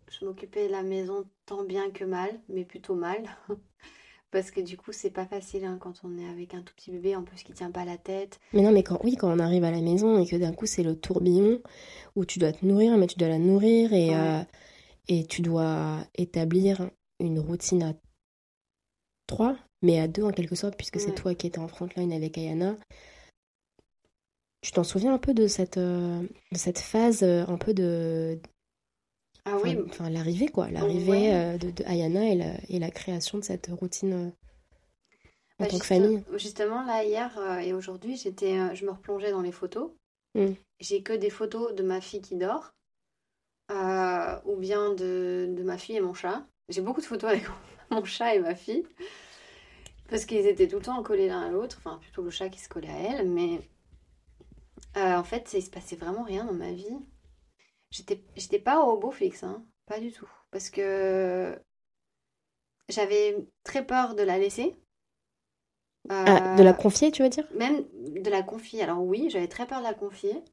je 0.10 0.26
m'occupais 0.26 0.68
de 0.68 0.72
la 0.72 0.84
maison 0.84 1.26
tant 1.46 1.64
bien 1.64 1.92
que 1.92 2.04
mal, 2.04 2.40
mais 2.50 2.66
plutôt 2.66 2.96
mal. 2.96 3.24
Parce 4.32 4.50
que 4.50 4.62
du 4.62 4.78
coup, 4.78 4.92
c'est 4.92 5.12
pas 5.12 5.28
facile 5.28 5.64
hein, 5.66 5.78
quand 5.80 6.02
on 6.04 6.18
est 6.18 6.28
avec 6.28 6.56
un 6.56 6.64
tout 6.64 6.74
petit 6.76 6.92
bébé, 6.92 7.16
en 7.16 7.24
plus 7.24 7.44
qui 7.44 7.54
tient 7.54 7.70
pas 7.72 7.86
la 7.86 7.98
tête. 7.98 8.40
Mais 8.54 8.64
non, 8.64 8.72
mais 8.72 8.84
quand, 8.84 9.00
oui, 9.04 9.16
quand 9.16 9.32
on 9.32 9.40
arrive 9.40 9.64
à 9.64 9.72
la 9.72 9.82
maison 9.82 10.20
et 10.20 10.28
que 10.28 10.36
d'un 10.36 10.54
coup 10.54 10.66
c'est 10.66 10.84
le 10.84 11.00
tourbillon 11.00 11.62
où 12.16 12.26
tu 12.26 12.40
dois 12.40 12.52
te 12.52 12.66
nourrir, 12.66 12.98
mais 12.98 13.08
tu 13.08 13.18
dois 13.18 13.30
la 13.30 13.40
nourrir 13.40 13.94
et, 13.94 14.10
Ouais. 14.10 14.16
euh, 14.16 14.44
et 15.08 15.26
tu 15.26 15.42
dois 15.42 16.00
établir 16.16 16.90
une 17.20 17.40
routine 17.40 17.84
à 17.84 17.94
trois, 19.28 19.56
mais 19.82 20.00
à 20.00 20.08
deux 20.08 20.24
en 20.24 20.32
quelque 20.32 20.56
sorte, 20.56 20.76
puisque 20.78 21.00
c'est 21.00 21.16
toi 21.16 21.36
qui 21.36 21.48
étais 21.48 21.60
en 21.60 21.68
frontline 21.68 22.14
avec 22.14 22.38
Ayana. 22.38 22.76
Tu 24.64 24.72
t'en 24.72 24.84
souviens 24.84 25.14
un 25.14 25.18
peu 25.20 25.34
de 25.34 25.46
cette, 25.48 25.78
euh, 25.78 26.22
de 26.52 26.58
cette 26.58 26.80
phase 26.80 27.22
euh, 27.22 27.46
un 27.48 27.58
peu 27.58 27.74
de 27.74 28.40
Ah 29.46 29.58
oui, 29.62 29.78
Enfin, 29.90 30.10
l'arrivée, 30.10 30.48
quoi. 30.48 30.70
L'arrivée 30.72 31.12
Ouais. 31.12 31.34
euh, 31.34 31.58
de, 31.58 31.70
de 31.70 31.84
Ayana 31.84 32.26
et 32.30 32.36
la, 32.36 32.54
et 32.70 32.80
la 32.80 32.90
création 32.90 33.38
de 33.38 33.44
cette 33.44 33.68
routine 33.68 34.32
en 35.60 35.64
Bah, 35.64 35.68
tant 35.68 35.78
que 35.78 35.86
famille. 35.86 36.24
Justement, 36.38 36.84
là, 36.86 37.04
hier 37.04 37.38
et 37.62 37.74
aujourd'hui, 37.74 38.16
j'étais, 38.16 38.74
je 38.74 38.86
me 38.86 38.92
replongeais 38.92 39.32
dans 39.32 39.42
les 39.42 39.52
photos. 39.52 39.92
Mm. 40.34 40.54
J'ai 40.80 41.04
que 41.04 41.14
des 41.14 41.30
photos 41.30 41.76
de 41.76 41.84
ma 41.84 42.00
fille 42.00 42.22
qui 42.22 42.38
dort, 42.38 42.72
euh, 43.70 44.40
ou 44.46 44.56
bien 44.56 44.94
de, 44.94 45.54
de 45.56 45.64
ma 45.64 45.78
fille 45.78 45.98
et 45.98 46.02
mon 46.02 46.14
chat. 46.14 46.46
J'ai 46.70 46.82
beaucoup 46.82 47.02
de 47.02 47.06
photos 47.06 47.32
avec 47.32 47.44
mon 47.92 48.04
chat 48.06 48.34
et 48.36 48.40
ma 48.40 48.56
fille, 48.56 48.86
parce 50.10 50.24
qu'ils 50.26 50.48
étaient 50.48 50.70
tout 50.70 50.78
le 50.78 50.84
temps 50.84 51.04
collés 51.04 51.28
l'un 51.28 51.42
à 51.42 51.50
l'autre, 51.50 51.78
enfin 51.84 51.98
plutôt 52.02 52.22
le 52.22 52.30
chat 52.30 52.48
qui 52.50 52.60
se 52.60 52.70
collait 52.70 52.90
à 52.90 52.98
elle, 53.20 53.30
mais 53.30 53.60
euh, 54.98 55.18
en 55.18 55.24
fait, 55.24 55.54
il 55.54 55.64
se 55.64 55.70
passait 55.70 55.96
vraiment 55.96 56.24
rien 56.24 56.46
dans 56.46 56.54
ma 56.54 56.72
vie. 56.72 56.88
J'étais, 57.92 58.24
j'étais 58.36 58.60
pas 58.60 58.82
au 58.84 58.98
beau 59.00 59.12
fixe, 59.12 59.44
hein, 59.44 59.66
pas 59.86 60.00
du 60.02 60.12
tout, 60.12 60.30
parce 60.52 60.70
que 60.70 61.58
j'avais 62.88 63.46
très 63.66 63.86
peur 63.86 64.16
de 64.16 64.24
la 64.24 64.38
laisser. 64.38 64.78
Ah, 66.26 66.42
de 66.52 66.64
la 66.64 66.74
Euh, 66.74 66.74
confier, 66.74 67.12
tu 67.14 67.24
veux 67.24 67.30
dire? 67.30 67.48
même 67.56 67.86
de 68.24 68.30
la 68.30 68.44
confier. 68.44 68.84
Alors 68.84 69.04
oui, 69.04 69.30
j'avais 69.32 69.48
très 69.48 69.68
peur 69.68 69.80
de 69.80 69.86
la 69.86 69.94
confier, 69.94 70.44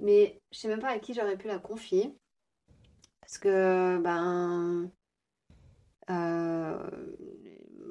mais 0.00 0.40
je 0.52 0.58
sais 0.58 0.68
même 0.68 0.80
pas 0.80 0.90
à 0.90 0.98
qui 0.98 1.14
j'aurais 1.14 1.38
pu 1.38 1.48
la 1.48 1.58
confier. 1.58 2.14
Parce 3.20 3.38
que, 3.38 3.98
ben, 4.02 4.90
euh, 6.10 6.90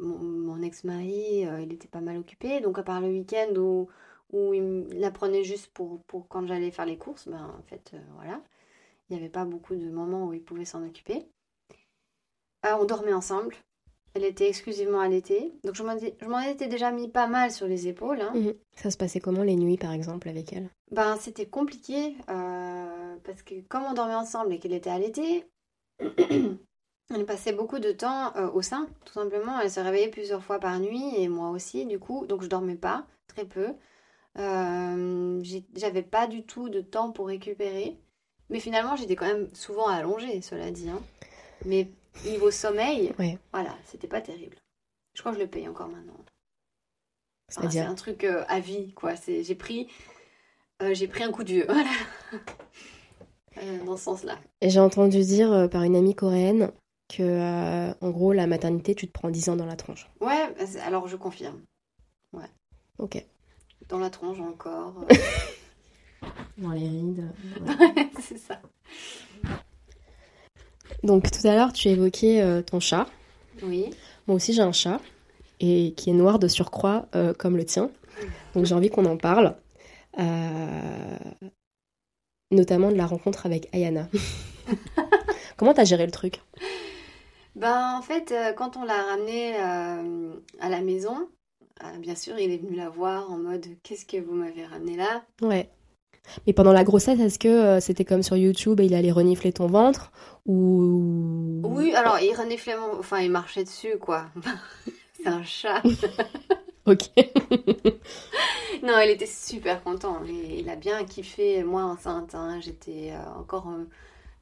mon, 0.01 0.17
mon 0.19 0.61
ex-mari, 0.61 1.45
euh, 1.47 1.61
il 1.61 1.73
était 1.73 1.87
pas 1.87 2.01
mal 2.01 2.17
occupé. 2.17 2.61
Donc 2.61 2.77
à 2.79 2.83
part 2.83 3.01
le 3.01 3.07
week-end 3.09 3.53
où, 3.57 3.89
où 4.31 4.53
il 4.53 4.87
la 4.99 5.11
prenait 5.11 5.43
juste 5.43 5.67
pour, 5.73 6.01
pour 6.03 6.27
quand 6.27 6.45
j'allais 6.45 6.71
faire 6.71 6.85
les 6.85 6.97
courses, 6.97 7.27
ben 7.27 7.55
en 7.59 7.63
fait, 7.63 7.91
euh, 7.93 7.99
voilà. 8.15 8.41
Il 9.09 9.15
n'y 9.15 9.21
avait 9.21 9.29
pas 9.31 9.45
beaucoup 9.45 9.75
de 9.75 9.89
moments 9.89 10.25
où 10.27 10.33
il 10.33 10.43
pouvait 10.43 10.65
s'en 10.65 10.85
occuper. 10.85 11.25
Euh, 12.65 12.75
on 12.79 12.85
dormait 12.85 13.13
ensemble. 13.13 13.55
Elle 14.13 14.23
était 14.25 14.47
exclusivement 14.49 14.99
allaitée. 14.99 15.53
Donc 15.63 15.75
je 15.75 15.83
m'en 15.83 15.97
je 15.97 16.25
m'en 16.25 16.39
étais 16.41 16.67
déjà 16.67 16.91
mis 16.91 17.07
pas 17.07 17.27
mal 17.27 17.51
sur 17.51 17.67
les 17.67 17.87
épaules. 17.87 18.21
hein. 18.21 18.31
Mhm. 18.33 18.53
Ça 18.75 18.91
se 18.91 18.97
passait 18.97 19.19
comment 19.19 19.43
les 19.43 19.55
nuits, 19.55 19.77
par 19.77 19.93
exemple, 19.93 20.29
avec 20.29 20.51
elle? 20.53 20.69
Ben, 20.91 21.15
c'était 21.17 21.45
compliqué 21.47 22.15
euh, 22.29 23.15
parce 23.23 23.41
que 23.43 23.61
comme 23.67 23.83
on 23.83 23.93
dormait 23.93 24.15
ensemble 24.15 24.53
et 24.53 24.59
qu'elle 24.59 24.73
était 24.73 24.89
allaitée, 24.89 25.45
elle 27.09 27.25
passait 27.25 27.53
beaucoup 27.53 27.79
de 27.79 27.91
temps 27.91 28.35
euh, 28.35 28.49
au 28.51 28.61
sein, 28.61 28.87
tout 29.05 29.13
simplement. 29.13 29.59
Elle 29.59 29.71
se 29.71 29.79
réveillait 29.79 30.09
plusieurs 30.09 30.43
fois 30.43 30.59
par 30.59 30.79
nuit 30.79 31.13
et 31.17 31.27
moi 31.27 31.49
aussi, 31.51 31.85
du 31.85 31.99
coup. 31.99 32.25
Donc 32.25 32.41
je 32.43 32.47
dormais 32.47 32.75
pas, 32.75 33.05
très 33.27 33.45
peu. 33.45 33.69
Euh, 34.37 35.41
j'avais 35.75 36.03
pas 36.03 36.27
du 36.27 36.43
tout 36.43 36.69
de 36.69 36.81
temps 36.81 37.11
pour 37.11 37.27
récupérer. 37.27 37.97
Mais 38.49 38.59
finalement, 38.59 38.95
j'étais 38.95 39.15
quand 39.15 39.25
même 39.27 39.47
souvent 39.53 39.87
allongée, 39.87 40.41
cela 40.41 40.71
dit. 40.71 40.89
hein. 40.89 41.01
Mais 41.65 41.89
niveau 42.25 42.51
sommeil, 42.51 43.13
Ouais. 43.19 43.37
voilà, 43.53 43.75
c'était 43.85 44.07
pas 44.07 44.21
terrible. 44.21 44.57
Je 45.13 45.21
crois 45.21 45.31
que 45.33 45.37
je 45.39 45.43
le 45.43 45.49
paye 45.49 45.67
encore 45.67 45.89
maintenant. 45.89 46.13
Enfin, 47.55 47.69
c'est 47.69 47.79
un 47.79 47.95
truc 47.95 48.23
euh, 48.23 48.43
à 48.47 48.59
vie, 48.59 48.93
quoi. 48.93 49.13
J'ai 49.27 49.55
pris, 49.55 49.87
euh, 50.81 50.93
j'ai 50.93 51.07
pris 51.07 51.23
un 51.23 51.31
coup 51.31 51.43
de 51.43 51.49
vieux, 51.51 51.65
voilà. 51.69 51.89
Euh, 53.57 53.83
dans 53.83 53.97
ce 53.97 54.03
sens-là. 54.03 54.37
Et 54.61 54.69
J'ai 54.69 54.79
entendu 54.79 55.19
dire 55.23 55.67
par 55.71 55.83
une 55.83 55.95
amie 55.95 56.15
coréenne 56.15 56.71
que, 57.09 57.91
en 58.01 58.09
gros, 58.11 58.31
la 58.33 58.45
maternité, 58.47 58.93
tu 58.95 59.07
te 59.07 59.11
prends 59.11 59.29
10 59.31 59.49
ans 59.49 59.55
dans 59.55 59.65
la 59.65 59.75
tronche. 59.75 60.07
Ouais, 60.21 60.53
bah, 60.53 60.65
alors 60.85 61.07
je 61.07 61.17
confirme. 61.17 61.61
Ok. 62.99 63.25
Dans 63.89 63.97
la 63.97 64.11
tronche, 64.11 64.37
corps. 64.59 64.93
Dans 66.59 66.71
les 66.71 66.87
rides. 66.87 67.27
c'est 68.21 68.37
ça. 68.37 68.61
Donc, 71.01 71.31
tout 71.31 71.47
à 71.47 71.55
l'heure, 71.55 71.73
tu 71.73 71.87
évoquais 71.87 72.41
euh, 72.41 72.61
ton 72.61 72.79
chat. 72.79 73.07
Oui. 73.63 73.89
Moi 74.27 74.35
aussi, 74.35 74.53
j'ai 74.53 74.61
un 74.61 74.71
chat, 74.71 75.01
et 75.59 75.93
qui 75.97 76.11
est 76.11 76.13
noir 76.13 76.37
de 76.37 76.47
surcroît, 76.47 77.07
euh, 77.15 77.33
comme 77.33 77.57
le 77.57 77.65
tien. 77.65 77.89
Donc, 78.53 78.65
j'ai 78.65 78.75
envie 78.75 78.91
qu'on 78.91 79.05
en 79.05 79.17
parle. 79.17 79.55
Euh, 80.19 81.17
Notamment 82.51 82.91
de 82.91 82.95
la 82.95 83.07
rencontre 83.07 83.47
avec 83.47 83.73
Ayana. 83.73 84.07
Comment 85.57 85.73
t'as 85.73 85.85
géré 85.85 86.05
le 86.05 86.11
truc? 86.11 86.41
Ben, 87.55 87.95
en 87.97 88.01
fait, 88.01 88.33
quand 88.55 88.77
on 88.77 88.83
l'a 88.83 89.01
ramené 89.03 89.55
euh, 89.55 90.33
à 90.59 90.69
la 90.69 90.81
maison, 90.81 91.15
euh, 91.17 91.38
bien 91.99 92.15
sûr, 92.15 92.37
il 92.39 92.51
est 92.51 92.57
venu 92.57 92.75
la 92.75 92.89
voir 92.89 93.31
en 93.31 93.37
mode 93.37 93.65
Qu'est-ce 93.83 94.05
que 94.05 94.17
vous 94.17 94.33
m'avez 94.33 94.65
ramené 94.65 94.95
là? 94.97 95.23
Ouais. 95.41 95.69
Mais 96.45 96.53
pendant 96.53 96.73
la 96.73 96.83
grossesse, 96.83 97.19
est-ce 97.19 97.39
que 97.39 97.47
euh, 97.47 97.79
c'était 97.79 98.05
comme 98.05 98.21
sur 98.23 98.35
YouTube 98.37 98.79
et 98.79 98.85
il 98.85 98.93
allait 98.93 99.11
renifler 99.11 99.51
ton 99.51 99.67
ventre 99.67 100.11
ou? 100.45 101.61
Oui, 101.63 101.93
alors 101.95 102.19
il 102.19 102.33
reniflait 102.35 102.77
mon... 102.77 102.99
Enfin, 102.99 103.19
il 103.19 103.31
marchait 103.31 103.63
dessus, 103.63 103.97
quoi. 103.99 104.25
c'est 105.13 105.27
un 105.27 105.43
chat. 105.43 105.81
Ok. 106.85 107.01
Non, 108.83 108.93
il 109.03 109.09
était 109.11 109.25
super 109.27 109.83
content. 109.83 110.21
Il, 110.25 110.59
il 110.61 110.69
a 110.69 110.75
bien 110.75 111.03
kiffé, 111.03 111.63
moi 111.63 111.83
enceinte. 111.83 112.33
hein. 112.33 112.59
J'étais 112.61 113.11
euh, 113.11 113.39
encore 113.39 113.67
euh, 113.67 113.83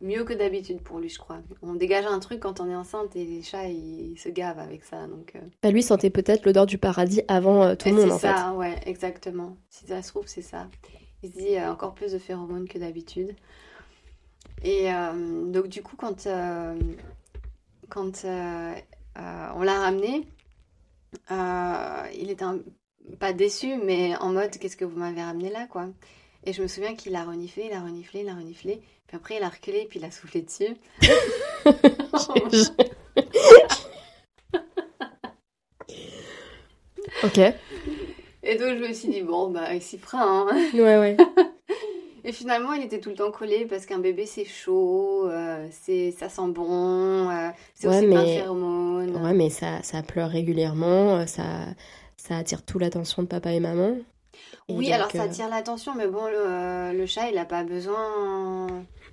mieux 0.01 0.23
que 0.23 0.33
d'habitude 0.33 0.81
pour 0.81 0.99
lui, 0.99 1.09
je 1.09 1.17
crois. 1.19 1.39
On 1.61 1.73
dégage 1.75 2.05
un 2.05 2.19
truc 2.19 2.39
quand 2.39 2.59
on 2.59 2.69
est 2.69 2.75
enceinte 2.75 3.15
et 3.15 3.25
les 3.25 3.41
chats, 3.41 3.67
ils, 3.67 4.17
se 4.17 4.29
gavent 4.29 4.59
avec 4.59 4.83
ça. 4.83 5.07
Donc, 5.07 5.33
euh, 5.35 5.39
Bah, 5.63 5.71
lui 5.71 5.83
sentait 5.83 6.09
peut-être 6.09 6.45
l'odeur 6.45 6.65
du 6.65 6.77
paradis 6.77 7.21
avant 7.27 7.63
euh, 7.63 7.75
tout 7.75 7.89
le 7.89 7.95
monde 7.95 8.11
c'est 8.11 8.15
en 8.15 8.19
fait. 8.19 8.27
ça, 8.27 8.53
ouais, 8.53 8.75
exactement. 8.85 9.57
Si 9.69 9.85
ça 9.87 10.01
se 10.01 10.09
trouve, 10.09 10.27
c'est 10.27 10.41
ça. 10.41 10.67
Il 11.23 11.31
se 11.31 11.37
dit 11.37 11.57
euh, 11.57 11.71
encore 11.71 11.93
plus 11.95 12.11
de 12.11 12.19
phéromones 12.19 12.67
que 12.67 12.77
d'habitude. 12.77 13.35
Et 14.63 14.91
euh, 14.93 15.51
donc, 15.51 15.67
du 15.67 15.81
coup, 15.81 15.95
quand, 15.95 16.27
quand 17.89 18.25
on 18.25 19.63
l'a 19.63 19.79
ramené, 19.79 20.27
il 21.29 22.29
était 22.29 22.43
un- 22.43 22.59
pas 23.19 23.33
déçu, 23.33 23.77
mais 23.83 24.15
en 24.17 24.33
mode 24.33 24.51
qu'est-ce 24.51 24.77
que 24.77 24.85
vous 24.85 24.97
m'avez 24.97 25.21
ramené 25.23 25.49
là, 25.49 25.65
quoi? 25.67 25.87
Et 26.47 26.53
je 26.53 26.61
me 26.61 26.67
souviens 26.67 26.95
qu'il 26.95 27.13
a 27.17 27.25
reniflé, 27.25 27.65
il 27.69 27.73
a 27.73 27.81
reniflé, 27.81 28.21
il 28.21 28.29
a 28.29 28.33
reniflé. 28.33 28.81
Puis 29.05 29.17
après, 29.17 29.35
il 29.35 29.43
a 29.43 29.49
reculé, 29.49 29.85
puis 29.89 29.99
il 29.99 30.05
a 30.05 30.11
soufflé 30.11 30.41
dessus. 30.43 30.77
ok. 37.23 37.37
Et 38.43 38.55
donc, 38.55 38.77
je 38.77 38.87
me 38.87 38.93
suis 38.93 39.09
dit, 39.09 39.21
bon, 39.23 39.49
bah, 39.51 39.73
il 39.73 39.81
s'y 39.81 39.97
fera, 39.97 40.21
hein. 40.23 40.47
Ouais, 40.73 40.97
ouais. 40.97 41.17
Et 42.23 42.31
finalement, 42.33 42.73
il 42.73 42.83
était 42.83 42.99
tout 42.99 43.09
le 43.09 43.15
temps 43.15 43.31
collé 43.31 43.65
parce 43.65 43.85
qu'un 43.85 43.99
bébé, 43.99 44.25
c'est 44.25 44.43
chaud, 44.43 45.29
euh, 45.29 45.65
c'est, 45.71 46.11
ça 46.11 46.27
sent 46.27 46.47
bon, 46.47 47.29
euh, 47.29 47.49
c'est 47.73 47.87
Ouais, 47.87 47.97
aussi 47.99 48.07
plein 48.07 48.21
de 48.21 48.25
mais- 48.27 48.41
phéromones. 48.41 49.15
Ouais, 49.23 49.33
mais 49.33 49.49
ça, 49.49 49.81
ça 49.81 50.03
pleure 50.03 50.29
régulièrement, 50.29 51.19
euh, 51.19 51.25
ça, 51.25 51.43
ça 52.17 52.35
attire 52.37 52.65
toute 52.65 52.81
l'attention 52.81 53.21
de 53.23 53.27
papa 53.27 53.53
et 53.53 53.61
maman. 53.61 53.95
Oui, 54.69 54.91
alors 54.91 55.11
ça 55.11 55.19
euh, 55.19 55.25
attire 55.25 55.49
l'attention, 55.49 55.93
mais 55.95 56.07
bon, 56.07 56.25
le, 56.25 56.35
euh, 56.35 56.93
le 56.93 57.05
chat, 57.05 57.29
il 57.29 57.35
n'a 57.35 57.45
pas 57.45 57.63
besoin 57.63 58.67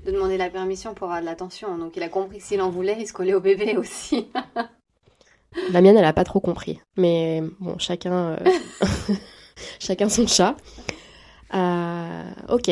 de 0.04 0.10
demander 0.10 0.36
la 0.36 0.50
permission 0.50 0.94
pour 0.94 1.04
avoir 1.08 1.20
de 1.20 1.26
l'attention. 1.26 1.78
Donc, 1.78 1.96
il 1.96 2.02
a 2.02 2.08
compris 2.08 2.38
que 2.38 2.44
s'il 2.44 2.60
en 2.60 2.70
voulait, 2.70 2.96
il 2.98 3.06
se 3.06 3.12
collait 3.12 3.34
au 3.34 3.40
bébé 3.40 3.76
aussi. 3.78 4.28
La 5.70 5.80
mienne, 5.80 5.96
elle 5.96 6.04
a 6.04 6.12
pas 6.12 6.24
trop 6.24 6.40
compris. 6.40 6.80
Mais 6.96 7.42
bon, 7.60 7.78
chacun, 7.78 8.36
euh, 8.42 8.50
chacun 9.78 10.08
son 10.08 10.26
chat. 10.26 10.56
Ok. 12.48 12.70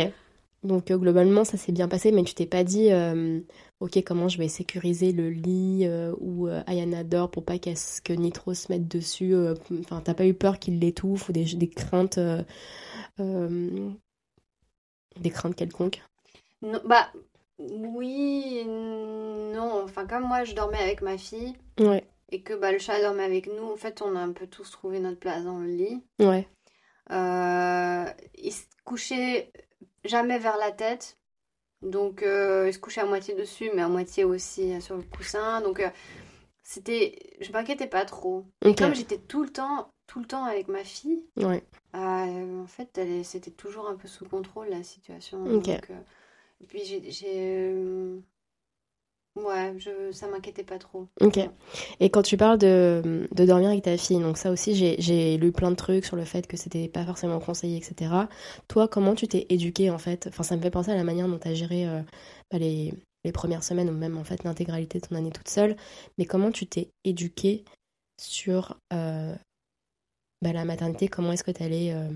Donc 0.62 0.90
euh, 0.90 0.98
globalement, 0.98 1.44
ça 1.44 1.56
s'est 1.56 1.72
bien 1.72 1.88
passé, 1.88 2.12
mais 2.12 2.22
tu 2.22 2.34
t'es 2.34 2.46
pas 2.46 2.62
dit, 2.62 2.92
euh, 2.92 3.40
ok, 3.80 4.02
comment 4.06 4.28
je 4.28 4.38
vais 4.38 4.46
sécuriser 4.48 5.12
le 5.12 5.30
lit 5.30 5.86
euh, 5.86 6.14
où 6.20 6.46
euh, 6.46 6.62
Ayana 6.66 7.02
dort 7.02 7.30
pour 7.30 7.44
pas 7.44 7.58
qu'elle 7.58 7.76
se- 7.76 8.00
que 8.00 8.12
Nitro 8.12 8.54
se 8.54 8.70
mette 8.70 8.86
dessus. 8.86 9.34
Enfin, 9.80 10.00
t'as 10.04 10.14
pas 10.14 10.26
eu 10.26 10.34
peur 10.34 10.58
qu'il 10.60 10.78
l'étouffe 10.78 11.28
ou 11.28 11.32
des, 11.32 11.44
des 11.44 11.68
craintes, 11.68 12.20
des 13.18 13.96
craintes 15.30 15.56
quelconques? 15.56 16.00
Non, 16.62 16.80
bah, 16.86 17.08
oui, 17.58 18.62
non. 18.66 19.82
Enfin, 19.84 20.06
comme 20.06 20.26
moi, 20.26 20.44
je 20.44 20.54
dormais 20.54 20.78
avec 20.78 21.02
ma 21.02 21.18
fille 21.18 21.54
Ouais, 21.78 22.04
et 22.30 22.42
que 22.42 22.54
bah, 22.54 22.72
le 22.72 22.78
chat 22.78 23.00
dormait 23.02 23.24
avec 23.24 23.46
nous, 23.48 23.72
en 23.72 23.76
fait, 23.76 24.00
on 24.02 24.16
a 24.16 24.20
un 24.20 24.32
peu 24.32 24.46
tous 24.48 24.70
trouvé 24.70 24.98
notre 25.00 25.18
place 25.20 25.44
dans 25.44 25.58
le 25.58 25.68
lit. 25.70 26.02
ouais. 26.18 26.46
Il 28.34 28.52
se 28.52 28.64
couchait 28.84 29.52
jamais 30.04 30.38
vers 30.38 30.56
la 30.56 30.72
tête. 30.72 31.18
Donc, 31.82 32.22
euh, 32.22 32.68
il 32.68 32.72
se 32.72 32.78
couchait 32.78 33.00
à 33.00 33.06
moitié 33.06 33.34
dessus, 33.34 33.70
mais 33.74 33.82
à 33.82 33.88
moitié 33.88 34.24
aussi 34.24 34.72
euh, 34.74 34.80
sur 34.80 34.96
le 34.96 35.02
coussin. 35.02 35.60
Donc, 35.62 35.80
euh, 35.80 35.90
c'était... 36.62 37.18
Je 37.40 37.50
m'inquiétais 37.52 37.88
pas 37.88 38.04
trop. 38.04 38.44
Et 38.64 38.74
comme 38.74 38.94
j'étais 38.94 39.18
tout 39.18 39.42
le 39.42 39.50
temps, 39.50 39.92
tout 40.06 40.20
le 40.20 40.26
temps 40.26 40.44
avec 40.44 40.68
ma 40.68 40.84
fille, 40.84 41.24
Ouais. 41.36 41.64
euh, 41.96 42.62
en 42.62 42.66
fait, 42.66 42.98
est- 42.98 43.24
c'était 43.24 43.50
toujours 43.50 43.88
un 43.88 43.96
peu 43.96 44.06
sous 44.06 44.28
contrôle, 44.28 44.68
la 44.68 44.82
situation. 44.84 45.42
Donc, 45.44 45.68
et 45.68 46.66
puis, 46.66 46.84
j'ai... 46.84 47.82
Ouais, 49.34 49.74
je... 49.78 50.12
ça 50.12 50.28
m'inquiétait 50.28 50.62
pas 50.62 50.78
trop. 50.78 51.08
Ok. 51.20 51.38
Et 52.00 52.10
quand 52.10 52.22
tu 52.22 52.36
parles 52.36 52.58
de, 52.58 53.26
de 53.32 53.46
dormir 53.46 53.70
avec 53.70 53.82
ta 53.82 53.96
fille, 53.96 54.20
donc 54.20 54.36
ça 54.36 54.50
aussi, 54.50 54.74
j'ai, 54.74 55.36
lu 55.38 55.52
plein 55.52 55.70
de 55.70 55.76
trucs 55.76 56.04
sur 56.04 56.16
le 56.16 56.24
fait 56.24 56.46
que 56.46 56.58
c'était 56.58 56.88
pas 56.88 57.04
forcément 57.06 57.40
conseillé, 57.40 57.78
etc. 57.78 58.12
Toi, 58.68 58.88
comment 58.88 59.14
tu 59.14 59.28
t'es 59.28 59.46
éduquée 59.48 59.90
en 59.90 59.98
fait? 59.98 60.26
Enfin, 60.28 60.42
ça 60.42 60.56
me 60.56 60.60
fait 60.60 60.70
penser 60.70 60.90
à 60.90 60.96
la 60.96 61.04
manière 61.04 61.28
dont 61.28 61.38
tu 61.38 61.48
as 61.48 61.54
géré 61.54 61.88
euh, 61.88 62.02
bah, 62.50 62.58
les, 62.58 62.92
les 63.24 63.32
premières 63.32 63.64
semaines 63.64 63.88
ou 63.88 63.94
même 63.94 64.18
en 64.18 64.24
fait 64.24 64.44
l'intégralité 64.44 65.00
de 65.00 65.06
ton 65.06 65.16
année 65.16 65.30
toute 65.30 65.48
seule, 65.48 65.76
mais 66.18 66.26
comment 66.26 66.50
tu 66.50 66.66
t'es 66.66 66.90
éduquée 67.04 67.64
sur 68.20 68.76
euh, 68.92 69.34
bah, 70.42 70.52
la 70.52 70.66
maternité? 70.66 71.08
Comment 71.08 71.32
est-ce 71.32 71.44
que 71.44 71.52
tu 71.52 71.62
allais 71.62 71.94
euh, 71.94 72.10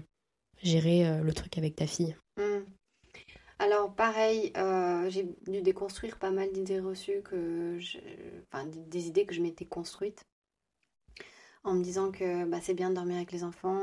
gérer 0.62 1.22
le 1.22 1.32
truc 1.32 1.56
avec 1.56 1.76
ta 1.76 1.86
fille? 1.86 2.14
Hmm. 2.36 2.64
Alors 3.58 3.94
pareil, 3.94 4.52
euh, 4.56 5.08
j'ai 5.10 5.24
dû 5.46 5.62
déconstruire 5.62 6.18
pas 6.18 6.30
mal 6.30 6.52
d'idées 6.52 6.80
reçues 6.80 7.22
que 7.22 7.78
enfin 8.52 8.66
des 8.66 8.80
des 8.80 9.06
idées 9.08 9.26
que 9.26 9.34
je 9.34 9.42
m'étais 9.42 9.64
construites 9.64 10.26
en 11.64 11.74
me 11.74 11.82
disant 11.82 12.10
que 12.12 12.44
bah, 12.46 12.58
c'est 12.62 12.74
bien 12.74 12.90
de 12.90 12.94
dormir 12.94 13.16
avec 13.16 13.32
les 13.32 13.44
enfants, 13.44 13.78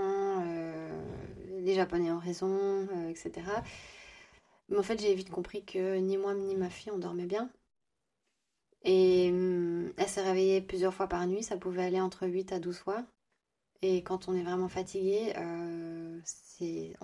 euh, 0.45 0.89
les 1.59 1.75
Japonais 1.75 2.11
ont 2.11 2.19
raison, 2.19 2.47
euh, 2.49 3.09
etc. 3.09 3.31
Mais 4.69 4.77
en 4.77 4.83
fait, 4.83 4.99
j'ai 4.99 5.13
vite 5.13 5.29
compris 5.29 5.63
que 5.63 5.97
ni 5.99 6.17
moi 6.17 6.33
ni 6.33 6.55
ma 6.55 6.69
fille 6.69 6.91
on 6.91 6.97
dormait 6.97 7.25
bien. 7.25 7.49
Et 8.83 9.29
hum, 9.31 9.91
elle 9.97 10.07
se 10.09 10.19
réveillait 10.19 10.61
plusieurs 10.61 10.93
fois 10.93 11.07
par 11.07 11.25
nuit, 11.27 11.43
ça 11.43 11.57
pouvait 11.57 11.83
aller 11.83 11.99
entre 12.01 12.27
8 12.27 12.51
à 12.53 12.59
12 12.59 12.77
fois. 12.77 13.03
Et 13.85 14.01
quand 14.01 14.29
on 14.29 14.33
est 14.33 14.43
vraiment 14.43 14.69
fatigué, 14.69 15.33
euh, 15.35 16.17
c'est 16.23 16.95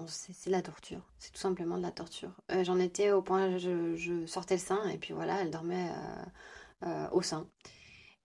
la 0.46 0.62
torture. 0.62 1.02
C'est 1.18 1.34
tout 1.34 1.40
simplement 1.40 1.78
de 1.78 1.82
la 1.82 1.92
torture. 1.92 2.32
Euh, 2.52 2.64
j'en 2.64 2.80
étais 2.80 3.12
au 3.12 3.22
point, 3.22 3.58
je, 3.58 3.98
je 3.98 4.26
sortais 4.26 4.56
le 4.56 4.62
sein 4.62 4.88
et 4.88 4.98
puis 4.98 5.14
voilà, 5.14 5.42
elle 5.42 5.52
dormait 5.52 5.90
euh, 5.90 6.88
euh, 6.88 7.10
au 7.12 7.22
sein. 7.22 7.50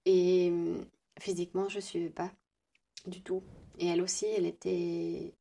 Et 0.04 0.50
hum, 0.52 0.86
physiquement, 1.18 1.68
je 1.68 1.76
ne 1.78 1.80
suivais 1.80 2.10
pas 2.10 2.30
du 3.06 3.22
tout. 3.22 3.42
Et 3.80 3.88
elle 3.88 4.00
aussi, 4.00 4.26
elle 4.26 4.46
était 4.46 5.34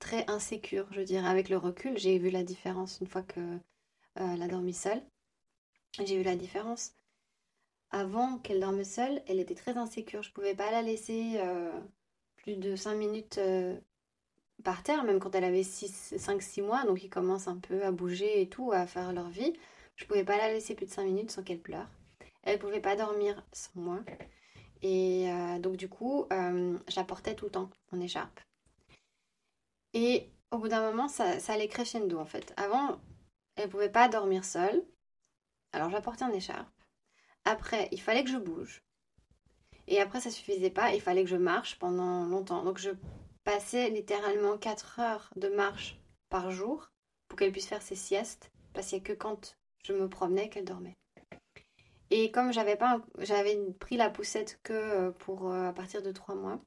très 0.00 0.28
insécure, 0.28 0.88
je 0.90 1.02
dirais. 1.02 1.28
Avec 1.28 1.48
le 1.48 1.56
recul, 1.56 1.96
j'ai 1.98 2.18
vu 2.18 2.30
la 2.30 2.42
différence 2.42 2.98
une 3.00 3.06
fois 3.06 3.22
que 3.22 3.38
euh, 3.38 3.58
elle 4.16 4.42
a 4.42 4.48
dormi 4.48 4.74
seule. 4.74 5.04
J'ai 6.04 6.16
vu 6.18 6.24
la 6.24 6.34
différence. 6.34 6.94
Avant 7.90 8.38
qu'elle 8.38 8.58
dorme 8.58 8.82
seule, 8.82 9.22
elle 9.28 9.38
était 9.38 9.54
très 9.54 9.76
insécure. 9.78 10.24
Je 10.24 10.32
pouvais 10.32 10.56
pas 10.56 10.72
la 10.72 10.82
laisser 10.82 11.38
plus 12.44 12.56
de 12.56 12.76
5 12.76 12.94
minutes 12.94 13.38
euh, 13.38 13.74
par 14.64 14.82
terre, 14.82 15.02
même 15.04 15.18
quand 15.18 15.34
elle 15.34 15.44
avait 15.44 15.62
5-6 15.62 16.62
mois, 16.62 16.84
donc 16.84 17.02
ils 17.02 17.08
commencent 17.08 17.48
un 17.48 17.56
peu 17.56 17.82
à 17.82 17.90
bouger 17.90 18.42
et 18.42 18.48
tout, 18.50 18.70
à 18.70 18.86
faire 18.86 19.14
leur 19.14 19.30
vie. 19.30 19.54
Je 19.96 20.04
pouvais 20.04 20.24
pas 20.24 20.36
la 20.36 20.52
laisser 20.52 20.74
plus 20.74 20.84
de 20.84 20.90
5 20.90 21.04
minutes 21.04 21.30
sans 21.30 21.42
qu'elle 21.42 21.60
pleure. 21.60 21.88
Elle 22.42 22.58
pouvait 22.58 22.82
pas 22.82 22.96
dormir 22.96 23.42
sans 23.52 23.80
moi. 23.80 24.00
Et 24.82 25.32
euh, 25.32 25.58
donc 25.58 25.76
du 25.76 25.88
coup, 25.88 26.26
euh, 26.34 26.76
tout 27.36 27.44
le 27.46 27.50
temps 27.50 27.70
en 27.92 28.00
écharpe. 28.00 28.40
Et 29.94 30.28
au 30.50 30.58
bout 30.58 30.68
d'un 30.68 30.90
moment, 30.90 31.08
ça, 31.08 31.40
ça 31.40 31.54
allait 31.54 31.68
crescendo 31.68 32.18
en 32.18 32.26
fait. 32.26 32.52
Avant, 32.58 33.00
elle 33.56 33.70
pouvait 33.70 33.88
pas 33.88 34.08
dormir 34.08 34.44
seule. 34.44 34.84
Alors 35.72 35.88
je 35.88 35.94
la 35.94 36.02
portais 36.02 36.24
en 36.24 36.32
écharpe. 36.32 36.68
Après, 37.46 37.88
il 37.90 38.00
fallait 38.02 38.22
que 38.22 38.30
je 38.30 38.36
bouge. 38.36 38.82
Et 39.86 40.00
après, 40.00 40.20
ça 40.20 40.30
suffisait 40.30 40.70
pas. 40.70 40.94
Il 40.94 41.00
fallait 41.00 41.24
que 41.24 41.30
je 41.30 41.36
marche 41.36 41.78
pendant 41.78 42.26
longtemps. 42.26 42.64
Donc 42.64 42.78
je 42.78 42.90
passais 43.44 43.90
littéralement 43.90 44.56
4 44.56 45.00
heures 45.00 45.30
de 45.36 45.48
marche 45.48 46.00
par 46.30 46.50
jour 46.50 46.90
pour 47.28 47.38
qu'elle 47.38 47.52
puisse 47.52 47.66
faire 47.66 47.82
ses 47.82 47.96
siestes. 47.96 48.50
Parce 48.72 48.88
qu'il 48.88 48.98
n'y 48.98 49.04
a 49.04 49.06
que 49.08 49.12
quand 49.12 49.56
je 49.84 49.92
me 49.92 50.08
promenais 50.08 50.48
qu'elle 50.48 50.64
dormait. 50.64 50.96
Et 52.10 52.30
comme 52.30 52.52
j'avais 52.52 52.76
pris 53.78 53.96
la 53.96 54.10
poussette 54.10 54.60
que 54.62 54.72
euh, 54.72 55.10
pour 55.10 55.50
euh, 55.50 55.68
à 55.68 55.72
partir 55.72 56.02
de 56.02 56.12
3 56.12 56.34
mois, 56.34 56.60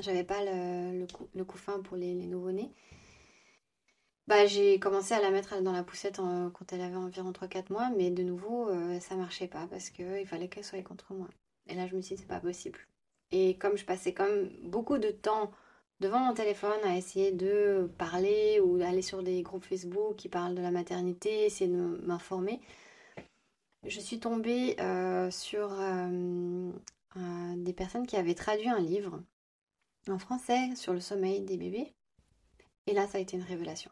j'avais 0.00 0.24
pas 0.24 0.42
le, 0.44 1.06
le, 1.34 1.44
pour 1.44 1.96
les, 1.96 2.14
nouveau-nés. 2.26 2.72
Bah, 4.26 4.46
j'ai 4.46 4.78
commencé 4.78 5.14
à 5.14 5.20
la 5.20 5.30
mettre 5.30 5.60
dans 5.62 5.72
la 5.72 5.82
poussette 5.82 6.16
quand 6.16 6.72
elle 6.72 6.80
avait 6.80 6.96
environ 6.96 7.32
3-4 7.32 7.72
mois, 7.72 7.90
mais 7.96 8.10
de 8.10 8.22
nouveau, 8.22 8.68
euh, 8.68 8.98
ça 9.00 9.16
marchait 9.16 9.48
pas 9.48 9.66
parce 9.66 9.90
qu'il 9.90 10.26
fallait 10.26 10.48
qu'elle 10.48 10.64
soit 10.64 10.82
contre 10.82 11.12
moi. 11.12 11.28
Et 11.68 11.74
là, 11.74 11.86
je 11.86 11.96
me 11.96 12.00
suis 12.02 12.16
dit, 12.16 12.22
c'est 12.22 12.28
pas 12.28 12.40
possible. 12.40 12.78
Et 13.30 13.56
comme 13.56 13.76
je 13.76 13.84
passais 13.84 14.12
quand 14.12 14.26
même 14.26 14.50
beaucoup 14.64 14.98
de 14.98 15.10
temps 15.10 15.50
devant 16.00 16.18
mon 16.20 16.34
téléphone 16.34 16.78
à 16.84 16.96
essayer 16.96 17.32
de 17.32 17.90
parler 17.98 18.60
ou 18.60 18.82
aller 18.82 19.02
sur 19.02 19.22
des 19.22 19.42
groupes 19.42 19.64
Facebook 19.64 20.16
qui 20.16 20.28
parlent 20.28 20.54
de 20.54 20.62
la 20.62 20.70
maternité, 20.70 21.46
essayer 21.46 21.70
de 21.70 22.00
m'informer, 22.04 22.60
je 23.86 24.00
suis 24.00 24.20
tombée 24.20 24.76
euh, 24.80 25.30
sur 25.30 25.72
euh, 25.72 26.70
euh, 27.16 27.54
des 27.56 27.72
personnes 27.72 28.06
qui 28.06 28.16
avaient 28.16 28.34
traduit 28.34 28.68
un 28.68 28.80
livre 28.80 29.20
en 30.08 30.18
français 30.18 30.74
sur 30.76 30.92
le 30.92 31.00
sommeil 31.00 31.40
des 31.40 31.56
bébés. 31.56 31.92
Et 32.86 32.94
là, 32.94 33.06
ça 33.06 33.18
a 33.18 33.20
été 33.20 33.36
une 33.36 33.42
révélation. 33.42 33.90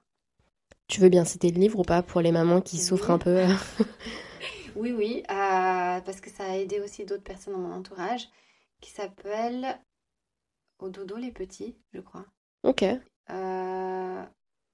Tu 0.89 1.01
veux 1.01 1.09
bien 1.09 1.25
citer 1.25 1.51
le 1.51 1.61
livre 1.61 1.79
ou 1.79 1.85
pas 1.85 2.03
pour 2.03 2.21
les 2.21 2.33
mamans 2.33 2.61
qui 2.61 2.77
Oui. 2.77 2.83
souffrent 2.83 3.11
un 3.13 3.19
peu 3.19 3.45
Oui, 4.77 4.93
oui, 4.93 5.23
euh, 5.97 6.01
parce 6.01 6.21
que 6.21 6.31
ça 6.31 6.45
a 6.45 6.57
aidé 6.57 6.81
aussi 6.81 7.05
d'autres 7.05 7.23
personnes 7.25 7.55
dans 7.55 7.61
mon 7.61 7.75
entourage, 7.75 8.29
qui 8.81 8.91
s'appelle 8.91 9.79
Au 10.79 10.89
dodo 10.89 11.17
les 11.17 11.33
petits, 11.33 11.77
je 11.93 12.01
crois. 12.01 12.25
Ok, 12.63 12.85
Euh, 13.31 14.25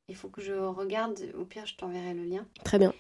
il 0.09 0.17
faut 0.17 0.29
que 0.29 0.41
je 0.41 0.55
regarde, 0.55 1.21
au 1.39 1.45
pire, 1.45 1.67
je 1.67 1.77
t'enverrai 1.77 2.15
le 2.15 2.25
lien. 2.25 2.47
très 2.65 2.79
bien. 2.79 2.93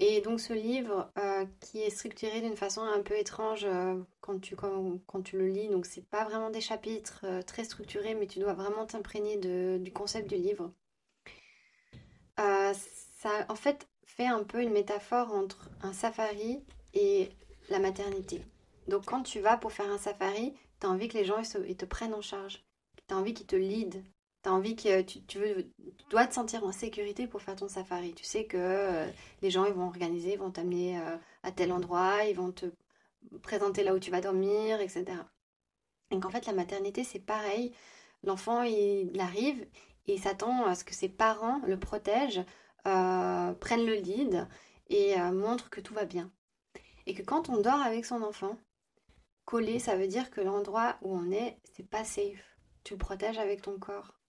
Et 0.00 0.20
donc 0.20 0.38
ce 0.38 0.52
livre 0.52 1.10
euh, 1.18 1.44
qui 1.58 1.80
est 1.82 1.90
structuré 1.90 2.40
d'une 2.40 2.54
façon 2.56 2.82
un 2.82 3.02
peu 3.02 3.18
étrange 3.18 3.64
euh, 3.64 4.00
quand 4.20 4.38
tu, 4.40 4.54
quand, 4.54 5.00
quand 5.06 5.22
tu 5.22 5.36
le 5.36 5.48
lis, 5.48 5.68
donc 5.68 5.86
c'est 5.86 6.06
pas 6.06 6.22
vraiment 6.24 6.50
des 6.50 6.60
chapitres 6.60 7.24
très 7.46 7.64
structurés, 7.64 8.14
mais 8.14 8.28
tu 8.28 8.38
dois 8.38 8.52
vraiment 8.54 8.86
t'imprégner 8.86 9.36
du 9.80 9.92
concept 9.92 10.28
du 10.28 10.36
livre. 10.36 10.72
Ça 12.36 13.30
en 13.48 13.56
fait 13.56 13.88
fait 14.06 14.26
un 14.26 14.44
peu 14.44 14.62
une 14.62 14.70
métaphore 14.70 15.32
entre 15.32 15.68
un 15.82 15.92
safari 15.92 16.62
et 16.94 17.30
la 17.68 17.78
maternité. 17.78 18.42
Donc 18.88 19.04
quand 19.04 19.22
tu 19.22 19.40
vas 19.40 19.56
pour 19.56 19.72
faire 19.72 19.90
un 19.90 19.98
safari, 19.98 20.54
tu 20.80 20.86
as 20.86 20.90
envie 20.90 21.08
que 21.08 21.18
les 21.18 21.24
gens 21.24 21.42
ils, 21.66 21.76
te 21.76 21.84
prennent 21.84 22.14
en 22.14 22.22
charge, 22.22 22.64
tu 23.06 23.14
as 23.14 23.18
envie 23.18 23.34
qu'ils 23.34 23.46
te 23.46 23.56
lead, 23.56 24.02
tu 24.42 24.48
as 24.48 24.52
envie 24.52 24.76
que 24.76 25.02
tu, 25.02 25.38
veux, 25.38 25.70
dois 26.10 26.26
te 26.26 26.34
sentir 26.34 26.64
en 26.64 26.72
sécurité 26.72 27.26
pour 27.26 27.42
faire 27.42 27.56
ton 27.56 27.68
safari. 27.68 28.14
Tu 28.14 28.24
sais 28.24 28.46
que 28.46 28.56
euh, 28.56 29.06
les 29.42 29.50
gens 29.50 29.66
ils 29.66 29.74
vont 29.74 29.86
organiser, 29.86 30.32
ils 30.32 30.38
vont 30.38 30.50
t'amener 30.50 30.98
euh, 30.98 31.16
à 31.42 31.52
tel 31.52 31.72
endroit, 31.72 32.24
ils 32.24 32.36
vont 32.36 32.52
te 32.52 32.66
présenter 33.42 33.84
là 33.84 33.94
où 33.94 33.98
tu 33.98 34.10
vas 34.10 34.20
dormir, 34.20 34.80
etc. 34.80 35.06
Et 36.10 36.18
qu'en 36.18 36.30
fait 36.30 36.46
la 36.46 36.54
maternité 36.54 37.04
c'est 37.04 37.20
pareil. 37.20 37.72
L'enfant 38.24 38.62
il, 38.62 39.18
arrive 39.20 39.60
et 40.06 40.14
il 40.14 40.20
s'attend 40.20 40.64
à 40.66 40.74
ce 40.74 40.84
que 40.84 40.94
ses 40.94 41.08
parents 41.08 41.60
le 41.66 41.78
protègent, 41.78 42.44
euh, 42.86 43.52
prennent 43.52 43.86
le 43.86 43.94
lead 43.94 44.48
et 44.88 45.18
montrent 45.32 45.68
que 45.68 45.82
tout 45.82 45.92
va 45.92 46.06
bien. 46.06 46.30
Et 47.08 47.14
que 47.14 47.22
quand 47.22 47.48
on 47.48 47.62
dort 47.62 47.80
avec 47.80 48.04
son 48.04 48.22
enfant, 48.22 48.58
collé, 49.46 49.78
ça 49.78 49.96
veut 49.96 50.08
dire 50.08 50.30
que 50.30 50.42
l'endroit 50.42 50.98
où 51.00 51.16
on 51.16 51.30
est, 51.30 51.58
c'est 51.72 51.88
pas 51.88 52.04
safe. 52.04 52.58
Tu 52.84 52.92
le 52.92 52.98
protèges 52.98 53.38
avec 53.38 53.62
ton 53.62 53.78
corps. 53.78 54.20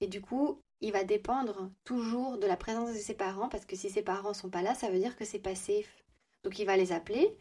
Et 0.00 0.08
du 0.08 0.20
coup, 0.20 0.60
il 0.80 0.90
va 0.90 1.04
dépendre 1.04 1.70
toujours 1.84 2.36
de 2.36 2.46
la 2.48 2.56
présence 2.56 2.92
de 2.92 2.98
ses 2.98 3.14
parents, 3.14 3.48
parce 3.48 3.64
que 3.66 3.76
si 3.76 3.88
ses 3.88 4.02
parents 4.02 4.34
sont 4.34 4.50
pas 4.50 4.62
là, 4.62 4.74
ça 4.74 4.90
veut 4.90 4.98
dire 4.98 5.16
que 5.16 5.24
c'est 5.24 5.38
pas 5.38 5.54
safe. 5.54 6.04
Donc 6.42 6.58
il 6.58 6.66
va 6.66 6.76
les 6.76 6.90
appeler 6.90 7.38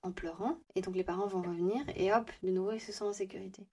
en 0.00 0.10
pleurant, 0.10 0.58
et 0.74 0.80
donc 0.80 0.96
les 0.96 1.04
parents 1.04 1.26
vont 1.26 1.42
revenir, 1.42 1.84
et 1.94 2.10
hop, 2.10 2.30
de 2.42 2.50
nouveau, 2.50 2.72
ils 2.72 2.80
se 2.80 2.92
sentent 2.92 3.08
en 3.08 3.12
sécurité. 3.12 3.66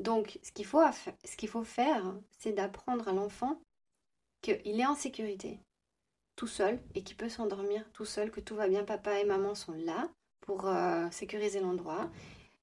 Donc, 0.00 0.40
ce 0.42 0.50
qu'il 0.50 0.66
faut, 0.66 0.82
ce 1.24 1.36
qu'il 1.36 1.48
faut 1.48 1.62
faire, 1.62 2.18
c'est 2.36 2.52
d'apprendre 2.52 3.06
à 3.06 3.12
l'enfant 3.12 3.60
qu'il 4.42 4.80
est 4.80 4.86
en 4.86 4.96
sécurité, 4.96 5.60
tout 6.36 6.46
seul, 6.46 6.78
et 6.94 7.02
qu'il 7.02 7.16
peut 7.16 7.28
s'endormir 7.28 7.90
tout 7.92 8.04
seul, 8.04 8.30
que 8.30 8.40
tout 8.40 8.54
va 8.54 8.68
bien, 8.68 8.84
papa 8.84 9.18
et 9.18 9.24
maman 9.24 9.54
sont 9.54 9.72
là 9.72 10.08
pour 10.42 10.68
euh, 10.68 11.08
sécuriser 11.10 11.60
l'endroit. 11.60 12.10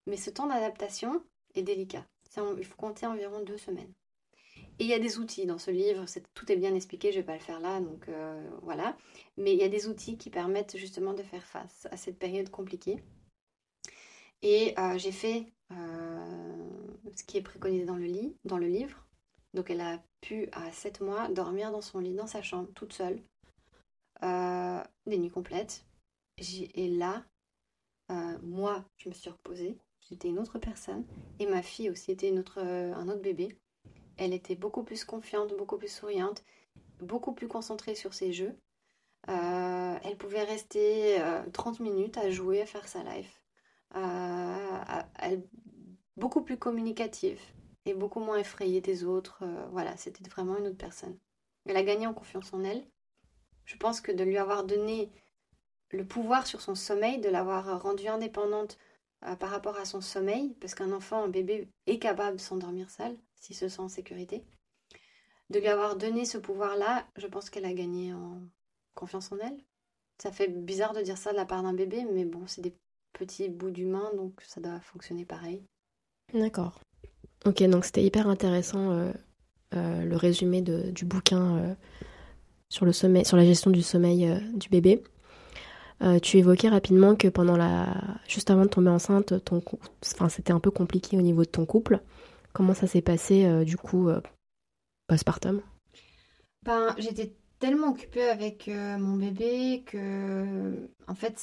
Mais 0.06 0.18
ce 0.18 0.30
temps 0.30 0.48
d'adaptation 0.48 1.24
est 1.56 1.64
délicat. 1.64 2.06
Il 2.58 2.66
faut 2.66 2.78
compter 2.78 3.06
environ 3.06 3.42
deux 3.44 3.58
semaines. 3.58 3.92
Et 4.80 4.86
il 4.86 4.88
y 4.88 4.94
a 4.94 5.00
des 5.00 5.20
outils 5.20 5.46
dans 5.46 5.60
ce 5.60 5.70
livre, 5.70 6.06
tout 6.34 6.52
est 6.52 6.56
bien 6.56 6.74
expliqué, 6.74 7.12
je 7.12 7.18
ne 7.18 7.22
vais 7.22 7.28
pas 7.28 7.34
le 7.34 7.40
faire 7.40 7.60
là, 7.60 7.80
donc 7.80 8.10
euh, 8.10 8.50
voilà. 8.64 8.98
Mais 9.38 9.54
il 9.54 9.60
y 9.60 9.64
a 9.64 9.70
des 9.70 9.88
outils 9.88 10.18
qui 10.18 10.30
permettent 10.32 10.78
justement 10.78 11.14
de 11.14 11.22
faire 11.22 11.44
face 11.44 11.88
à 11.92 11.98
cette 11.98 12.18
période 12.18 12.50
compliquée. 12.50 13.04
Et 14.42 14.74
euh, 14.80 14.98
j'ai 14.98 15.12
fait 15.12 15.46
ce 17.16 17.24
qui 17.24 17.38
est 17.38 17.42
préconisé 17.42 17.86
dans 17.86 17.96
le, 17.96 18.06
lit, 18.06 18.36
dans 18.46 18.58
le 18.58 18.68
livre. 18.68 19.06
Donc 19.54 19.70
elle 19.70 19.82
a 19.82 20.04
pu, 20.22 20.50
à 20.52 20.72
7 20.72 21.02
mois, 21.02 21.28
dormir 21.30 21.72
dans 21.72 21.82
son 21.82 22.00
lit, 22.00 22.16
dans 22.16 22.28
sa 22.28 22.42
chambre, 22.42 22.70
toute 22.74 22.94
seule, 22.94 23.22
euh, 24.24 24.84
des 25.06 25.18
nuits 25.18 25.30
complètes. 25.30 25.86
Et 26.38 26.90
là, 26.90 27.24
euh, 28.12 28.38
moi, 28.42 28.84
je 28.98 29.10
me 29.10 29.14
suis 29.14 29.30
reposée, 29.30 29.78
j'étais 30.10 30.30
une 30.30 30.40
autre 30.40 30.60
personne, 30.60 31.06
et 31.40 31.46
ma 31.46 31.62
fille 31.62 31.90
aussi 31.90 32.12
était 32.12 32.30
une 32.30 32.40
autre, 32.40 32.60
euh, 32.60 32.94
un 32.96 33.10
autre 33.10 33.22
bébé. 33.22 33.50
Elle 34.18 34.34
était 34.34 34.56
beaucoup 34.56 34.84
plus 34.84 35.06
confiante, 35.06 35.56
beaucoup 35.58 35.78
plus 35.78 35.92
souriante, 35.92 36.44
beaucoup 37.00 37.34
plus 37.34 37.48
concentrée 37.48 37.96
sur 37.96 38.14
ses 38.14 38.34
jeux. 38.34 38.56
Elle 39.28 40.18
pouvait 40.18 40.44
rester 40.44 41.22
euh, 41.22 41.42
30 41.54 41.80
minutes 41.80 42.18
à 42.18 42.30
jouer, 42.30 42.62
à 42.62 42.66
faire 42.66 42.88
sa 42.88 43.04
life. 43.04 43.42
Elle- 45.20 45.48
beaucoup 46.18 46.44
plus 46.44 46.58
communicative 46.58 47.40
et 47.86 47.94
beaucoup 47.94 48.20
moins 48.20 48.38
effrayée 48.38 48.82
des 48.82 49.04
autres. 49.04 49.44
Voilà, 49.72 49.98
c'était 49.98 50.28
vraiment 50.30 50.58
une 50.58 50.68
autre 50.68 50.78
personne. 50.78 51.18
Elle 51.66 51.78
a 51.78 51.84
gagné 51.84 52.08
en 52.08 52.14
confiance 52.14 52.54
en 52.54 52.64
elle. 52.64 52.86
Je 53.66 53.78
pense 53.78 54.02
que 54.02 54.12
de 54.12 54.24
lui 54.24 54.38
avoir 54.38 54.64
donné 54.64 55.10
le 55.92 56.06
pouvoir 56.06 56.48
sur 56.48 56.62
son 56.62 56.76
sommeil, 56.76 57.20
de 57.20 57.30
l'avoir 57.30 57.82
rendue 57.82 58.08
indépendante 58.08 58.78
euh, 59.26 59.36
par 59.36 59.50
rapport 59.50 59.78
à 59.78 59.86
son 59.86 60.02
sommeil, 60.02 60.56
parce 60.60 60.76
qu'un 60.76 60.92
enfant, 60.92 61.24
un 61.24 61.30
bébé 61.30 61.70
est 61.88 62.00
capable 62.00 62.38
de 62.38 62.42
s'endormir 62.42 62.90
seul 62.90 63.16
s'il 63.36 63.56
se 63.56 63.70
sent 63.70 63.82
en 63.82 63.90
sécurité. 63.90 64.44
De 65.50 65.60
lui 65.60 65.68
avoir 65.68 65.96
donné 65.96 66.26
ce 66.26 66.38
pouvoir-là, 66.38 67.06
je 67.18 67.28
pense 67.28 67.50
qu'elle 67.50 67.66
a 67.66 67.74
gagné 67.74 68.14
en 68.14 68.42
confiance 68.96 69.32
en 69.32 69.38
elle. 69.40 69.58
Ça 70.18 70.32
fait 70.32 70.48
bizarre 70.48 70.94
de 70.94 71.02
dire 71.02 71.18
ça 71.18 71.32
de 71.32 71.38
la 71.38 71.46
part 71.46 71.64
d'un 71.64 71.74
bébé, 71.74 72.06
mais 72.12 72.26
bon, 72.26 72.48
c'est 72.48 72.62
des 72.62 72.76
petits 73.12 73.50
bouts 73.50 73.72
d'humain, 73.72 74.10
donc 74.16 74.42
ça 74.48 74.62
doit 74.62 74.80
fonctionner 74.80 75.26
pareil. 75.26 75.64
D'accord. 76.34 76.80
Ok, 77.46 77.62
donc 77.64 77.86
c'était 77.86 78.04
hyper 78.04 78.28
intéressant 78.28 78.92
euh, 78.92 79.12
euh, 79.76 80.04
le 80.04 80.16
résumé 80.16 80.62
du 80.62 81.06
bouquin 81.06 81.76
sur, 82.74 83.38
la 83.38 83.46
gestion 83.46 83.72
du 83.72 83.82
sommeil 83.82 84.30
du 84.56 84.70
bébé. 84.70 85.04
tu 86.22 86.38
évoquais 86.38 86.70
rapidement 86.70 87.16
que 87.16 87.28
pendant 87.28 87.56
la, 87.56 87.94
juste 88.28 88.50
avant 88.50 88.64
de 88.64 88.70
tomber 88.70 88.90
enceinte, 88.90 89.44
ton, 89.46 89.62
enfin, 90.04 90.30
c'était 90.30 90.54
un 90.54 90.60
peu 90.60 90.72
compliqué 90.72 91.18
au 91.18 91.22
niveau 91.22 91.44
de 91.44 91.50
ton 91.50 91.66
couple. 91.66 92.02
Comment 92.52 92.74
ça 92.74 92.88
s'est 92.88 93.02
passé 93.02 93.64
du 93.64 93.78
coup 93.78 94.10
postpartum? 95.08 95.62
Ben, 96.64 96.96
j'étais 96.98 97.34
tellement 97.60 97.90
occupée 97.90 98.30
avec 98.30 98.68
mon 98.68 99.18
bébé 99.18 99.84
que, 99.86 100.90
en 101.08 101.16
fait, 101.16 101.40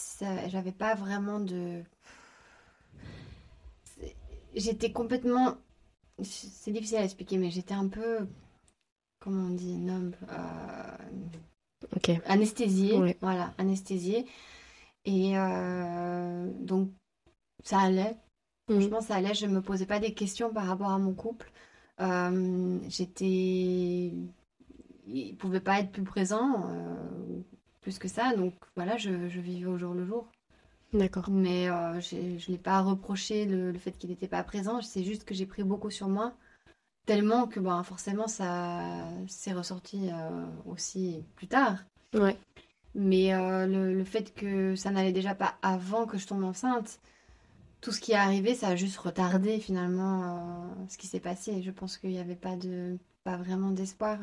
j'avais 0.49 0.73
pas 0.73 0.95
vraiment 0.95 1.39
de. 1.39 1.83
J'étais 4.55 4.91
complètement 4.91 5.59
c'est 6.23 6.73
difficile 6.73 6.99
à 6.99 7.05
expliquer, 7.05 7.39
mais 7.39 7.51
j'étais 7.51 7.75
un 7.75 7.89
peu, 7.89 8.27
comment 9.21 9.47
on 9.47 9.55
dit, 9.55 9.77
numb, 9.77 10.15
euh, 10.29 11.87
ok 11.97 12.11
anesthésiée, 12.27 13.17
voilà, 13.21 13.55
anesthésiée. 13.59 14.27
Et 15.05 15.39
euh, 15.39 16.51
donc, 16.61 16.91
ça 17.65 17.81
allait. 17.81 18.17
je 18.69 18.75
mhm. 18.75 18.81
Franchement, 18.81 19.01
ça 19.01 19.17
allait. 19.17 19.35
Je 19.35 19.47
ne 19.47 19.55
me 19.55 19.63
posais 19.63 19.87
pas 19.87 19.99
des 20.01 20.13
questions 20.15 20.53
par 20.53 20.67
rapport 20.67 20.91
à 20.91 20.99
mon 20.99 21.15
couple. 21.15 21.51
Euh, 22.01 22.79
j'étais. 22.89 24.13
Il 25.07 25.37
pouvait 25.39 25.61
pas 25.61 25.81
être 25.81 25.91
plus 25.91 26.05
présent, 26.05 26.71
plus 27.81 27.99
que 27.99 28.09
ça. 28.09 28.35
Donc, 28.37 28.55
voilà, 28.77 28.97
je, 28.97 29.29
je 29.29 29.41
vivais 29.41 29.67
au 29.67 29.79
jour 29.79 29.95
le 29.95 30.05
jour. 30.05 30.29
D'accord. 30.93 31.31
Mais 31.31 31.69
euh, 31.69 32.01
je 32.01 32.17
ne 32.17 32.53
l'ai 32.53 32.59
pas 32.59 32.81
reproché 32.81 33.47
le, 33.47 33.73
fait 33.75 33.93
qu'il 33.93 34.11
n'était 34.11 34.29
pas 34.29 34.43
présent. 34.43 34.83
C'est 34.83 35.05
juste 35.05 35.25
que 35.25 35.35
j'ai 35.35 35.47
pris 35.47 35.63
beaucoup 35.63 35.91
sur 35.91 36.09
moi. 36.09 36.35
Tellement 37.07 37.47
que 37.47 37.61
bah, 37.61 37.83
forcément, 37.85 38.29
ça 38.29 39.09
s'est 39.27 39.53
ressorti 39.53 40.09
euh, 40.11 40.47
aussi 40.67 41.25
plus 41.37 41.49
tard. 41.49 41.85
Ouais. 42.15 42.37
Mais 42.95 43.35
euh, 43.35 43.67
le, 43.67 44.05
fait 44.05 44.35
que 44.35 44.75
ça 44.77 44.91
n'allait 44.91 45.13
déjà 45.13 45.35
pas 45.35 45.55
avant 45.63 46.07
que 46.07 46.19
je 46.19 46.27
tombe 46.27 46.45
enceinte, 46.45 47.01
tout 47.81 47.93
ce 47.93 48.01
qui 48.01 48.13
est 48.13 48.17
arrivé, 48.17 48.55
ça 48.55 48.69
a 48.69 48.77
juste 48.77 48.99
retardé 48.99 49.59
finalement 49.59 50.75
ce 50.89 50.99
qui 50.99 51.07
s'est 51.07 51.21
passé. 51.21 51.63
Je 51.63 51.71
pense 51.71 51.97
qu'il 51.97 52.11
n'y 52.11 52.19
avait 52.19 52.35
pas, 52.37 52.57
de, 52.57 52.99
pas 53.25 53.37
vraiment 53.37 53.71
d'espoir 53.71 54.19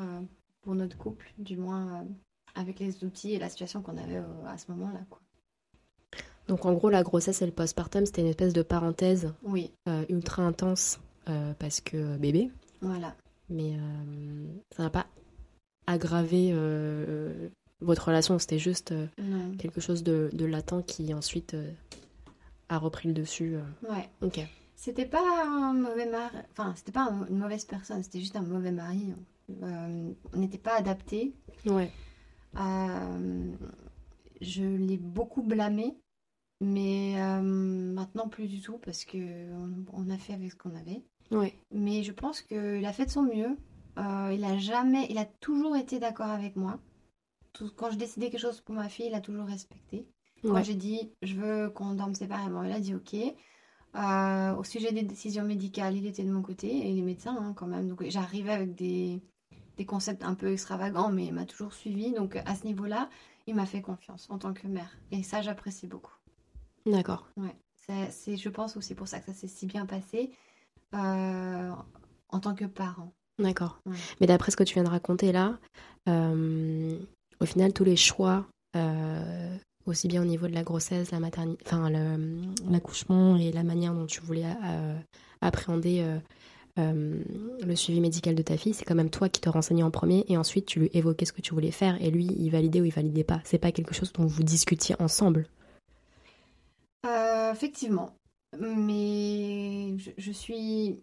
pour 0.61 0.75
notre 0.75 0.97
couple, 0.97 1.33
du 1.37 1.57
moins 1.57 2.05
avec 2.55 2.79
les 2.79 3.03
outils 3.03 3.33
et 3.33 3.39
la 3.39 3.49
situation 3.49 3.81
qu'on 3.81 3.97
avait 3.97 4.21
à 4.45 4.57
ce 4.57 4.69
moment-là. 4.71 4.99
Quoi. 5.09 5.21
Donc 6.47 6.65
en 6.65 6.73
gros, 6.73 6.89
la 6.89 7.03
grossesse 7.03 7.41
et 7.41 7.45
le 7.45 7.51
postpartum, 7.51 8.05
c'était 8.05 8.21
une 8.21 8.27
espèce 8.27 8.53
de 8.53 8.61
parenthèse 8.61 9.33
oui. 9.43 9.71
Euh, 9.87 10.05
ultra 10.09 10.43
intense 10.43 10.99
euh, 11.29 11.53
parce 11.59 11.81
que 11.81 12.17
bébé. 12.17 12.51
Voilà. 12.81 13.15
Mais 13.49 13.77
euh, 13.77 14.45
ça 14.75 14.83
n'a 14.83 14.89
pas 14.89 15.07
aggravé 15.85 16.53
votre 17.79 18.07
relation, 18.07 18.39
c'était 18.39 18.59
juste 18.59 18.93
quelque 19.57 19.79
chose 19.79 20.03
de, 20.03 20.45
latent 20.45 20.85
qui 20.85 21.13
ensuite 21.13 21.55
a 22.69 22.77
repris 22.77 23.07
le 23.07 23.13
dessus. 23.13 23.55
Ouais. 23.89 24.09
Ok. 24.21 24.41
C'était 24.75 25.05
pas 25.05 25.23
un 25.45 25.73
mauvais 25.73 26.05
mari, 26.05 26.37
enfin, 26.51 26.73
c'était 26.75 26.91
pas 26.91 27.09
une 27.29 27.37
mauvaise 27.37 27.65
personne, 27.65 28.03
c'était 28.03 28.19
juste 28.19 28.35
un 28.35 28.41
mauvais 28.41 28.71
mari. 28.71 29.13
on 29.61 30.15
n'était 30.35 30.57
pas 30.57 30.75
adapté. 30.75 31.33
Ouais. 31.65 31.91
je 34.41 34.63
l'ai 34.63 34.97
beaucoup 34.97 35.41
blâmé 35.41 35.97
mais 36.59 37.15
euh, 37.17 37.41
maintenant, 37.41 38.27
plus 38.27 38.47
du 38.47 38.61
tout, 38.61 38.79
parce 38.79 39.05
que 39.05 39.17
on, 39.93 40.09
a 40.09 40.17
fait 40.17 40.33
avec 40.33 40.51
ce 40.51 40.55
qu'on 40.55 40.75
avait. 40.75 41.03
Ouais. 41.31 41.53
Mais 41.71 42.03
je 42.03 42.11
pense 42.11 42.41
qu'il 42.41 42.85
a 42.85 42.93
fait 42.93 43.05
de 43.05 43.11
son 43.11 43.23
mieux. 43.23 43.57
Euh, 43.97 44.31
il 44.33 44.43
a 44.43 44.57
jamais, 44.57 45.07
il 45.09 45.17
a 45.17 45.25
toujours 45.25 45.75
été 45.75 45.99
d'accord 45.99 46.29
avec 46.29 46.55
moi. 46.55 46.79
Tout, 47.53 47.71
quand 47.75 47.91
je 47.91 47.97
décidais 47.97 48.29
quelque 48.29 48.41
chose 48.41 48.61
pour 48.61 48.75
ma 48.75 48.89
fille, 48.89 49.07
il 49.07 49.15
a 49.15 49.21
toujours 49.21 49.45
respecté. 49.45 50.07
Quand 50.43 50.63
j'ai 50.63 50.75
dit, 50.75 51.11
je 51.23 51.33
veux 51.33 51.69
qu'on 51.69 51.95
dorme 51.95 52.13
séparément, 52.13 52.63
il 52.63 52.71
a 52.71 52.79
dit 52.79 52.93
ok. 52.93 53.15
Euh, 53.95 54.55
au 54.55 54.63
sujet 54.63 54.91
des 54.91 55.01
décisions 55.01 55.43
médicales, 55.43 55.95
il 55.97 56.05
était 56.05 56.23
de 56.23 56.31
mon 56.31 56.43
côté, 56.43 56.87
et 56.87 56.93
les 56.93 57.01
médecins 57.01 57.35
hein, 57.35 57.53
quand 57.55 57.65
même. 57.65 57.87
Donc 57.87 58.03
j'arrivais 58.07 58.51
avec 58.51 58.75
des, 58.75 59.19
des 59.77 59.85
concepts 59.85 60.23
un 60.23 60.35
peu 60.35 60.51
extravagants, 60.51 61.09
mais 61.11 61.25
il 61.25 61.33
m'a 61.33 61.45
toujours 61.45 61.73
suivi. 61.73 62.13
Donc 62.13 62.35
à 62.35 62.55
ce 62.55 62.65
niveau-là, 62.65 63.09
il 63.47 63.55
m'a 63.55 63.65
fait 63.65 63.81
confiance 63.81 64.27
en 64.29 64.37
tant 64.37 64.53
que 64.53 64.67
mère. 64.67 64.95
Et 65.11 65.23
ça, 65.23 65.41
j'apprécie 65.41 65.87
beaucoup. 65.87 66.13
D'accord. 66.85 67.27
Ouais. 67.35 67.55
C'est, 68.09 68.35
je 68.35 68.49
pense 68.49 68.75
aussi 68.75 68.95
pour 68.95 69.07
ça 69.07 69.19
que 69.19 69.27
ça 69.27 69.33
s'est 69.33 69.47
si 69.47 69.65
bien 69.65 69.85
passé 69.85 70.31
euh, 70.93 71.71
en 72.29 72.39
tant 72.39 72.55
que 72.55 72.65
parent. 72.65 73.11
D'accord. 73.39 73.79
Mais 74.19 74.27
d'après 74.27 74.51
ce 74.51 74.57
que 74.57 74.63
tu 74.63 74.73
viens 74.73 74.83
de 74.83 74.89
raconter 74.89 75.31
là, 75.31 75.57
euh, 76.09 76.97
au 77.39 77.45
final, 77.45 77.73
tous 77.73 77.83
les 77.83 77.95
choix, 77.95 78.45
euh, 78.75 79.55
aussi 79.85 80.07
bien 80.07 80.21
au 80.21 80.25
niveau 80.25 80.47
de 80.47 80.53
la 80.53 80.63
grossesse, 80.63 81.11
la 81.11 81.19
maternité, 81.19 81.63
enfin 81.65 81.89
l'accouchement 82.69 83.37
et 83.37 83.51
la 83.51 83.63
manière 83.63 83.93
dont 83.93 84.05
tu 84.05 84.21
voulais 84.21 84.45
appréhender 85.41 86.03
le 86.77 87.75
suivi 87.75 88.01
médical 88.01 88.35
de 88.35 88.41
ta 88.41 88.57
fille, 88.57 88.73
c'est 88.73 88.85
quand 88.85 88.95
même 88.95 89.09
toi 89.09 89.29
qui 89.29 89.39
te 89.39 89.49
renseignais 89.49 89.83
en 89.83 89.91
premier 89.91 90.25
et 90.27 90.37
ensuite 90.37 90.65
tu 90.65 90.79
lui 90.79 90.89
évoquais 90.93 91.25
ce 91.25 91.33
que 91.33 91.41
tu 91.41 91.53
voulais 91.53 91.71
faire 91.71 92.01
et 92.01 92.09
lui, 92.09 92.25
il 92.25 92.49
validait 92.49 92.81
ou 92.81 92.85
il 92.85 92.93
validait 92.93 93.23
pas. 93.23 93.39
C'est 93.43 93.59
pas 93.59 93.71
quelque 93.71 93.93
chose 93.93 94.11
dont 94.13 94.25
vous 94.25 94.43
discutiez 94.43 94.95
ensemble? 94.99 95.47
Effectivement. 97.51 98.13
Mais 98.59 99.97
je, 100.17 100.31
suis. 100.31 100.99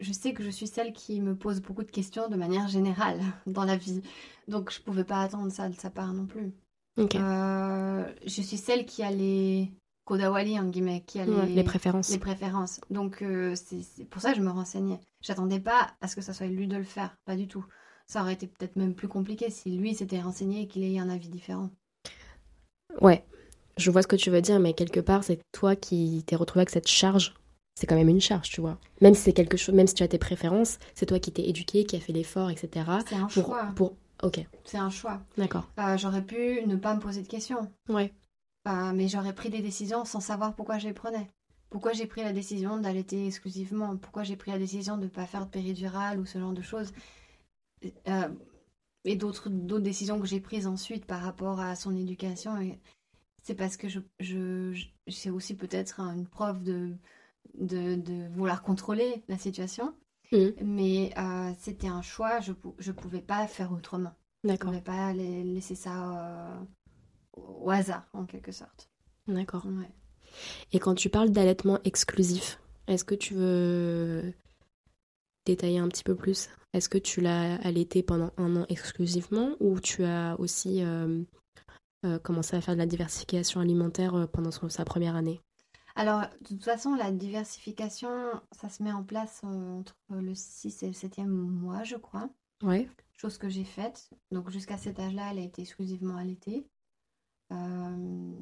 Je 0.00 0.12
sais 0.12 0.32
que 0.32 0.42
je 0.42 0.50
suis 0.50 0.66
celle 0.66 0.92
qui 0.92 1.20
me 1.20 1.34
pose 1.34 1.60
beaucoup 1.60 1.84
de 1.84 1.90
questions 1.90 2.28
de 2.28 2.36
manière 2.36 2.68
générale 2.68 3.20
dans 3.46 3.64
la 3.64 3.76
vie. 3.76 4.02
Donc 4.48 4.72
je 4.72 4.80
pouvais 4.80 5.04
pas 5.04 5.22
attendre 5.22 5.50
ça 5.50 5.68
de 5.68 5.74
sa 5.74 5.90
part 5.90 6.12
non 6.12 6.26
plus. 6.26 6.52
Euh, 6.98 8.12
je 8.24 8.42
suis 8.42 8.56
celle 8.56 8.86
qui 8.86 9.02
a 9.02 9.10
les 9.10 9.72
Kodawali, 10.04 10.58
en 10.58 10.68
guillemets, 10.68 11.02
qui 11.06 11.18
a 11.18 11.26
les, 11.26 11.64
préférences. 11.64 12.10
Les 12.10 12.18
préférences. 12.18 12.80
Donc 12.90 13.22
euh, 13.22 13.54
c'est 13.54 14.04
pour 14.04 14.22
ça 14.22 14.32
que 14.32 14.38
je 14.38 14.42
me 14.42 14.50
renseignais. 14.50 15.00
J'attendais 15.20 15.60
pas 15.60 15.94
à 16.00 16.08
ce 16.08 16.14
que 16.14 16.22
ça 16.22 16.32
soit 16.32 16.46
lui 16.46 16.68
de 16.68 16.76
le 16.76 16.84
faire, 16.84 17.16
pas 17.24 17.36
du 17.36 17.48
tout. 17.48 17.64
Ça 18.06 18.20
aurait 18.20 18.34
été 18.34 18.46
peut-être 18.46 18.76
même 18.76 18.94
plus 18.94 19.08
compliqué 19.08 19.48
si 19.50 19.76
lui 19.76 19.94
s'était 19.94 20.20
renseigné 20.20 20.62
et 20.62 20.66
qu'il 20.68 20.84
ait 20.84 20.98
un 20.98 21.08
avis 21.08 21.30
différent. 21.30 21.70
Ouais, 23.00 23.24
je 23.76 23.90
vois 23.90 24.02
ce 24.02 24.06
que 24.06 24.16
tu 24.16 24.30
veux 24.30 24.40
dire, 24.40 24.60
mais 24.60 24.72
quelque 24.72 25.00
part, 25.00 25.24
c'est 25.24 25.40
toi 25.52 25.76
qui 25.76 26.22
t'es 26.26 26.36
retrouvé 26.36 26.60
avec 26.60 26.70
cette 26.70 26.88
charge. 26.88 27.34
C'est 27.74 27.86
quand 27.86 27.96
même 27.96 28.08
une 28.08 28.20
charge, 28.20 28.50
tu 28.50 28.60
vois. 28.60 28.78
Même 29.00 29.14
si 29.14 29.22
c'est 29.22 29.32
quelque 29.32 29.56
chose, 29.56 29.74
même 29.74 29.88
si 29.88 29.94
tu 29.94 30.02
as 30.04 30.08
tes 30.08 30.18
préférences, 30.18 30.78
c'est 30.94 31.06
toi 31.06 31.18
qui 31.18 31.32
t'es 31.32 31.48
éduqué, 31.48 31.84
qui 31.84 31.96
a 31.96 32.00
fait 32.00 32.12
l'effort, 32.12 32.50
etc. 32.50 32.86
C'est 33.08 33.16
un 33.16 33.28
choix. 33.28 33.72
Pour... 33.74 33.96
Ok. 34.22 34.46
C'est 34.64 34.78
un 34.78 34.90
choix. 34.90 35.20
D'accord. 35.36 35.68
Euh, 35.80 35.96
j'aurais 35.98 36.22
pu 36.22 36.64
ne 36.66 36.76
pas 36.76 36.94
me 36.94 37.00
poser 37.00 37.22
de 37.22 37.26
questions. 37.28 37.68
Ouais. 37.88 38.12
Euh, 38.68 38.92
mais 38.94 39.08
j'aurais 39.08 39.34
pris 39.34 39.50
des 39.50 39.60
décisions 39.60 40.04
sans 40.04 40.20
savoir 40.20 40.54
pourquoi 40.54 40.78
je 40.78 40.86
les 40.86 40.94
prenais. 40.94 41.28
Pourquoi 41.68 41.92
j'ai 41.92 42.06
pris 42.06 42.22
la 42.22 42.32
décision 42.32 42.78
d'allaiter 42.78 43.26
exclusivement? 43.26 43.96
Pourquoi 43.96 44.22
j'ai 44.22 44.36
pris 44.36 44.52
la 44.52 44.58
décision 44.58 44.96
de 44.96 45.04
ne 45.04 45.08
pas 45.08 45.26
faire 45.26 45.44
de 45.44 45.50
péridurale 45.50 46.20
ou 46.20 46.26
ce 46.26 46.38
genre 46.38 46.52
de 46.52 46.62
choses? 46.62 46.92
Euh, 48.08 48.28
Et 49.04 49.16
d'autres 49.16 49.50
décisions 49.80 50.20
que 50.20 50.26
j'ai 50.26 50.40
prises 50.40 50.68
ensuite 50.68 51.04
par 51.04 51.20
rapport 51.22 51.58
à 51.58 51.74
son 51.74 51.96
éducation. 51.96 52.56
Et 52.60 52.78
c'est 53.44 53.54
parce 53.54 53.76
que 53.76 53.88
je, 53.88 54.00
je, 54.20 54.86
c'est 55.06 55.30
aussi 55.30 55.54
peut-être 55.54 56.00
une 56.00 56.26
preuve 56.26 56.62
de, 56.62 56.96
de, 57.54 58.26
vouloir 58.32 58.62
contrôler 58.62 59.22
la 59.28 59.36
situation. 59.36 59.94
Mmh. 60.32 60.46
Mais 60.62 61.12
euh, 61.18 61.52
c'était 61.60 61.88
un 61.88 62.00
choix, 62.00 62.40
je 62.40 62.52
ne 62.52 62.92
pouvais 62.92 63.20
pas 63.20 63.46
faire 63.46 63.70
autrement. 63.70 64.14
Je 64.44 64.50
ne 64.50 64.56
pouvais 64.56 64.80
pas 64.80 65.12
laisser 65.12 65.74
ça 65.74 66.18
euh, 66.18 66.64
au 67.36 67.70
hasard, 67.70 68.08
en 68.14 68.24
quelque 68.24 68.50
sorte. 68.50 68.88
D'accord. 69.28 69.66
Ouais. 69.66 69.90
Et 70.72 70.78
quand 70.78 70.94
tu 70.94 71.10
parles 71.10 71.30
d'allaitement 71.30 71.78
exclusif, 71.84 72.58
est-ce 72.88 73.04
que 73.04 73.14
tu 73.14 73.34
veux 73.34 74.32
détailler 75.44 75.78
un 75.78 75.88
petit 75.88 76.02
peu 76.02 76.14
plus? 76.14 76.48
Est-ce 76.72 76.88
que 76.88 76.98
tu 76.98 77.20
l'as 77.20 77.56
allaité 77.56 78.02
pendant 78.02 78.32
un 78.38 78.56
an 78.56 78.66
exclusivement 78.70 79.54
ou 79.60 79.80
tu 79.80 80.02
as 80.04 80.34
aussi 80.40 80.82
euh, 80.82 81.22
commencer 82.18 82.56
à 82.56 82.60
faire 82.60 82.74
de 82.74 82.80
la 82.80 82.86
diversification 82.86 83.60
alimentaire 83.60 84.14
euh, 84.14 84.26
pendant 84.26 84.50
sa 84.50 84.84
première 84.84 85.16
année? 85.16 85.40
Alors, 85.96 86.22
de 86.42 86.48
toute 86.48 86.64
façon, 86.64 86.94
la 86.94 87.12
diversification, 87.12 88.10
ça 88.52 88.68
se 88.68 88.82
met 88.82 88.92
en 88.92 89.04
place 89.04 89.42
entre 89.44 89.96
le 90.10 90.34
6 90.34 90.82
et 90.82 90.88
le 90.88 90.92
7e 90.92 91.28
mois, 91.28 91.84
je 91.84 91.96
crois. 91.96 92.28
Oui. 92.62 92.88
Chose 93.16 93.38
que 93.38 93.48
j'ai 93.48 93.64
faite. 93.64 94.10
Donc, 94.32 94.50
jusqu'à 94.50 94.78
cet 94.78 94.98
âge-là, 95.00 95.30
elle 95.32 95.38
a 95.38 95.42
été 95.42 95.62
exclusivement 95.62 96.16
allaitée. 96.16 96.66
Euh, 97.52 98.32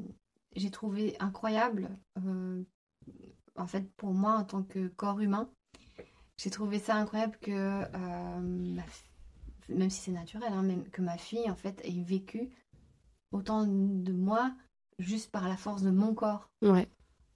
j'ai 0.56 0.70
trouvé 0.70 1.16
incroyable, 1.20 1.90
euh, 2.26 2.62
en 3.56 3.66
fait, 3.66 3.90
pour 3.96 4.14
moi, 4.14 4.34
en 4.34 4.44
tant 4.44 4.62
que 4.62 4.88
corps 4.88 5.20
humain, 5.20 5.50
j'ai 6.38 6.50
trouvé 6.50 6.78
ça 6.78 6.96
incroyable 6.96 7.38
que, 7.40 7.50
euh, 7.52 8.40
ma 8.40 8.82
f- 8.82 9.04
même 9.68 9.90
si 9.90 10.00
c'est 10.00 10.12
naturel, 10.12 10.52
hein, 10.52 10.62
même 10.62 10.88
que 10.90 11.02
ma 11.02 11.18
fille, 11.18 11.50
en 11.50 11.56
fait, 11.56 11.80
ait 11.84 12.02
vécu 12.04 12.50
autant 13.32 13.66
de 13.66 14.12
moi 14.12 14.54
juste 14.98 15.30
par 15.30 15.48
la 15.48 15.56
force 15.56 15.82
de 15.82 15.90
mon 15.90 16.14
corps. 16.14 16.48
Ouais. 16.62 16.88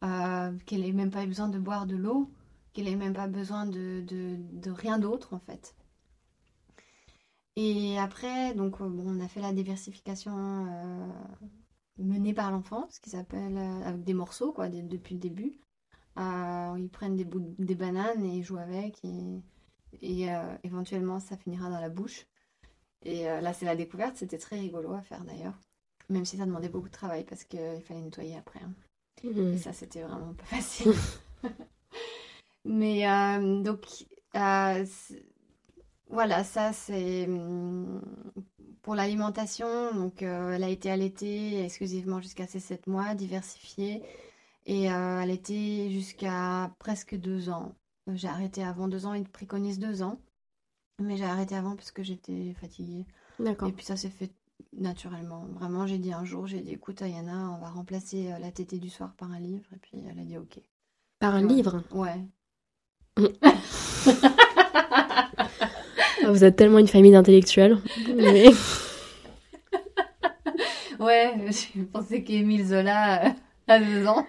Euh, 0.04 0.52
qu'elle 0.66 0.84
ait 0.84 0.92
même 0.92 1.10
pas 1.10 1.24
eu 1.24 1.26
besoin 1.26 1.48
de 1.48 1.58
boire 1.58 1.86
de 1.86 1.96
l'eau, 1.96 2.30
qu'elle 2.72 2.86
ait 2.86 2.96
même 2.96 3.14
pas 3.14 3.26
besoin 3.26 3.66
de, 3.66 4.02
de, 4.06 4.36
de 4.38 4.70
rien 4.70 4.98
d'autre, 4.98 5.34
en 5.34 5.40
fait. 5.40 5.74
Et 7.56 7.98
après, 7.98 8.54
donc, 8.54 8.80
euh, 8.82 8.88
bon, 8.88 9.04
on 9.06 9.20
a 9.24 9.28
fait 9.28 9.40
la 9.40 9.54
diversification 9.54 10.66
euh, 10.68 11.08
menée 11.98 12.34
par 12.34 12.52
l'enfant, 12.52 12.86
ce 12.90 13.00
qui 13.00 13.08
s'appelle 13.08 13.56
euh, 13.56 13.82
avec 13.82 14.04
des 14.04 14.12
morceaux, 14.12 14.52
quoi, 14.52 14.68
depuis 14.68 15.14
le 15.14 15.20
début. 15.20 15.58
Ils 16.18 16.90
prennent 16.92 17.16
des 17.16 17.24
bouts, 17.24 17.54
des 17.58 17.74
bananes 17.74 18.24
et 18.24 18.36
ils 18.36 18.42
jouent 18.44 18.58
avec, 18.58 19.02
et, 19.04 19.42
et 20.00 20.28
éventuellement, 20.62 21.20
ça 21.20 21.36
finira 21.36 21.68
dans 21.68 21.80
la 21.80 21.90
bouche. 21.90 22.26
Et 23.02 23.24
là, 23.24 23.52
c'est 23.52 23.66
la 23.66 23.76
découverte, 23.76 24.16
c'était 24.16 24.38
très 24.38 24.58
rigolo 24.58 24.92
à 24.94 25.02
faire 25.02 25.24
d'ailleurs. 25.24 25.58
Même 26.08 26.24
si 26.24 26.36
ça 26.36 26.46
demandait 26.46 26.68
beaucoup 26.68 26.88
de 26.88 26.92
travail 26.92 27.24
parce 27.24 27.44
qu'il 27.44 27.82
fallait 27.86 28.00
nettoyer 28.02 28.36
après. 28.36 28.60
hein. 28.60 28.72
Mhm. 29.24 29.54
Et 29.54 29.58
ça, 29.58 29.72
c'était 29.72 30.02
vraiment 30.02 30.34
pas 30.34 30.44
facile. 30.44 30.92
Mais 32.64 33.08
euh, 33.08 33.62
donc, 33.62 33.86
euh, 34.36 34.84
voilà, 36.08 36.44
ça 36.44 36.72
c'est 36.72 37.26
hum, 37.26 38.00
pour 38.82 38.94
l'alimentation. 38.94 39.94
Donc, 39.94 40.22
euh, 40.22 40.52
elle 40.52 40.64
a 40.64 40.68
été 40.68 40.90
allaitée 40.90 41.64
exclusivement 41.64 42.20
jusqu'à 42.20 42.46
ses 42.46 42.60
7 42.60 42.86
mois, 42.86 43.14
diversifiée. 43.14 44.02
Et 44.66 44.90
euh, 44.90 45.18
allaitée 45.20 45.90
jusqu'à 45.90 46.72
presque 46.78 47.14
2 47.16 47.50
ans. 47.50 47.74
Euh, 48.08 48.16
J'ai 48.16 48.28
arrêté 48.28 48.64
avant 48.64 48.88
2 48.88 49.06
ans, 49.06 49.14
ils 49.14 49.28
préconisent 49.28 49.78
2 49.78 50.02
ans. 50.02 50.18
Mais 51.00 51.16
j'ai 51.16 51.24
arrêté 51.24 51.54
avant 51.54 51.76
parce 51.76 51.90
que 51.92 52.02
j'étais 52.02 52.54
fatiguée. 52.54 53.04
D'accord. 53.38 53.68
Et 53.68 53.72
puis 53.72 53.84
ça 53.84 53.96
s'est 53.96 54.10
fait 54.10 54.30
naturellement. 54.78 55.46
Vraiment, 55.58 55.86
j'ai 55.86 55.98
dit 55.98 56.12
un 56.12 56.24
jour, 56.24 56.46
j'ai 56.46 56.60
dit, 56.60 56.72
écoute, 56.72 57.02
Ayana, 57.02 57.50
on 57.56 57.60
va 57.62 57.68
remplacer 57.70 58.30
euh, 58.32 58.38
la 58.38 58.50
tétée 58.50 58.78
du 58.78 58.88
soir 58.90 59.14
par 59.18 59.30
un 59.32 59.38
livre. 59.40 59.64
Et 59.74 59.78
puis 59.78 60.02
elle 60.10 60.18
a 60.18 60.24
dit, 60.24 60.36
ok. 60.38 60.58
Par 61.18 61.34
un 61.34 61.42
Ouais. 61.46 61.54
livre. 61.54 61.82
Ouais. 61.92 62.20
Ah, 66.24 66.30
Vous 66.30 66.44
êtes 66.44 66.56
tellement 66.56 66.78
une 66.78 66.88
famille 66.88 67.12
d'intellectuels. 67.12 67.78
Mais... 68.16 68.46
Ouais, 70.98 71.34
je 71.50 71.82
pensais 71.82 72.22
qu'Émile 72.22 72.64
Zola 72.68 73.26
euh, 73.26 73.30
a 73.68 73.78
deux 73.78 74.06
ans. 74.06 74.26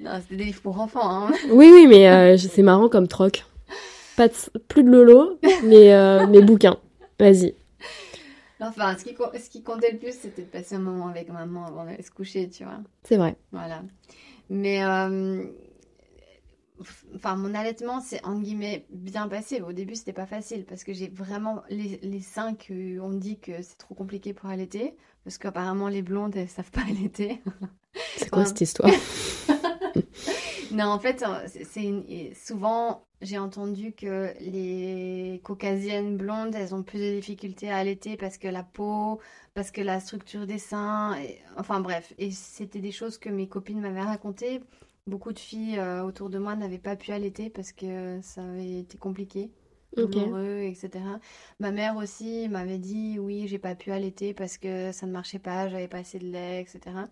non, 0.00 0.10
c'était 0.20 0.36
des 0.36 0.44
livres 0.44 0.60
pour 0.60 0.78
enfants. 0.78 1.08
Hein. 1.10 1.32
Oui, 1.48 1.70
oui, 1.72 1.86
mais 1.86 2.06
euh, 2.10 2.36
c'est 2.36 2.62
marrant 2.62 2.90
comme 2.90 3.08
troc. 3.08 3.46
Pas 4.18 4.28
de- 4.28 4.34
plus 4.68 4.82
de 4.84 4.90
Lolo, 4.90 5.38
mais 5.64 5.94
euh, 5.94 6.26
mes 6.26 6.42
bouquins. 6.42 6.76
Vas-y. 7.18 7.54
Enfin, 8.60 8.96
ce 8.96 9.04
qui, 9.04 9.14
co- 9.14 9.30
ce 9.34 9.50
qui 9.50 9.62
comptait 9.62 9.92
le 9.92 9.98
plus, 9.98 10.12
c'était 10.18 10.42
de 10.42 10.48
passer 10.48 10.76
un 10.76 10.80
moment 10.80 11.08
avec 11.08 11.28
maman 11.28 11.66
avant 11.66 11.84
d'aller 11.84 12.02
se 12.02 12.10
coucher, 12.10 12.48
tu 12.48 12.64
vois. 12.64 12.78
C'est 13.02 13.16
vrai. 13.18 13.36
Voilà. 13.52 13.82
Mais, 14.48 14.82
euh, 14.84 15.44
enfin, 17.14 17.36
mon 17.36 17.54
allaitement, 17.54 18.00
c'est 18.00 18.24
entre 18.24 18.40
guillemets 18.42 18.86
bien 18.90 19.28
passé. 19.28 19.60
Au 19.60 19.72
début, 19.72 19.94
c'était 19.94 20.12
pas 20.12 20.26
facile 20.26 20.64
parce 20.64 20.84
que 20.84 20.92
j'ai 20.92 21.08
vraiment 21.08 21.62
les, 21.68 21.98
les 22.02 22.20
seins 22.20 22.54
que 22.54 22.98
on 23.00 23.08
me 23.10 23.18
dit 23.18 23.38
que 23.38 23.62
c'est 23.62 23.76
trop 23.78 23.94
compliqué 23.94 24.32
pour 24.32 24.48
allaiter 24.48 24.94
parce 25.24 25.38
qu'apparemment 25.38 25.88
les 25.88 26.02
blondes 26.02 26.36
elles 26.36 26.48
savent 26.48 26.70
pas 26.70 26.82
allaiter. 26.88 27.40
C'est 28.16 28.30
quoi 28.30 28.44
cette 28.44 28.60
histoire? 28.60 28.90
Non, 30.72 30.86
en 30.86 30.98
fait, 30.98 31.22
euh, 31.22 31.46
c'est 31.64 31.84
une- 31.84 32.34
souvent 32.34 33.05
j'ai 33.22 33.38
entendu 33.38 33.92
que 33.92 34.32
les 34.40 35.40
caucasiennes 35.44 36.16
blondes, 36.16 36.54
elles 36.54 36.74
ont 36.74 36.82
plus 36.82 36.98
de 36.98 37.16
difficultés 37.16 37.70
à 37.70 37.76
allaiter 37.78 38.16
parce 38.16 38.38
que 38.38 38.48
la 38.48 38.62
peau, 38.62 39.20
parce 39.54 39.70
que 39.70 39.80
la 39.80 40.00
structure 40.00 40.46
des 40.46 40.58
seins, 40.58 41.16
et- 41.20 41.40
enfin 41.56 41.80
bref. 41.80 42.12
Et 42.18 42.30
c'était 42.30 42.80
des 42.80 42.92
choses 42.92 43.18
que 43.18 43.28
mes 43.30 43.48
copines 43.48 43.80
m'avaient 43.80 44.02
racontées. 44.02 44.60
Beaucoup 45.06 45.32
de 45.32 45.38
filles 45.38 45.78
euh, 45.78 46.02
autour 46.04 46.30
de 46.30 46.38
moi 46.38 46.56
n'avaient 46.56 46.78
pas 46.78 46.96
pu 46.96 47.12
allaiter 47.12 47.48
parce 47.50 47.72
que 47.72 48.20
ça 48.22 48.42
avait 48.42 48.80
été 48.80 48.98
compliqué, 48.98 49.50
Ok. 49.96 50.16
douloureux, 50.16 50.60
etc. 50.62 51.20
Ma 51.60 51.70
mère 51.72 51.96
aussi 51.96 52.48
m'avait 52.48 52.78
dit 52.78 53.18
oui, 53.18 53.46
j'ai 53.48 53.58
pas 53.58 53.74
pu 53.74 53.92
allaiter 53.92 54.34
parce 54.34 54.58
que 54.58 54.92
ça 54.92 55.06
ne 55.06 55.12
marchait 55.12 55.38
pas, 55.38 55.68
j'avais 55.68 55.88
pas 55.88 55.98
assez 55.98 56.18
de 56.18 56.26
lait, 56.26 56.62
etc. 56.62 57.08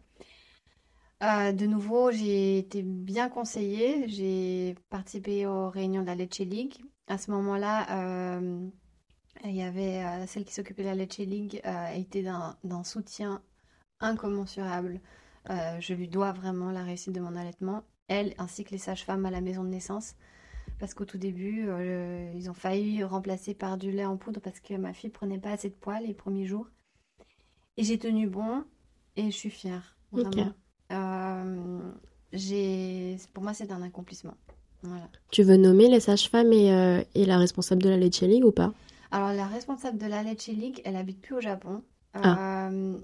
Euh, 1.24 1.52
de 1.52 1.64
nouveau, 1.64 2.10
j'ai 2.10 2.58
été 2.58 2.82
bien 2.82 3.30
conseillée. 3.30 4.08
J'ai 4.08 4.74
participé 4.90 5.46
aux 5.46 5.70
réunions 5.70 6.02
de 6.02 6.06
la 6.06 6.14
Lecce 6.14 6.40
League. 6.40 6.76
À 7.06 7.16
ce 7.16 7.30
moment-là, 7.30 7.86
euh, 8.38 8.68
il 9.44 9.56
y 9.56 9.62
avait 9.62 10.04
euh, 10.04 10.26
celle 10.26 10.44
qui 10.44 10.52
s'occupait 10.52 10.82
de 10.82 10.88
la 10.88 10.94
Lecce 10.94 11.18
League, 11.18 11.62
était 11.94 12.22
d'un 12.22 12.84
soutien 12.84 13.42
incommensurable. 14.00 15.00
Je 15.48 15.94
lui 15.94 16.08
dois 16.08 16.32
vraiment 16.32 16.70
la 16.70 16.82
réussite 16.82 17.12
de 17.12 17.20
mon 17.20 17.36
allaitement, 17.36 17.84
elle 18.08 18.34
ainsi 18.38 18.64
que 18.64 18.70
les 18.70 18.78
sages-femmes 18.78 19.24
à 19.24 19.30
la 19.30 19.40
maison 19.40 19.64
de 19.64 19.68
naissance. 19.68 20.14
Parce 20.78 20.92
qu'au 20.92 21.04
tout 21.04 21.18
début, 21.18 21.68
ils 22.34 22.50
ont 22.50 22.54
failli 22.54 23.02
remplacer 23.04 23.54
par 23.54 23.78
du 23.78 23.90
lait 23.90 24.06
en 24.06 24.16
poudre 24.16 24.40
parce 24.40 24.60
que 24.60 24.74
ma 24.74 24.92
fille 24.92 25.10
prenait 25.10 25.38
pas 25.38 25.52
assez 25.52 25.68
de 25.68 25.74
poids 25.74 26.00
les 26.00 26.14
premiers 26.14 26.46
jours. 26.46 26.68
Et 27.76 27.84
j'ai 27.84 27.98
tenu 27.98 28.26
bon 28.26 28.64
et 29.16 29.26
je 29.26 29.36
suis 29.36 29.50
fière, 29.50 29.96
vraiment. 30.12 30.54
J'ai... 32.32 33.16
Pour 33.32 33.42
moi, 33.42 33.54
c'est 33.54 33.70
un 33.72 33.82
accomplissement. 33.82 34.34
Voilà. 34.82 35.08
Tu 35.30 35.42
veux 35.42 35.56
nommer 35.56 35.88
les 35.88 36.00
sages-femmes 36.00 36.52
et, 36.52 36.72
euh, 36.72 37.02
et 37.14 37.24
la 37.24 37.38
responsable 37.38 37.82
de 37.82 37.88
la 37.88 37.96
Lecce 37.96 38.22
League 38.22 38.44
ou 38.44 38.52
pas? 38.52 38.72
Alors, 39.10 39.32
la 39.32 39.46
responsable 39.46 39.98
de 39.98 40.06
la 40.06 40.22
Lecce 40.22 40.48
League, 40.48 40.82
elle 40.84 40.96
habite 40.96 41.20
plus 41.20 41.36
au 41.36 41.40
Japon. 41.40 41.82
Ah. 42.12 42.68
Euh, 42.68 42.98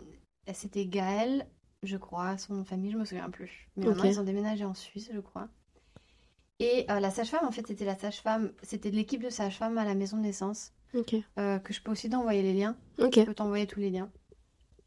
c'était 0.53 0.85
Gaëlle, 0.87 1.47
je 1.83 1.97
crois, 1.97 2.37
son 2.37 2.55
nom 2.55 2.63
de 2.63 2.67
famille, 2.67 2.93
je 2.93 2.99
me 2.99 3.05
souviens 3.05 3.31
plus. 3.31 3.69
Mais 3.77 3.87
Ok. 3.87 3.91
maintenant, 3.95 4.11
ils 4.11 4.21
ont 4.21 4.25
déménagé 4.25 4.65
en 4.65 4.75
Suisse, 4.75 5.11
je 5.13 5.21
crois. 5.21 5.49
Et 6.59 6.85
euh, 6.91 7.01
la 7.01 7.11
sage-femme, 7.11 7.47
en 7.47 7.53
fait, 7.53 7.67
c'était 7.67 7.87
la 7.87 7.97
sage-femme, 7.97 8.53
c'était 8.63 8.91
de 8.91 8.97
l'équipe 8.97 9.23
de 9.23 9.31
sage-femme 9.31 9.79
à 9.79 9.85
la 9.85 9.95
maison 9.95 10.19
de 10.19 10.23
naissance, 10.23 10.73
euh, 11.39 11.59
que 11.59 11.73
je 11.73 11.81
peux 11.81 11.93
aussi 11.93 12.11
t'envoyer 12.11 12.43
les 12.43 12.53
liens. 12.53 12.77
Je 12.99 13.23
peux 13.23 13.35
t'envoyer 13.35 13.67
tous 13.67 13.81
les 13.81 13.89
liens. 13.89 14.11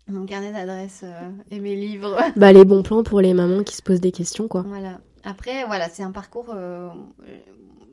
Mon 0.08 0.26
carnet 0.26 0.51
d'adresse 0.51 1.01
euh, 1.04 1.32
et 1.49 1.60
mes 1.60 1.76
livres. 1.76 2.18
Bah, 2.36 2.51
les 2.51 2.66
bons 2.66 2.84
plans 2.84 3.04
pour 3.04 3.22
les 3.22 3.34
mamans 3.34 3.64
qui 3.64 3.76
se 3.76 3.82
posent 3.82 4.01
des 4.01 4.12
questions, 4.12 4.47
quoi. 4.47 4.64
Voilà. 4.64 4.99
Après, 5.24 5.66
voilà, 5.66 5.88
c'est 5.89 6.04
un 6.04 6.12
parcours. 6.12 6.49
euh, 6.54 6.89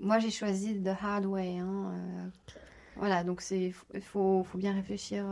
moi, 0.00 0.18
j'ai 0.18 0.30
choisi 0.30 0.80
the 0.82 0.88
hard 1.00 1.24
way. 1.26 1.58
hein, 1.58 1.92
euh, 1.94 2.54
voilà, 2.96 3.22
donc 3.22 3.42
il 3.52 3.72
faut, 4.02 4.42
faut 4.44 4.58
bien 4.58 4.72
réfléchir. 4.72 5.24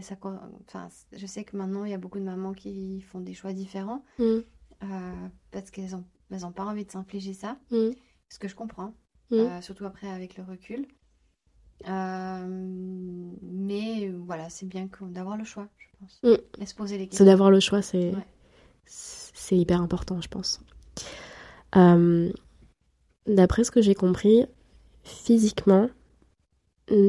ça, 0.00 0.14
enfin, 0.68 0.88
je 1.12 1.26
sais 1.26 1.44
que 1.44 1.56
maintenant, 1.56 1.84
il 1.84 1.90
y 1.90 1.94
a 1.94 1.98
beaucoup 1.98 2.18
de 2.20 2.24
mamans 2.24 2.52
qui 2.52 3.00
font 3.02 3.20
des 3.20 3.34
choix 3.34 3.52
différents 3.52 4.04
Mm. 4.18 4.24
euh, 4.84 5.12
parce 5.50 5.70
qu'elles 5.70 5.94
ont, 5.96 6.04
elles 6.30 6.46
ont 6.46 6.52
pas 6.52 6.64
envie 6.64 6.84
de 6.84 6.90
s'infliger 6.92 7.34
ça. 7.34 7.56
Mm. 7.70 7.90
Ce 8.28 8.38
que 8.38 8.46
je 8.48 8.54
comprends, 8.54 8.94
Mm. 9.30 9.34
euh, 9.38 9.60
surtout 9.62 9.84
après 9.86 10.08
avec 10.08 10.36
le 10.36 10.44
recul. 10.44 10.86
Euh, 11.88 12.46
mais 13.42 14.08
euh, 14.08 14.20
voilà, 14.24 14.48
c'est 14.50 14.66
bien 14.66 14.88
d'avoir 15.02 15.36
le 15.36 15.44
choix, 15.44 15.68
je 15.78 15.86
pense. 15.98 16.20
Mm. 16.22 16.36
Et 16.62 16.66
se 16.66 16.74
poser 16.74 16.98
les 16.98 17.08
C'est 17.10 17.24
questions. 17.24 17.24
d'avoir 17.24 17.50
le 17.50 17.60
choix, 17.60 17.82
c'est 17.82 18.14
Ouais. 18.14 18.26
c'est 18.84 19.56
hyper 19.58 19.80
important, 19.80 20.20
je 20.20 20.28
pense. 20.28 20.60
Euh, 21.76 22.32
D'après 23.26 23.62
ce 23.64 23.70
que 23.70 23.80
j'ai 23.82 23.94
compris, 23.94 24.46
physiquement, 25.04 25.88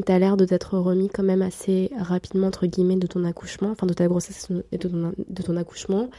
t'as 0.06 0.20
l'air 0.20 0.38
de 0.38 0.46
t'être 0.46 0.78
remis 0.78 1.10
quand 1.10 1.24
même 1.24 1.42
assez 1.42 1.90
rapidement, 1.98 2.48
entre 2.48 2.68
guillemets, 2.68 2.98
de 2.98 3.08
ton 3.08 3.24
accouchement, 3.26 3.72
enfin 3.72 3.88
de 3.88 3.94
ta 3.94 4.08
grossesse 4.08 4.48
et 4.72 4.78
de 4.78 4.88
ton, 4.88 5.14
de 5.18 5.42
ton 5.44 5.58
accouchement. 5.58 6.10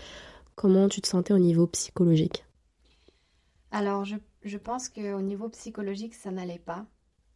Comment 0.57 0.89
tu 0.89 1.01
te 1.01 1.07
sentais 1.09 1.33
au 1.33 1.39
niveau 1.39 1.67
psychologique? 1.69 2.45
Alors, 3.71 4.05
je, 4.05 4.17
je 4.45 4.59
pense 4.59 4.89
qu'au 4.89 5.21
niveau 5.21 5.49
psychologique, 5.49 6.15
ça 6.15 6.31
n'allait 6.33 6.59
pas, 6.59 6.87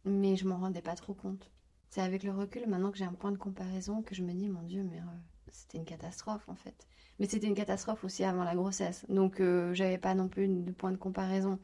mais 0.05 0.35
je 0.35 0.47
m'en 0.47 0.57
rendais 0.57 0.81
pas 0.81 0.95
trop 0.95 1.13
compte. 1.13 1.51
C'est 1.89 2.01
avec 2.01 2.23
le 2.23 2.31
recul, 2.31 2.67
maintenant 2.67 2.91
que 2.91 2.97
j'ai 2.97 3.05
un 3.05 3.13
point 3.13 3.31
de 3.31 3.37
comparaison, 3.37 4.01
que 4.03 4.13
je 4.13 4.23
me 4.23 4.33
dis, 4.33 4.47
mon 4.47 4.61
Dieu, 4.61 4.83
mais 4.83 4.99
euh, 4.99 5.17
c'était 5.51 5.77
une 5.77 5.85
catastrophe 5.85 6.47
en 6.47 6.55
fait. 6.55 6.87
Mais 7.19 7.27
c'était 7.27 7.47
une 7.47 7.55
catastrophe 7.55 8.03
aussi 8.03 8.23
avant 8.23 8.43
la 8.43 8.55
grossesse, 8.55 9.05
donc 9.09 9.39
euh, 9.41 9.73
j'avais 9.73 9.97
pas 9.97 10.15
non 10.15 10.29
plus 10.29 10.47
de 10.47 10.71
point 10.71 10.91
de 10.91 10.97
comparaison. 10.97 11.59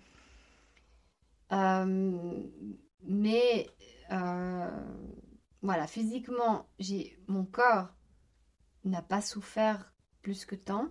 Euh, 1.52 2.44
mais 3.04 3.70
euh, 4.12 4.82
voilà, 5.62 5.88
physiquement, 5.88 6.68
mon 7.28 7.46
corps 7.46 7.94
n'a 8.84 9.02
pas 9.02 9.22
souffert 9.22 9.94
plus 10.22 10.46
que 10.46 10.56
tant, 10.56 10.90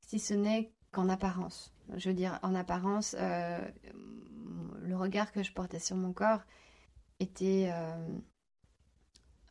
si 0.00 0.18
ce 0.18 0.34
n'est 0.34 0.72
qu'en 0.92 1.08
apparence. 1.08 1.74
Je 1.96 2.08
veux 2.08 2.14
dire, 2.14 2.38
en 2.42 2.54
apparence, 2.54 3.16
le 3.18 4.96
regard 4.96 5.32
que 5.32 5.42
je 5.42 5.52
portais 5.52 5.80
sur 5.80 5.96
mon 5.96 6.12
corps 6.12 6.42
était 7.20 7.70
euh, 7.72 8.18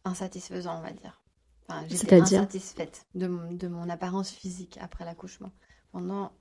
insatisfaisant, 0.05 0.79
on 0.79 0.81
va 0.81 0.91
dire. 0.91 1.21
Enfin, 1.67 1.85
j'étais 1.87 2.15
insatisfaite 2.39 3.05
de, 3.15 3.27
mon- 3.27 3.51
de 3.51 3.67
mon 3.67 3.89
apparence 3.89 4.31
physique 4.31 4.77
après 4.81 5.05
l'accouchement 5.05 5.51
pendant 5.91 6.31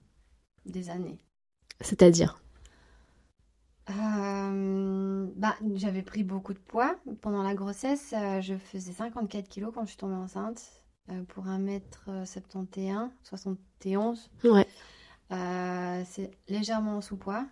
des 0.66 0.91
années. 0.91 1.18
C'est-à-dire? 1.81 2.41
Euh, 3.91 5.26
bah, 5.37 5.57
j'avais 5.74 6.03
pris 6.03 6.22
beaucoup 6.22 6.53
de 6.53 6.59
poids 6.59 6.97
pendant 7.22 7.43
la 7.43 7.55
grossesse. 7.55 8.12
euh, 8.12 8.41
je 8.41 8.57
faisais 8.57 8.93
54 8.93 9.49
kilos 9.49 9.72
quand 9.74 9.83
je 9.85 9.89
suis 9.89 9.97
tombée 9.97 10.14
enceinte 10.14 10.83
euh, 11.11 11.22
pour 11.24 11.49
1m71, 11.49 13.11
71. 13.22 14.31
Ouais. 14.45 14.66
C'est 15.31 16.31
légèrement 16.49 16.97
en 16.99 17.01
sous-poids. 17.01 17.47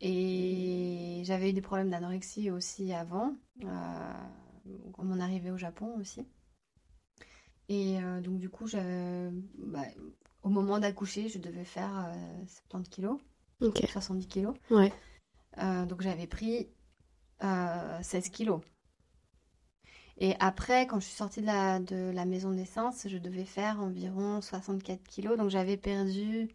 Et 0.00 1.22
j'avais 1.24 1.50
eu 1.50 1.52
des 1.52 1.60
problèmes 1.60 1.90
d'anorexie 1.90 2.50
aussi 2.50 2.92
avant, 2.92 3.34
euh, 3.62 3.66
à 3.66 5.02
mon 5.02 5.20
arrivée 5.20 5.50
au 5.50 5.58
Japon 5.58 5.94
aussi. 5.98 6.26
Et 7.68 8.02
euh, 8.02 8.20
donc, 8.20 8.38
du 8.38 8.48
coup, 8.48 8.66
bah, 9.58 9.84
au 10.42 10.48
moment 10.48 10.78
d'accoucher, 10.78 11.28
je 11.28 11.38
devais 11.38 11.64
faire 11.64 12.08
euh, 12.08 12.44
70 12.46 12.90
kilos, 12.90 13.18
Ok. 13.60 13.84
70 13.86 14.26
kilos. 14.26 14.54
Ouais. 14.70 14.92
Euh, 15.58 15.84
donc 15.84 16.00
j'avais 16.00 16.26
pris 16.26 16.68
euh, 17.44 17.98
16 18.02 18.30
kilos. 18.30 18.60
Et 20.18 20.34
après, 20.38 20.86
quand 20.86 21.00
je 21.00 21.06
suis 21.06 21.14
sortie 21.16 21.40
de 21.40 21.46
la, 21.46 21.80
de 21.80 22.10
la 22.10 22.24
maison 22.26 22.50
de 22.50 22.56
naissance, 22.56 23.06
je 23.08 23.16
devais 23.18 23.44
faire 23.46 23.80
environ 23.80 24.40
64 24.40 25.02
kilos. 25.04 25.38
Donc 25.38 25.50
j'avais 25.50 25.76
perdu 25.76 26.48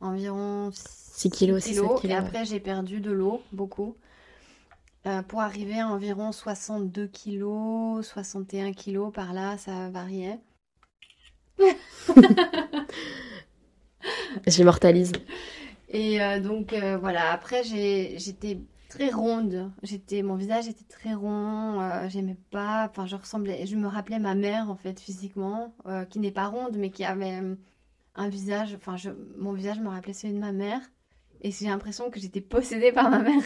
environ 0.00 0.70
6 0.72 1.30
kilos, 1.30 1.62
6, 1.62 1.74
7 1.74 1.74
kilos. 1.74 2.04
Et 2.04 2.08
ouais. 2.08 2.14
après, 2.14 2.44
j'ai 2.44 2.60
perdu 2.60 3.00
de 3.00 3.10
l'eau, 3.10 3.42
beaucoup. 3.52 3.96
Euh, 5.06 5.22
pour 5.22 5.40
arriver 5.40 5.78
à 5.80 5.88
environ 5.88 6.32
62 6.32 7.06
kilos, 7.06 8.06
61 8.06 8.72
kilos, 8.72 9.12
par 9.12 9.32
là, 9.32 9.56
ça 9.56 9.88
variait. 9.90 10.40
J'immortalise. 14.46 15.12
Et 15.88 16.20
euh, 16.20 16.40
donc 16.40 16.72
euh, 16.72 16.98
voilà, 16.98 17.32
après 17.32 17.62
j'étais 17.62 18.58
très 18.88 19.10
ronde, 19.10 19.70
j'étais 19.82 20.22
mon 20.22 20.34
visage 20.34 20.68
était 20.68 20.84
très 20.88 21.14
rond, 21.14 21.80
euh, 21.80 22.08
j'aimais 22.08 22.36
pas, 22.50 22.88
enfin 22.90 23.06
je 23.06 23.16
ressemblais, 23.16 23.66
je 23.66 23.76
me 23.76 23.86
rappelais 23.86 24.18
ma 24.18 24.34
mère 24.34 24.70
en 24.70 24.76
fait 24.76 24.98
physiquement, 25.00 25.74
euh, 25.86 26.04
qui 26.04 26.18
n'est 26.18 26.32
pas 26.32 26.46
ronde 26.46 26.76
mais 26.76 26.90
qui 26.90 27.04
avait 27.04 27.40
un 28.16 28.28
visage, 28.28 28.74
enfin 28.74 28.96
je, 28.96 29.10
mon 29.38 29.52
visage 29.52 29.80
me 29.80 29.88
rappelait 29.88 30.12
celui 30.12 30.34
de 30.34 30.38
ma 30.40 30.52
mère 30.52 30.80
et 31.42 31.50
j'ai 31.50 31.66
l'impression 31.66 32.10
que 32.10 32.18
j'étais 32.18 32.40
possédée 32.40 32.92
par 32.92 33.10
ma 33.10 33.20
mère 33.20 33.42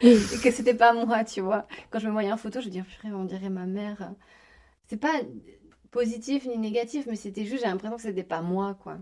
et 0.00 0.16
que 0.42 0.50
c'était 0.50 0.74
pas 0.74 0.92
moi, 0.92 1.24
tu 1.24 1.40
vois. 1.40 1.68
Quand 1.90 1.98
je 1.98 2.06
me 2.06 2.12
voyais 2.12 2.32
en 2.32 2.36
photo, 2.36 2.60
je 2.60 2.66
me 2.66 2.70
disais 2.70 2.84
on 3.12 3.24
dirait 3.24 3.50
ma 3.50 3.66
mère. 3.66 4.12
C'est 4.86 4.96
pas 4.96 5.20
positif 5.90 6.46
ni 6.46 6.58
négatif, 6.58 7.06
mais 7.06 7.16
c'était 7.16 7.44
juste 7.44 7.62
j'ai 7.62 7.68
l'impression 7.68 7.96
que 7.96 8.02
c'était 8.02 8.24
pas 8.24 8.42
moi 8.42 8.74
quoi. 8.74 8.98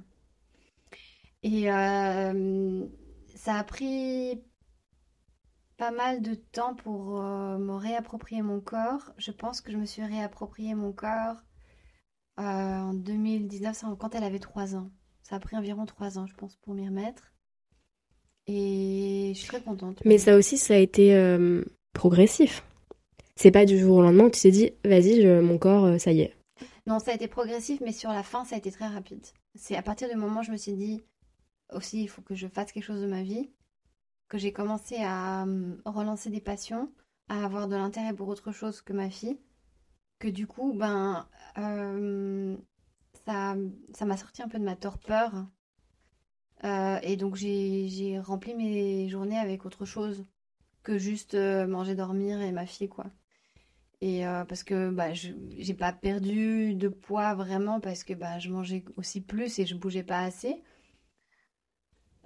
Et 1.43 1.73
euh, 1.73 2.87
ça 3.35 3.55
a 3.57 3.65
pris 3.65 4.43
pas 5.77 5.91
mal 5.91 6.23
de 6.23 6.35
temps 6.35 6.75
pour 6.75 7.21
euh, 7.21 7.59
me 7.59 7.75
réapproprier 7.75 8.43
mon 8.43 8.61
corps. 8.61 9.13
Je 9.19 9.31
pense 9.33 9.61
que 9.61 9.73
je 9.73 9.77
me 9.77 9.87
suis 9.87 10.05
réapproprié 10.05 10.75
mon 10.75 10.93
corps 10.93 11.43
euh, 12.39 12.43
en 12.43 12.95
2019, 12.95 13.77
c'est 13.77 13.87
quand 13.99 14.15
elle 14.15 14.25
avait 14.25 14.39
3 14.39 14.77
ans. 14.77 14.91
Ça 15.33 15.37
a 15.37 15.41
pris 15.41 15.57
environ 15.57 15.87
3 15.87 16.19
ans, 16.19 16.27
je 16.27 16.35
pense, 16.35 16.57
pour 16.57 16.75
m'y 16.75 16.87
remettre. 16.87 17.33
Et 18.47 19.33
je 19.35 19.39
suis 19.39 19.49
très 19.49 19.63
contente. 19.63 20.03
Mais 20.05 20.19
ça 20.19 20.37
aussi, 20.37 20.59
ça 20.59 20.75
a 20.75 20.77
été 20.77 21.15
euh, 21.15 21.65
progressif. 21.95 22.63
C'est 23.35 23.51
pas 23.51 23.65
du 23.65 23.79
jour 23.79 23.97
au 23.97 24.03
lendemain 24.03 24.25
où 24.25 24.31
tu 24.31 24.43
t'es 24.43 24.51
dit, 24.51 24.73
vas-y, 24.85 25.23
je- 25.23 25.41
mon 25.41 25.57
corps, 25.57 25.87
euh, 25.87 25.97
ça 25.97 26.13
y 26.13 26.21
est. 26.21 26.37
Non, 26.87 26.99
ça 26.99 27.13
a 27.13 27.15
été 27.15 27.29
progressif, 27.29 27.81
mais 27.81 27.93
sur 27.93 28.11
la 28.11 28.23
fin, 28.23 28.45
ça 28.45 28.57
a 28.57 28.59
été 28.59 28.71
très 28.71 28.87
rapide. 28.87 29.25
C'est 29.55 29.75
à 29.75 29.81
partir 29.81 30.07
du 30.11 30.17
moment 30.17 30.41
où 30.41 30.43
je 30.43 30.53
me 30.53 30.59
suis 30.59 30.75
dit, 30.75 31.03
aussi, 31.73 32.03
il 32.03 32.09
faut 32.09 32.21
que 32.21 32.35
je 32.35 32.47
fasse 32.47 32.71
quelque 32.71 32.85
chose 32.85 33.01
de 33.01 33.07
ma 33.07 33.23
vie, 33.23 33.49
que 34.29 34.37
j'ai 34.37 34.53
commencé 34.53 34.97
à 34.99 35.45
hum, 35.45 35.81
relancer 35.87 36.29
des 36.29 36.43
passions, 36.43 36.93
à 37.31 37.43
avoir 37.43 37.69
de 37.69 37.77
l'intérêt 37.77 38.13
pour 38.13 38.29
autre 38.29 38.53
chose 38.53 38.83
que 38.83 38.93
ma 38.93 39.09
fille, 39.09 39.39
que 40.19 40.29
du 40.29 40.47
coup, 40.47 40.75
ben, 40.75 41.27
euh, 41.57 42.55
ça, 43.27 43.57
ça 43.95 44.05
m'a 44.05 44.17
sorti 44.17 44.43
un 44.43 44.49
peu 44.49 44.59
de 44.59 44.65
ma 44.65 44.77
torpeur. 44.77 45.47
Euh, 46.65 46.99
et 47.03 47.17
donc, 47.17 47.37
j'ai, 47.37 48.21
rempli 48.21 48.55
mes 48.55 49.09
journées 49.09 49.39
avec 49.39 49.67
autre 49.67 49.85
chose 49.85 50.25
que 50.83 50.99
juste 50.99 51.35
euh, 51.35 51.67
manger, 51.67 51.95
dormir 51.95 52.41
et 52.41 52.53
ma 52.53 52.67
fille, 52.67 52.89
quoi. 52.89 53.07
Et 54.01 54.27
euh, 54.27 54.45
parce 54.45 54.65
que 54.65 54.91
bah, 54.91 55.15
je 55.15 55.31
j'ai 55.59 55.75
pas 55.75 55.93
perdu 55.93 56.75
de 56.75 56.89
poids 56.89 57.35
vraiment 57.35 57.79
parce 57.79 58.03
que 58.03 58.15
bah, 58.15 58.41
je 58.41 58.51
mangeais 58.51 58.85
aussi 58.97 59.21
plus 59.21 59.61
et 59.61 59.67
je 59.67 59.77
bougeais 59.77 60.03
pas 60.03 60.21
assez. 60.21 60.61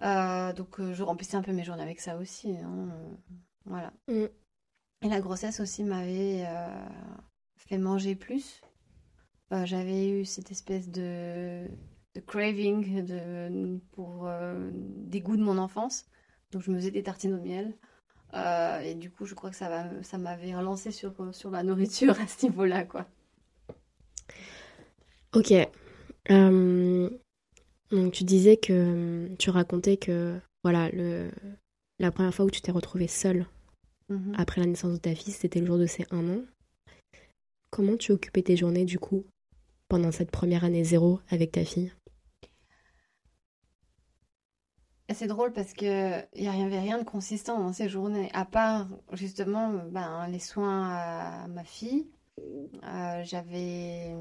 Euh, 0.03 0.55
donc 0.55 0.81
je 0.81 1.03
remplissais 1.03 1.37
un 1.37 1.43
peu 1.43 1.53
mes 1.53 1.65
journées 1.65 1.83
avec 1.83 2.01
ça 2.01 2.17
aussi. 2.17 2.57
hein, 2.57 2.89
Voilà. 3.67 3.93
Mm. 4.09 4.25
Et 5.03 5.09
la 5.09 5.21
grossesse 5.21 5.61
aussi 5.61 5.85
m'avait 5.85 6.45
euh, 6.47 6.89
fait 7.57 7.79
manger 7.79 8.15
plus. 8.15 8.63
Euh, 9.53 9.65
j'avais 9.65 10.09
eu 10.09 10.25
cette 10.25 10.51
espèce 10.51 10.89
de, 10.89 11.67
de 12.15 12.21
craving 12.21 13.05
de, 13.05 13.79
pour 13.93 14.27
euh, 14.27 14.71
des 14.73 15.21
goûts 15.21 15.37
de 15.37 15.43
mon 15.43 15.59
enfance. 15.59 16.07
Donc 16.51 16.63
je 16.63 16.71
me 16.71 16.77
faisais 16.77 16.91
des 16.91 17.03
tartines 17.03 17.35
au 17.35 17.41
miel. 17.41 17.77
Euh, 18.35 18.81
et 18.81 18.95
du 18.95 19.11
coup, 19.11 19.25
je 19.25 19.35
crois 19.35 19.51
que 19.51 19.57
ça 19.57 19.69
va, 19.69 20.03
ça 20.03 20.19
m'avait 20.19 20.55
relancé 20.55 20.91
sur, 20.91 21.35
sur 21.35 21.51
la 21.51 21.63
nourriture 21.63 22.19
à 22.21 22.27
ce 22.27 22.47
niveau-là, 22.47 22.85
quoi. 22.85 23.07
Ok. 25.35 25.53
Euh, 26.31 27.11
donc 27.91 28.13
tu 28.13 28.25
disais 28.25 28.57
que 28.57 29.29
tu 29.39 29.51
racontais 29.51 29.97
que 29.97 30.41
voilà 30.65 30.91
le 30.91 31.31
la 32.01 32.11
première 32.11 32.35
fois 32.35 32.45
où 32.45 32.51
tu 32.51 32.61
t'es 32.61 32.73
retrouvée 32.73 33.09
seule 33.09 33.47
Mhm. 34.09 34.35
après 34.39 34.61
la 34.61 34.69
naissance 34.69 34.93
de 34.93 34.99
ta 34.99 35.15
fille, 35.15 35.33
c'était 35.33 35.59
le 35.61 35.67
jour 35.67 35.79
de 35.79 35.87
ses 35.87 36.07
un 36.11 36.29
an. 36.29 36.43
Comment 37.71 37.97
tu 37.97 38.13
occupais 38.13 38.43
tes 38.43 38.57
journées 38.57 38.85
du 38.85 38.99
coup? 38.99 39.25
Pendant 39.89 40.13
cette 40.13 40.31
première 40.31 40.65
année 40.65 40.85
zéro 40.85 41.21
avec 41.31 41.53
ta 41.53 41.65
fille? 41.65 41.93
C'est 45.15 45.29
drôle 45.29 45.53
parce 45.53 45.73
que 45.73 46.19
il 46.35 46.45
y 46.45 46.49
avait 46.49 46.81
rien 46.81 46.99
de 46.99 47.05
consistant 47.05 47.61
dans 47.61 47.73
ces 47.73 47.89
journées, 47.89 48.29
à 48.35 48.45
part 48.45 48.89
justement 49.13 49.73
ben, 49.91 50.27
les 50.29 50.41
soins 50.41 50.91
à 50.91 51.47
ma 51.47 51.63
fille. 51.63 52.09
Euh, 52.39 53.23
j'avais 53.25 54.15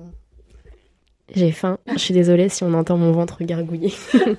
J'ai 1.33 1.51
faim. 1.51 1.79
Je 1.87 1.97
suis 1.97 2.13
désolée 2.13 2.49
si 2.49 2.63
on 2.63 2.73
entend 2.73 2.97
mon 2.97 3.11
ventre 3.11 3.43
gargouiller. 3.43 3.93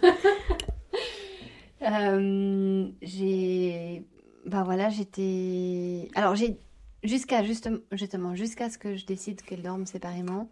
Euh, 1.82 2.88
j'ai 3.02 4.02
bah 4.44 4.64
voilà 4.64 4.88
j'étais 4.88 6.08
alors 6.16 6.34
j'ai 6.34 6.58
jusqu'à 7.04 7.44
justement 7.44 7.78
justement 7.92 8.34
jusqu'à 8.34 8.70
ce 8.70 8.78
que 8.78 8.96
je 8.96 9.06
décide 9.06 9.40
qu'elle 9.42 9.62
dorme 9.62 9.86
séparément 9.86 10.50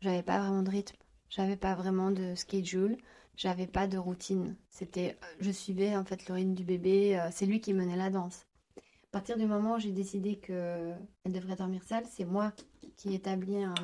j'avais 0.00 0.22
pas 0.22 0.38
vraiment 0.38 0.62
de 0.62 0.70
rythme. 0.70 0.96
J'avais 1.28 1.56
pas 1.56 1.74
vraiment 1.74 2.10
de 2.10 2.34
schedule. 2.34 2.96
J'avais 3.36 3.66
pas 3.66 3.86
de 3.86 3.98
routine. 3.98 4.56
C'était 4.70 5.18
je 5.40 5.50
suivais 5.50 5.94
en 5.96 6.04
fait 6.04 6.26
le 6.28 6.34
rythme 6.34 6.54
du 6.54 6.64
bébé 6.64 7.18
euh, 7.18 7.28
c'est 7.30 7.46
lui 7.46 7.60
qui 7.60 7.74
menait 7.74 7.96
la 7.96 8.10
danse. 8.10 8.46
À 8.78 9.12
partir 9.12 9.36
du 9.36 9.46
moment 9.46 9.74
où 9.74 9.78
j'ai 9.78 9.92
décidé 9.92 10.36
que 10.36 10.92
elle 11.24 11.32
devrait 11.32 11.56
dormir 11.56 11.82
seule 11.84 12.04
c'est 12.10 12.24
moi 12.24 12.52
qui 12.96 13.14
établis 13.14 13.62
un, 13.62 13.74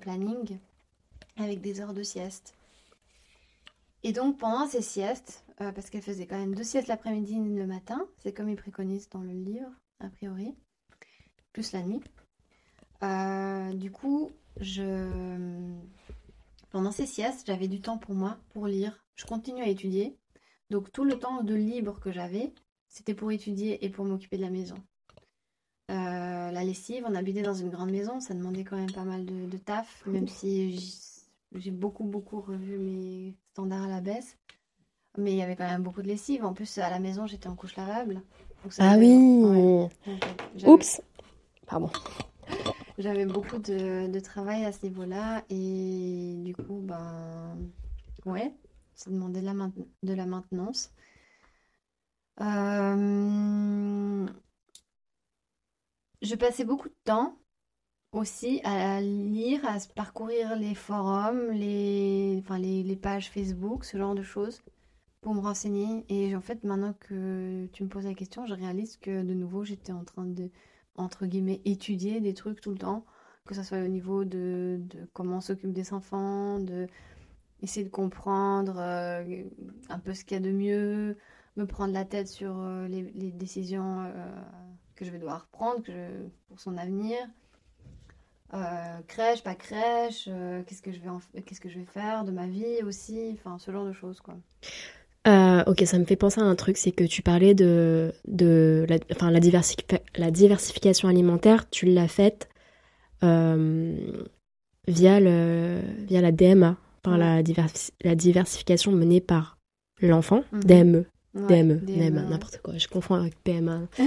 planning 0.00 0.58
avec 1.36 1.60
des 1.60 1.80
heures 1.80 1.94
de 1.94 2.02
sieste. 2.02 2.54
Et 4.02 4.12
donc 4.12 4.38
pendant 4.38 4.66
ces 4.66 4.82
siestes, 4.82 5.44
euh, 5.60 5.72
parce 5.72 5.90
qu'elle 5.90 6.02
faisait 6.02 6.26
quand 6.26 6.38
même 6.38 6.54
deux 6.54 6.64
siestes 6.64 6.88
l'après-midi 6.88 7.34
et 7.34 7.58
le 7.58 7.66
matin, 7.66 8.06
c'est 8.18 8.32
comme 8.32 8.48
ils 8.48 8.56
préconisent 8.56 9.10
dans 9.10 9.20
le 9.20 9.32
livre, 9.32 9.70
a 10.00 10.08
priori, 10.08 10.54
plus 11.52 11.72
la 11.72 11.82
nuit. 11.82 12.00
Euh, 13.02 13.72
du 13.74 13.90
coup, 13.90 14.30
je... 14.60 15.72
pendant 16.70 16.92
ces 16.92 17.06
siestes, 17.06 17.46
j'avais 17.46 17.68
du 17.68 17.80
temps 17.80 17.98
pour 17.98 18.14
moi, 18.14 18.38
pour 18.50 18.66
lire. 18.66 19.04
Je 19.14 19.24
continue 19.24 19.62
à 19.62 19.68
étudier. 19.68 20.16
Donc 20.70 20.92
tout 20.92 21.04
le 21.04 21.18
temps 21.18 21.42
de 21.42 21.54
libre 21.54 21.98
que 22.00 22.12
j'avais, 22.12 22.52
c'était 22.88 23.14
pour 23.14 23.32
étudier 23.32 23.84
et 23.84 23.88
pour 23.88 24.04
m'occuper 24.04 24.36
de 24.36 24.42
la 24.42 24.50
maison. 24.50 24.76
Euh, 25.90 26.50
la 26.50 26.64
lessive, 26.64 27.04
on 27.08 27.14
habitait 27.14 27.42
dans 27.42 27.54
une 27.54 27.70
grande 27.70 27.90
maison, 27.90 28.20
ça 28.20 28.34
demandait 28.34 28.64
quand 28.64 28.76
même 28.76 28.92
pas 28.92 29.04
mal 29.04 29.24
de, 29.24 29.46
de 29.46 29.56
taf, 29.56 30.04
même 30.06 30.28
si 30.28 30.78
j'ai 31.54 31.70
beaucoup, 31.70 32.04
beaucoup 32.04 32.40
revu 32.42 32.76
mes 32.78 33.34
standards 33.52 33.84
à 33.84 33.88
la 33.88 34.00
baisse. 34.02 34.36
Mais 35.16 35.32
il 35.32 35.38
y 35.38 35.42
avait 35.42 35.56
quand 35.56 35.66
même 35.66 35.82
beaucoup 35.82 36.02
de 36.02 36.06
lessive. 36.06 36.44
En 36.44 36.52
plus, 36.52 36.78
à 36.78 36.90
la 36.90 36.98
maison, 37.00 37.26
j'étais 37.26 37.48
en 37.48 37.56
couche 37.56 37.74
lavable. 37.76 38.20
Donc 38.62 38.72
ça 38.72 38.90
Ah 38.90 38.98
oui. 38.98 39.16
ouais. 39.16 39.88
Oups. 40.66 41.00
Pardon. 41.66 41.90
J'avais 42.98 43.26
beaucoup 43.26 43.58
de, 43.58 44.20
travail 44.20 44.64
à 44.64 44.72
ce 44.72 44.84
niveau-là. 44.84 45.44
Et 45.50 46.34
du 46.38 46.54
coup, 46.54 46.80
ben, 46.82 47.56
ouais, 48.26 48.52
ça 48.94 49.10
demandait 49.10 49.40
de 49.40 50.14
la, 50.14 50.26
maintenance. 50.26 50.92
Euh, 52.40 54.26
Je 56.22 56.34
passais 56.34 56.64
beaucoup 56.64 56.88
de 56.88 56.94
temps 57.04 57.38
aussi 58.12 58.60
à 58.64 59.00
lire, 59.00 59.64
à 59.66 59.78
parcourir 59.94 60.56
les 60.56 60.74
forums, 60.74 61.50
les, 61.52 62.38
enfin, 62.42 62.58
les 62.58 62.96
pages 62.96 63.30
Facebook, 63.30 63.84
ce 63.84 63.96
genre 63.98 64.14
de 64.14 64.22
choses, 64.22 64.62
pour 65.20 65.34
me 65.34 65.40
renseigner. 65.40 66.04
Et 66.08 66.34
en 66.34 66.40
fait, 66.40 66.64
maintenant 66.64 66.94
que 66.94 67.66
tu 67.72 67.84
me 67.84 67.88
poses 67.88 68.06
la 68.06 68.14
question, 68.14 68.46
je 68.46 68.54
réalise 68.54 68.96
que 68.96 69.22
de 69.22 69.34
nouveau, 69.34 69.64
j'étais 69.64 69.92
en 69.92 70.04
train 70.04 70.24
de, 70.26 70.50
entre 70.98 71.26
guillemets, 71.26 71.60
étudier 71.64 72.20
des 72.20 72.34
trucs 72.34 72.60
tout 72.60 72.70
le 72.70 72.78
temps, 72.78 73.04
que 73.46 73.54
ce 73.54 73.62
soit 73.62 73.78
au 73.78 73.88
niveau 73.88 74.24
de, 74.24 74.80
comment 75.14 75.38
on 75.38 75.40
s'occupe 75.40 75.72
des 75.72 75.92
enfants, 75.92 76.58
de 76.58 76.86
essayer 77.62 77.84
de 77.84 77.90
comprendre 77.90 78.76
euh, 78.78 79.42
un 79.88 79.98
peu 79.98 80.14
ce 80.14 80.24
qu'il 80.24 80.36
y 80.36 80.40
a 80.40 80.42
de 80.42 80.52
mieux, 80.52 81.16
me 81.56 81.66
prendre 81.66 81.92
la 81.92 82.04
tête 82.04 82.28
sur 82.28 82.56
euh, 82.58 82.86
les, 82.86 83.02
les 83.14 83.32
décisions 83.32 84.04
euh, 84.04 84.10
que 84.94 85.04
je 85.04 85.10
vais 85.10 85.18
devoir 85.18 85.46
prendre 85.46 85.82
que 85.82 86.28
pour 86.48 86.60
son 86.60 86.76
avenir. 86.76 87.18
Crèche, 89.08 89.42
pas 89.42 89.54
crèche, 89.54 90.24
qu'est-ce 90.66 90.80
que 90.80 90.90
je 90.90 91.00
vais 91.00 91.42
qu'est-ce 91.42 91.60
que 91.60 91.68
je 91.68 91.78
vais 91.78 91.84
faire 91.84 92.24
de 92.24 92.32
ma 92.32 92.46
vie 92.46 92.82
aussi, 92.82 93.32
enfin 93.34 93.58
ce 93.58 93.70
genre 93.70 93.84
de 93.84 93.92
choses 93.92 94.22
quoi. 94.22 94.38
Euh, 95.26 95.62
ok, 95.66 95.82
ça 95.84 95.98
me 95.98 96.04
fait 96.04 96.16
penser 96.16 96.40
à 96.40 96.44
un 96.44 96.54
truc, 96.54 96.76
c'est 96.78 96.92
que 96.92 97.04
tu 97.04 97.20
parlais 97.22 97.54
de, 97.54 98.12
de 98.26 98.86
la, 98.88 98.96
enfin, 99.12 99.30
la, 99.30 99.40
diversifi- 99.40 100.00
la 100.16 100.30
diversification 100.30 101.08
alimentaire, 101.08 101.68
tu 101.70 101.86
l'as 101.86 102.08
faite 102.08 102.48
euh, 103.22 103.96
via, 104.86 105.20
le, 105.20 105.80
via 106.06 106.20
la 106.20 106.32
DMA, 106.32 106.76
par 107.02 107.18
la, 107.18 107.42
diversi- 107.42 107.90
la 108.04 108.14
diversification 108.14 108.92
menée 108.92 109.20
par 109.20 109.58
l'enfant. 110.00 110.44
DME, 110.52 111.04
Ouais, 111.34 111.62
DME, 111.62 111.74
DME, 111.80 111.86
DMA, 112.10 112.20
ouais. 112.22 112.28
n'importe 112.30 112.60
quoi, 112.62 112.78
je 112.78 112.88
confonds 112.88 113.14
avec 113.16 113.34
PMA. 113.42 113.82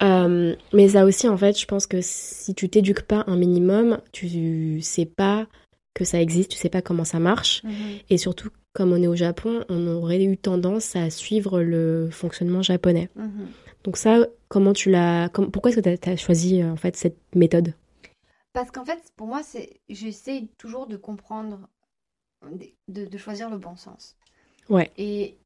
Euh, 0.00 0.54
mais 0.72 0.90
ça 0.90 1.04
aussi, 1.04 1.26
en 1.26 1.36
fait, 1.36 1.58
je 1.58 1.66
pense 1.66 1.88
que 1.88 1.98
si 2.00 2.54
tu 2.54 2.68
t'éduques 2.68 3.02
pas 3.02 3.24
un 3.26 3.34
minimum, 3.34 3.98
tu 4.12 4.80
sais 4.80 5.06
pas 5.06 5.48
que 5.92 6.04
ça 6.04 6.20
existe, 6.22 6.52
tu 6.52 6.56
sais 6.56 6.68
pas 6.68 6.82
comment 6.82 7.04
ça 7.04 7.18
marche. 7.18 7.64
Mhm. 7.64 7.72
Et 8.08 8.16
surtout, 8.16 8.50
comme 8.78 8.92
on 8.92 9.02
est 9.02 9.08
au 9.08 9.16
Japon, 9.16 9.64
on 9.68 9.88
aurait 9.88 10.22
eu 10.24 10.38
tendance 10.38 10.94
à 10.94 11.10
suivre 11.10 11.60
le 11.62 12.10
fonctionnement 12.12 12.62
japonais. 12.62 13.08
Mhm. 13.16 13.48
Donc 13.82 13.96
ça, 13.96 14.24
comment 14.46 14.72
tu 14.72 14.88
l'as... 14.88 15.28
comme- 15.30 15.50
pourquoi 15.50 15.72
est-ce 15.72 15.80
que 15.80 15.96
tu 15.96 16.08
as, 16.08 16.16
choisi 16.16 16.62
euh, 16.62 16.70
en 16.70 16.76
fait 16.76 16.94
cette 16.94 17.18
méthode? 17.34 17.74
Parce 18.52 18.70
qu'en 18.70 18.84
fait, 18.84 19.02
pour 19.16 19.26
moi, 19.26 19.42
c'est 19.42 19.80
j'essaie 19.88 20.46
toujours 20.58 20.86
de 20.86 20.96
comprendre, 20.96 21.68
de, 22.86 23.04
de 23.04 23.18
choisir 23.18 23.50
le 23.50 23.58
bon 23.58 23.74
sens. 23.74 24.16
Ouais. 24.68 24.92
Et 24.96 25.36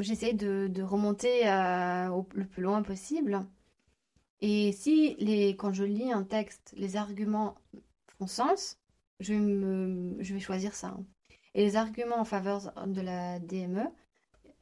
j'essaie 0.00 0.32
de, 0.32 0.66
de 0.66 0.82
remonter 0.82 1.46
à- 1.46 2.10
au, 2.12 2.26
le 2.34 2.44
plus 2.44 2.62
loin 2.64 2.82
possible. 2.82 3.46
Et 4.40 4.72
si 4.72 5.14
les, 5.20 5.54
quand 5.54 5.72
je 5.72 5.84
lis 5.84 6.10
un 6.10 6.24
texte, 6.24 6.74
les 6.76 6.96
arguments 6.96 7.54
font 8.18 8.26
sens, 8.26 8.78
je, 9.20 9.34
me, 9.34 10.16
je 10.18 10.34
vais 10.34 10.40
choisir 10.40 10.74
ça. 10.74 10.96
Et 11.54 11.64
les 11.64 11.76
arguments 11.76 12.18
en 12.18 12.24
faveur 12.24 12.72
de 12.86 13.00
la 13.00 13.38
DME, 13.38 13.86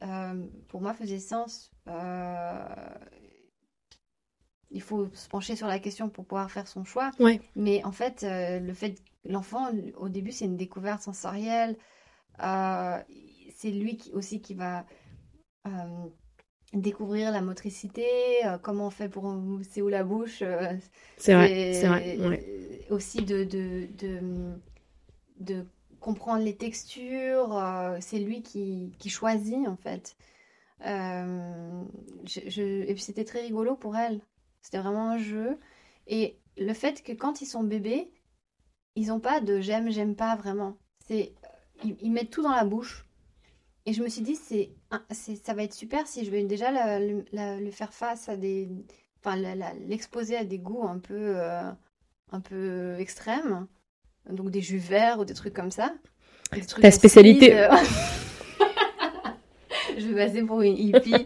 euh, 0.03 0.45
pour 0.67 0.81
moi, 0.81 0.93
faisaient 0.93 1.19
sens. 1.19 1.71
Euh, 1.87 2.65
il 4.71 4.81
faut 4.81 5.07
se 5.13 5.27
pencher 5.27 5.55
sur 5.55 5.67
la 5.67 5.79
question 5.79 6.09
pour 6.09 6.25
pouvoir 6.25 6.49
faire 6.49 6.67
son 6.67 6.83
choix. 6.83 7.11
Ouais. 7.19 7.39
Mais 7.55 7.83
en 7.83 7.91
fait, 7.91 8.23
euh, 8.23 8.59
le 8.59 8.73
fait 8.73 8.95
l'enfant, 9.25 9.69
au 9.97 10.09
début, 10.09 10.31
c'est 10.31 10.45
une 10.45 10.57
découverte 10.57 11.01
sensorielle. 11.01 11.77
C'est 12.39 13.71
lui 13.71 13.97
qui, 13.97 14.11
aussi 14.13 14.41
qui 14.41 14.53
va 14.53 14.85
découvrir 16.73 17.31
la 17.31 17.41
motricité, 17.41 18.05
euh, 18.45 18.57
comment 18.57 18.87
on 18.87 18.89
fait 18.89 19.09
pour 19.09 19.25
mousser 19.25 19.81
ou 19.81 19.89
la 19.89 20.03
bouche. 20.03 20.41
euh, 20.41 20.73
C'est 21.17 21.33
vrai, 21.35 21.73
c'est 21.73 21.87
vrai. 21.87 22.17
ouais. 22.17 22.87
Aussi 22.89 23.21
de, 23.23 23.43
de, 23.43 23.87
de, 23.97 24.19
de 25.39 25.65
comprendre 26.03 26.43
les 26.43 26.55
textures. 26.57 27.57
euh, 27.57 27.97
c'est 28.01 28.19
lui 28.19 28.43
qui, 28.43 28.93
qui 28.99 29.09
choisit, 29.09 29.67
en 29.67 29.77
fait. 29.77 30.15
Euh, 30.85 31.83
Et 32.35 32.93
puis 32.93 33.01
c'était 33.03 33.25
très 33.25 33.41
rigolo 33.41 33.75
pour 33.75 33.95
elle. 33.97 34.21
C'était 34.61 34.79
vraiment 34.79 35.09
un 35.11 35.17
jeu. 35.17 35.59
Et 36.07 36.39
le 36.57 36.73
fait 36.73 37.03
que 37.03 37.13
quand 37.13 37.41
ils 37.41 37.45
sont 37.47 37.63
bébés, 37.63 38.11
ils 38.95 39.07
n'ont 39.07 39.19
pas 39.19 39.41
de 39.41 39.59
j'aime, 39.61 39.89
j'aime 39.91 40.15
pas 40.15 40.35
vraiment. 40.35 40.77
C'est 41.07 41.33
ils, 41.83 42.11
mettent 42.11 42.31
tout 42.31 42.43
dans 42.43 42.55
la 42.55 42.65
bouche. 42.65 43.05
Et 43.85 43.93
je 43.93 44.03
me 44.03 44.09
suis 44.09 44.21
dit, 44.21 44.35
c'est, 44.35 44.71
ça 45.11 45.53
va 45.53 45.63
être 45.63 45.73
super 45.73 46.07
si 46.07 46.25
je 46.25 46.31
vais 46.31 46.43
déjà 46.45 46.71
le, 46.99 47.71
faire 47.71 47.93
face 47.93 48.29
à 48.29 48.37
des. 48.37 48.69
Enfin, 49.19 49.37
l'exposer 49.87 50.37
à 50.37 50.45
des 50.45 50.59
goûts 50.59 50.83
un 50.87 50.99
peu, 50.99 51.37
euh, 51.37 51.71
un 52.31 52.41
peu 52.41 52.95
extrêmes. 52.99 53.67
Donc 54.29 54.51
des 54.51 54.61
jus 54.61 54.77
verts 54.77 55.19
ou 55.19 55.25
des 55.25 55.33
trucs 55.33 55.53
comme 55.53 55.71
ça. 55.71 55.91
Des 56.53 56.65
trucs 56.65 56.81
Ta 56.81 56.91
spécialité. 56.91 57.53
euh. 57.55 57.67
je 59.97 60.07
vais 60.07 60.25
passer 60.25 60.43
pour 60.43 60.61
une 60.61 60.77
hippie. 60.77 61.13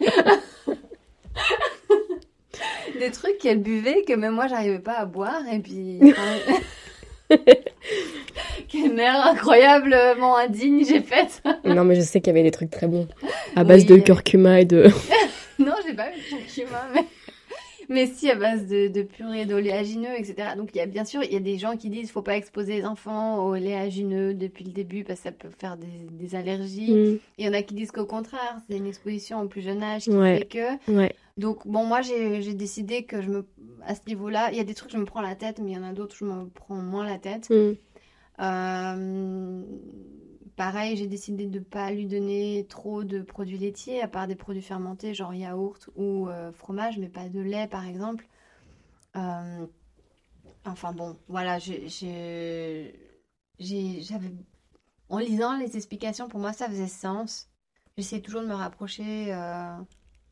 des 3.00 3.12
trucs 3.12 3.38
qu'elle 3.38 3.62
buvait 3.62 4.04
que 4.04 4.14
même 4.14 4.34
moi 4.34 4.48
j'arrivais 4.48 4.80
pas 4.80 4.94
à 4.94 5.06
boire 5.06 5.42
et 5.52 5.60
puis 5.60 6.00
quelle 8.68 9.00
air 9.00 9.26
incroyablement 9.28 10.36
indigne 10.38 10.84
j'ai 10.86 11.02
faite 11.02 11.42
Non, 11.64 11.84
mais 11.84 11.96
je 11.96 12.02
sais 12.02 12.22
qu'il 12.22 12.34
y 12.34 12.36
avait 12.36 12.44
des 12.44 12.52
trucs 12.52 12.72
très 12.72 12.88
bons. 12.88 13.08
À 13.56 13.64
base 13.64 13.82
Oui, 13.82 13.86
de 13.88 13.98
curcuma 13.98 14.62
et 14.62 14.66
de... 14.66 14.90
non 15.60 15.74
j'ai 15.86 15.94
pas 15.94 16.08
eu 16.12 16.16
de 16.16 16.38
curcuma 16.38 16.88
mais 16.94 17.06
mais 17.90 18.06
si 18.06 18.30
à 18.30 18.36
base 18.36 18.68
de, 18.68 18.88
de 18.88 19.02
purée 19.02 19.46
d'oléagineux 19.46 20.14
etc 20.18 20.50
donc 20.58 20.70
il 20.74 20.78
y 20.78 20.82
a 20.82 20.86
bien 20.86 21.06
sûr 21.06 21.24
il 21.24 21.32
y 21.32 21.36
a 21.36 21.40
des 21.40 21.58
gens 21.58 21.78
qui 21.78 21.90
disent 21.90 22.12
faut 22.12 22.22
pas 22.22 22.36
exposer 22.38 22.76
les 22.78 22.86
enfants 22.86 23.46
aux 23.46 23.52
oléagineux 23.52 24.34
depuis 24.34 24.66
le 24.66 24.72
début 24.72 25.04
parce 25.04 25.20
que 25.20 25.24
ça 25.26 25.32
peut 25.32 25.50
faire 25.58 25.78
des, 25.78 25.88
des 26.12 26.36
allergies 26.36 26.92
Mm, 26.94 27.20
il 27.38 27.46
y 27.46 27.50
en 27.50 27.54
a 27.54 27.62
qui 27.62 27.74
disent 27.76 27.92
qu'au 27.92 28.06
contraire 28.06 28.58
c'est 28.70 28.78
une 28.78 28.88
exposition 28.88 29.42
au 29.42 29.48
plus 29.48 29.62
jeune 29.62 29.84
âge 29.84 30.04
qui 30.04 30.12
Ouais. 30.12 30.40
fait 30.40 30.46
que 30.46 30.92
ouais. 30.92 31.14
Donc, 31.38 31.68
bon, 31.68 31.86
moi, 31.86 32.02
j'ai 32.02 32.42
j'ai 32.42 32.56
décidé 32.56 33.04
que 33.04 33.22
je 33.22 33.30
me. 33.30 33.46
À 33.86 33.94
ce 33.94 34.02
niveau-là, 34.08 34.50
il 34.52 34.58
y 34.58 34.60
a 34.60 34.64
des 34.64 34.74
trucs, 34.74 34.92
je 34.92 34.98
me 34.98 35.06
prends 35.06 35.22
la 35.22 35.36
tête, 35.36 35.60
mais 35.60 35.70
il 35.74 35.76
y 35.76 35.78
en 35.78 35.84
a 35.84 35.94
d'autres, 35.94 36.16
je 36.16 36.26
me 36.26 36.48
prends 36.50 36.74
moins 36.78 37.06
la 37.06 37.20
tête. 37.20 37.48
Mm. 37.52 37.74
Euh, 38.42 39.62
pareil, 40.58 40.98
j'ai 40.98 41.08
décidé 41.08 41.46
de 41.46 41.60
ne 41.60 41.64
pas 41.64 41.92
lui 41.92 42.06
donner 42.06 42.66
trop 42.68 43.06
de 43.06 43.22
produits 43.22 43.58
laitiers, 43.58 44.02
à 44.02 44.10
part 44.10 44.28
des 44.28 44.36
produits 44.36 44.62
fermentés, 44.62 45.14
genre 45.14 45.34
yaourt 45.34 45.90
ou 45.96 46.28
euh, 46.28 46.52
fromage, 46.52 46.98
mais 46.98 47.08
pas 47.08 47.30
de 47.30 47.40
lait, 47.40 47.68
par 47.68 47.86
exemple. 47.88 48.28
Euh, 49.16 49.66
enfin, 50.66 50.92
bon, 50.92 51.16
voilà, 51.30 51.60
j'avais. 51.60 52.94
En 55.10 55.20
lisant 55.20 55.58
les 55.58 55.78
explications, 55.78 56.28
pour 56.28 56.42
moi, 56.42 56.52
ça 56.52 56.68
faisait 56.68 56.88
sens. 56.88 57.50
J'essaie 57.98 58.20
toujours 58.20 58.42
de 58.42 58.48
me 58.48 58.54
rapprocher. 58.56 59.34
euh, 59.34 59.78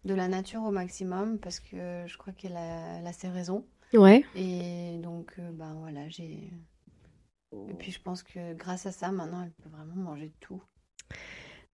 de 0.06 0.14
la 0.14 0.28
nature 0.28 0.62
au 0.62 0.70
maximum 0.70 1.40
parce 1.40 1.60
que 1.60 2.04
je 2.06 2.18
crois 2.20 2.32
qu'elle 2.32 2.56
a, 2.58 2.98
a 2.98 3.12
ses 3.12 3.28
raisons. 3.28 3.66
Ouais. 3.92 4.24
Et 4.36 5.00
donc, 5.02 5.34
ben 5.40 5.74
voilà, 5.80 6.08
j'ai. 6.10 6.52
Et 7.70 7.74
puis 7.74 7.92
je 7.92 8.00
pense 8.02 8.24
que 8.24 8.54
grâce 8.54 8.86
à 8.86 8.92
ça, 8.92 9.12
maintenant, 9.12 9.42
elle 9.44 9.52
peut 9.52 9.70
vraiment 9.70 9.96
manger 9.96 10.32
tout. 10.40 10.62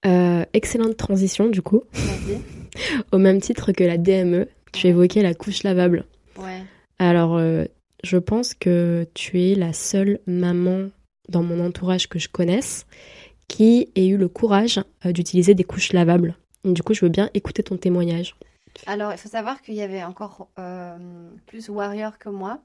Euh, 0.06 0.46
excellente 0.54 0.98
transition, 0.98 1.50
du 1.50 1.62
coup. 1.62 1.84
Au 3.12 3.18
même 3.18 3.42
titre 3.42 3.72
que 3.72 3.84
la 3.84 3.98
DME, 3.98 4.48
tu 4.72 4.88
évoquais 4.88 5.24
la 5.24 5.34
couche 5.34 5.64
lavable. 5.64 6.06
Ouais. 6.38 6.64
Alors, 7.00 7.36
euh, 7.38 7.66
je 8.04 8.18
pense 8.18 8.54
que 8.54 9.08
tu 9.14 9.42
es 9.42 9.56
la 9.56 9.74
seule 9.74 10.20
maman 10.28 10.90
dans 11.30 11.44
mon 11.44 11.66
entourage 11.66 12.08
que 12.08 12.20
je 12.20 12.30
connaisse 12.30 12.86
qui 13.48 13.90
ait 13.96 14.08
eu 14.08 14.18
le 14.18 14.28
courage 14.28 14.80
euh, 15.06 15.12
d'utiliser 15.12 15.56
des 15.56 15.64
couches 15.64 15.94
lavables. 15.94 16.36
Et 16.64 16.74
du 16.74 16.84
coup, 16.84 16.94
je 16.94 17.04
veux 17.04 17.12
bien 17.12 17.30
écouter 17.34 17.64
ton 17.64 17.78
témoignage. 17.78 18.36
Alors, 18.86 19.12
il 19.12 19.18
faut 19.18 19.30
savoir 19.30 19.62
qu'il 19.62 19.74
y 19.74 19.82
avait 19.82 20.04
encore 20.04 20.50
plus 21.48 21.70
warrior 21.70 22.20
que 22.20 22.30
moi. 22.30 22.62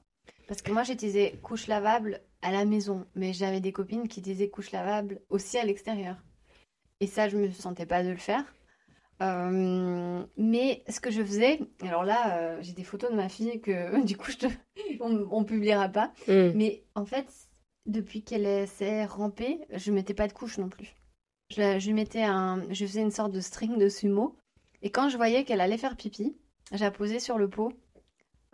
Parce 0.52 0.60
que 0.60 0.70
moi, 0.70 0.82
j'utilisais 0.82 1.38
couche 1.42 1.66
lavable 1.66 2.20
à 2.42 2.52
la 2.52 2.66
maison. 2.66 3.06
Mais 3.14 3.32
j'avais 3.32 3.60
des 3.60 3.72
copines 3.72 4.06
qui 4.06 4.20
utilisaient 4.20 4.50
couche 4.50 4.70
lavable 4.70 5.22
aussi 5.30 5.56
à 5.56 5.64
l'extérieur. 5.64 6.16
Et 7.00 7.06
ça, 7.06 7.30
je 7.30 7.38
me 7.38 7.50
sentais 7.50 7.86
pas 7.86 8.02
de 8.04 8.10
le 8.10 8.18
faire. 8.18 8.44
Euh, 9.22 10.22
mais 10.36 10.84
ce 10.90 11.00
que 11.00 11.10
je 11.10 11.22
faisais, 11.22 11.58
alors 11.80 12.04
là, 12.04 12.36
euh, 12.36 12.58
j'ai 12.60 12.74
des 12.74 12.84
photos 12.84 13.10
de 13.10 13.16
ma 13.16 13.30
fille 13.30 13.62
que 13.62 14.04
du 14.04 14.14
coup, 14.14 14.30
je 14.30 14.36
te- 14.36 14.46
on, 15.00 15.26
on 15.30 15.44
publiera 15.44 15.88
pas. 15.88 16.12
Mm. 16.28 16.50
Mais 16.54 16.84
en 16.96 17.06
fait, 17.06 17.26
depuis 17.86 18.22
qu'elle 18.22 18.68
s'est 18.68 19.06
rampée, 19.06 19.58
je 19.70 19.90
mettais 19.90 20.12
pas 20.12 20.28
de 20.28 20.34
couche 20.34 20.58
non 20.58 20.68
plus. 20.68 20.94
Je, 21.48 21.62
la- 21.62 21.78
je 21.78 21.90
mettais 21.92 22.24
un, 22.24 22.62
je 22.70 22.84
faisais 22.84 23.00
une 23.00 23.10
sorte 23.10 23.32
de 23.32 23.40
string 23.40 23.78
de 23.78 23.88
sumo. 23.88 24.36
Et 24.82 24.90
quand 24.90 25.08
je 25.08 25.16
voyais 25.16 25.44
qu'elle 25.44 25.62
allait 25.62 25.78
faire 25.78 25.96
pipi, 25.96 26.36
j'ai 26.72 26.90
posé 26.90 27.20
sur 27.20 27.38
le 27.38 27.48
pot. 27.48 27.72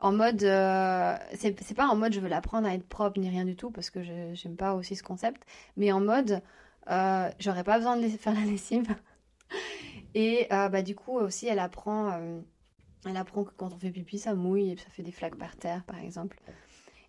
En 0.01 0.13
mode, 0.13 0.45
euh, 0.45 1.17
c'est 1.35 1.75
pas 1.75 1.89
en 1.89 1.97
mode 1.97 2.13
je 2.13 2.21
veux 2.21 2.29
l'apprendre 2.29 2.69
à 2.69 2.75
être 2.75 2.87
propre 2.87 3.19
ni 3.19 3.29
rien 3.29 3.45
du 3.45 3.57
tout 3.57 3.71
parce 3.71 3.91
que 3.91 4.03
je 4.03 4.33
j'aime 4.35 4.57
pas 4.57 4.75
aussi 4.75 4.95
ce 4.95 5.03
concept, 5.03 5.43
mais 5.77 5.91
en 5.91 6.01
mode 6.01 6.41
euh, 6.89 7.29
j'aurais 7.41 7.65
pas 7.65 7.79
besoin 7.79 7.97
de 7.97 8.09
faire 8.09 8.35
la 8.35 8.45
lessive. 8.45 8.95
Et 10.15 10.47
euh, 10.53 10.69
bah 10.69 10.83
du 10.83 10.95
coup 10.95 11.19
aussi 11.19 11.49
elle 11.49 11.59
apprend, 11.59 12.13
euh, 12.13 12.41
elle 13.07 13.17
apprend 13.17 13.43
que 13.45 13.51
quand 13.57 13.73
on 13.73 13.79
fait 13.79 13.91
pipi 13.91 14.19
ça 14.19 14.35
mouille 14.35 14.71
et 14.71 14.77
ça 14.77 14.89
fait 14.91 15.03
des 15.03 15.13
flaques 15.13 15.37
par 15.37 15.57
terre 15.57 15.83
par 15.85 15.99
exemple. 15.99 16.41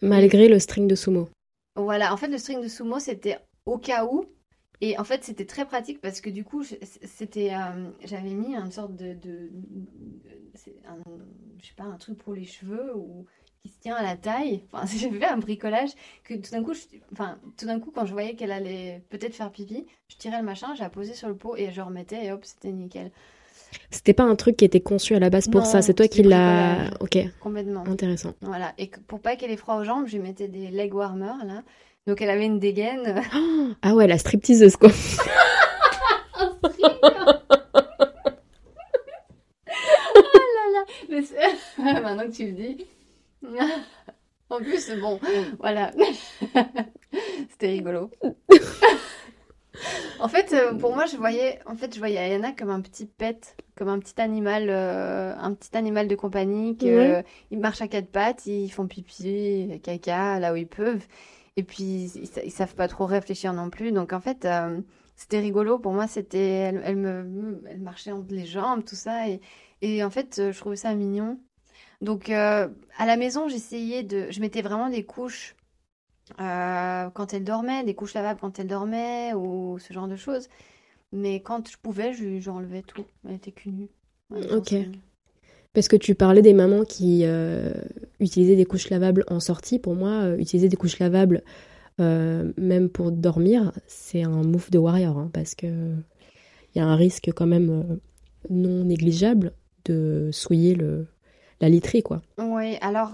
Malgré 0.01 0.47
le 0.47 0.59
string 0.59 0.87
de 0.87 0.95
sumo. 0.95 1.29
Voilà, 1.75 2.13
en 2.13 2.17
fait, 2.17 2.27
le 2.27 2.37
string 2.37 2.61
de 2.61 2.67
sumo, 2.67 2.99
c'était 2.99 3.37
au 3.65 3.77
cas 3.77 4.05
où. 4.05 4.25
Et 4.81 4.97
en 4.97 5.03
fait, 5.03 5.23
c'était 5.23 5.45
très 5.45 5.65
pratique 5.65 5.99
parce 6.01 6.21
que 6.21 6.29
du 6.29 6.43
coup, 6.45 6.63
c'était, 6.63 7.53
euh, 7.53 7.89
j'avais 8.05 8.29
mis 8.33 8.55
une 8.55 8.71
sorte 8.71 8.95
de, 8.95 9.13
de- 9.13 9.51
c'est 10.55 10.75
un, 10.87 10.97
je 11.61 11.67
sais 11.67 11.73
pas, 11.75 11.83
un 11.83 11.97
truc 11.97 12.17
pour 12.17 12.33
les 12.33 12.45
cheveux 12.45 12.95
ou 12.95 13.25
qui 13.61 13.69
se 13.69 13.79
tient 13.79 13.95
à 13.95 14.03
la 14.03 14.15
taille. 14.15 14.63
Enfin, 14.71 14.85
j'ai 14.97 15.11
fait 15.11 15.25
un 15.25 15.37
bricolage 15.37 15.89
que 16.23 16.33
tout 16.35 16.51
d'un 16.51 16.63
coup, 16.63 16.73
je- 16.73 16.97
enfin, 17.11 17.37
tout 17.57 17.65
d'un 17.65 17.79
coup, 17.79 17.91
quand 17.93 18.05
je 18.05 18.13
voyais 18.13 18.35
qu'elle 18.35 18.51
allait 18.53 19.03
peut-être 19.09 19.35
faire 19.35 19.51
pipi, 19.51 19.85
je 20.07 20.15
tirais 20.15 20.39
le 20.39 20.45
machin, 20.45 20.73
je 20.75 20.81
la 20.81 20.89
posais 20.89 21.13
sur 21.13 21.27
le 21.27 21.35
pot 21.35 21.57
et 21.57 21.71
je 21.71 21.81
remettais 21.81 22.25
et 22.25 22.31
hop, 22.31 22.45
c'était 22.45 22.71
nickel. 22.71 23.11
C'était 23.91 24.13
pas 24.13 24.23
un 24.23 24.35
truc 24.35 24.55
qui 24.57 24.65
était 24.65 24.79
conçu 24.79 25.13
à 25.13 25.19
la 25.19 25.29
base 25.29 25.47
pour 25.47 25.61
Non, 25.61 25.65
ça, 25.65 25.81
c'est 25.81 25.93
toi 25.93 26.07
qui 26.07 26.23
l'as. 26.23 26.89
Ok, 27.01 27.17
Complètement. 27.39 27.83
intéressant. 27.85 28.33
Voilà. 28.41 28.73
Et 28.77 28.89
pour 29.07 29.19
pas 29.19 29.35
qu'elle 29.35 29.51
ait 29.51 29.57
froid 29.57 29.75
aux 29.75 29.83
jambes, 29.83 30.07
je 30.07 30.15
lui 30.15 30.23
mettais 30.23 30.47
des 30.47 30.69
leg 30.69 30.93
warmers 30.93 31.45
là. 31.45 31.63
Donc 32.07 32.21
elle 32.21 32.29
avait 32.29 32.45
une 32.45 32.59
dégaine. 32.59 33.21
Ah 33.81 33.93
ouais, 33.93 34.07
la 34.07 34.17
stripteaseuse 34.17 34.75
quoi. 34.75 34.89
Mais 41.09 41.21
Maintenant 41.77 42.25
que 42.25 42.35
tu 42.35 42.45
le 42.47 42.51
dis. 42.53 42.85
En 44.51 44.57
plus, 44.57 44.91
bon, 44.99 45.19
voilà. 45.59 45.91
C'était 47.51 47.67
rigolo. 47.67 48.09
En 50.19 50.27
fait, 50.27 50.53
euh, 50.53 50.73
pour 50.73 50.95
moi, 50.95 51.05
je 51.05 51.17
voyais, 51.17 51.59
en 51.67 51.75
fait, 51.75 51.93
je 51.93 51.99
voyais 51.99 52.17
Ayana 52.17 52.51
comme 52.53 52.71
un 52.71 52.81
petit 52.81 53.05
pet, 53.05 53.55
comme 53.75 53.89
un 53.89 53.99
petit 53.99 54.19
animal, 54.19 54.69
euh, 54.71 55.35
un 55.37 55.53
petit 55.53 55.77
animal 55.77 56.07
de 56.07 56.15
compagnie. 56.15 56.75
Que, 56.77 56.85
Ouais. 56.85 57.25
Ils 57.51 57.59
marchent 57.59 57.83
à 57.83 57.87
quatre 57.87 58.07
pattes, 58.09 58.47
ils 58.47 58.71
font 58.71 58.87
pipi, 58.87 59.79
caca, 59.83 60.39
là 60.39 60.51
où 60.51 60.55
ils 60.55 60.65
peuvent. 60.65 61.05
Et 61.57 61.63
puis, 61.63 61.83
ils, 62.15 62.29
ils 62.45 62.51
savent 62.51 62.75
pas 62.75 62.87
trop 62.87 63.05
réfléchir 63.05 63.53
non 63.53 63.69
plus. 63.69 63.91
Donc, 63.91 64.13
en 64.13 64.21
fait, 64.21 64.45
euh, 64.45 64.81
c'était 65.15 65.39
rigolo. 65.39 65.79
Pour 65.79 65.93
moi, 65.93 66.07
c'était, 66.07 66.39
elle, 66.39 66.81
elle 66.85 66.95
me, 66.97 67.61
elle 67.67 67.81
marchait 67.81 68.11
entre 68.11 68.33
les 68.33 68.45
jambes, 68.45 68.83
tout 68.85 68.95
ça. 68.95 69.27
Et, 69.29 69.41
et 69.81 70.03
en 70.03 70.09
fait, 70.09 70.39
euh, 70.39 70.51
je 70.51 70.59
trouvais 70.59 70.75
ça 70.75 70.93
mignon. 70.95 71.39
Donc, 72.01 72.29
euh, 72.29 72.69
à 72.97 73.05
la 73.05 73.17
maison, 73.17 73.49
j'essayais 73.49 74.03
de, 74.03 74.31
je 74.31 74.41
mettais 74.41 74.61
vraiment 74.61 74.89
des 74.89 75.05
couches 75.05 75.55
euh, 76.39 77.09
quand 77.11 77.33
elle 77.33 77.43
dormait, 77.43 77.83
des 77.83 77.95
couches 77.95 78.13
lavables 78.13 78.39
quand 78.39 78.59
elle 78.59 78.67
dormait 78.67 79.33
ou 79.33 79.79
ce 79.79 79.93
genre 79.93 80.07
de 80.07 80.15
choses. 80.15 80.47
Mais 81.11 81.41
quand 81.41 81.69
je 81.69 81.77
pouvais, 81.77 82.13
je, 82.13 82.39
j'enlevais 82.39 82.83
tout. 82.83 83.05
Elle 83.27 83.35
était 83.35 83.51
cul 83.51 83.71
nue. 83.71 83.89
Ouais, 84.31 84.47
Ok. 84.51 84.73
Parce 85.73 85.87
que 85.87 85.95
tu 85.95 86.15
parlais 86.15 86.41
des 86.41 86.53
mamans 86.53 86.83
qui 86.83 87.21
euh, 87.25 87.71
utilisaient 88.19 88.55
des 88.55 88.65
couches 88.65 88.89
lavables 88.89 89.23
en 89.27 89.39
sortie. 89.39 89.79
Pour 89.79 89.95
moi, 89.95 90.23
euh, 90.23 90.37
utiliser 90.37 90.67
des 90.67 90.75
couches 90.77 90.99
lavables, 90.99 91.43
euh, 91.99 92.51
même 92.57 92.89
pour 92.89 93.11
dormir, 93.11 93.71
c'est 93.87 94.23
un 94.23 94.43
move 94.43 94.71
de 94.71 94.79
warrior. 94.79 95.17
hein, 95.17 95.29
parce 95.33 95.55
que 95.55 95.67
il 95.67 96.77
y 96.79 96.81
a 96.81 96.85
un 96.85 96.95
risque 96.95 97.31
quand 97.35 97.47
même 97.47 97.99
non 98.49 98.83
négligeable 98.85 99.53
de 99.85 100.29
souiller 100.31 100.75
le, 100.75 101.07
la 101.61 101.69
literie, 101.69 102.03
quoi. 102.03 102.21
Oui, 102.39 102.77
alors 102.81 103.11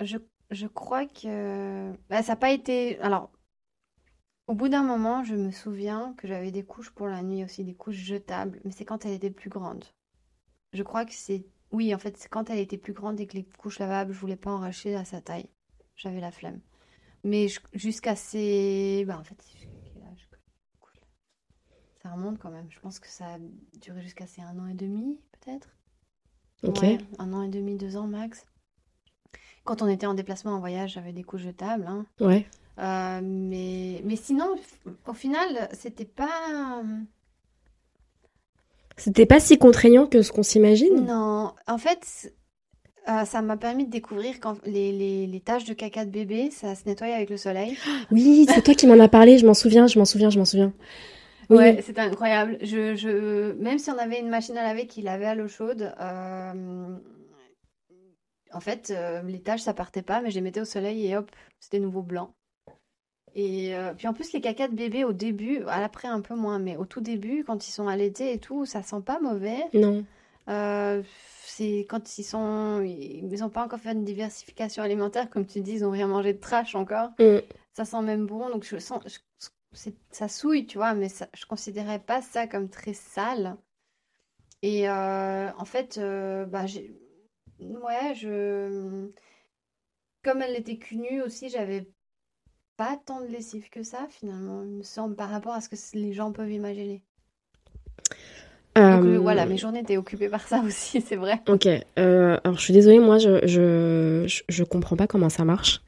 je, 0.00 0.18
je 0.50 0.66
crois 0.66 1.06
que 1.06 1.92
bah, 2.10 2.22
ça 2.22 2.32
n'a 2.32 2.36
pas 2.36 2.50
été. 2.52 2.98
Alors, 3.00 3.30
au 4.46 4.54
bout 4.54 4.68
d'un 4.68 4.84
moment, 4.84 5.24
je 5.24 5.34
me 5.34 5.50
souviens 5.50 6.14
que 6.16 6.28
j'avais 6.28 6.52
des 6.52 6.62
couches 6.64 6.90
pour 6.92 7.08
la 7.08 7.24
nuit 7.24 7.42
aussi, 7.42 7.64
des 7.64 7.74
couches 7.74 7.96
jetables, 7.96 8.60
mais 8.64 8.70
c'est 8.70 8.84
quand 8.84 9.04
elle 9.04 9.14
était 9.14 9.30
plus 9.30 9.50
grande. 9.50 9.84
Je 10.72 10.82
crois 10.82 11.04
que 11.04 11.12
c'est. 11.12 11.44
Oui, 11.70 11.94
en 11.94 11.98
fait, 11.98 12.16
c'est 12.16 12.28
quand 12.28 12.50
elle 12.50 12.58
était 12.58 12.78
plus 12.78 12.92
grande 12.92 13.18
et 13.20 13.26
que 13.26 13.34
les 13.34 13.44
couches 13.44 13.78
lavables, 13.78 14.12
je 14.12 14.18
voulais 14.18 14.36
pas 14.36 14.50
en 14.50 14.58
racheter 14.58 14.94
à 14.94 15.04
sa 15.04 15.20
taille. 15.20 15.48
J'avais 15.96 16.20
la 16.20 16.30
flemme. 16.32 16.60
Mais 17.24 17.48
je- 17.48 17.60
jusqu'à 17.74 18.16
ses. 18.16 19.04
Bah, 19.06 19.18
en 19.18 19.24
fait, 19.24 19.36
Ça 22.02 22.10
remonte 22.10 22.38
quand 22.40 22.50
même. 22.50 22.66
Je 22.70 22.80
pense 22.80 22.98
que 22.98 23.06
ça 23.06 23.34
a 23.34 23.38
duré 23.80 24.02
jusqu'à 24.02 24.26
ses 24.26 24.42
un 24.42 24.58
an 24.58 24.66
et 24.66 24.74
demi, 24.74 25.20
peut-être. 25.40 25.68
Ok. 26.64 26.82
Ouais, 26.82 26.98
un 27.20 27.32
an 27.32 27.42
et 27.42 27.48
demi, 27.48 27.76
deux 27.76 27.96
ans 27.96 28.08
max. 28.08 28.44
Quand 29.64 29.82
on 29.82 29.86
était 29.86 30.06
en 30.06 30.14
déplacement 30.14 30.52
en 30.54 30.58
voyage, 30.58 30.94
j'avais 30.94 31.12
des 31.12 31.22
couches 31.22 31.42
jetables. 31.42 31.86
hein. 31.86 32.04
Ouais. 32.18 32.44
Euh, 32.78 33.20
mais, 33.22 34.00
mais 34.04 34.16
sinon, 34.16 34.48
au 35.06 35.12
final, 35.14 35.68
c'était 35.72 36.04
pas. 36.04 36.82
C'était 39.02 39.26
pas 39.26 39.40
si 39.40 39.58
contraignant 39.58 40.06
que 40.06 40.22
ce 40.22 40.30
qu'on 40.30 40.44
s'imagine. 40.44 41.06
Non, 41.06 41.52
en 41.66 41.78
fait, 41.78 42.32
euh, 43.08 43.24
ça 43.24 43.42
m'a 43.42 43.56
permis 43.56 43.84
de 43.84 43.90
découvrir 43.90 44.38
quand 44.38 44.64
les, 44.64 44.92
les, 44.92 45.26
les 45.26 45.40
taches 45.40 45.64
de 45.64 45.74
caca 45.74 46.04
de 46.04 46.10
bébé, 46.10 46.52
ça 46.52 46.76
se 46.76 46.82
nettoie 46.86 47.08
avec 47.08 47.28
le 47.28 47.36
soleil. 47.36 47.76
Oui, 48.12 48.46
c'est 48.48 48.62
toi 48.62 48.74
qui 48.74 48.86
m'en 48.86 49.00
as 49.00 49.08
parlé. 49.08 49.38
Je 49.38 49.46
m'en 49.46 49.54
souviens, 49.54 49.88
je 49.88 49.98
m'en 49.98 50.04
souviens, 50.04 50.30
je 50.30 50.38
m'en 50.38 50.44
souviens. 50.44 50.72
Oui. 51.50 51.56
Ouais, 51.56 51.82
c'était 51.84 52.02
incroyable. 52.02 52.58
Je, 52.60 52.94
je... 52.94 53.54
Même 53.54 53.80
si 53.80 53.90
on 53.90 53.98
avait 53.98 54.20
une 54.20 54.28
machine 54.28 54.56
à 54.56 54.62
laver 54.62 54.86
qui 54.86 55.02
lavait 55.02 55.26
à 55.26 55.34
l'eau 55.34 55.48
chaude, 55.48 55.92
euh, 56.00 56.96
en 58.52 58.60
fait, 58.60 58.92
euh, 58.94 59.20
les 59.22 59.42
taches, 59.42 59.62
ça 59.62 59.74
partait 59.74 60.02
pas, 60.02 60.20
mais 60.20 60.30
je 60.30 60.36
les 60.36 60.42
mettais 60.42 60.60
au 60.60 60.64
soleil 60.64 61.08
et 61.08 61.16
hop, 61.16 61.28
c'était 61.58 61.80
nouveau 61.80 62.02
blanc. 62.02 62.34
Et 63.34 63.74
euh, 63.74 63.94
puis 63.94 64.06
en 64.08 64.12
plus, 64.12 64.32
les 64.32 64.40
cacas 64.40 64.68
de 64.68 64.74
bébé 64.74 65.04
au 65.04 65.12
début, 65.12 65.62
à 65.66 65.80
l'après 65.80 66.08
un 66.08 66.20
peu 66.20 66.34
moins, 66.34 66.58
mais 66.58 66.76
au 66.76 66.84
tout 66.84 67.00
début, 67.00 67.44
quand 67.44 67.66
ils 67.66 67.72
sont 67.72 67.88
allaités 67.88 68.32
et 68.32 68.38
tout, 68.38 68.66
ça 68.66 68.82
sent 68.82 69.00
pas 69.04 69.20
mauvais. 69.20 69.64
Non. 69.72 70.04
Euh, 70.48 71.02
c'est 71.46 71.86
quand 71.88 72.18
ils 72.18 72.24
sont, 72.24 72.82
ils 72.82 73.38
n'ont 73.40 73.48
pas 73.48 73.64
encore 73.64 73.78
fait 73.78 73.92
une 73.92 74.04
diversification 74.04 74.82
alimentaire, 74.82 75.30
comme 75.30 75.46
tu 75.46 75.60
dis, 75.60 75.72
ils 75.76 75.84
ont 75.84 75.90
rien 75.90 76.08
mangé 76.08 76.32
de 76.34 76.40
trash 76.40 76.74
encore. 76.74 77.10
Mm. 77.18 77.38
Ça 77.74 77.84
sent 77.84 78.02
même 78.02 78.26
bon, 78.26 78.50
donc 78.50 78.64
je 78.64 78.76
sens, 78.78 79.00
je- 79.06 79.46
c'est- 79.72 79.94
ça 80.10 80.28
souille, 80.28 80.66
tu 80.66 80.76
vois, 80.78 80.92
mais 80.94 81.08
ça, 81.08 81.28
je 81.34 81.46
considérais 81.46 82.00
pas 82.00 82.20
ça 82.20 82.46
comme 82.46 82.68
très 82.68 82.92
sale. 82.92 83.56
Et 84.62 84.88
euh, 84.90 85.48
en 85.56 85.64
fait, 85.64 85.98
bah, 86.48 86.66
j'ai, 86.66 86.94
ouais, 87.60 88.14
je, 88.14 89.08
comme 90.22 90.42
elle 90.42 90.56
était 90.56 90.76
cul 90.76 90.96
nue 90.98 91.22
aussi, 91.22 91.48
j'avais 91.48 91.88
pas 92.76 92.98
tant 93.04 93.20
de 93.20 93.26
lessive 93.26 93.68
que 93.70 93.82
ça 93.82 94.06
finalement, 94.10 94.62
il 94.62 94.70
me 94.70 94.82
semble, 94.82 95.14
par 95.16 95.30
rapport 95.30 95.52
à 95.52 95.60
ce 95.60 95.68
que 95.68 95.76
les 95.94 96.12
gens 96.12 96.32
peuvent 96.32 96.50
imaginer. 96.50 97.02
Donc 98.74 98.84
euh, 99.04 99.16
Euh, 99.16 99.18
voilà, 99.18 99.44
mes 99.46 99.58
journées 99.58 99.80
étaient 99.80 99.98
occupées 99.98 100.28
par 100.30 100.46
ça 100.48 100.62
aussi, 100.66 101.00
c'est 101.02 101.16
vrai. 101.16 101.40
Ok, 101.48 101.66
euh, 101.98 102.38
alors 102.44 102.56
je 102.58 102.62
suis 102.62 102.72
désolée, 102.72 103.00
moi 103.00 103.18
je, 103.18 103.46
je, 103.46 104.42
je, 104.48 104.64
comprends 104.64 104.96
pas 104.96 105.06
comment 105.06 105.28
ça 105.28 105.44
marche. 105.44 105.82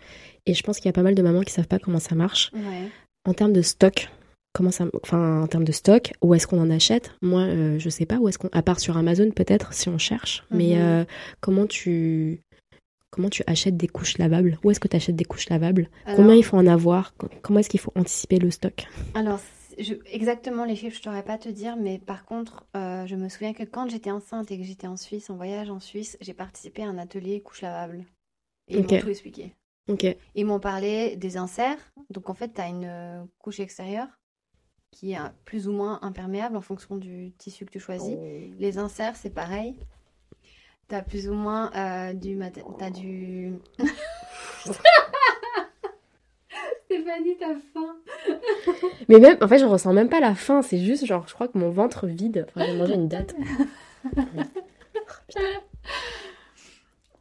Et 0.46 0.52
je 0.52 0.62
pense 0.62 0.76
qu'il 0.76 0.86
y 0.86 0.90
a 0.90 0.92
pas 0.92 1.02
mal 1.02 1.14
de 1.14 1.22
mamans 1.22 1.40
qui 1.40 1.52
savent 1.52 1.66
pas 1.68 1.78
comment 1.78 1.98
ça 2.00 2.14
marche. 2.14 2.50
Ouais. 2.52 2.90
En 3.26 3.32
termes 3.32 3.54
de 3.54 3.62
stock, 3.62 4.10
comment 4.52 4.70
ça, 4.70 4.84
enfin 5.02 5.40
en 5.40 5.46
termes 5.46 5.64
de 5.64 5.72
stock, 5.72 6.12
où 6.20 6.34
est-ce 6.34 6.46
qu'on 6.46 6.60
en 6.60 6.68
achète? 6.70 7.12
Moi, 7.22 7.40
euh, 7.40 7.78
je 7.78 7.88
sais 7.88 8.04
pas 8.04 8.16
où 8.16 8.28
est-ce 8.28 8.36
qu'on, 8.36 8.50
à 8.52 8.60
part 8.60 8.78
sur 8.80 8.98
Amazon 8.98 9.30
peut-être 9.30 9.72
si 9.72 9.88
on 9.88 9.96
cherche. 9.96 10.44
Mais 10.50 10.76
Mhm. 10.76 11.06
comment 11.40 11.66
tu, 11.66 12.42
comment 13.14 13.28
tu 13.30 13.42
achètes 13.46 13.76
des 13.76 13.86
couches 13.88 14.18
lavables? 14.18 14.58
Où 14.64 14.70
est-ce 14.70 14.80
que 14.80 14.88
tu 14.88 14.96
achètes 14.96 15.14
des 15.16 15.24
couches 15.24 15.48
lavables? 15.48 15.88
Combien 16.04 16.24
Alors- 16.24 16.34
il 16.36 16.42
faut 16.44 16.56
en 16.56 16.66
avoir? 16.66 17.14
Co- 17.16 17.28
Comment 17.42 17.60
est-ce 17.60 17.68
qu'il 17.70 17.80
faut 17.80 17.92
anticiper 17.94 18.38
le 18.38 18.50
stock? 18.50 18.86
Alors, 19.14 19.38
je- 19.78 19.94
exactement 20.10 20.64
les 20.64 20.74
chiffres, 20.76 20.96
je 20.96 21.00
ne 21.08 21.14
saurais 21.14 21.24
pas 21.24 21.38
te 21.38 21.48
dire, 21.48 21.76
mais 21.76 21.98
par 21.98 22.24
contre, 22.24 22.66
euh, 22.76 23.06
je 23.06 23.14
me 23.16 23.28
souviens 23.28 23.52
que 23.54 23.62
quand 23.62 23.88
j'étais 23.88 24.10
enceinte 24.10 24.50
et 24.50 24.58
que 24.58 24.64
j'étais 24.64 24.86
en 24.88 24.96
Suisse, 24.96 25.30
en 25.30 25.36
voyage 25.36 25.70
en 25.70 25.78
Suisse, 25.80 26.18
j'ai 26.20 26.34
participé 26.34 26.82
à 26.82 26.88
un 26.88 26.98
atelier 26.98 27.40
couche 27.40 27.62
lavable. 27.62 28.04
Et 28.68 28.74
ils 28.78 28.80
m'ont 28.82 28.86
tout 29.00 29.08
expliqué. 29.08 29.54
Ok. 29.88 30.06
Ils 30.34 30.46
m'ont 30.46 30.60
parlé 30.60 31.16
des 31.16 31.36
inserts. 31.36 31.78
Donc, 32.10 32.30
en 32.30 32.34
fait, 32.34 32.52
tu 32.54 32.60
as 32.60 32.68
une 32.68 32.84
euh, 32.86 33.22
couche 33.38 33.60
extérieure 33.60 34.08
qui 34.90 35.12
est 35.12 35.18
euh, 35.18 35.28
plus 35.44 35.68
ou 35.68 35.72
moins 35.72 35.98
imperméable 36.02 36.56
en 36.56 36.60
fonction 36.62 36.96
du 36.96 37.32
tissu 37.36 37.64
que 37.66 37.70
tu 37.70 37.80
choisis. 37.80 38.16
Les 38.58 38.78
inserts, 38.78 39.16
c'est 39.16 39.30
pareil. 39.34 39.74
Tu 40.88 40.94
as 40.94 41.02
plus 41.02 41.28
ou 41.28 41.34
moins 41.34 41.70
euh, 41.74 42.12
du... 42.12 42.36
maté- 42.36 42.62
T'as 42.78 42.90
du... 42.90 43.52
Stéphanie, 46.86 47.36
t'as 47.40 47.54
faim 47.72 47.96
Mais 49.08 49.18
même, 49.18 49.36
en 49.40 49.48
fait, 49.48 49.58
je 49.58 49.64
ressens 49.64 49.92
même 49.92 50.08
pas 50.08 50.20
la 50.20 50.34
faim. 50.34 50.62
C'est 50.62 50.78
juste 50.78 51.04
genre, 51.06 51.26
je 51.26 51.34
crois 51.34 51.48
que 51.48 51.58
mon 51.58 51.70
ventre 51.70 52.06
vide. 52.06 52.46
Enfin, 52.48 52.66
j'ai 52.66 52.76
mangé 52.76 52.94
une 52.94 53.08
date. 53.08 53.34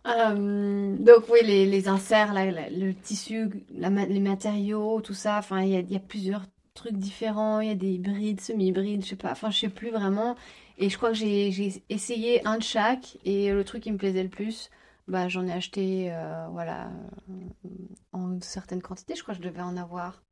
Euh, 0.05 0.97
donc 0.99 1.29
oui, 1.31 1.39
les, 1.45 1.65
les 1.65 1.87
inserts, 1.87 2.33
là, 2.33 2.45
la- 2.51 2.69
le 2.69 2.93
tissu, 2.93 3.49
la 3.73 3.89
les 3.89 4.19
matériaux, 4.19 4.99
tout 4.99 5.13
ça, 5.13 5.37
enfin, 5.37 5.61
il 5.61 5.69
y 5.69 5.93
y 5.93 5.95
a 5.95 5.99
plusieurs 5.99 6.41
trucs 6.73 6.97
différents, 6.97 7.61
il 7.61 7.69
y 7.69 7.71
a 7.71 7.75
des 7.75 7.91
hybrides, 7.91 8.41
semi-hybrides, 8.41 9.03
je 9.05 9.09
sais 9.11 9.15
pas, 9.15 9.31
enfin, 9.31 9.49
je 9.49 9.59
sais 9.59 9.69
plus 9.69 9.91
vraiment. 9.91 10.35
Et 10.77 10.89
je 10.89 10.97
crois 10.97 11.09
que 11.09 11.15
j'ai 11.15 11.83
essayé 11.89 12.45
un 12.47 12.57
de 12.57 12.63
chaque, 12.63 13.17
et 13.25 13.51
le 13.51 13.63
truc 13.63 13.83
qui 13.83 13.91
me 13.91 13.97
plaisait 13.97 14.23
le 14.23 14.29
plus, 14.29 14.69
bah, 15.07 15.27
j'en 15.27 15.45
ai 15.45 15.51
acheté, 15.51 16.11
euh, 16.11 16.47
voilà, 16.51 16.91
euh, 17.29 17.67
en 18.11 18.39
certaines 18.41 18.81
quantités, 18.81 19.15
je 19.15 19.21
crois 19.21 19.35
que 19.35 19.41
je 19.43 19.47
devais 19.47 19.61
en 19.61 19.77
avoir. 19.77 20.23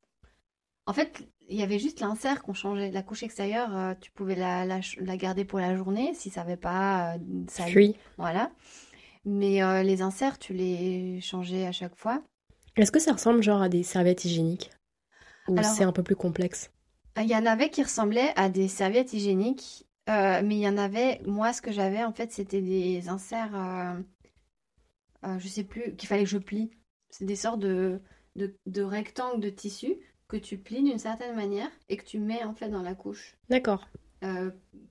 En 0.88 0.94
fait, 0.94 1.28
il 1.48 1.58
y 1.58 1.64
avait 1.64 1.78
juste 1.78 2.00
l'insert 2.00 2.42
qu'on 2.42 2.54
changeait. 2.56 2.90
La 2.90 3.04
couche 3.04 3.22
extérieure, 3.24 3.76
euh, 3.78 3.94
tu 4.02 4.10
pouvais 4.12 4.36
la, 4.36 4.66
la, 4.66 4.80
la 5.00 5.18
garder 5.18 5.46
pour 5.46 5.60
la 5.60 5.76
journée 5.76 6.14
si 6.16 6.32
ça 6.32 6.42
n'avait 6.42 6.58
pas 6.58 7.14
euh, 7.14 7.18
sali. 7.48 7.72
Free. 7.72 7.96
Voilà. 8.18 8.52
Mais 9.26 9.62
euh, 9.62 9.84
les 9.84 10.02
inserts, 10.02 10.40
tu 10.40 10.54
les 10.54 11.22
changeais 11.22 11.68
à 11.68 11.72
chaque 11.72 11.96
fois. 11.96 12.24
Est-ce 12.78 12.92
que 12.92 13.00
ça 13.00 13.14
ressemble 13.14 13.44
genre 13.44 13.62
à 13.62 13.70
des 13.70 13.84
serviettes 13.84 14.26
hygiéniques? 14.26 14.72
Ou 15.48 15.62
c'est 15.62 15.84
un 15.84 15.92
peu 15.92 16.04
plus 16.04 16.16
complexe? 16.16 16.72
Il 17.18 17.30
y 17.30 17.36
en 17.36 17.46
avait 17.46 17.70
qui 17.70 17.84
ressemblaient 17.84 18.34
à 18.36 18.50
des 18.50 18.68
serviettes 18.68 19.14
hygiéniques, 19.14 19.86
euh, 20.10 20.42
mais 20.44 20.56
il 20.56 20.62
y 20.62 20.68
en 20.68 20.78
avait, 20.78 21.22
moi, 21.26 21.54
ce 21.54 21.62
que 21.62 21.72
j'avais, 21.72 22.04
en 22.04 22.14
fait, 22.14 22.32
c'était 22.32 22.62
des 22.62 23.08
inserts, 23.10 23.56
euh, 23.56 24.02
euh, 25.26 25.40
je 25.40 25.48
sais 25.48 25.64
plus, 25.64 25.96
qu'il 25.96 26.08
fallait 26.08 26.24
que 26.24 26.30
je 26.30 26.38
plie. 26.38 26.72
C'est 27.10 27.26
des 27.26 27.36
sortes 27.36 27.60
de, 27.60 28.02
de, 28.36 28.56
de 28.66 28.82
rectangles 28.82 29.42
de 29.42 29.50
tissu 29.50 29.96
que 30.28 30.38
tu 30.38 30.58
plies 30.58 30.84
d'une 30.84 30.98
certaine 31.00 31.36
manière 31.36 31.70
et 31.90 31.98
que 31.98 32.06
tu 32.06 32.20
mets, 32.20 32.44
en 32.44 32.54
fait, 32.54 32.70
dans 32.70 32.82
la 32.82 32.96
couche. 32.96 33.36
D'accord. 33.50 33.88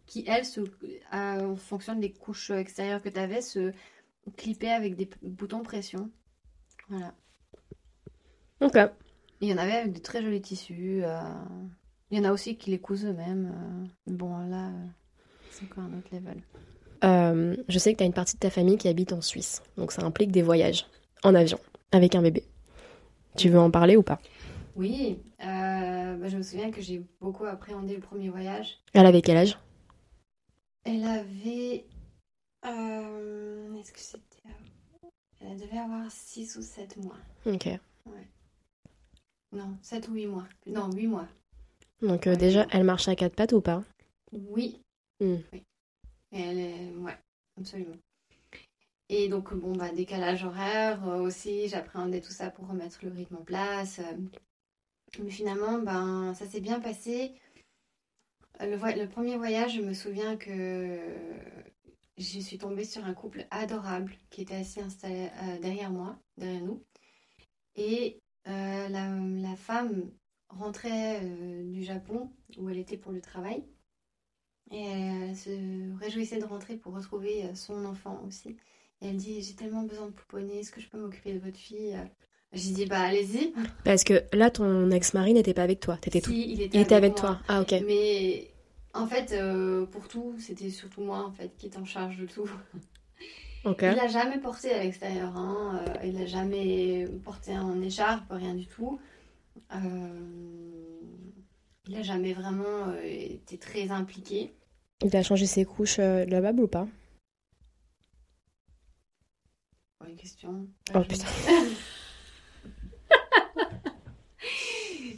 qui, 0.07 0.25
elles, 0.27 0.45
se, 0.45 0.61
en 1.13 1.57
fonction 1.57 1.95
des 1.95 2.13
couches 2.13 2.51
extérieures 2.51 3.03
que 3.03 3.09
tu 3.09 3.19
avais, 3.19 3.41
se 3.43 3.73
clippaient 4.37 4.71
avec 4.71 4.97
des 4.97 5.07
p- 5.07 5.17
boutons 5.23 5.63
pression. 5.63 6.11
Voilà. 6.89 7.15
Ok. 8.61 8.77
Et 8.77 8.89
Il 9.41 9.49
y 9.49 9.55
en 9.55 9.59
avait 9.59 9.73
avec 9.73 9.93
de 9.93 10.01
très 10.01 10.23
jolis 10.23 10.43
tissus. 10.43 11.03
Il 12.11 12.19
y 12.19 12.21
en 12.21 12.25
a 12.25 12.33
aussi 12.33 12.57
qui 12.57 12.71
les 12.71 12.79
cousent 12.79 13.05
eux-mêmes. 13.07 13.53
euh, 14.09 14.13
Bon, 14.13 14.37
là, 14.49 14.69
euh, 14.69 14.87
c'est 15.51 15.65
encore 15.65 15.85
un 15.85 15.99
autre 15.99 16.09
level. 16.13 16.43
Euh, 17.05 17.57
je 17.69 17.79
sais 17.79 17.93
que 17.93 17.99
tu 17.99 18.03
as 18.05 18.07
une 18.07 18.13
partie 18.13 18.35
de 18.35 18.41
ta 18.41 18.51
famille 18.51 18.77
qui 18.77 18.89
habite 18.89 19.13
en 19.13 19.21
Suisse, 19.23 19.63
donc 19.77 19.91
ça 19.93 20.05
implique 20.05 20.33
des 20.33 20.43
voyages 20.43 20.87
en 21.23 21.35
avion 21.35 21.59
avec 21.93 22.15
un 22.15 22.23
bébé. 22.23 22.45
Tu 23.37 23.49
veux 23.49 23.59
en 23.59 23.71
parler 23.71 23.97
ou 23.97 24.03
pas? 24.03 24.21
Oui, 24.77 25.19
euh, 25.41 26.17
bah, 26.17 26.29
je 26.29 26.37
me 26.37 26.43
souviens 26.43 26.71
que 26.71 26.81
j'ai 26.83 27.03
beaucoup 27.21 27.45
appréhendé 27.47 27.95
le 27.95 28.01
premier 28.01 28.29
voyage. 28.29 28.79
Elle 28.93 29.07
avait 29.07 29.23
quel 29.23 29.37
âge? 29.39 29.59
Elle 30.85 31.05
avait... 31.05 31.87
euh, 32.67 33.75
Est-ce 33.77 33.93
que 33.93 34.01
c'était... 34.01 34.27
Elle 35.41 35.59
devait 35.59 35.79
avoir 35.79 36.11
6 36.11 36.57
ou 36.57 36.63
7 36.63 36.99
mois. 36.99 37.17
Ok. 37.47 37.69
Non, 39.53 39.77
7 39.83 40.09
ou 40.09 40.15
8 40.15 40.27
mois. 40.27 40.47
Non, 40.67 40.91
8 40.93 41.07
mois. 41.07 41.27
Donc 42.03 42.27
euh, 42.27 42.37
déjà, 42.37 42.67
elle 42.71 42.85
marche 42.85 43.09
à 43.09 43.17
quatre 43.17 43.35
pattes 43.35 43.53
ou 43.53 43.61
pas? 43.61 43.83
Oui. 44.33 44.81
Hmm. 45.21 45.37
Oui. 45.53 45.63
Et 46.33 46.41
elle 46.41 46.59
est... 46.59 46.95
Ouais, 46.97 47.17
absolument. 47.59 47.97
Et 49.09 49.29
donc, 49.29 49.53
bon, 49.55 49.75
bah, 49.77 49.91
décalage 49.91 50.45
horaire 50.45 51.07
euh, 51.09 51.21
aussi, 51.21 51.69
j'appréhendais 51.69 52.21
tout 52.21 52.33
ça 52.33 52.51
pour 52.51 52.69
remettre 52.69 52.99
le 53.03 53.11
rythme 53.11 53.37
en 53.37 53.45
place. 53.45 53.99
euh. 53.99 54.17
Mais 55.23 55.31
finalement, 55.31 55.79
ben, 55.79 56.33
ça 56.35 56.47
s'est 56.47 56.61
bien 56.61 56.81
passé. 56.81 57.35
Le, 58.61 59.07
premier 59.07 59.37
voyage, 59.37 59.75
je 59.77 59.83
me 59.83 59.95
souviens 59.95 60.37
que 60.37 61.01
je 62.19 62.39
suis 62.41 62.59
tombée 62.59 62.85
sur 62.85 63.05
un 63.05 63.15
couple 63.15 63.47
adorable 63.51 64.13
qui 64.29 64.43
était 64.43 64.55
assis 64.55 64.81
installé 64.81 65.31
derrière 65.63 65.91
moi, 65.91 66.17
derrière 66.37 66.63
nous. 66.63 66.85
Et 67.75 68.21
euh, 68.47 68.89
la, 68.89 69.09
la 69.17 69.57
femme 69.57 70.11
rentrait 70.51 71.21
euh, 71.23 71.65
du 71.65 71.83
Japon, 71.83 72.31
où 72.59 72.69
elle 72.69 72.79
était 72.79 72.97
pour 72.97 73.13
le 73.13 73.21
travail. 73.21 73.65
Et 74.73 74.85
elle 74.85 75.37
se 75.37 75.99
réjouissait 75.99 76.39
de 76.39 76.45
rentrer 76.45 76.77
pour 76.77 76.95
retrouver 76.95 77.45
euh, 77.45 77.55
son 77.55 77.85
enfant 77.85 78.23
aussi. 78.27 78.57
Et 79.01 79.09
elle 79.09 79.17
dit, 79.17 79.43
j'ai 79.43 79.55
tellement 79.55 79.83
besoin 79.83 80.07
de 80.07 80.13
pouponner, 80.13 80.61
est-ce 80.61 80.71
que 80.71 80.81
je 80.81 80.89
peux 80.89 80.99
m'occuper 80.99 81.33
de 81.33 81.39
votre 81.39 81.57
fille 81.57 81.97
J'ai 82.53 82.73
dit, 82.73 82.87
bah 82.87 83.01
allez-y. 83.01 83.53
Parce 83.85 84.05
que 84.05 84.23
là, 84.33 84.51
ton 84.51 84.91
ex-mari 84.91 85.33
n'était 85.33 85.55
pas 85.55 85.63
avec 85.63 85.81
toi. 85.81 85.97
T'étais 85.97 86.21
tout. 86.21 86.31
Si, 86.31 86.53
il 86.53 86.63
était 86.63 86.79
Il 86.79 86.81
était 86.83 86.95
avec 86.95 87.15
toi. 87.15 87.41
Ah 87.49 87.63
ok. 87.63 87.75
Mais 87.87 88.51
en 88.93 89.07
fait, 89.07 89.33
euh, 89.33 89.87
pour 89.87 90.09
tout, 90.09 90.35
c'était 90.39 90.71
surtout 90.71 91.03
moi 91.03 91.25
en 91.25 91.31
fait 91.31 91.57
qui 91.57 91.67
était 91.67 91.79
en 91.79 91.85
charge 91.85 92.19
de 92.19 92.27
tout. 92.27 92.49
Ok. 93.65 93.83
Il 93.83 93.95
l'a 93.95 94.09
jamais 94.09 94.39
porté 94.39 94.73
à 94.73 94.83
l'extérieur, 94.83 95.37
hein. 95.37 95.83
euh, 95.87 96.07
il 96.07 96.19
l'a 96.19 96.25
jamais 96.25 97.07
porté 97.25 97.57
en 97.59 97.81
écharpe, 97.83 98.25
rien 98.31 98.55
du 98.55 98.67
tout. 98.67 98.99
Euh, 99.73 101.01
il 101.87 101.97
a 101.97 102.03
jamais 102.03 102.33
vraiment 102.33 102.89
euh, 102.89 103.03
été 103.05 103.59
très 103.59 103.91
impliqué. 103.91 104.53
Il 105.03 105.11
t'a 105.11 105.23
changé 105.23 105.47
ses 105.47 105.65
couches 105.65 105.99
euh, 105.99 106.25
lavable 106.27 106.63
ou 106.63 106.69
pas? 106.69 106.87
Bonne 110.01 110.17
question. 110.17 110.67
Oh, 110.95 110.99
Je- 111.03 111.09
putain. 111.09 111.27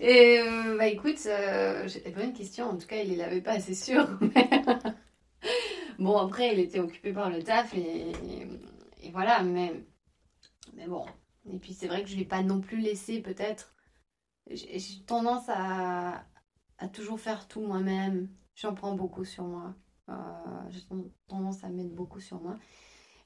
Et 0.01 0.41
euh, 0.41 0.77
bah 0.77 0.89
écoute, 0.89 1.21
euh, 1.27 1.89
bonne 2.17 2.33
question. 2.33 2.67
En 2.71 2.77
tout 2.77 2.87
cas, 2.89 2.97
il 3.03 3.17
l'avait 3.17 3.41
pas, 3.41 3.61
c'est 3.61 3.75
sûr. 3.75 4.09
mais- 4.21 4.51
bon, 5.99 6.17
après, 6.19 6.53
il 6.55 6.59
était 6.61 6.81
occupé 6.81 7.13
par 7.13 7.31
le 7.31 7.41
taf 7.43 7.73
et, 7.75 8.11
et- 8.11 8.47
et 9.05 9.11
voilà. 9.13 9.43
Mais, 9.45 9.73
mais 10.75 10.87
bon. 10.89 11.05
Et 11.53 11.59
puis, 11.59 11.73
c'est 11.73 11.87
vrai 11.87 12.03
que 12.03 12.09
je 12.09 12.17
l'ai 12.17 12.25
pas 12.25 12.43
non 12.43 12.61
plus 12.61 12.79
laissé, 12.79 13.21
peut-être. 13.21 13.72
J'ai 14.51 15.05
tendance 15.07 15.45
à, 15.49 16.25
à 16.79 16.89
toujours 16.89 17.21
faire 17.21 17.49
tout 17.49 17.61
moi-même. 17.63 18.29
J'en 18.55 18.75
prends 18.75 18.95
beaucoup 18.95 19.25
sur 19.25 19.45
moi. 19.45 19.75
Euh, 20.11 20.15
j'ai 20.71 20.83
ten- 20.85 21.11
tendance 21.29 21.65
à 21.65 21.69
mettre 21.71 21.95
beaucoup 21.95 22.21
sur 22.21 22.41
moi. 22.41 22.59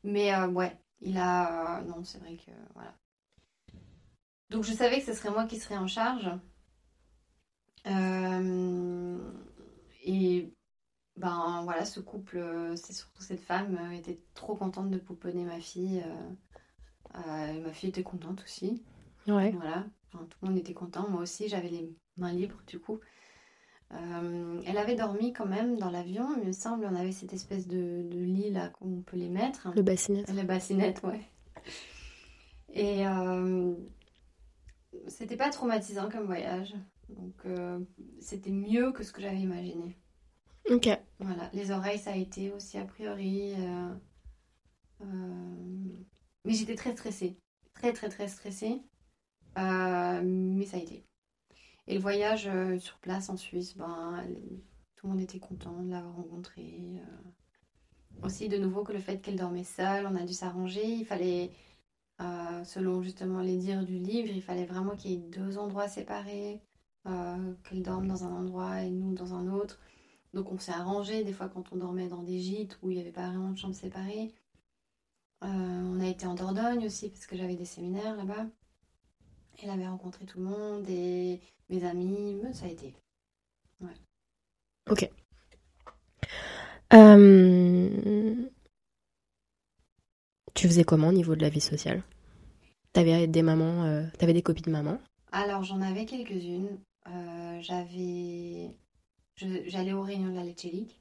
Mais 0.05 0.35
euh, 0.35 0.49
ouais, 0.49 0.77
il 1.01 1.19
a. 1.19 1.81
euh, 1.81 1.83
non, 1.85 2.05
c'est 2.05 2.19
vrai 2.19 2.37
que. 2.37 2.53
Voilà. 2.75 2.95
Donc 4.51 4.65
je 4.65 4.73
savais 4.73 4.99
que 4.99 5.07
ce 5.07 5.15
serait 5.15 5.31
moi 5.31 5.47
qui 5.47 5.57
serais 5.61 5.77
en 5.77 5.87
charge. 5.87 6.29
Et 10.05 10.53
ben 11.17 11.63
voilà, 11.65 11.85
ce 11.87 12.01
couple, 12.01 12.41
c'est 12.77 12.93
surtout 12.95 13.23
cette 13.23 13.41
femme, 13.41 13.79
était 13.93 14.21
trop 14.35 14.57
contente 14.57 14.91
de 14.91 14.99
pouponner 14.99 15.45
ma 15.45 15.61
fille. 15.61 16.05
ma 17.15 17.73
fille 17.73 17.89
était 17.91 18.03
contente 18.03 18.43
aussi. 18.45 18.83
Ouais. 19.29 19.53
Voilà, 19.53 19.87
Enfin, 20.13 20.25
tout 20.25 20.39
le 20.43 20.49
monde 20.49 20.59
était 20.59 20.75
content. 20.75 21.09
Moi 21.09 21.23
aussi, 21.23 21.49
j'avais 21.49 21.69
les 21.69 21.95
mains 22.17 22.33
libres 22.33 22.63
du 22.67 22.79
coup. 22.79 23.01
Euh, 23.93 24.61
elle 24.67 24.79
avait 24.79 24.97
dormi 24.97 25.33
quand 25.33 25.47
même 25.47 25.79
dans 25.79 25.91
l'avion, 25.91 26.29
il 26.37 26.47
me 26.47 26.53
semble. 26.53 26.87
On 26.91 26.95
avait 26.95 27.13
cette 27.13 27.33
espèce 27.33 27.69
de, 27.69 28.03
de 28.03 28.19
lit 28.19 28.51
là 28.51 28.69
qu'on 28.69 29.03
peut 29.03 29.17
les 29.17 29.29
mettre. 29.29 29.69
Le 29.75 29.83
bassinet. 29.83 30.25
La 30.35 30.45
bassinette, 30.45 31.03
ouais. 31.05 31.21
Et 32.73 33.07
euh, 33.07 33.75
c'était 35.07 35.37
pas 35.37 35.51
traumatisant 35.51 36.11
comme 36.11 36.27
voyage. 36.27 36.75
Donc 37.09 37.35
euh, 37.47 37.79
c'était 38.21 38.51
mieux 38.51 38.93
que 38.93 39.05
ce 39.05 39.13
que 39.13 39.23
j'avais 39.23 39.39
imaginé. 39.39 39.97
Ok. 40.69 40.89
Voilà, 41.21 41.49
les 41.53 41.71
oreilles, 41.71 41.99
ça 41.99 42.11
a 42.11 42.17
été 42.17 42.51
aussi 42.51 42.77
a 42.77 42.85
priori. 42.85 43.55
mais 45.01 46.53
j'étais 46.53 46.75
très 46.75 46.93
stressée. 46.93 47.39
Très, 47.75 47.93
très, 47.93 48.09
très 48.09 48.27
stressée. 48.27 48.83
Euh, 49.59 50.23
mais 50.25 50.67
ça 50.67 50.77
a 50.77 50.81
été. 50.81 51.05
Et 51.87 51.95
le 51.95 52.01
voyage 52.01 52.49
euh, 52.49 52.79
sur 52.79 52.99
place 52.99 53.31
en 53.31 53.37
Suisse, 53.37 53.77
ben, 53.77 54.25
tout 54.97 55.07
le 55.07 55.13
monde 55.13 55.23
était 55.23 55.39
content 55.39 55.83
de 55.83 55.91
l'avoir 55.91 56.17
rencontrée. 56.17 56.81
euh. 56.99 57.31
Aussi, 58.23 58.49
de 58.49 58.59
nouveau, 58.59 58.83
que 58.83 58.93
le 58.93 58.99
fait 58.99 59.19
qu'elle 59.19 59.37
dormait 59.37 59.65
seule, 59.65 60.07
on 60.07 60.17
a 60.17 60.25
dû 60.25 60.33
s'arranger. 60.33 60.85
Il 60.85 61.05
fallait, 61.05 61.51
selon 62.65 63.03
justement 63.03 63.41
les 63.41 63.59
dires 63.59 63.85
du 63.85 63.99
livre, 63.99 64.31
il 64.35 64.43
fallait 64.43 64.65
vraiment 64.67 64.97
qu'il 64.97 65.11
y 65.13 65.15
ait 65.15 65.19
deux 65.19 65.59
endroits 65.59 65.89
séparés. 65.89 66.61
qu'elle 67.05 67.83
dorme 67.83 68.07
dans 68.09 68.25
un 68.25 68.33
endroit 68.33 68.83
et 68.83 68.91
nous 68.91 69.15
dans 69.15 69.35
un 69.35 69.49
autre. 69.49 69.79
Donc 70.35 70.53
on 70.53 70.59
s'est 70.59 70.73
arrangé 70.73 71.25
des 71.25 71.33
fois 71.33 71.49
quand 71.49 71.73
on 71.73 71.77
dormait 71.77 72.09
dans 72.09 72.23
des 72.23 72.39
gîtes 72.39 72.79
où 72.83 72.91
il 72.91 72.97
n'y 72.97 73.01
avait 73.01 73.13
pas 73.13 73.29
vraiment 73.29 73.51
de 73.51 73.59
chambres 73.59 73.75
séparées. 73.75 74.35
Euh, 75.45 75.47
on 75.49 76.01
a 76.01 76.07
été 76.07 76.27
en 76.27 76.35
Dordogne 76.35 76.85
aussi 76.87 77.09
parce 77.11 77.27
que 77.27 77.37
j'avais 77.37 77.57
des 77.57 77.65
séminaires 77.65 78.17
là-bas. 78.17 78.47
Elle 79.63 79.71
avait 79.71 79.87
rencontré 79.87 80.25
tout 80.27 80.39
le 80.39 80.45
monde 80.45 80.89
et 80.89 81.41
mes 81.71 81.85
amis, 81.85 82.37
mais 82.43 82.53
ça 82.53 82.67
a 82.67 82.69
été. 82.69 82.95
Euh, 86.93 88.49
Tu 90.55 90.69
faisais 90.69 90.85
comment 90.85 91.09
au 91.09 91.13
niveau 91.13 91.35
de 91.37 91.43
la 91.43 91.49
vie 91.49 91.61
sociale? 91.61 92.03
T'avais 92.93 93.27
des 93.27 93.43
mamans, 93.43 93.85
euh, 93.85 94.07
t'avais 94.19 94.33
des 94.33 94.43
copines 94.43 94.73
mamans 94.73 94.99
Alors 95.33 95.65
j'en 95.65 95.81
avais 95.83 96.07
quelques-unes. 96.07 96.79
Euh, 97.09 97.61
j'avais, 97.61 98.71
j'allais 99.37 99.93
aux 99.93 100.03
réunions 100.03 100.31
de 100.31 100.37
la 100.37 100.45
Lecce 100.45 100.65
League, 100.65 100.93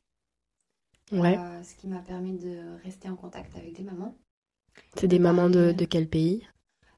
Ouais. 1.12 1.38
ce 1.64 1.76
qui 1.76 1.88
m'a 1.88 2.00
permis 2.02 2.38
de 2.38 2.78
rester 2.84 3.10
en 3.10 3.16
contact 3.16 3.56
avec 3.56 3.74
des 3.74 3.84
mamans. 3.84 4.16
C'est 4.96 5.08
des 5.08 5.20
mamans 5.20 5.50
de, 5.50 5.72
de 5.72 5.86
quel 5.86 6.10
pays? 6.10 6.46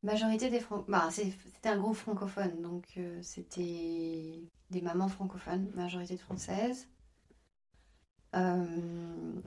Majorité 0.03 0.49
des 0.49 0.59
francs, 0.59 0.85
bah, 0.87 1.09
c'était 1.11 1.69
un 1.69 1.77
groupe 1.77 1.95
francophone, 1.95 2.61
donc 2.61 2.85
euh, 2.97 3.19
c'était 3.21 4.43
des 4.69 4.81
mamans 4.81 5.07
francophones, 5.07 5.71
majorité 5.75 6.15
de 6.15 6.19
françaises. 6.19 6.87
Euh, 8.35 9.41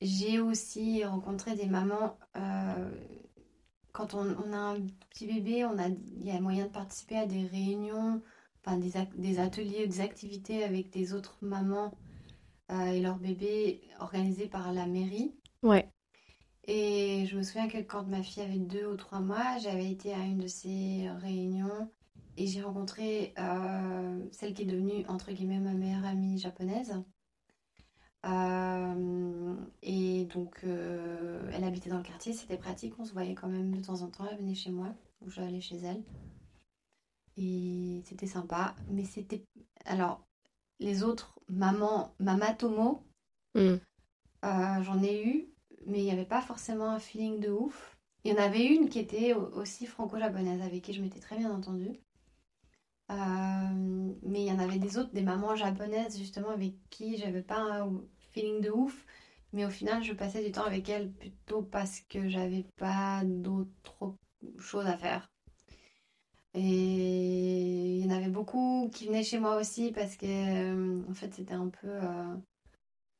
j'ai 0.00 0.40
aussi 0.40 1.04
rencontré 1.04 1.54
des 1.54 1.66
mamans. 1.66 2.18
euh, 2.36 2.90
quand 3.92 4.14
on, 4.14 4.52
a 4.52 4.56
un 4.56 4.80
petit 5.10 5.26
bébé, 5.26 5.64
on 5.64 5.76
a, 5.78 5.88
il 5.88 6.24
y 6.24 6.30
a 6.30 6.40
moyen 6.40 6.66
de 6.66 6.70
participer 6.70 7.18
à 7.18 7.26
des 7.26 7.44
réunions, 7.44 8.22
enfin 8.64 8.78
des, 8.78 8.92
des 9.16 9.40
ateliers, 9.40 9.86
des 9.86 10.00
activités 10.00 10.64
avec 10.64 10.90
des 10.90 11.12
autres 11.12 11.36
mamans 11.42 11.92
et 12.70 13.00
leurs 13.00 13.18
bébés 13.18 13.82
organisés 13.98 14.46
par 14.46 14.72
la 14.72 14.86
mairie. 14.86 15.34
Ouais. 15.64 15.89
Et 16.72 17.26
je 17.26 17.36
me 17.36 17.42
souviens 17.42 17.66
que 17.66 17.78
quand 17.78 18.04
ma 18.06 18.22
fille 18.22 18.44
avait 18.44 18.60
deux 18.60 18.86
ou 18.86 18.94
trois 18.94 19.18
mois, 19.18 19.58
j'avais 19.58 19.90
été 19.90 20.14
à 20.14 20.20
une 20.20 20.38
de 20.38 20.46
ces 20.46 21.10
réunions 21.18 21.90
et 22.36 22.46
j'ai 22.46 22.62
rencontré 22.62 23.34
euh, 23.40 24.24
celle 24.30 24.54
qui 24.54 24.62
est 24.62 24.66
devenue, 24.66 25.04
entre 25.08 25.32
guillemets, 25.32 25.58
ma 25.58 25.74
meilleure 25.74 26.04
amie 26.04 26.38
japonaise. 26.38 26.94
Euh, 28.24 29.56
et 29.82 30.26
donc, 30.26 30.60
euh, 30.62 31.50
elle 31.52 31.64
habitait 31.64 31.90
dans 31.90 31.96
le 31.96 32.04
quartier, 32.04 32.32
c'était 32.34 32.56
pratique, 32.56 32.94
on 33.00 33.04
se 33.04 33.14
voyait 33.14 33.34
quand 33.34 33.48
même 33.48 33.74
de 33.74 33.84
temps 33.84 34.02
en 34.02 34.08
temps, 34.08 34.28
elle 34.30 34.38
venait 34.38 34.54
chez 34.54 34.70
moi, 34.70 34.94
ou 35.22 35.28
j'allais 35.28 35.60
chez 35.60 35.78
elle. 35.78 36.04
Et 37.36 38.00
c'était 38.04 38.28
sympa, 38.28 38.76
mais 38.88 39.02
c'était... 39.02 39.42
Alors, 39.86 40.24
les 40.78 41.02
autres, 41.02 41.36
maman, 41.48 42.14
Mama 42.20 42.54
Tomo, 42.54 43.02
Mm. 43.56 43.78
j'en 44.44 45.02
ai 45.02 45.26
eu, 45.26 45.49
mais 45.86 45.98
il 46.00 46.04
n'y 46.04 46.10
avait 46.12 46.24
pas 46.24 46.40
forcément 46.42 46.90
un 46.90 46.98
feeling 46.98 47.40
de 47.40 47.50
ouf. 47.50 47.98
Il 48.24 48.32
y 48.32 48.34
en 48.34 48.42
avait 48.42 48.64
une 48.66 48.88
qui 48.88 48.98
était 48.98 49.34
au- 49.34 49.48
aussi 49.58 49.86
franco-japonaise, 49.86 50.62
avec 50.62 50.82
qui 50.82 50.92
je 50.92 51.02
m'étais 51.02 51.20
très 51.20 51.36
bien 51.36 51.50
entendue. 51.52 52.00
Euh, 53.10 54.14
mais 54.22 54.42
il 54.42 54.46
y 54.46 54.52
en 54.52 54.58
avait 54.58 54.78
des 54.78 54.96
autres, 54.98 55.12
des 55.12 55.22
mamans 55.22 55.54
japonaises 55.56 56.16
justement, 56.18 56.50
avec 56.50 56.74
qui 56.90 57.16
j'avais 57.18 57.42
pas 57.42 57.58
un 57.60 58.00
feeling 58.32 58.60
de 58.60 58.70
ouf. 58.70 59.04
Mais 59.52 59.64
au 59.66 59.70
final, 59.70 60.02
je 60.04 60.12
passais 60.12 60.44
du 60.44 60.52
temps 60.52 60.64
avec 60.64 60.88
elles 60.88 61.10
plutôt 61.12 61.62
parce 61.62 62.00
que 62.02 62.28
j'avais 62.28 62.64
pas 62.76 63.22
d'autres 63.24 64.16
choses 64.58 64.86
à 64.86 64.96
faire. 64.96 65.30
Et 66.54 67.98
il 67.98 68.04
y 68.04 68.06
en 68.12 68.16
avait 68.16 68.28
beaucoup 68.28 68.90
qui 68.92 69.06
venaient 69.06 69.22
chez 69.24 69.38
moi 69.38 69.56
aussi 69.56 69.92
parce 69.92 70.16
que, 70.16 70.26
euh, 70.26 71.02
en 71.08 71.14
fait, 71.14 71.32
c'était 71.34 71.54
un 71.54 71.68
peu. 71.68 71.88
euh, 71.88 72.36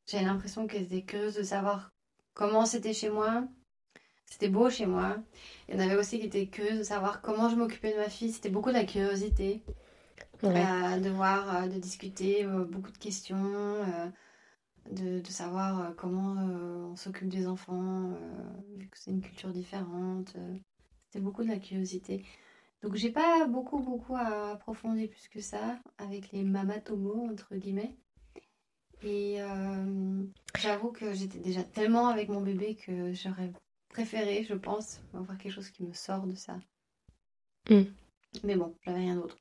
J'avais 0.06 0.24
l'impression 0.26 0.66
qu'elles 0.66 0.84
étaient 0.84 1.04
curieuses 1.04 1.36
de 1.36 1.42
savoir 1.42 1.92
comment 2.34 2.66
c'était 2.66 2.92
chez 2.94 3.10
moi. 3.10 3.44
C'était 4.26 4.48
beau 4.48 4.70
chez 4.70 4.86
moi. 4.86 5.18
Il 5.68 5.74
y 5.74 5.78
en 5.78 5.80
avait 5.84 5.96
aussi 5.96 6.20
qui 6.20 6.26
étaient 6.26 6.48
curieuses 6.48 6.78
de 6.78 6.82
savoir 6.84 7.22
comment 7.22 7.48
je 7.50 7.56
m'occupais 7.56 7.92
de 7.92 7.98
ma 7.98 8.08
fille. 8.10 8.32
C'était 8.32 8.50
beaucoup 8.50 8.70
de 8.70 8.74
la 8.74 8.84
curiosité, 8.84 9.62
Ouais. 10.42 10.56
euh, 10.56 10.98
de 11.00 11.10
voir, 11.10 11.64
euh, 11.64 11.68
de 11.68 11.78
discuter, 11.78 12.44
euh, 12.44 12.64
beaucoup 12.64 12.92
de 12.92 12.98
questions, 12.98 13.36
euh, 13.44 14.08
de, 14.92 15.20
de 15.20 15.28
savoir 15.28 15.94
comment 15.96 16.34
on 16.92 16.96
s'occupe 16.96 17.28
des 17.28 17.46
enfants, 17.46 18.12
vu 18.76 18.88
que 18.88 18.98
c'est 18.98 19.10
une 19.12 19.22
culture 19.22 19.50
différente. 19.52 20.36
C'était 21.06 21.20
beaucoup 21.24 21.42
de 21.44 21.48
la 21.48 21.58
curiosité. 21.58 22.24
Donc 22.82 22.96
j'ai 22.96 23.12
pas 23.12 23.46
beaucoup, 23.46 23.80
beaucoup 23.80 24.16
à 24.16 24.52
approfondir 24.52 25.10
plus 25.10 25.28
que 25.28 25.40
ça 25.40 25.78
avec 25.98 26.32
les 26.32 26.44
mamatomo, 26.44 27.28
entre 27.30 27.56
guillemets. 27.56 27.96
Et 29.02 29.40
euh, 29.40 30.22
j'avoue 30.58 30.92
que 30.92 31.12
j'étais 31.12 31.38
déjà 31.38 31.62
tellement 31.62 32.08
avec 32.08 32.28
mon 32.28 32.40
bébé 32.40 32.76
que 32.76 33.12
j'aurais 33.14 33.52
préféré, 33.88 34.44
je 34.48 34.54
pense, 34.54 35.00
avoir 35.14 35.38
quelque 35.38 35.52
chose 35.52 35.70
qui 35.70 35.82
me 35.84 35.92
sort 35.92 36.26
de 36.26 36.34
ça. 36.34 36.58
Mm. 37.68 37.82
Mais 38.44 38.56
bon, 38.56 38.74
j'avais 38.84 39.00
rien 39.00 39.16
d'autre. 39.16 39.36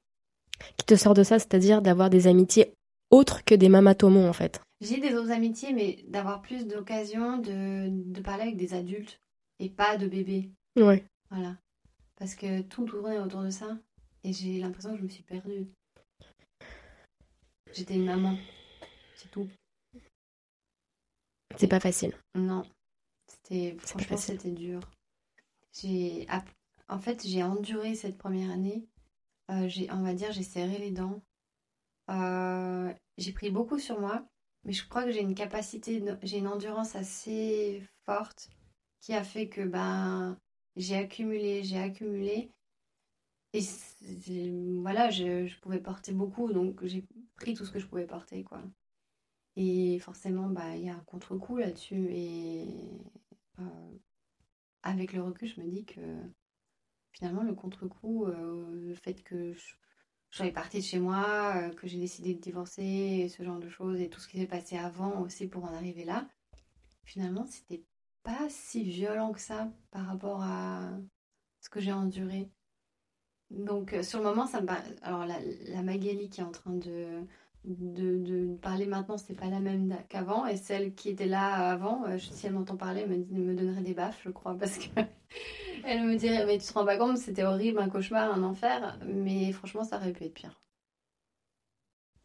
Qui 0.77 0.85
te 0.85 0.95
sort 0.95 1.13
de 1.13 1.23
ça, 1.23 1.39
c'est-à-dire 1.39 1.81
d'avoir 1.81 2.09
des 2.09 2.27
amitiés 2.27 2.73
autres 3.11 3.43
que 3.43 3.55
des 3.55 3.69
mamatomo 3.69 4.27
en 4.27 4.33
fait? 4.33 4.61
J'ai 4.81 4.99
des 4.99 5.13
autres 5.15 5.31
amitiés, 5.31 5.73
mais 5.73 6.03
d'avoir 6.07 6.41
plus 6.41 6.65
d'occasions 6.65 7.37
de, 7.37 7.89
de 7.89 8.21
parler 8.21 8.43
avec 8.43 8.57
des 8.57 8.73
adultes 8.73 9.19
et 9.59 9.69
pas 9.69 9.97
de 9.97 10.07
bébés. 10.07 10.49
Ouais. 10.77 11.03
Voilà. 11.29 11.57
Parce 12.15 12.35
que 12.35 12.61
tout 12.61 12.85
tournait 12.85 13.19
autour 13.19 13.43
de 13.43 13.49
ça. 13.49 13.77
Et 14.23 14.33
j'ai 14.33 14.59
l'impression 14.59 14.91
que 14.91 14.97
je 14.97 15.03
me 15.03 15.09
suis 15.09 15.23
perdue. 15.23 15.67
J'étais 17.73 17.95
une 17.95 18.05
maman. 18.05 18.37
C'est 19.19 19.31
tout. 19.31 19.49
C'est 21.57 21.67
pas 21.67 21.81
facile. 21.81 22.13
Non. 22.35 22.63
C'était 23.27 23.75
franchement 23.79 24.15
c'était 24.15 24.51
dur. 24.51 24.79
J'ai 25.73 26.25
en 26.87 26.99
fait 26.99 27.27
j'ai 27.27 27.43
enduré 27.43 27.95
cette 27.95 28.17
première 28.17 28.49
année. 28.49 28.87
Euh, 29.51 29.67
j'ai 29.67 29.91
on 29.91 30.03
va 30.03 30.13
dire 30.13 30.31
j'ai 30.31 30.43
serré 30.43 30.77
les 30.77 30.91
dents. 30.91 31.21
Euh, 32.09 32.93
j'ai 33.17 33.33
pris 33.33 33.49
beaucoup 33.49 33.77
sur 33.77 33.99
moi, 33.99 34.25
mais 34.63 34.71
je 34.71 34.87
crois 34.87 35.03
que 35.03 35.11
j'ai 35.11 35.21
une 35.21 35.35
capacité, 35.35 36.01
j'ai 36.23 36.37
une 36.37 36.47
endurance 36.47 36.95
assez 36.95 37.83
forte 38.05 38.49
qui 39.01 39.13
a 39.13 39.23
fait 39.25 39.49
que 39.49 39.61
ben 39.61 40.37
j'ai 40.77 40.95
accumulé, 40.95 41.63
j'ai 41.65 41.79
accumulé. 41.79 42.49
Et 43.51 43.61
voilà, 44.81 45.09
je, 45.09 45.45
je 45.45 45.59
pouvais 45.59 45.81
porter 45.81 46.13
beaucoup, 46.13 46.53
donc 46.53 46.85
j'ai 46.85 47.03
pris 47.35 47.53
tout 47.53 47.65
ce 47.65 47.71
que 47.71 47.79
je 47.79 47.87
pouvais 47.87 48.05
porter, 48.05 48.43
quoi. 48.43 48.61
Et 49.61 49.99
forcément, 49.99 50.47
bah, 50.47 50.77
il 50.77 50.85
y 50.85 50.89
a 50.89 50.95
un 50.95 51.03
contre-coup 51.05 51.57
là-dessus. 51.57 52.07
Et 52.11 52.65
euh, 53.59 53.97
avec 54.83 55.11
le 55.11 55.21
recul, 55.21 55.49
je 55.49 55.59
me 55.59 55.67
dis 55.67 55.83
que 55.83 55.99
finalement, 57.11 57.43
le 57.43 57.53
contre-coup, 57.53 58.25
euh, 58.25 58.71
le 58.87 58.95
fait 58.95 59.21
que 59.21 59.51
je, 59.51 59.73
je 60.29 60.37
sois 60.37 60.51
partie 60.51 60.77
de 60.77 60.83
chez 60.83 60.99
moi, 60.99 61.55
euh, 61.57 61.73
que 61.73 61.87
j'ai 61.87 61.99
décidé 61.99 62.35
de 62.35 62.39
divorcer, 62.39 63.27
ce 63.27 63.43
genre 63.43 63.59
de 63.59 63.67
choses, 63.67 63.99
et 63.99 64.09
tout 64.09 64.21
ce 64.21 64.29
qui 64.29 64.39
s'est 64.39 64.47
passé 64.47 64.77
avant 64.77 65.19
aussi 65.23 65.45
pour 65.45 65.65
en 65.65 65.73
arriver 65.73 66.05
là, 66.05 66.25
finalement, 67.03 67.45
c'était 67.45 67.83
pas 68.23 68.47
si 68.47 68.85
violent 68.85 69.33
que 69.33 69.41
ça 69.41 69.69
par 69.91 70.05
rapport 70.05 70.41
à 70.41 70.89
ce 71.59 71.69
que 71.69 71.81
j'ai 71.81 71.91
enduré. 71.91 72.49
Donc, 73.49 73.93
sur 74.03 74.19
le 74.19 74.25
moment, 74.25 74.47
ça 74.47 74.61
me 74.61 74.67
paraît. 74.67 74.95
Alors, 75.01 75.25
la 75.25 75.81
Magali 75.81 76.29
qui 76.29 76.39
est 76.39 76.45
en 76.45 76.51
train 76.51 76.75
de, 76.75 77.25
de, 77.65 78.55
parler 78.61 78.85
maintenant, 78.85 79.17
c'est 79.17 79.33
pas 79.33 79.47
la 79.47 79.59
même 79.59 79.95
qu'avant. 80.09 80.45
Et 80.45 80.57
celle 80.57 80.93
qui 80.93 81.09
était 81.09 81.25
là 81.25 81.71
avant, 81.71 82.05
euh, 82.05 82.17
si 82.17 82.47
elle 82.47 82.53
m'entend 82.53 82.77
parler, 82.77 83.01
elle 83.01 83.25
me 83.29 83.53
donnerait 83.53 83.81
des 83.81 83.93
baffes, 83.93 84.21
je 84.23 84.29
crois, 84.29 84.55
parce 84.57 84.77
que 84.77 84.87
elle 85.85 86.03
me 86.03 86.15
dirait 86.15 86.45
Mais 86.45 86.57
tu 86.57 86.67
te 86.67 86.73
rends 86.73 86.85
pas 86.85 86.97
compte, 86.97 87.17
c'était 87.17 87.43
horrible, 87.43 87.79
un 87.79 87.89
cauchemar, 87.89 88.33
un 88.33 88.43
enfer. 88.43 88.99
Mais 89.05 89.51
franchement, 89.51 89.83
ça 89.83 89.97
aurait 89.97 90.11
pu 90.11 90.25
être 90.25 90.33
pire. 90.33 90.61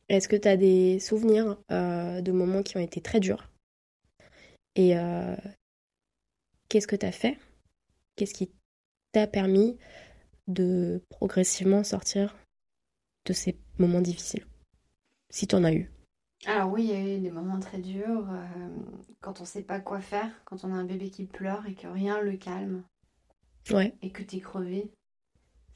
Est-ce 0.08 0.28
que 0.28 0.36
tu 0.36 0.48
as 0.48 0.56
des 0.56 1.00
souvenirs 1.00 1.56
euh, 1.70 2.20
de 2.20 2.32
moments 2.32 2.62
qui 2.62 2.76
ont 2.76 2.80
été 2.80 3.00
très 3.00 3.20
durs? 3.20 3.50
Et 4.76 4.96
euh, 4.98 5.36
qu'est-ce 6.68 6.86
que 6.86 6.96
tu 6.96 7.06
as 7.06 7.12
fait? 7.12 7.38
Qu'est-ce 8.16 8.34
qui 8.34 8.50
t'a 9.12 9.26
permis 9.26 9.78
de 10.46 11.02
progressivement 11.08 11.84
sortir 11.84 12.36
de 13.24 13.32
ces 13.32 13.56
moments 13.78 14.02
difficiles? 14.02 14.44
Si 15.34 15.48
tu 15.48 15.56
en 15.56 15.64
as 15.64 15.72
eu. 15.72 15.90
Alors, 16.46 16.70
oui, 16.70 16.84
il 16.84 16.90
y 16.90 16.92
a 16.92 17.16
eu 17.16 17.20
des 17.20 17.32
moments 17.32 17.58
très 17.58 17.78
durs. 17.78 18.30
euh, 18.30 18.68
quand 19.20 19.40
on 19.40 19.44
sait 19.44 19.64
pas 19.64 19.80
quoi 19.80 20.00
faire, 20.00 20.30
quand 20.44 20.62
on 20.62 20.70
a 20.70 20.76
un 20.76 20.84
bébé 20.84 21.10
qui 21.10 21.24
pleure 21.24 21.66
et 21.66 21.74
que 21.74 21.88
rien 21.88 22.20
le 22.20 22.36
calme. 22.36 22.84
Ouais. 23.72 23.96
et 24.00 24.12
que 24.12 24.22
t'es 24.22 24.38
crevé, 24.38 24.92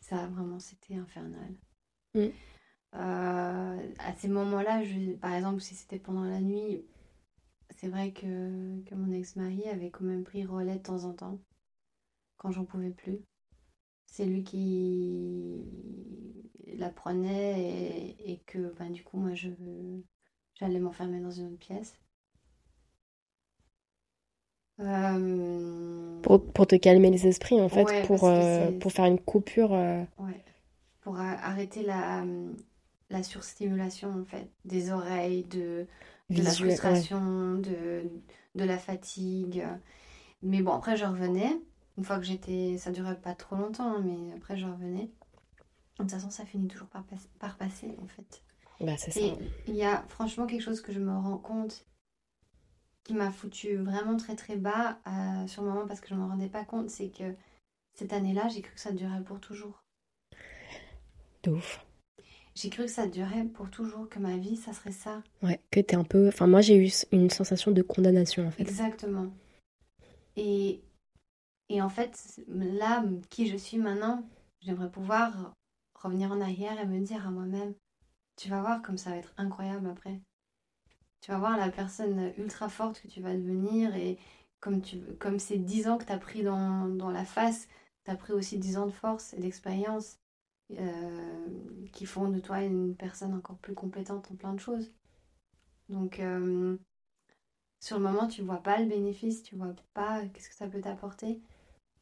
ça 0.01 0.29
vraiment 0.29 0.61
c'était 0.61 0.95
infernal. 0.95 1.55
Mm. 2.15 2.27
Euh, 2.95 3.93
à 3.99 4.15
ces 4.17 4.29
moments-là, 4.29 4.85
je- 4.85 5.17
par 5.17 5.35
exemple, 5.35 5.61
si 5.61 5.75
c'était 5.75 5.99
pendant 5.99 6.23
la 6.23 6.41
nuit, 6.41 6.85
c'est 7.71 7.89
vrai 7.89 8.13
que, 8.13 8.81
que 8.85 8.95
mon 8.95 9.11
ex-mari 9.11 9.69
avait 9.69 9.91
quand 9.91 10.05
même 10.05 10.23
pris 10.23 10.45
relais 10.45 10.77
de 10.77 10.83
temps 10.83 11.03
en 11.03 11.15
temps, 11.15 11.41
quand 12.37 12.53
j'en 12.53 12.65
pouvais 12.65 12.91
plus. 12.91 13.19
C'est 14.07 14.27
lui 14.27 14.45
qui 14.45 15.65
la 16.77 16.91
prenait 16.91 17.61
et, 18.21 18.33
et 18.33 18.39
que 18.47 18.73
ben, 18.79 18.91
du 18.91 19.03
coup, 19.05 19.19
moi, 19.19 19.35
je 19.35 19.49
j'allais 20.57 20.79
m'enfermer 20.79 21.21
dans 21.21 21.31
une 21.31 21.47
autre 21.47 21.59
pièce. 21.59 21.97
Euh, 24.81 26.23
Pour, 26.23 26.53
pour 26.53 26.69
te 26.69 26.77
calmer 26.77 27.11
les 27.11 27.27
esprits, 27.27 27.61
en 27.61 27.69
fait, 27.69 27.93
Ouais, 27.93 28.03
pour, 28.03 28.23
euh, 28.29 28.71
pour 28.79 28.93
faire 28.93 29.07
une 29.07 29.19
coupure. 29.19 29.75
euh, 29.75 30.05
Ouais, 30.19 30.45
pour 31.03 31.19
arrêter 31.19 31.83
la, 31.85 32.25
la 33.11 33.23
surstimulation 33.23 34.11
en 34.21 34.25
fait, 34.25 34.51
des 34.65 34.91
oreilles, 34.91 35.45
de, 35.45 35.87
de 36.35 36.43
la 36.43 36.55
ouais. 36.85 37.09
frustration, 37.09 37.57
de, 37.59 38.05
de 38.55 38.65
la 38.65 38.79
fatigue. 38.79 39.65
Mais 40.43 40.63
bon, 40.63 40.73
après 40.75 40.97
je 40.97 41.05
revenais. 41.07 41.61
Une 41.99 42.05
fois 42.05 42.19
que 42.19 42.25
j'étais, 42.25 42.79
ça 42.79 42.93
durait 42.93 43.21
pas 43.21 43.35
trop 43.35 43.57
longtemps, 43.57 43.97
hein, 43.99 44.03
mais 44.05 44.33
après 44.35 44.57
je 44.59 44.67
revenais. 44.67 45.11
De 45.99 46.05
toute 46.05 46.13
façon, 46.13 46.31
ça 46.31 46.47
finit 46.47 46.69
toujours 46.69 46.89
par, 46.89 47.05
pas- 47.05 47.17
par 47.39 47.57
passer 47.57 47.95
en 48.03 48.07
fait. 48.07 48.43
Bah, 48.81 48.97
c'est 48.97 49.11
ça. 49.11 49.21
Et 49.21 49.35
il 49.67 49.75
y 49.75 49.83
a 49.85 50.05
franchement 50.09 50.47
quelque 50.47 50.63
chose 50.63 50.81
que 50.81 50.93
je 50.93 51.01
me 51.01 51.11
rends 51.13 51.39
compte 51.39 51.85
qui 53.05 53.15
m'a 53.15 53.31
foutu 53.33 53.77
vraiment 53.77 54.17
très 54.17 54.37
très 54.37 54.57
bas 54.57 55.01
euh, 55.07 55.47
sur 55.49 55.63
le 55.63 55.71
moment 55.71 55.87
parce 55.87 56.01
que 56.01 56.09
je 56.09 56.15
ne 56.15 56.21
me 56.21 56.27
rendais 56.27 56.49
pas 56.49 56.65
compte, 56.65 56.91
c'est 56.91 57.09
que 57.09 57.35
cette 57.95 58.13
année-là, 58.13 58.49
j'ai 58.49 58.61
cru 58.63 58.75
que 58.75 58.81
ça 58.81 58.93
durait 58.93 59.23
pour 59.25 59.41
toujours. 59.41 59.83
De 61.43 61.51
ouf. 61.51 61.85
J'ai 62.55 62.71
cru 62.71 62.85
que 62.85 62.91
ça 62.91 63.07
durait 63.07 63.45
pour 63.45 63.71
toujours, 63.71 64.09
que 64.09 64.19
ma 64.19 64.37
vie, 64.37 64.57
ça 64.57 64.73
serait 64.73 64.93
ça. 64.93 65.23
Ouais, 65.43 65.61
que 65.71 65.81
t'es 65.81 65.97
un 65.97 66.05
peu. 66.05 66.29
Enfin, 66.29 66.47
moi, 66.47 66.61
j'ai 66.61 66.77
eu 66.77 66.91
une 67.13 67.31
sensation 67.31 67.71
de 67.71 67.83
condamnation, 67.83 68.47
en 68.47 68.51
fait. 68.51 68.63
Exactement. 68.63 69.33
Et, 70.37 70.81
et 71.69 71.81
en 71.81 71.89
fait, 71.89 72.41
là, 72.49 73.05
qui 73.31 73.47
je 73.49 73.57
suis 73.57 73.79
maintenant, 73.79 74.29
j'aimerais 74.61 74.91
pouvoir 74.91 75.55
revenir 75.99 76.33
en 76.33 76.41
arrière 76.41 76.79
et 76.81 76.87
me 76.87 77.01
dire 77.01 77.27
à 77.27 77.31
moi-même, 77.31 77.75
tu 78.37 78.49
vas 78.49 78.61
voir 78.61 78.83
comme 78.83 78.99
ça 78.99 79.11
va 79.11 79.17
être 79.17 79.35
incroyable 79.37 79.89
après. 79.89 80.21
Tu 81.21 81.33
vas 81.33 81.39
voir 81.39 81.57
la 81.57 81.71
personne 81.71 82.33
ultra 82.39 82.69
forte 82.69 83.01
que 83.01 83.09
tu 83.09 83.21
vas 83.21 83.35
devenir 83.35 83.95
et 83.97 84.19
comme, 84.61 84.83
tu, 84.83 85.01
comme 85.19 85.39
c'est 85.39 85.59
10 85.59 85.89
ans 85.89 85.99
que 85.99 86.05
tu 86.05 86.13
as 86.13 86.19
pris 86.19 86.43
dans, 86.43 86.89
dans 86.89 87.11
la 87.11 87.25
face, 87.25 87.69
tu 88.05 88.11
as 88.11 88.17
pris 88.17 88.33
aussi 88.33 88.59
10 88.59 88.79
ans 88.79 88.87
de 88.87 88.93
force 88.93 89.35
et 89.35 89.41
d'expérience 89.41 90.19
euh, 90.73 91.49
qui 91.93 92.07
font 92.07 92.29
de 92.29 92.41
toi 92.41 92.63
une 92.63 92.95
personne 92.95 93.35
encore 93.35 93.59
plus 93.59 93.75
compétente 93.75 94.31
en 94.31 94.37
plein 94.37 94.53
de 94.53 94.61
choses. 94.61 94.93
Donc, 95.89 96.21
euh, 96.21 96.77
sur 97.81 97.99
le 97.99 98.05
moment, 98.05 98.29
tu 98.29 98.43
vois 98.43 98.63
pas 98.63 98.79
le 98.81 98.87
bénéfice, 98.87 99.43
tu 99.43 99.57
vois 99.57 99.75
pas 99.95 100.27
qu'est-ce 100.27 100.49
que 100.49 100.55
ça 100.55 100.69
peut 100.69 100.81
t'apporter. 100.81 101.41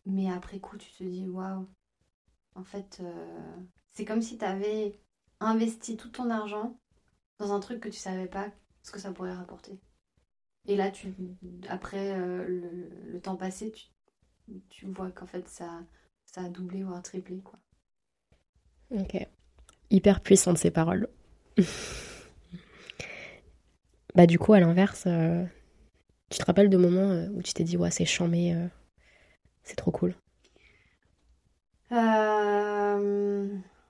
Mais 0.04 0.30
après 0.30 0.58
coup, 0.60 0.76
tu 0.76 0.90
te 0.92 1.04
dis, 1.04 1.28
waouh, 1.28 1.66
en 2.54 2.64
fait, 2.64 2.98
euh, 3.02 3.56
c'est 3.96 4.04
comme 4.04 4.20
si 4.20 4.36
tu 4.36 4.44
avais 4.44 4.94
investi 5.40 5.96
tout 5.96 6.10
ton 6.10 6.28
argent 6.28 6.78
dans 7.38 7.52
un 7.52 7.60
truc 7.60 7.80
que 7.80 7.88
tu 7.88 7.98
savais 7.98 8.26
pas 8.26 8.50
ce 8.82 8.92
que 8.92 9.00
ça 9.00 9.10
pourrait 9.10 9.32
rapporter. 9.32 9.80
Et 10.68 10.76
là, 10.76 10.90
tu, 10.90 11.14
après 11.68 12.14
le, 12.18 12.88
le, 13.06 13.20
temps 13.20 13.36
passé, 13.36 13.72
tu, 13.72 13.86
tu 14.68 14.86
vois 14.86 15.10
qu'en 15.10 15.26
fait, 15.26 15.48
ça, 15.48 15.80
ça 16.26 16.42
a 16.42 16.48
doublé, 16.50 16.82
voire 16.82 17.02
triplé, 17.02 17.40
quoi. 17.40 17.58
Ok. 18.90 19.16
Hyper 19.90 20.20
puissante 20.20 20.58
ces 20.58 20.70
paroles. 20.70 21.08
bah 24.14 24.26
du 24.26 24.38
coup, 24.38 24.52
à 24.52 24.60
l'inverse, 24.60 25.04
euh, 25.06 25.44
tu 26.28 26.38
te 26.38 26.44
rappelles 26.44 26.68
de 26.68 26.76
moments 26.76 27.10
euh, 27.10 27.28
où 27.30 27.42
tu 27.42 27.54
t'es 27.54 27.64
dit, 27.64 27.78
ouais, 27.78 27.90
c'est 27.90 28.04
chambé, 28.04 28.52
euh, 28.52 28.66
c'est 29.62 29.76
trop 29.76 29.90
cool 29.90 30.14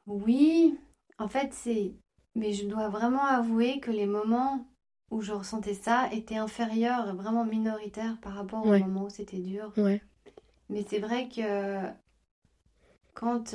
Oui, 0.06 0.78
en 1.18 1.28
fait, 1.28 1.52
c'est... 1.52 1.94
Mais 2.34 2.52
je 2.52 2.66
dois 2.66 2.88
vraiment 2.88 3.24
avouer 3.24 3.80
que 3.80 3.90
les 3.90 4.06
moments 4.06 4.66
où 5.10 5.22
je 5.22 5.32
ressentais 5.32 5.74
ça 5.74 6.12
étaient 6.12 6.36
inférieurs, 6.36 7.14
vraiment 7.14 7.44
minoritaires 7.44 8.18
par 8.20 8.34
rapport 8.34 8.66
aux 8.66 8.78
moments 8.78 9.04
où 9.04 9.10
c'était 9.10 9.38
dur. 9.38 9.72
Ouais. 9.76 10.02
Mais 10.68 10.84
c'est 10.86 10.98
vrai 10.98 11.28
que 11.28 11.80
quand 13.14 13.54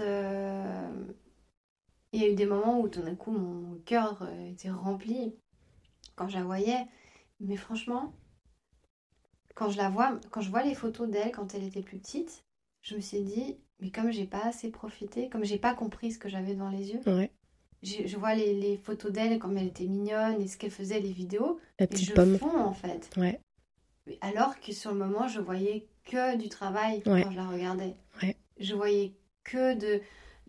il 2.13 2.21
y 2.21 2.25
a 2.25 2.29
eu 2.29 2.35
des 2.35 2.45
moments 2.45 2.79
où 2.79 2.87
tout 2.87 3.01
d'un 3.01 3.15
coup 3.15 3.31
mon 3.31 3.77
cœur 3.85 4.21
euh, 4.23 4.51
était 4.51 4.69
rempli 4.69 5.35
quand 6.15 6.27
je 6.27 6.37
la 6.37 6.43
voyais. 6.43 6.85
Mais 7.39 7.55
franchement, 7.55 8.13
quand 9.55 9.69
je 9.69 9.77
la 9.77 9.89
vois, 9.89 10.19
quand 10.29 10.41
je 10.41 10.49
vois 10.49 10.63
les 10.63 10.75
photos 10.75 11.09
d'elle 11.09 11.31
quand 11.31 11.53
elle 11.55 11.63
était 11.63 11.81
plus 11.81 11.97
petite, 11.97 12.43
je 12.81 12.95
me 12.95 13.01
suis 13.01 13.21
dit, 13.21 13.57
mais 13.81 13.89
comme 13.89 14.11
j'ai 14.11 14.27
pas 14.27 14.45
assez 14.45 14.69
profité, 14.69 15.27
comme 15.29 15.43
j'ai 15.43 15.57
pas 15.57 15.73
compris 15.73 16.11
ce 16.11 16.19
que 16.19 16.29
j'avais 16.29 16.53
devant 16.53 16.69
les 16.69 16.91
yeux, 16.91 17.01
je, 17.81 18.15
vois 18.15 18.35
les, 18.35 18.77
photos 18.77 19.11
d'elle 19.11 19.39
comme 19.39 19.57
elle 19.57 19.67
était 19.67 19.87
mignonne 19.87 20.39
et 20.39 20.47
ce 20.47 20.57
qu'elle 20.57 20.71
faisait, 20.71 20.99
les 20.99 21.11
vidéos, 21.11 21.59
La 21.79 21.87
petite 21.87 22.09
je 22.09 22.13
pomme. 22.13 22.37
fonds 22.37 22.59
en 22.59 22.73
fait. 22.73 23.09
Ouais. 23.17 23.39
Alors 24.21 24.59
que 24.59 24.71
sur 24.71 24.91
le 24.91 24.97
moment, 24.97 25.27
je 25.27 25.39
voyais 25.39 25.87
que 26.03 26.37
du 26.37 26.47
travail 26.47 27.01
quand 27.03 27.31
je 27.31 27.35
la 27.35 27.47
regardais. 27.47 27.95
Je 28.59 28.75
voyais 28.75 29.13
que 29.43 29.73
de, 29.73 30.01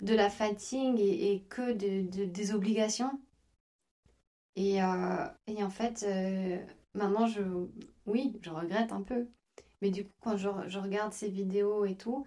de 0.03 0.15
la 0.15 0.29
fatigue 0.29 1.01
et, 1.01 1.43
que 1.49 1.73
de, 1.73 2.27
des 2.27 2.55
obligations. 2.55 3.19
Et, 4.55 4.83
euh, 4.83 5.27
et 5.47 5.65
en 5.65 5.71
fait, 5.71 6.05
euh, 6.07 6.59
maintenant, 6.93 7.27
je, 7.27 7.41
oui, 8.05 8.39
je 8.43 8.51
regrette 8.51 8.93
un 8.93 9.01
peu. 9.01 9.27
Mais 9.81 9.91
du 9.91 10.05
coup, 10.05 10.13
quand 10.21 10.37
je, 10.37 10.49
je 10.67 10.79
regarde 10.79 11.15
ces 11.15 11.31
vidéos 11.31 11.87
et 11.87 11.97
tout, 11.97 12.27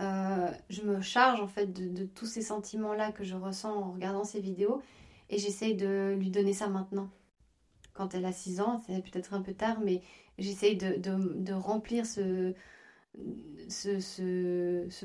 euh, 0.00 0.50
je 0.70 0.82
me 0.82 1.00
charge 1.00 1.40
en 1.40 1.48
fait 1.48 1.66
de, 1.66 2.04
tous 2.04 2.26
ces 2.26 2.42
sentiments-là 2.42 3.10
que 3.12 3.24
je 3.24 3.34
ressens 3.34 3.74
en 3.74 3.92
regardant 3.92 4.24
ces 4.24 4.40
vidéos 4.40 4.80
et 5.28 5.38
j'essaye 5.38 5.74
de 5.74 6.14
lui 6.18 6.30
donner 6.30 6.52
ça 6.52 6.68
maintenant. 6.68 7.10
Quand 7.94 8.14
elle 8.14 8.24
a 8.24 8.32
6 8.32 8.60
ans, 8.60 8.80
c'est 8.86 9.02
peut-être 9.02 9.34
un 9.34 9.42
peu 9.42 9.54
tard, 9.54 9.80
mais 9.80 10.02
j'essaye 10.38 10.76
de, 10.76 11.52
remplir 11.52 12.06
ce, 12.06 12.54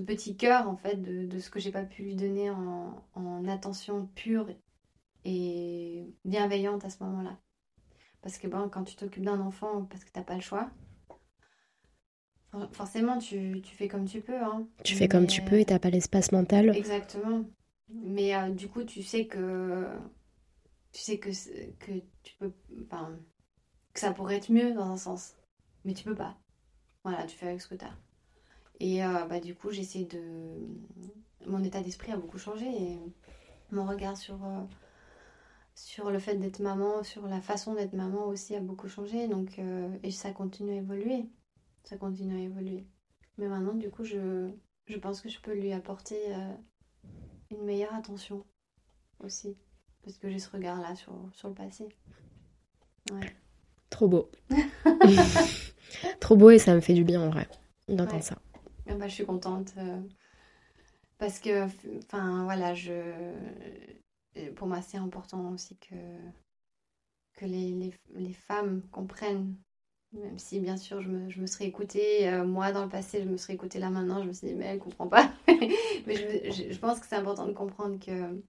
petit 0.06 0.38
cœur 0.38 0.70
en 0.70 0.76
fait 0.78 1.02
de, 1.02 1.40
ce 1.40 1.50
que 1.50 1.60
j'ai 1.60 1.72
pas 1.72 1.84
pu 1.84 2.04
lui 2.04 2.16
donner 2.16 2.52
en, 2.52 3.04
en, 3.16 3.48
attention 3.48 4.08
pure 4.14 4.48
et 5.26 6.14
bienveillante 6.24 6.86
à 6.86 6.92
ce 6.92 7.04
moment-là. 7.04 7.38
Parce 8.22 8.38
que 8.38 8.48
bon, 8.48 8.70
quand 8.70 8.84
tu 8.84 8.96
t'occupes 8.96 9.26
d'un 9.26 9.40
enfant 9.42 9.86
parce 9.90 10.04
que 10.04 10.12
t'as 10.12 10.24
pas 10.24 10.36
le 10.36 10.42
choix, 10.42 10.70
forcément 12.72 13.18
tu, 13.18 13.62
tu, 13.62 13.76
fais 13.76 13.88
comme 13.88 14.06
tu 14.06 14.22
peux. 14.22 14.42
Hein. 14.42 14.68
Tu 14.84 14.96
fais 14.96 15.08
comme 15.08 15.28
tu 15.28 15.42
peux 15.42 15.60
et 15.60 15.66
t'as 15.66 15.80
pas 15.80 15.90
l'espace 15.90 16.32
mental. 16.32 16.76
Exactement. 16.76 17.44
Mais 17.90 18.36
euh, 18.36 18.50
du 18.50 18.68
coup, 18.68 18.84
tu 18.84 19.04
sais 19.04 19.28
que 19.28 19.88
tu 20.92 21.02
sais 21.02 21.18
que, 21.20 21.30
que 21.80 21.92
tu 22.24 22.36
peux, 22.40 22.52
enfin, 22.86 23.18
que 23.94 24.00
ça 24.00 24.14
pourrait 24.14 24.38
être 24.38 24.52
mieux 24.52 24.74
dans 24.74 24.92
un 24.92 24.98
sens, 24.98 25.36
mais 25.86 25.94
tu 25.94 26.04
peux 26.04 26.16
pas. 26.16 26.38
Voilà, 27.04 27.26
tu 27.26 27.36
fais 27.36 27.48
avec 27.48 27.62
ce 27.62 27.68
que 27.68 27.76
tu 27.76 27.86
as. 27.86 27.98
Et 28.80 29.04
euh, 29.04 29.26
bah, 29.26 29.40
du 29.40 29.56
coup, 29.56 29.72
j'essaie 29.72 30.06
de. 30.06 30.22
Mon 31.46 31.64
état 31.64 31.82
d'esprit 31.82 32.12
a 32.12 32.18
beaucoup 32.18 32.38
changé 32.38 32.66
et 32.66 33.00
mon 33.72 33.86
regard 33.86 34.16
sur, 34.16 34.36
euh, 34.46 34.62
sur 35.76 36.10
le 36.10 36.20
fait 36.20 36.36
d'être 36.38 36.60
maman, 36.60 37.04
sur 37.04 37.28
la 37.28 37.42
façon 37.42 37.74
d'être 37.74 37.94
maman 37.94 38.28
aussi 38.28 38.56
a 38.56 38.62
beaucoup 38.62 38.88
changé. 38.88 39.28
Donc, 39.28 39.60
et 40.04 40.12
ça 40.12 40.32
continue 40.32 40.72
à 40.72 40.76
évoluer. 40.76 41.26
Ça 41.84 41.98
continue 41.98 42.36
à 42.36 42.42
évoluer. 42.42 42.86
Mais 43.38 43.48
maintenant, 43.48 43.74
du 43.74 43.90
coup, 43.90 44.04
je, 44.04 44.50
je 44.86 44.98
pense 44.98 45.22
que 45.22 45.30
je 45.30 45.40
peux 45.40 45.54
lui 45.54 45.74
apporter 45.74 46.18
une 47.52 47.64
meilleure 47.64 47.94
attention 47.94 48.46
aussi. 49.20 49.58
Parce 50.04 50.18
que 50.18 50.30
j'ai 50.30 50.40
ce 50.40 50.50
regard-là 50.50 50.96
sur, 50.96 51.14
sur 51.34 51.50
le 51.50 51.56
passé. 51.56 51.88
Ouais. 53.12 53.36
Trop 53.90 54.08
beau. 54.08 54.30
Trop 56.20 56.36
beau 56.36 56.50
et 56.50 56.60
ça 56.60 56.74
me 56.76 56.82
fait 56.82 56.94
du 56.94 57.04
bien 57.04 57.22
en 57.22 57.30
vrai 57.30 57.48
d'entendre 57.88 58.24
ça. 58.24 58.38
Ah 58.88 58.96
bah, 58.96 59.08
je 59.08 59.14
suis 59.14 59.26
contente. 59.26 59.74
Euh, 59.78 60.02
parce 61.18 61.40
que, 61.40 61.68
enfin 62.04 62.44
voilà, 62.44 62.74
je, 62.74 62.92
pour 64.56 64.68
moi 64.68 64.82
c'est 64.82 64.98
important 64.98 65.52
aussi 65.52 65.78
que, 65.78 65.96
que 67.34 67.46
les, 67.46 67.72
les, 67.72 67.94
les, 68.16 68.34
femmes 68.34 68.82
comprennent. 68.92 69.56
Même 70.14 70.38
si 70.38 70.60
bien 70.60 70.78
sûr 70.78 71.02
je 71.02 71.10
me, 71.10 71.30
je 71.30 71.42
me 71.42 71.48
serais 71.48 71.66
écoutée, 71.66 72.30
euh, 72.30 72.46
moi 72.46 72.72
dans 72.72 72.84
le 72.84 72.90
passé 72.90 73.24
je 73.24 73.28
me 73.28 73.38
serais 73.38 73.54
écoutée 73.54 73.80
là 73.80 73.90
maintenant, 73.90 74.22
je 74.22 74.28
me 74.28 74.34
suis 74.34 74.48
dit 74.48 74.54
mais 74.54 74.66
elle 74.66 74.80
comprend 74.80 75.08
pas. 75.08 75.32
mais 75.48 76.52
je, 76.52 76.72
je, 76.72 76.80
pense 76.80 77.00
que 77.00 77.08
c'est 77.08 77.16
important 77.16 77.48
de 77.48 77.54
comprendre 77.54 78.00
que, 78.00 78.44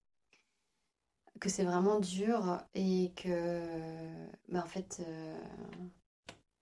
que 1.40 1.48
c'est 1.48 1.64
vraiment 1.64 2.00
dur 2.00 2.62
et 2.74 3.12
que 3.16 3.62
bah, 4.48 4.62
en 4.62 4.68
fait 4.68 5.02
euh, 5.06 5.38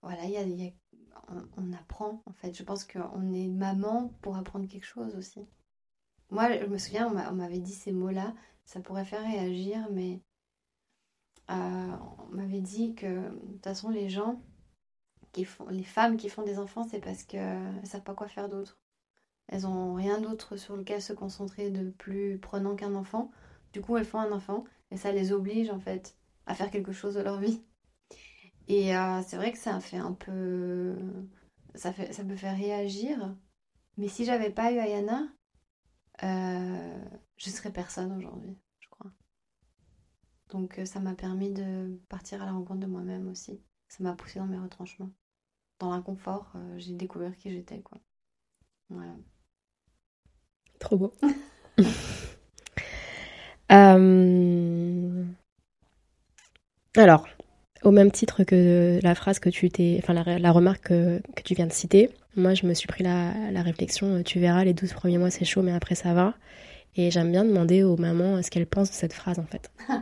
voilà, 0.02 0.24
y 0.26 0.36
a, 0.36 0.44
on, 1.56 1.72
apprend 1.72 2.22
en 2.26 2.32
fait. 2.32 2.56
Je 2.56 2.62
pense 2.62 2.84
qu'on 2.84 3.32
est 3.32 3.48
maman 3.48 4.12
pour 4.22 4.36
apprendre 4.36 4.68
quelque 4.68 4.86
chose 4.86 5.14
aussi. 5.16 5.46
Moi, 6.30 6.58
je 6.58 6.66
me 6.66 6.78
souviens, 6.78 7.08
on 7.08 7.34
m'avait 7.34 7.58
dit 7.58 7.74
ces 7.74 7.92
mots-là, 7.92 8.34
ça 8.64 8.80
pourrait 8.80 9.04
faire 9.04 9.22
réagir, 9.22 9.86
mais 9.92 10.20
euh, 11.50 11.96
on 12.30 12.34
m'avait 12.34 12.60
dit 12.60 12.94
que 12.94 13.30
de 13.30 13.52
toute 13.52 13.64
façon, 13.64 13.90
les 13.90 14.08
gens 14.08 14.42
les 15.34 15.84
femmes 15.84 16.16
qui 16.16 16.28
font 16.28 16.42
des 16.42 16.58
enfants, 16.58 16.86
c'est 16.88 17.00
parce 17.00 17.22
qu'elles 17.22 17.80
ne 17.80 17.86
savent 17.86 18.02
pas 18.02 18.14
quoi 18.14 18.28
faire 18.28 18.48
d'autre. 18.48 18.78
Elles 19.48 19.66
ont 19.66 19.94
rien 19.94 20.20
d'autre 20.20 20.56
sur 20.56 20.76
lequel 20.76 21.02
se 21.02 21.12
concentrer 21.12 21.70
de 21.70 21.90
plus 21.90 22.38
prenant 22.38 22.76
qu'un 22.76 22.94
enfant. 22.94 23.30
Du 23.72 23.80
coup, 23.80 23.96
elles 23.96 24.04
font 24.04 24.20
un 24.20 24.32
enfant 24.32 24.64
et 24.90 24.96
ça 24.96 25.12
les 25.12 25.32
oblige 25.32 25.70
en 25.70 25.80
fait 25.80 26.16
à 26.46 26.54
faire 26.54 26.70
quelque 26.70 26.92
chose 26.92 27.14
de 27.14 27.20
leur 27.22 27.38
vie. 27.40 27.62
Et 28.68 28.96
euh, 28.96 29.22
c'est 29.26 29.36
vrai 29.36 29.52
que 29.52 29.58
ça 29.58 29.80
fait 29.80 29.98
un 29.98 30.12
peu. 30.12 30.96
Ça, 31.74 31.92
fait, 31.92 32.10
peut 32.24 32.36
faire 32.36 32.56
réagir. 32.56 33.34
Mais 33.96 34.08
si 34.08 34.24
j'avais 34.24 34.50
pas 34.50 34.72
eu 34.72 34.78
Ayana, 34.78 35.28
euh, 36.22 37.04
je 37.36 37.50
serais 37.50 37.72
personne 37.72 38.12
aujourd'hui, 38.12 38.56
je 38.80 38.88
crois. 38.88 39.10
Donc 40.50 40.78
euh, 40.78 40.84
ça 40.84 41.00
m'a 41.00 41.14
permis 41.14 41.52
de 41.52 42.00
partir 42.08 42.42
à 42.42 42.46
la 42.46 42.52
rencontre 42.52 42.80
de 42.80 42.86
moi-même 42.86 43.28
aussi. 43.28 43.60
Ça 43.88 44.02
m'a 44.04 44.14
poussé 44.14 44.38
dans 44.38 44.46
mes 44.46 44.58
retranchements. 44.58 45.10
Dans 45.82 45.90
l'inconfort, 45.90 46.46
j'ai 46.76 46.92
découvert 46.92 47.36
qui 47.36 47.50
j'étais, 47.50 47.80
quoi. 47.80 47.98
Voilà. 48.88 49.10
Trop 50.78 50.96
beau. 50.96 51.12
Alors, 56.96 57.26
au 57.82 57.90
même 57.90 58.12
titre 58.12 58.44
que 58.44 59.00
la 59.02 59.16
phrase 59.16 59.40
que 59.40 59.48
tu 59.48 59.70
t'es, 59.70 59.98
enfin 60.00 60.12
la, 60.12 60.52
remarque 60.52 60.84
que, 60.84 61.20
tu 61.42 61.54
viens 61.54 61.66
de 61.66 61.72
citer, 61.72 62.10
moi 62.36 62.54
je 62.54 62.64
me 62.64 62.74
suis 62.74 62.86
pris 62.86 63.02
la, 63.02 63.62
réflexion, 63.62 64.18
euh, 64.18 64.22
tu 64.22 64.38
verras, 64.38 64.62
les 64.62 64.74
12 64.74 64.92
premiers 64.92 65.18
mois 65.18 65.30
c'est 65.30 65.44
chaud, 65.44 65.62
mais 65.62 65.72
après 65.72 65.96
ça 65.96 66.14
va. 66.14 66.34
Et 66.94 67.10
j'aime 67.10 67.32
bien 67.32 67.44
demander 67.44 67.82
aux 67.82 67.96
mamans 67.96 68.40
ce 68.40 68.52
qu'elles 68.52 68.68
pensent 68.68 68.90
de 68.90 68.94
cette 68.94 69.14
phrase 69.14 69.40
en 69.40 69.46
fait. 69.46 69.72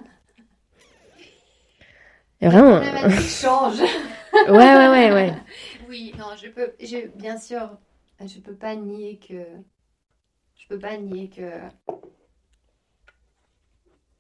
Et 2.43 2.49
vraiment. 2.49 2.81
La 2.81 3.21
change. 3.21 3.83
ouais, 4.49 4.57
ouais, 4.57 4.89
ouais, 4.89 5.13
ouais. 5.13 5.35
Oui, 5.91 6.13
non, 6.17 6.37
je 6.37 6.47
peux, 6.47 6.73
je, 6.79 7.09
bien 7.17 7.37
sûr, 7.37 7.77
je 8.21 8.39
peux 8.39 8.55
pas 8.55 8.77
nier 8.77 9.19
que, 9.19 9.45
je 10.55 10.69
peux 10.69 10.79
pas 10.79 10.97
nier 10.97 11.29
que, 11.29 11.51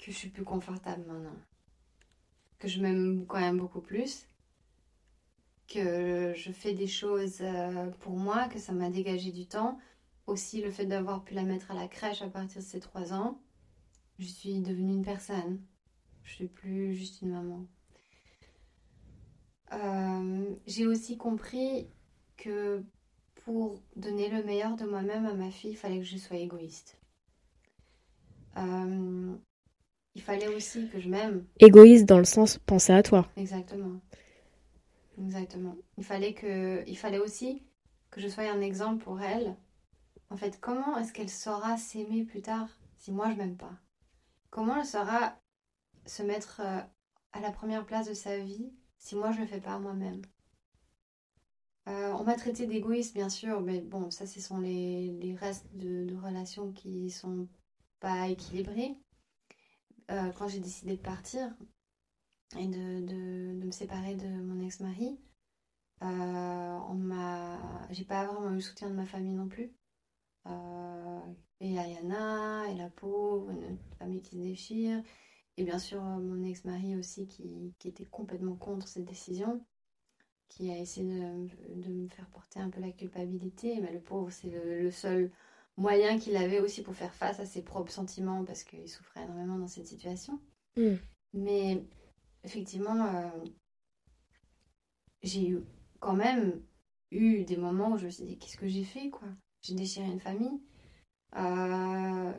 je 0.04 0.10
suis 0.10 0.30
plus 0.30 0.42
confortable 0.42 1.04
maintenant 1.06 1.36
que 2.58 2.66
je 2.66 2.80
m'aime 2.82 3.24
quand 3.26 3.38
même 3.38 3.58
beaucoup 3.58 3.80
plus, 3.80 4.26
que 5.68 6.34
je 6.34 6.50
fais 6.50 6.74
des 6.74 6.88
choses 6.88 7.38
euh, 7.40 7.86
pour 8.00 8.16
moi, 8.16 8.48
que 8.48 8.58
ça 8.58 8.72
m'a 8.72 8.90
dégagé 8.90 9.30
du 9.30 9.46
temps. 9.46 9.78
Aussi 10.26 10.60
le 10.60 10.72
fait 10.72 10.86
d'avoir 10.86 11.22
pu 11.22 11.34
la 11.34 11.44
mettre 11.44 11.70
à 11.70 11.74
la 11.74 11.86
crèche 11.86 12.20
à 12.22 12.28
partir 12.28 12.62
de 12.62 12.66
ses 12.66 12.80
trois 12.80 13.12
ans. 13.12 13.40
Je 14.18 14.26
suis 14.26 14.60
devenue 14.60 14.94
une 14.94 15.04
personne. 15.04 15.62
Je 16.24 16.34
suis 16.34 16.48
plus 16.48 16.94
juste 16.94 17.22
une 17.22 17.30
maman. 17.30 17.64
Euh, 19.72 20.54
j'ai 20.66 20.86
aussi 20.86 21.16
compris 21.16 21.88
que 22.36 22.82
pour 23.44 23.80
donner 23.96 24.28
le 24.28 24.42
meilleur 24.42 24.76
de 24.76 24.84
moi-même 24.84 25.26
à 25.26 25.34
ma 25.34 25.50
fille, 25.50 25.70
il 25.70 25.76
fallait 25.76 25.98
que 25.98 26.04
je 26.04 26.16
sois 26.16 26.36
égoïste. 26.36 26.98
Euh, 28.56 29.34
il 30.14 30.22
fallait 30.22 30.48
aussi 30.48 30.88
que 30.88 30.98
je 30.98 31.08
m'aime. 31.08 31.46
Égoïste 31.58 32.06
dans 32.06 32.18
le 32.18 32.24
sens 32.24 32.58
penser 32.58 32.92
à 32.92 33.02
toi. 33.02 33.28
Exactement. 33.36 34.00
Exactement. 35.18 35.76
Il 35.98 36.04
fallait 36.04 36.34
que, 36.34 36.82
il 36.86 36.96
fallait 36.96 37.18
aussi 37.18 37.62
que 38.10 38.20
je 38.20 38.28
sois 38.28 38.44
un 38.50 38.60
exemple 38.60 39.04
pour 39.04 39.20
elle. 39.20 39.56
En 40.30 40.36
fait, 40.36 40.58
comment 40.60 40.96
est-ce 40.98 41.12
qu'elle 41.12 41.30
saura 41.30 41.76
s'aimer 41.76 42.24
plus 42.24 42.42
tard 42.42 42.68
si 42.96 43.12
moi 43.12 43.30
je 43.30 43.36
m'aime 43.36 43.56
pas? 43.56 43.72
Comment 44.50 44.78
elle 44.78 44.86
saura 44.86 45.38
se 46.06 46.22
mettre 46.22 46.60
euh, 46.64 46.80
à 47.32 47.40
la 47.40 47.50
première 47.50 47.84
place 47.86 48.08
de 48.08 48.14
sa 48.14 48.38
vie 48.38 48.72
si 49.00 49.16
moi 49.16 49.32
je 49.32 49.40
le 49.40 49.46
fais 49.46 49.60
pas 49.60 49.78
moi-même 49.80 50.22
euh, 51.88 52.12
On 52.12 52.24
m'a 52.24 52.34
traité 52.36 52.66
d'égoïste, 52.66 53.14
bien 53.14 53.28
sûr, 53.28 53.60
mais 53.60 53.80
bon, 53.80 54.10
ça, 54.10 54.26
ce 54.26 54.40
sont 54.40 54.58
les, 54.60 55.08
les 55.20 55.34
restes 55.34 55.66
de, 55.74 56.14
relations 56.22 56.72
qui 56.72 57.10
sont 57.10 57.48
pas 58.00 58.28
équilibrées. 58.28 58.96
Euh, 60.10 60.30
quand 60.32 60.48
j'ai 60.48 60.60
décidé 60.60 60.96
de 60.96 61.02
partir 61.02 61.48
et 62.58 62.66
de, 62.66 63.00
de, 63.00 63.60
de 63.60 63.66
me 63.66 63.70
séparer 63.70 64.14
de 64.14 64.28
mon 64.28 64.60
ex-mari, 64.60 65.18
euh, 66.02 66.78
on 66.88 66.94
m'a, 66.94 67.58
j'ai 67.90 68.04
pas 68.04 68.26
vraiment 68.26 68.50
eu 68.50 68.54
le 68.54 68.60
soutien 68.60 68.90
de 68.90 68.94
ma 68.94 69.06
famille 69.06 69.34
non 69.34 69.48
plus. 69.48 69.72
Euh, 70.46 71.20
et 71.60 71.78
Ayana, 71.78 72.68
et 72.70 72.74
la 72.76 72.88
pauvre, 72.90 73.50
une 73.50 73.78
famille 73.98 74.22
qui 74.22 74.36
se 74.36 74.42
déchire. 74.42 75.02
Et 75.60 75.62
bien 75.62 75.78
sûr, 75.78 76.02
euh, 76.02 76.18
mon 76.20 76.42
ex-mari 76.42 76.96
aussi 76.96 77.26
qui, 77.26 77.74
qui 77.78 77.88
était 77.88 78.06
complètement 78.06 78.56
contre 78.56 78.88
cette 78.88 79.04
décision, 79.04 79.62
qui 80.48 80.70
a 80.70 80.78
essayé 80.78 81.06
de, 81.06 81.48
de 81.82 81.92
me 81.92 82.08
faire 82.08 82.26
porter 82.30 82.60
un 82.60 82.70
peu 82.70 82.80
la 82.80 82.90
culpabilité. 82.92 83.78
Mais 83.78 83.92
le 83.92 84.00
pauvre, 84.00 84.30
c'est 84.30 84.48
le, 84.48 84.80
le 84.80 84.90
seul 84.90 85.30
moyen 85.76 86.18
qu'il 86.18 86.34
avait 86.38 86.60
aussi 86.60 86.82
pour 86.82 86.94
faire 86.94 87.12
face 87.12 87.40
à 87.40 87.44
ses 87.44 87.60
propres 87.60 87.92
sentiments 87.92 88.42
parce 88.46 88.64
qu'il 88.64 88.88
souffrait 88.88 89.22
énormément 89.22 89.58
dans 89.58 89.66
cette 89.66 89.86
situation. 89.86 90.40
Mm. 90.78 90.94
Mais 91.34 91.84
effectivement, 92.42 93.04
euh, 93.04 93.28
j'ai 95.22 95.46
eu 95.46 95.60
quand 95.98 96.16
même 96.16 96.62
eu 97.10 97.44
des 97.44 97.58
moments 97.58 97.92
où 97.92 97.98
je 97.98 98.06
me 98.06 98.10
suis 98.10 98.24
dit 98.24 98.38
qu'est-ce 98.38 98.56
que 98.56 98.66
j'ai 98.66 98.84
fait 98.84 99.10
quoi? 99.10 99.28
J'ai 99.60 99.74
déchiré 99.74 100.06
une 100.06 100.20
famille. 100.20 100.58
Euh, 101.36 102.32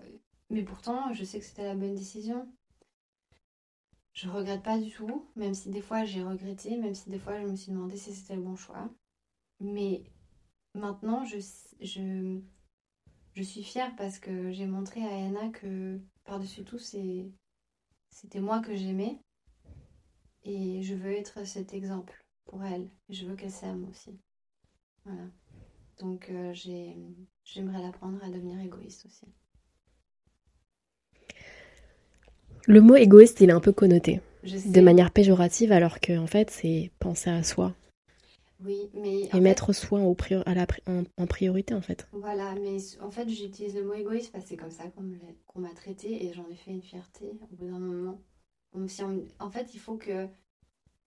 mais 0.49 0.64
pourtant, 0.64 1.14
je 1.14 1.23
sais 1.23 1.38
que 1.38 1.45
c'était 1.45 1.65
la 1.65 1.76
bonne 1.76 1.93
décision. 1.93 2.52
Je 4.13 4.29
regrette 4.29 4.63
pas 4.63 4.77
du 4.77 4.91
tout, 4.91 5.29
même 5.35 5.53
si 5.53 5.69
des 5.69 5.81
fois 5.81 6.03
j'ai 6.03 6.23
regretté, 6.23 6.77
même 6.77 6.95
si 6.95 7.09
des 7.09 7.19
fois 7.19 7.39
je 7.39 7.47
me 7.47 7.55
suis 7.55 7.71
demandé 7.71 7.95
si 7.95 8.13
c'était 8.13 8.35
le 8.35 8.41
bon 8.41 8.55
choix. 8.55 8.89
Mais 9.59 10.03
maintenant, 10.73 11.23
je, 11.25 11.38
je, 11.79 12.39
je 13.33 13.43
suis 13.43 13.63
fière 13.63 13.95
parce 13.95 14.19
que 14.19 14.51
j'ai 14.51 14.65
montré 14.67 15.01
à 15.03 15.25
Anna 15.25 15.49
que 15.49 15.99
par-dessus 16.25 16.63
tout, 16.63 16.79
c'était 16.79 17.31
moi 18.35 18.59
que 18.61 18.75
j'aimais. 18.75 19.19
Et 20.43 20.81
je 20.81 20.95
veux 20.95 21.11
être 21.11 21.45
cet 21.45 21.73
exemple 21.73 22.25
pour 22.45 22.63
elle. 22.63 22.89
Je 23.09 23.25
veux 23.25 23.35
qu'elle 23.35 23.51
s'aime 23.51 23.88
aussi. 23.89 24.19
Voilà. 25.05 25.27
Donc 25.99 26.29
euh, 26.29 26.53
j'ai, 26.53 26.97
j'aimerais 27.43 27.81
l'apprendre 27.81 28.23
à 28.23 28.29
devenir 28.29 28.59
égoïste 28.59 29.05
aussi. 29.05 29.27
Le 32.67 32.81
mot 32.81 32.95
égoïste, 32.95 33.41
il 33.41 33.49
est 33.49 33.53
un 33.53 33.59
peu 33.59 33.71
connoté 33.71 34.21
de 34.43 34.81
manière 34.81 35.11
péjorative, 35.11 35.71
alors 35.71 35.99
que 35.99 36.17
en 36.17 36.27
fait, 36.27 36.49
c'est 36.49 36.91
penser 36.99 37.29
à 37.29 37.43
soi 37.43 37.75
Oui, 38.63 38.89
mais 38.93 39.21
et 39.21 39.25
en 39.27 39.29
fait, 39.31 39.39
mettre 39.39 39.73
soi 39.73 39.99
au 40.01 40.13
prior- 40.15 40.43
à 40.45 40.53
la 40.55 40.65
en, 40.88 41.03
en 41.17 41.27
priorité 41.27 41.73
en 41.73 41.81
fait. 41.81 42.07
voilà, 42.11 42.53
mais 42.55 42.77
en 43.01 43.11
fait 43.11 43.27
j'utilise 43.29 43.75
le 43.75 43.83
mot 43.83 43.93
égoïste 43.93 44.31
parce 44.31 44.43
que 44.45 44.49
c'est 44.49 44.57
comme 44.57 44.71
ça 44.71 44.85
qu'on 45.47 45.59
m'a 45.59 45.73
traité 45.73 46.25
et 46.25 46.33
j'en 46.33 46.47
ai 46.49 46.55
fait 46.55 46.71
une 46.71 46.81
fierté 46.81 47.31
au 47.51 47.55
bout 47.55 47.65
d'un 47.67 47.79
moment. 47.79 48.19
Si 48.88 49.03
on- 49.03 49.25
en 49.39 49.51
fait, 49.51 49.73
il 49.73 49.79
faut 49.79 49.97
que 49.97 50.27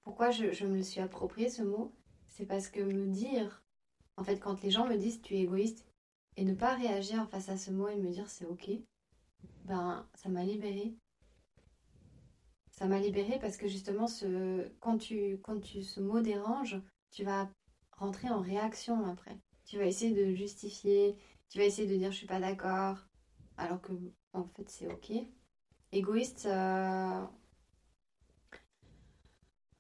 pourquoi 0.03 0.31
je, 0.31 0.53
je 0.53 0.67
me 0.67 0.77
le 0.77 0.83
suis 0.83 1.01
approprié 1.01 1.49
ce 1.49 1.63
mot, 1.63 1.93
c'est 2.29 2.47
parce 2.47 2.69
que 2.69 2.81
me 2.81 3.07
dire, 3.07 3.63
en 4.17 4.25
fait, 4.25 4.39
quand 4.39 4.63
les 4.63 4.71
gens 4.71 4.87
me 4.87 4.97
disent 4.97 5.23
tu 5.23 5.35
es 5.35 5.41
égoïste 5.41 5.85
et 6.37 6.45
ne 6.45 6.55
pas 6.55 6.75
réagir 6.75 7.29
face 7.31 7.49
à 7.49 7.57
ce 7.57 7.71
mot 7.71 7.89
et 7.89 7.97
me 7.97 8.11
dire 8.11 8.29
c'est 8.29 8.45
ok, 8.45 8.71
ben 9.65 10.07
ça 10.15 10.29
m'a 10.29 10.45
libérée. 10.45 10.95
Ça 12.77 12.87
m'a 12.87 12.99
libérée 12.99 13.39
parce 13.41 13.57
que 13.57 13.69
justement, 13.69 14.09
ce, 14.09 14.69
quand, 14.81 14.99
tu, 14.99 15.39
quand 15.43 15.61
tu, 15.61 15.83
ce 15.83 16.01
mot 16.01 16.21
dérange, 16.21 16.77
tu 17.13 17.23
vas 17.23 17.49
rentrer 17.93 18.29
en 18.31 18.41
réaction 18.41 19.07
après. 19.07 19.39
Tu 19.65 19.79
vas 19.79 19.87
essayer 19.87 20.13
de 20.13 20.35
justifier, 20.35 21.17
tu 21.49 21.59
vas 21.59 21.65
essayer 21.65 21.87
de 21.89 21.97
dire 21.97 22.11
je 22.11 22.17
suis 22.17 22.27
pas 22.27 22.41
d'accord, 22.41 22.99
alors 23.57 23.81
que 23.81 23.93
en 24.33 24.45
fait 24.57 24.69
c'est 24.69 24.89
ok. 24.89 25.13
Égoïste, 25.93 26.47
euh, 26.47 27.25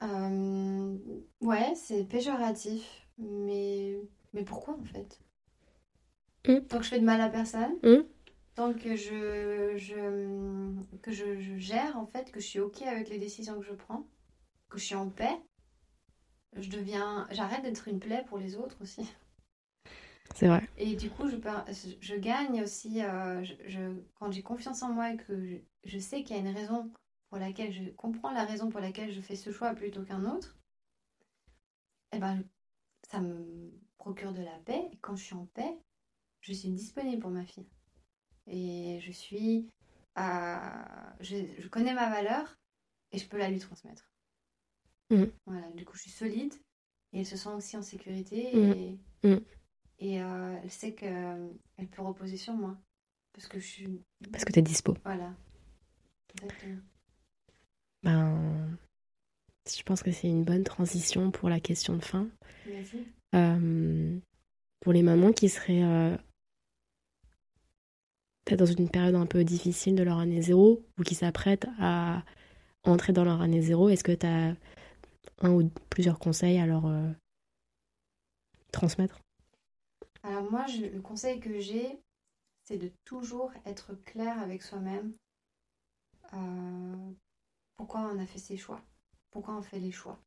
euh, 0.02 0.96
ouais, 1.40 1.74
c'est 1.74 2.04
péjoratif, 2.04 3.08
mais, 3.18 3.98
mais 4.32 4.44
pourquoi 4.44 4.74
en 4.74 4.84
fait? 4.84 5.20
Mm. 6.46 6.60
Tant 6.68 6.78
que 6.78 6.84
je 6.84 6.90
fais 6.90 7.00
de 7.00 7.04
mal 7.04 7.20
à 7.20 7.28
personne, 7.28 7.74
Mm. 7.82 8.04
Tant 8.54 8.72
que 8.74 8.96
je, 8.96 9.76
je, 9.76 10.98
que 11.02 11.12
je, 11.12 11.40
je 11.40 11.58
gère 11.58 11.96
en 11.98 12.06
fait, 12.06 12.30
que 12.32 12.40
je 12.40 12.46
suis 12.46 12.60
ok 12.60 12.82
avec 12.82 13.08
les 13.08 13.18
décisions 13.18 13.58
que 13.60 13.66
je 13.66 13.74
prends, 13.74 14.06
que 14.70 14.78
je 14.78 14.84
suis 14.84 14.94
en 14.96 15.10
paix, 15.10 15.38
je 16.56 16.70
deviens, 16.70 17.26
j'arrête 17.32 17.62
d'être 17.62 17.86
une 17.86 18.00
plaie 18.00 18.24
pour 18.26 18.38
les 18.38 18.56
autres 18.56 18.78
aussi. 18.80 19.06
C'est 20.34 20.48
vrai. 20.48 20.62
Et 20.76 20.96
du 20.96 21.10
coup, 21.10 21.28
je, 21.28 21.36
je 22.00 22.14
gagne 22.16 22.62
aussi, 22.62 23.02
euh, 23.02 23.42
je, 23.44 23.54
je- 23.66 24.00
quand 24.14 24.30
j'ai 24.32 24.42
confiance 24.42 24.82
en 24.82 24.92
moi 24.92 25.12
et 25.12 25.16
que 25.16 25.44
je, 25.46 25.56
je 25.84 25.98
sais 25.98 26.22
qu'il 26.22 26.36
y 26.36 26.38
a 26.38 26.42
une 26.42 26.54
raison 26.54 26.90
pour 27.28 27.38
laquelle 27.38 27.72
je 27.72 27.90
comprends 27.90 28.32
la 28.32 28.44
raison 28.44 28.68
pour 28.70 28.80
laquelle 28.80 29.12
je 29.12 29.20
fais 29.20 29.36
ce 29.36 29.50
choix 29.52 29.74
plutôt 29.74 30.02
qu'un 30.02 30.24
autre, 30.24 30.56
eh 32.12 32.18
ben, 32.18 32.42
ça 33.10 33.20
me 33.20 33.72
procure 33.98 34.32
de 34.32 34.42
la 34.42 34.58
paix. 34.66 34.88
Et 34.92 34.98
quand 34.98 35.16
je 35.16 35.24
suis 35.24 35.34
en 35.36 35.46
paix, 35.46 35.78
je 36.40 36.52
suis 36.54 36.70
disponible 36.70 37.22
pour 37.22 37.30
ma 37.30 37.44
fille. 37.46 37.66
Et 38.46 39.00
je 39.00 39.10
suis, 39.12 39.68
à- 40.14 41.14
je, 41.20 41.36
je 41.58 41.68
connais 41.68 41.94
ma 41.94 42.10
valeur 42.10 42.56
et 43.12 43.18
je 43.18 43.26
peux 43.26 43.38
la 43.38 43.48
lui 43.50 43.58
transmettre. 43.58 44.10
Mhm. 45.10 45.30
Voilà, 45.46 45.68
du 45.70 45.84
coup, 45.84 45.96
je 45.96 46.02
suis 46.02 46.10
solide 46.10 46.54
et 47.12 47.20
elle 47.20 47.26
se 47.26 47.36
sent 47.36 47.50
aussi 47.50 47.76
en 47.76 47.82
sécurité 47.82 48.50
Mhm. 48.54 48.72
et, 48.72 48.98
Mhm. 49.28 49.40
et 50.00 50.22
euh, 50.22 50.58
elle 50.62 50.70
sait 50.70 50.94
qu'elle 50.94 51.88
peut 51.90 52.02
reposer 52.02 52.36
sur 52.36 52.54
moi. 52.54 52.76
Parce 53.32 53.48
que 53.48 53.58
je 53.58 53.66
suis. 53.66 54.00
Parce 54.30 54.44
que 54.44 54.52
t'es 54.52 54.62
dispo. 54.62 54.96
Voilà. 55.04 55.34
Exactement. 56.34 56.80
Ben, 58.02 58.78
je 59.66 59.82
pense 59.82 60.02
que 60.02 60.12
c'est 60.12 60.28
une 60.28 60.44
bonne 60.44 60.64
transition 60.64 61.30
pour 61.30 61.48
la 61.48 61.58
question 61.60 61.96
de 61.96 62.04
fin. 62.04 62.28
Vas-y. 62.66 63.06
Euh, 63.34 64.18
pour 64.80 64.92
les 64.92 65.02
mamans 65.02 65.32
qui 65.32 65.48
seraient 65.48 65.82
euh, 65.82 66.16
peut-être 68.44 68.60
dans 68.60 68.66
une 68.66 68.90
période 68.90 69.14
un 69.14 69.26
peu 69.26 69.44
difficile 69.44 69.94
de 69.94 70.02
leur 70.02 70.18
année 70.18 70.42
zéro 70.42 70.84
ou 70.98 71.02
qui 71.02 71.14
s'apprêtent 71.14 71.66
à 71.78 72.22
entrer 72.84 73.12
dans 73.12 73.24
leur 73.24 73.40
année 73.40 73.62
zéro, 73.62 73.88
est-ce 73.88 74.04
que 74.04 74.12
tu 74.12 74.26
as 74.26 74.54
un 75.40 75.50
ou 75.50 75.70
plusieurs 75.90 76.18
conseils 76.18 76.58
à 76.58 76.66
leur 76.66 76.86
euh, 76.86 77.10
transmettre? 78.72 79.20
Alors 80.22 80.50
moi, 80.50 80.66
le 80.68 81.00
conseil 81.00 81.40
que 81.40 81.58
j'ai, 81.60 82.00
c'est 82.64 82.78
de 82.78 82.90
toujours 83.04 83.52
être 83.66 83.94
clair 84.04 84.38
avec 84.40 84.62
soi-même. 84.62 85.12
Euh, 86.32 87.12
pourquoi 87.76 88.00
on 88.00 88.18
a 88.18 88.26
fait 88.26 88.38
ces 88.38 88.56
choix 88.56 88.80
Pourquoi 89.30 89.56
on 89.56 89.62
fait 89.62 89.78
les 89.78 89.92
choix 89.92 90.18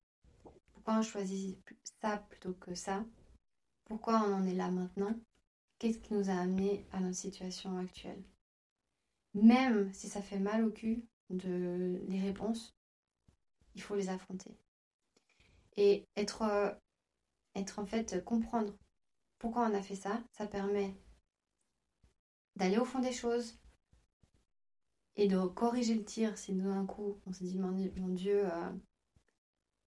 Pourquoi 0.74 1.00
on 1.00 1.02
choisit 1.02 1.58
ça 2.02 2.18
plutôt 2.30 2.54
que 2.54 2.76
ça 2.76 3.04
Pourquoi 3.86 4.24
on 4.26 4.34
en 4.34 4.46
est 4.46 4.54
là 4.54 4.70
maintenant 4.70 5.16
Qu'est-ce 5.80 6.00
qui 6.00 6.14
nous 6.14 6.30
a 6.30 6.34
amené 6.34 6.88
à 6.92 7.00
notre 7.00 7.16
situation 7.16 7.78
actuelle? 7.78 8.24
Même 9.34 9.94
si 9.94 10.10
ça 10.10 10.22
fait 10.22 10.40
mal 10.40 10.66
au 10.66 10.72
cul 10.72 11.06
de 11.30 12.02
les 12.08 12.20
réponses, 12.20 12.76
il 13.76 13.82
faut 13.82 13.96
les 13.96 14.10
affronter. 14.10 14.58
Et 15.76 16.08
être, 16.16 16.42
euh, 16.42 16.72
être 17.56 17.78
en 17.78 17.86
fait, 17.86 18.24
comprendre 18.26 18.74
pourquoi 19.38 19.68
on 19.70 19.76
a 19.76 19.84
fait 19.84 19.96
ça, 19.96 20.24
ça 20.32 20.48
permet 20.48 20.96
d'aller 22.56 22.80
au 22.80 22.86
fond 22.86 23.00
des 23.00 23.12
choses 23.12 23.60
et 25.16 25.28
de 25.28 25.40
corriger 25.46 25.96
le 25.96 26.04
tir 26.04 26.38
si 26.38 26.54
d'un 26.54 26.86
coup 26.86 27.20
on 27.26 27.34
se 27.34 27.44
dit 27.44 27.60
mon, 27.60 27.72
mon 27.98 28.10
Dieu, 28.10 28.46
euh, 28.52 28.72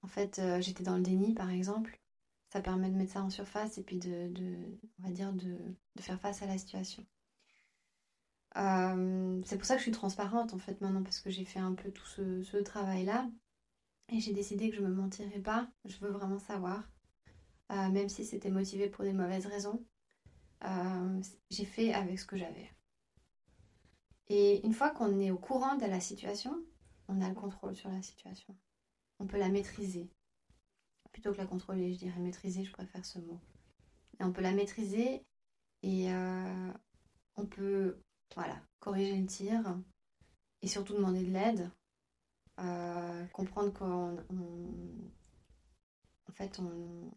en 0.03 0.09
fait 0.09 0.39
euh, 0.39 0.61
j'étais 0.61 0.85
dans 0.85 0.97
le 0.97 1.03
déni 1.03 1.35
par 1.35 1.51
exemple, 1.51 2.01
ça 2.53 2.61
permet 2.61 2.91
de 2.91 2.97
mettre 2.97 3.13
ça 3.13 3.23
en 3.23 3.31
surface 3.31 3.79
et 3.79 3.83
puis 3.83 3.99
de, 3.99 4.33
on 4.99 5.03
va 5.07 5.11
dire, 5.11 5.33
de, 5.33 5.57
faire 6.01 6.21
face 6.21 6.43
à 6.43 6.47
la 6.47 6.59
situation. 6.59 7.07
Euh, 8.57 9.41
c'est 9.45 9.57
pour 9.57 9.67
ça 9.67 9.75
que 9.75 9.79
je 9.81 9.85
suis 9.85 9.93
transparente 9.93 10.53
en 10.55 10.59
fait 10.59 10.81
maintenant 10.81 11.05
parce 11.05 11.21
que 11.21 11.31
j'ai 11.31 11.45
fait 11.45 11.61
un 11.61 11.75
peu 11.75 11.93
tout 11.93 12.07
ce, 12.07 12.43
ce 12.43 12.57
travail-là 12.57 13.31
et 14.09 14.19
j'ai 14.19 14.33
décidé 14.33 14.71
que 14.71 14.77
je 14.77 14.83
me 14.83 14.93
mentirais 14.93 15.39
pas. 15.39 15.69
Je 15.85 15.97
veux 15.99 16.11
vraiment 16.11 16.41
savoir, 16.41 16.83
euh, 17.71 17.89
même 17.91 18.09
si 18.09 18.25
c'était 18.25 18.51
motivé 18.51 18.89
pour 18.89 19.05
des 19.05 19.13
mauvaises 19.13 19.47
raisons. 19.47 19.85
Euh, 20.65 21.23
j'ai 21.51 21.65
fait 21.65 21.95
avec 21.95 22.19
ce 22.19 22.27
que 22.27 22.37
j'avais. 22.37 22.71
Et 24.29 24.65
une 24.67 24.75
fois 24.75 24.91
qu'on 24.91 25.19
est 25.21 25.31
au 25.31 25.39
courant 25.39 25.77
de 25.77 25.87
la 25.87 26.01
situation, 26.01 26.57
on 27.09 27.21
a 27.21 27.29
le 27.29 27.35
contrôle 27.35 27.77
sur 27.77 27.91
la 27.91 28.03
situation. 28.03 28.57
On 29.21 29.27
peut 29.27 29.39
la 29.39 29.49
maîtriser. 29.49 30.11
Plutôt 31.13 31.33
que 31.33 31.39
la 31.39 31.47
contrôler, 31.47 31.93
je 31.93 31.99
dirais 31.99 32.21
maîtriser, 32.21 32.65
je 32.65 32.73
préfère 32.73 33.05
ce 33.05 33.19
mot. 33.19 33.41
On 34.21 34.33
peut 34.33 34.43
la 34.43 34.53
maîtriser 34.53 35.25
et 35.83 36.13
euh, 36.13 36.73
on 37.37 37.47
peut 37.47 38.01
voilà, 38.35 38.61
corriger 38.79 39.17
le 39.17 39.27
tir 39.27 39.79
et 40.63 40.69
surtout 40.69 40.95
demander 40.95 41.25
de 41.25 41.31
l'aide. 41.33 41.71
Euh, 42.59 43.27
comprendre 43.29 43.73
qu'en 43.73 44.17
en 46.29 46.33
fait, 46.33 46.59
on 46.59 47.11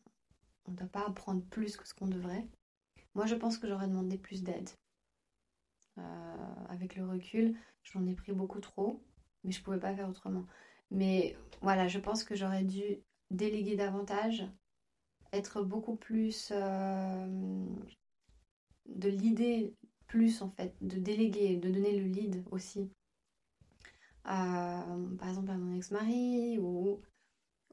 ne 0.71 0.75
doit 0.75 0.87
pas 0.87 1.05
apprendre 1.05 1.43
plus 1.45 1.75
que 1.77 1.87
ce 1.87 1.93
qu'on 1.93 2.07
devrait. 2.07 2.47
Moi, 3.15 3.25
je 3.25 3.35
pense 3.35 3.57
que 3.57 3.67
j'aurais 3.67 3.87
demandé 3.87 4.17
plus 4.17 4.43
d'aide. 4.43 4.69
Euh, 5.99 6.65
avec 6.69 6.95
le 6.95 7.07
recul, 7.07 7.55
j'en 7.83 8.07
ai 8.07 8.15
pris 8.15 8.31
beaucoup 8.31 8.59
trop, 8.59 9.03
mais 9.43 9.51
je 9.51 9.59
ne 9.59 9.63
pouvais 9.63 9.79
pas 9.79 9.95
faire 9.95 10.09
autrement. 10.09 10.45
Mais 10.89 11.37
voilà, 11.61 11.87
je 11.87 11.99
pense 11.99 12.23
que 12.23 12.35
j'aurais 12.35 12.63
dû 12.63 13.03
déléguer 13.33 13.75
davantage, 13.75 14.45
être 15.31 15.61
beaucoup 15.61 15.95
plus 15.95 16.49
euh, 16.51 17.65
de 18.87 19.09
l'idée 19.09 19.73
plus 20.07 20.41
en 20.41 20.51
fait, 20.51 20.75
de 20.81 20.99
déléguer, 20.99 21.57
de 21.57 21.69
donner 21.71 21.99
le 21.99 22.05
lead 22.05 22.43
aussi. 22.51 22.89
par 24.23 25.27
exemple 25.27 25.51
à 25.51 25.57
mon 25.57 25.75
ex-mari 25.75 26.59
ou, 26.59 27.01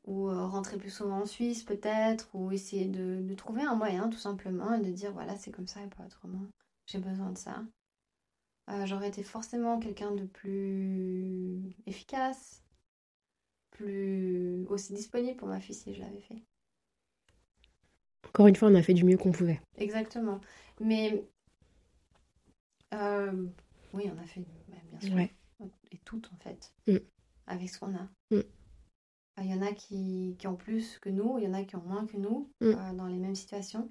ou 0.05 0.29
euh, 0.29 0.47
rentrer 0.47 0.79
plus 0.79 0.91
souvent 0.91 1.21
en 1.21 1.27
Suisse 1.27 1.63
peut-être 1.63 2.29
ou 2.35 2.51
essayer 2.51 2.87
de, 2.87 3.21
de, 3.23 3.35
trouver 3.35 3.63
un 3.63 3.75
moyen 3.75 4.09
tout 4.09 4.19
simplement 4.19 4.75
et 4.75 4.81
de 4.81 4.91
dire 4.91 5.13
voilà 5.13 5.37
c'est 5.37 5.51
comme 5.51 5.69
ça 5.69 5.83
et 5.83 5.89
pas 5.89 6.05
autrement. 6.05 6.47
J'ai 6.87 6.99
besoin 6.99 7.31
de 7.31 7.39
ça. 7.39 7.63
Euh, 8.71 8.87
J'aurais 8.87 9.09
été 9.09 9.23
forcément 9.23 9.79
quelqu'un 9.79 10.13
de 10.13 10.25
plus 10.25 11.77
efficace, 11.87 12.63
plus 13.71 14.67
aussi 14.69 14.93
disponible 14.93 15.37
pour 15.37 15.49
ma 15.49 15.61
fille 15.61 15.75
si 15.75 15.95
je 15.95 16.01
l'avais 16.01 16.21
fait. 16.21 16.43
Encore 18.29 18.47
une 18.47 18.57
fois, 18.57 18.69
on 18.69 18.75
a 18.75 18.83
fait 18.83 18.95
du 18.95 19.05
mieux 19.05 19.17
qu'on 19.17 19.33
pouvait. 19.33 19.61
Exactement. 19.77 20.41
Mais 20.81 21.25
euh, 22.95 23.47
oui, 23.93 24.11
on 24.15 24.19
a 24.19 24.27
fait 24.27 24.45
bien 24.69 25.01
sûr. 25.01 25.19
Et 25.91 25.99
tout 26.05 26.23
en 26.33 26.37
fait. 26.37 26.73
Mm. 26.87 26.99
Avec 27.47 27.69
ce 27.69 27.79
qu'on 27.79 27.95
a. 27.95 28.09
Mm. 28.31 28.43
Il 29.43 29.47
y 29.47 29.55
en 29.55 29.63
a 29.63 29.73
qui, 29.73 30.37
qui, 30.39 30.47
ont 30.47 30.57
plus 30.57 30.99
que 30.99 31.09
nous, 31.09 31.39
il 31.39 31.45
y 31.45 31.49
en 31.49 31.55
a 31.55 31.65
qui 31.65 31.77
ont 31.77 31.83
moins 31.83 32.07
que 32.07 32.17
nous 32.17 32.53
mm. 32.61 32.67
euh, 32.67 32.93
dans 32.93 33.07
les 33.07 33.19
mêmes 33.19 33.35
situations. 33.35 33.91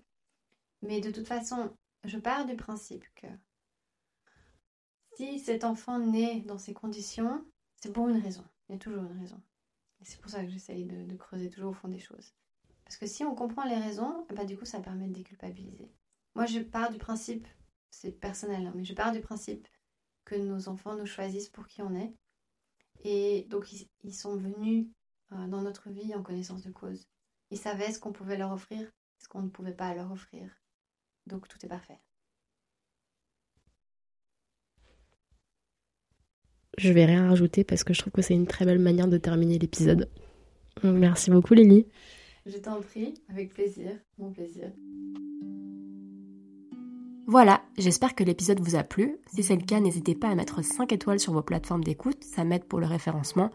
Mais 0.81 1.01
de 1.01 1.11
toute 1.11 1.27
façon, 1.27 1.75
je 2.03 2.17
pars 2.17 2.45
du 2.45 2.55
principe 2.55 3.03
que 3.15 3.27
si 5.15 5.39
cet 5.39 5.63
enfant 5.63 5.99
naît 5.99 6.41
dans 6.41 6.57
ces 6.57 6.73
conditions, 6.73 7.43
c'est 7.75 7.91
pour 7.91 8.07
une 8.07 8.21
raison. 8.21 8.43
Il 8.67 8.73
y 8.73 8.75
a 8.75 8.79
toujours 8.79 9.03
une 9.03 9.19
raison. 9.19 9.41
C'est 10.01 10.21
pour 10.21 10.31
ça 10.31 10.43
que 10.43 10.49
j'essaye 10.49 10.85
de, 10.85 11.15
creuser 11.15 11.49
toujours 11.49 11.71
au 11.71 11.73
fond 11.73 11.87
des 11.87 11.99
choses. 11.99 12.33
Parce 12.85 12.97
que 12.97 13.05
si 13.05 13.23
on 13.23 13.35
comprend 13.35 13.63
les 13.65 13.75
raisons, 13.77 14.25
bah, 14.33 14.45
du 14.45 14.57
coup, 14.57 14.65
ça 14.65 14.79
permet 14.79 15.07
de 15.07 15.13
déculpabiliser. 15.13 15.91
Moi, 16.35 16.45
je 16.45 16.59
pars 16.59 16.91
du 16.91 16.97
principe, 16.97 17.47
c'est 17.91 18.11
personnel, 18.11 18.65
hein, 18.65 18.73
mais 18.75 18.85
je 18.85 18.93
pars 18.93 19.11
du 19.11 19.19
principe 19.19 19.67
que 20.25 20.35
nos 20.35 20.69
enfants 20.69 20.95
nous 20.95 21.05
choisissent 21.05 21.49
pour 21.49 21.67
qui 21.67 21.81
on 21.81 21.93
est. 21.95 22.13
Et 23.03 23.45
donc, 23.49 23.71
ils, 23.73 23.87
ils 24.03 24.13
sont 24.13 24.35
venus 24.35 24.87
euh, 25.33 25.47
dans 25.47 25.61
notre 25.61 25.89
vie 25.89 26.15
en 26.15 26.23
connaissance 26.23 26.63
de 26.63 26.71
cause. 26.71 27.07
Ils 27.51 27.57
savaient 27.57 27.91
ce 27.91 27.99
qu'on 27.99 28.13
pouvait 28.13 28.37
leur 28.37 28.51
offrir, 28.51 28.89
ce 29.19 29.27
qu'on 29.27 29.41
ne 29.41 29.49
pouvait 29.49 29.73
pas 29.73 29.93
leur 29.93 30.11
offrir. 30.11 30.49
Donc, 31.27 31.47
tout 31.47 31.63
est 31.65 31.69
parfait. 31.69 31.99
Je 36.77 36.93
vais 36.93 37.05
rien 37.05 37.27
rajouter 37.27 37.63
parce 37.63 37.83
que 37.83 37.93
je 37.93 37.99
trouve 37.99 38.13
que 38.13 38.21
c'est 38.21 38.33
une 38.33 38.47
très 38.47 38.65
belle 38.65 38.79
manière 38.79 39.07
de 39.07 39.17
terminer 39.17 39.57
l'épisode. 39.59 40.09
Merci 40.83 41.31
beaucoup 41.31 41.53
Lily. 41.53 41.87
Je 42.45 42.57
t'en 42.57 42.81
prie, 42.81 43.13
avec 43.29 43.53
plaisir, 43.53 43.91
mon 44.17 44.31
plaisir. 44.31 44.71
Voilà, 47.27 47.61
j'espère 47.77 48.15
que 48.15 48.23
l'épisode 48.23 48.59
vous 48.59 48.75
a 48.75 48.83
plu. 48.83 49.17
Si 49.27 49.43
c'est 49.43 49.55
le 49.55 49.61
cas, 49.61 49.79
n'hésitez 49.79 50.15
pas 50.15 50.29
à 50.29 50.35
mettre 50.35 50.63
5 50.63 50.91
étoiles 50.91 51.19
sur 51.19 51.33
vos 51.33 51.43
plateformes 51.43 51.83
d'écoute, 51.83 52.23
ça 52.23 52.43
m'aide 52.43 52.63
pour 52.63 52.79
le 52.79 52.87
référencement. 52.87 53.51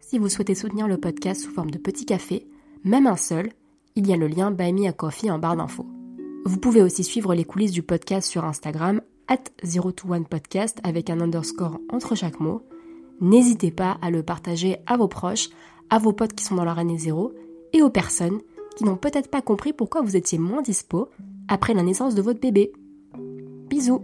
Si 0.00 0.18
vous 0.18 0.28
souhaitez 0.28 0.56
soutenir 0.56 0.88
le 0.88 0.98
podcast 0.98 1.42
sous 1.42 1.52
forme 1.52 1.70
de 1.70 1.78
petit 1.78 2.04
café, 2.04 2.48
même 2.82 3.06
un 3.06 3.16
seul, 3.16 3.52
il 3.94 4.08
y 4.08 4.12
a 4.12 4.16
le 4.16 4.26
lien 4.26 4.50
Buy 4.50 4.72
Me 4.72 4.88
a 4.88 4.92
Coffee 4.92 5.30
en 5.30 5.38
barre 5.38 5.56
d'infos. 5.56 5.86
Vous 6.44 6.58
pouvez 6.58 6.82
aussi 6.82 7.04
suivre 7.04 7.34
les 7.34 7.44
coulisses 7.44 7.72
du 7.72 7.82
podcast 7.82 8.28
sur 8.28 8.44
Instagram, 8.44 9.00
at 9.28 9.44
021 9.62 10.22
podcast 10.24 10.78
avec 10.82 11.10
un 11.10 11.20
underscore 11.20 11.78
entre 11.90 12.14
chaque 12.14 12.40
mot. 12.40 12.62
N'hésitez 13.20 13.70
pas 13.70 13.98
à 14.02 14.10
le 14.10 14.22
partager 14.22 14.78
à 14.86 14.96
vos 14.96 15.08
proches, 15.08 15.48
à 15.90 15.98
vos 15.98 16.12
potes 16.12 16.34
qui 16.34 16.44
sont 16.44 16.54
dans 16.54 16.64
leur 16.64 16.78
année 16.78 16.98
zéro 16.98 17.32
et 17.72 17.82
aux 17.82 17.90
personnes 17.90 18.40
qui 18.76 18.84
n'ont 18.84 18.96
peut-être 18.96 19.30
pas 19.30 19.42
compris 19.42 19.72
pourquoi 19.72 20.02
vous 20.02 20.16
étiez 20.16 20.38
moins 20.38 20.62
dispo 20.62 21.08
après 21.48 21.74
la 21.74 21.82
naissance 21.82 22.14
de 22.14 22.22
votre 22.22 22.40
bébé. 22.40 22.72
Bisous 23.68 24.02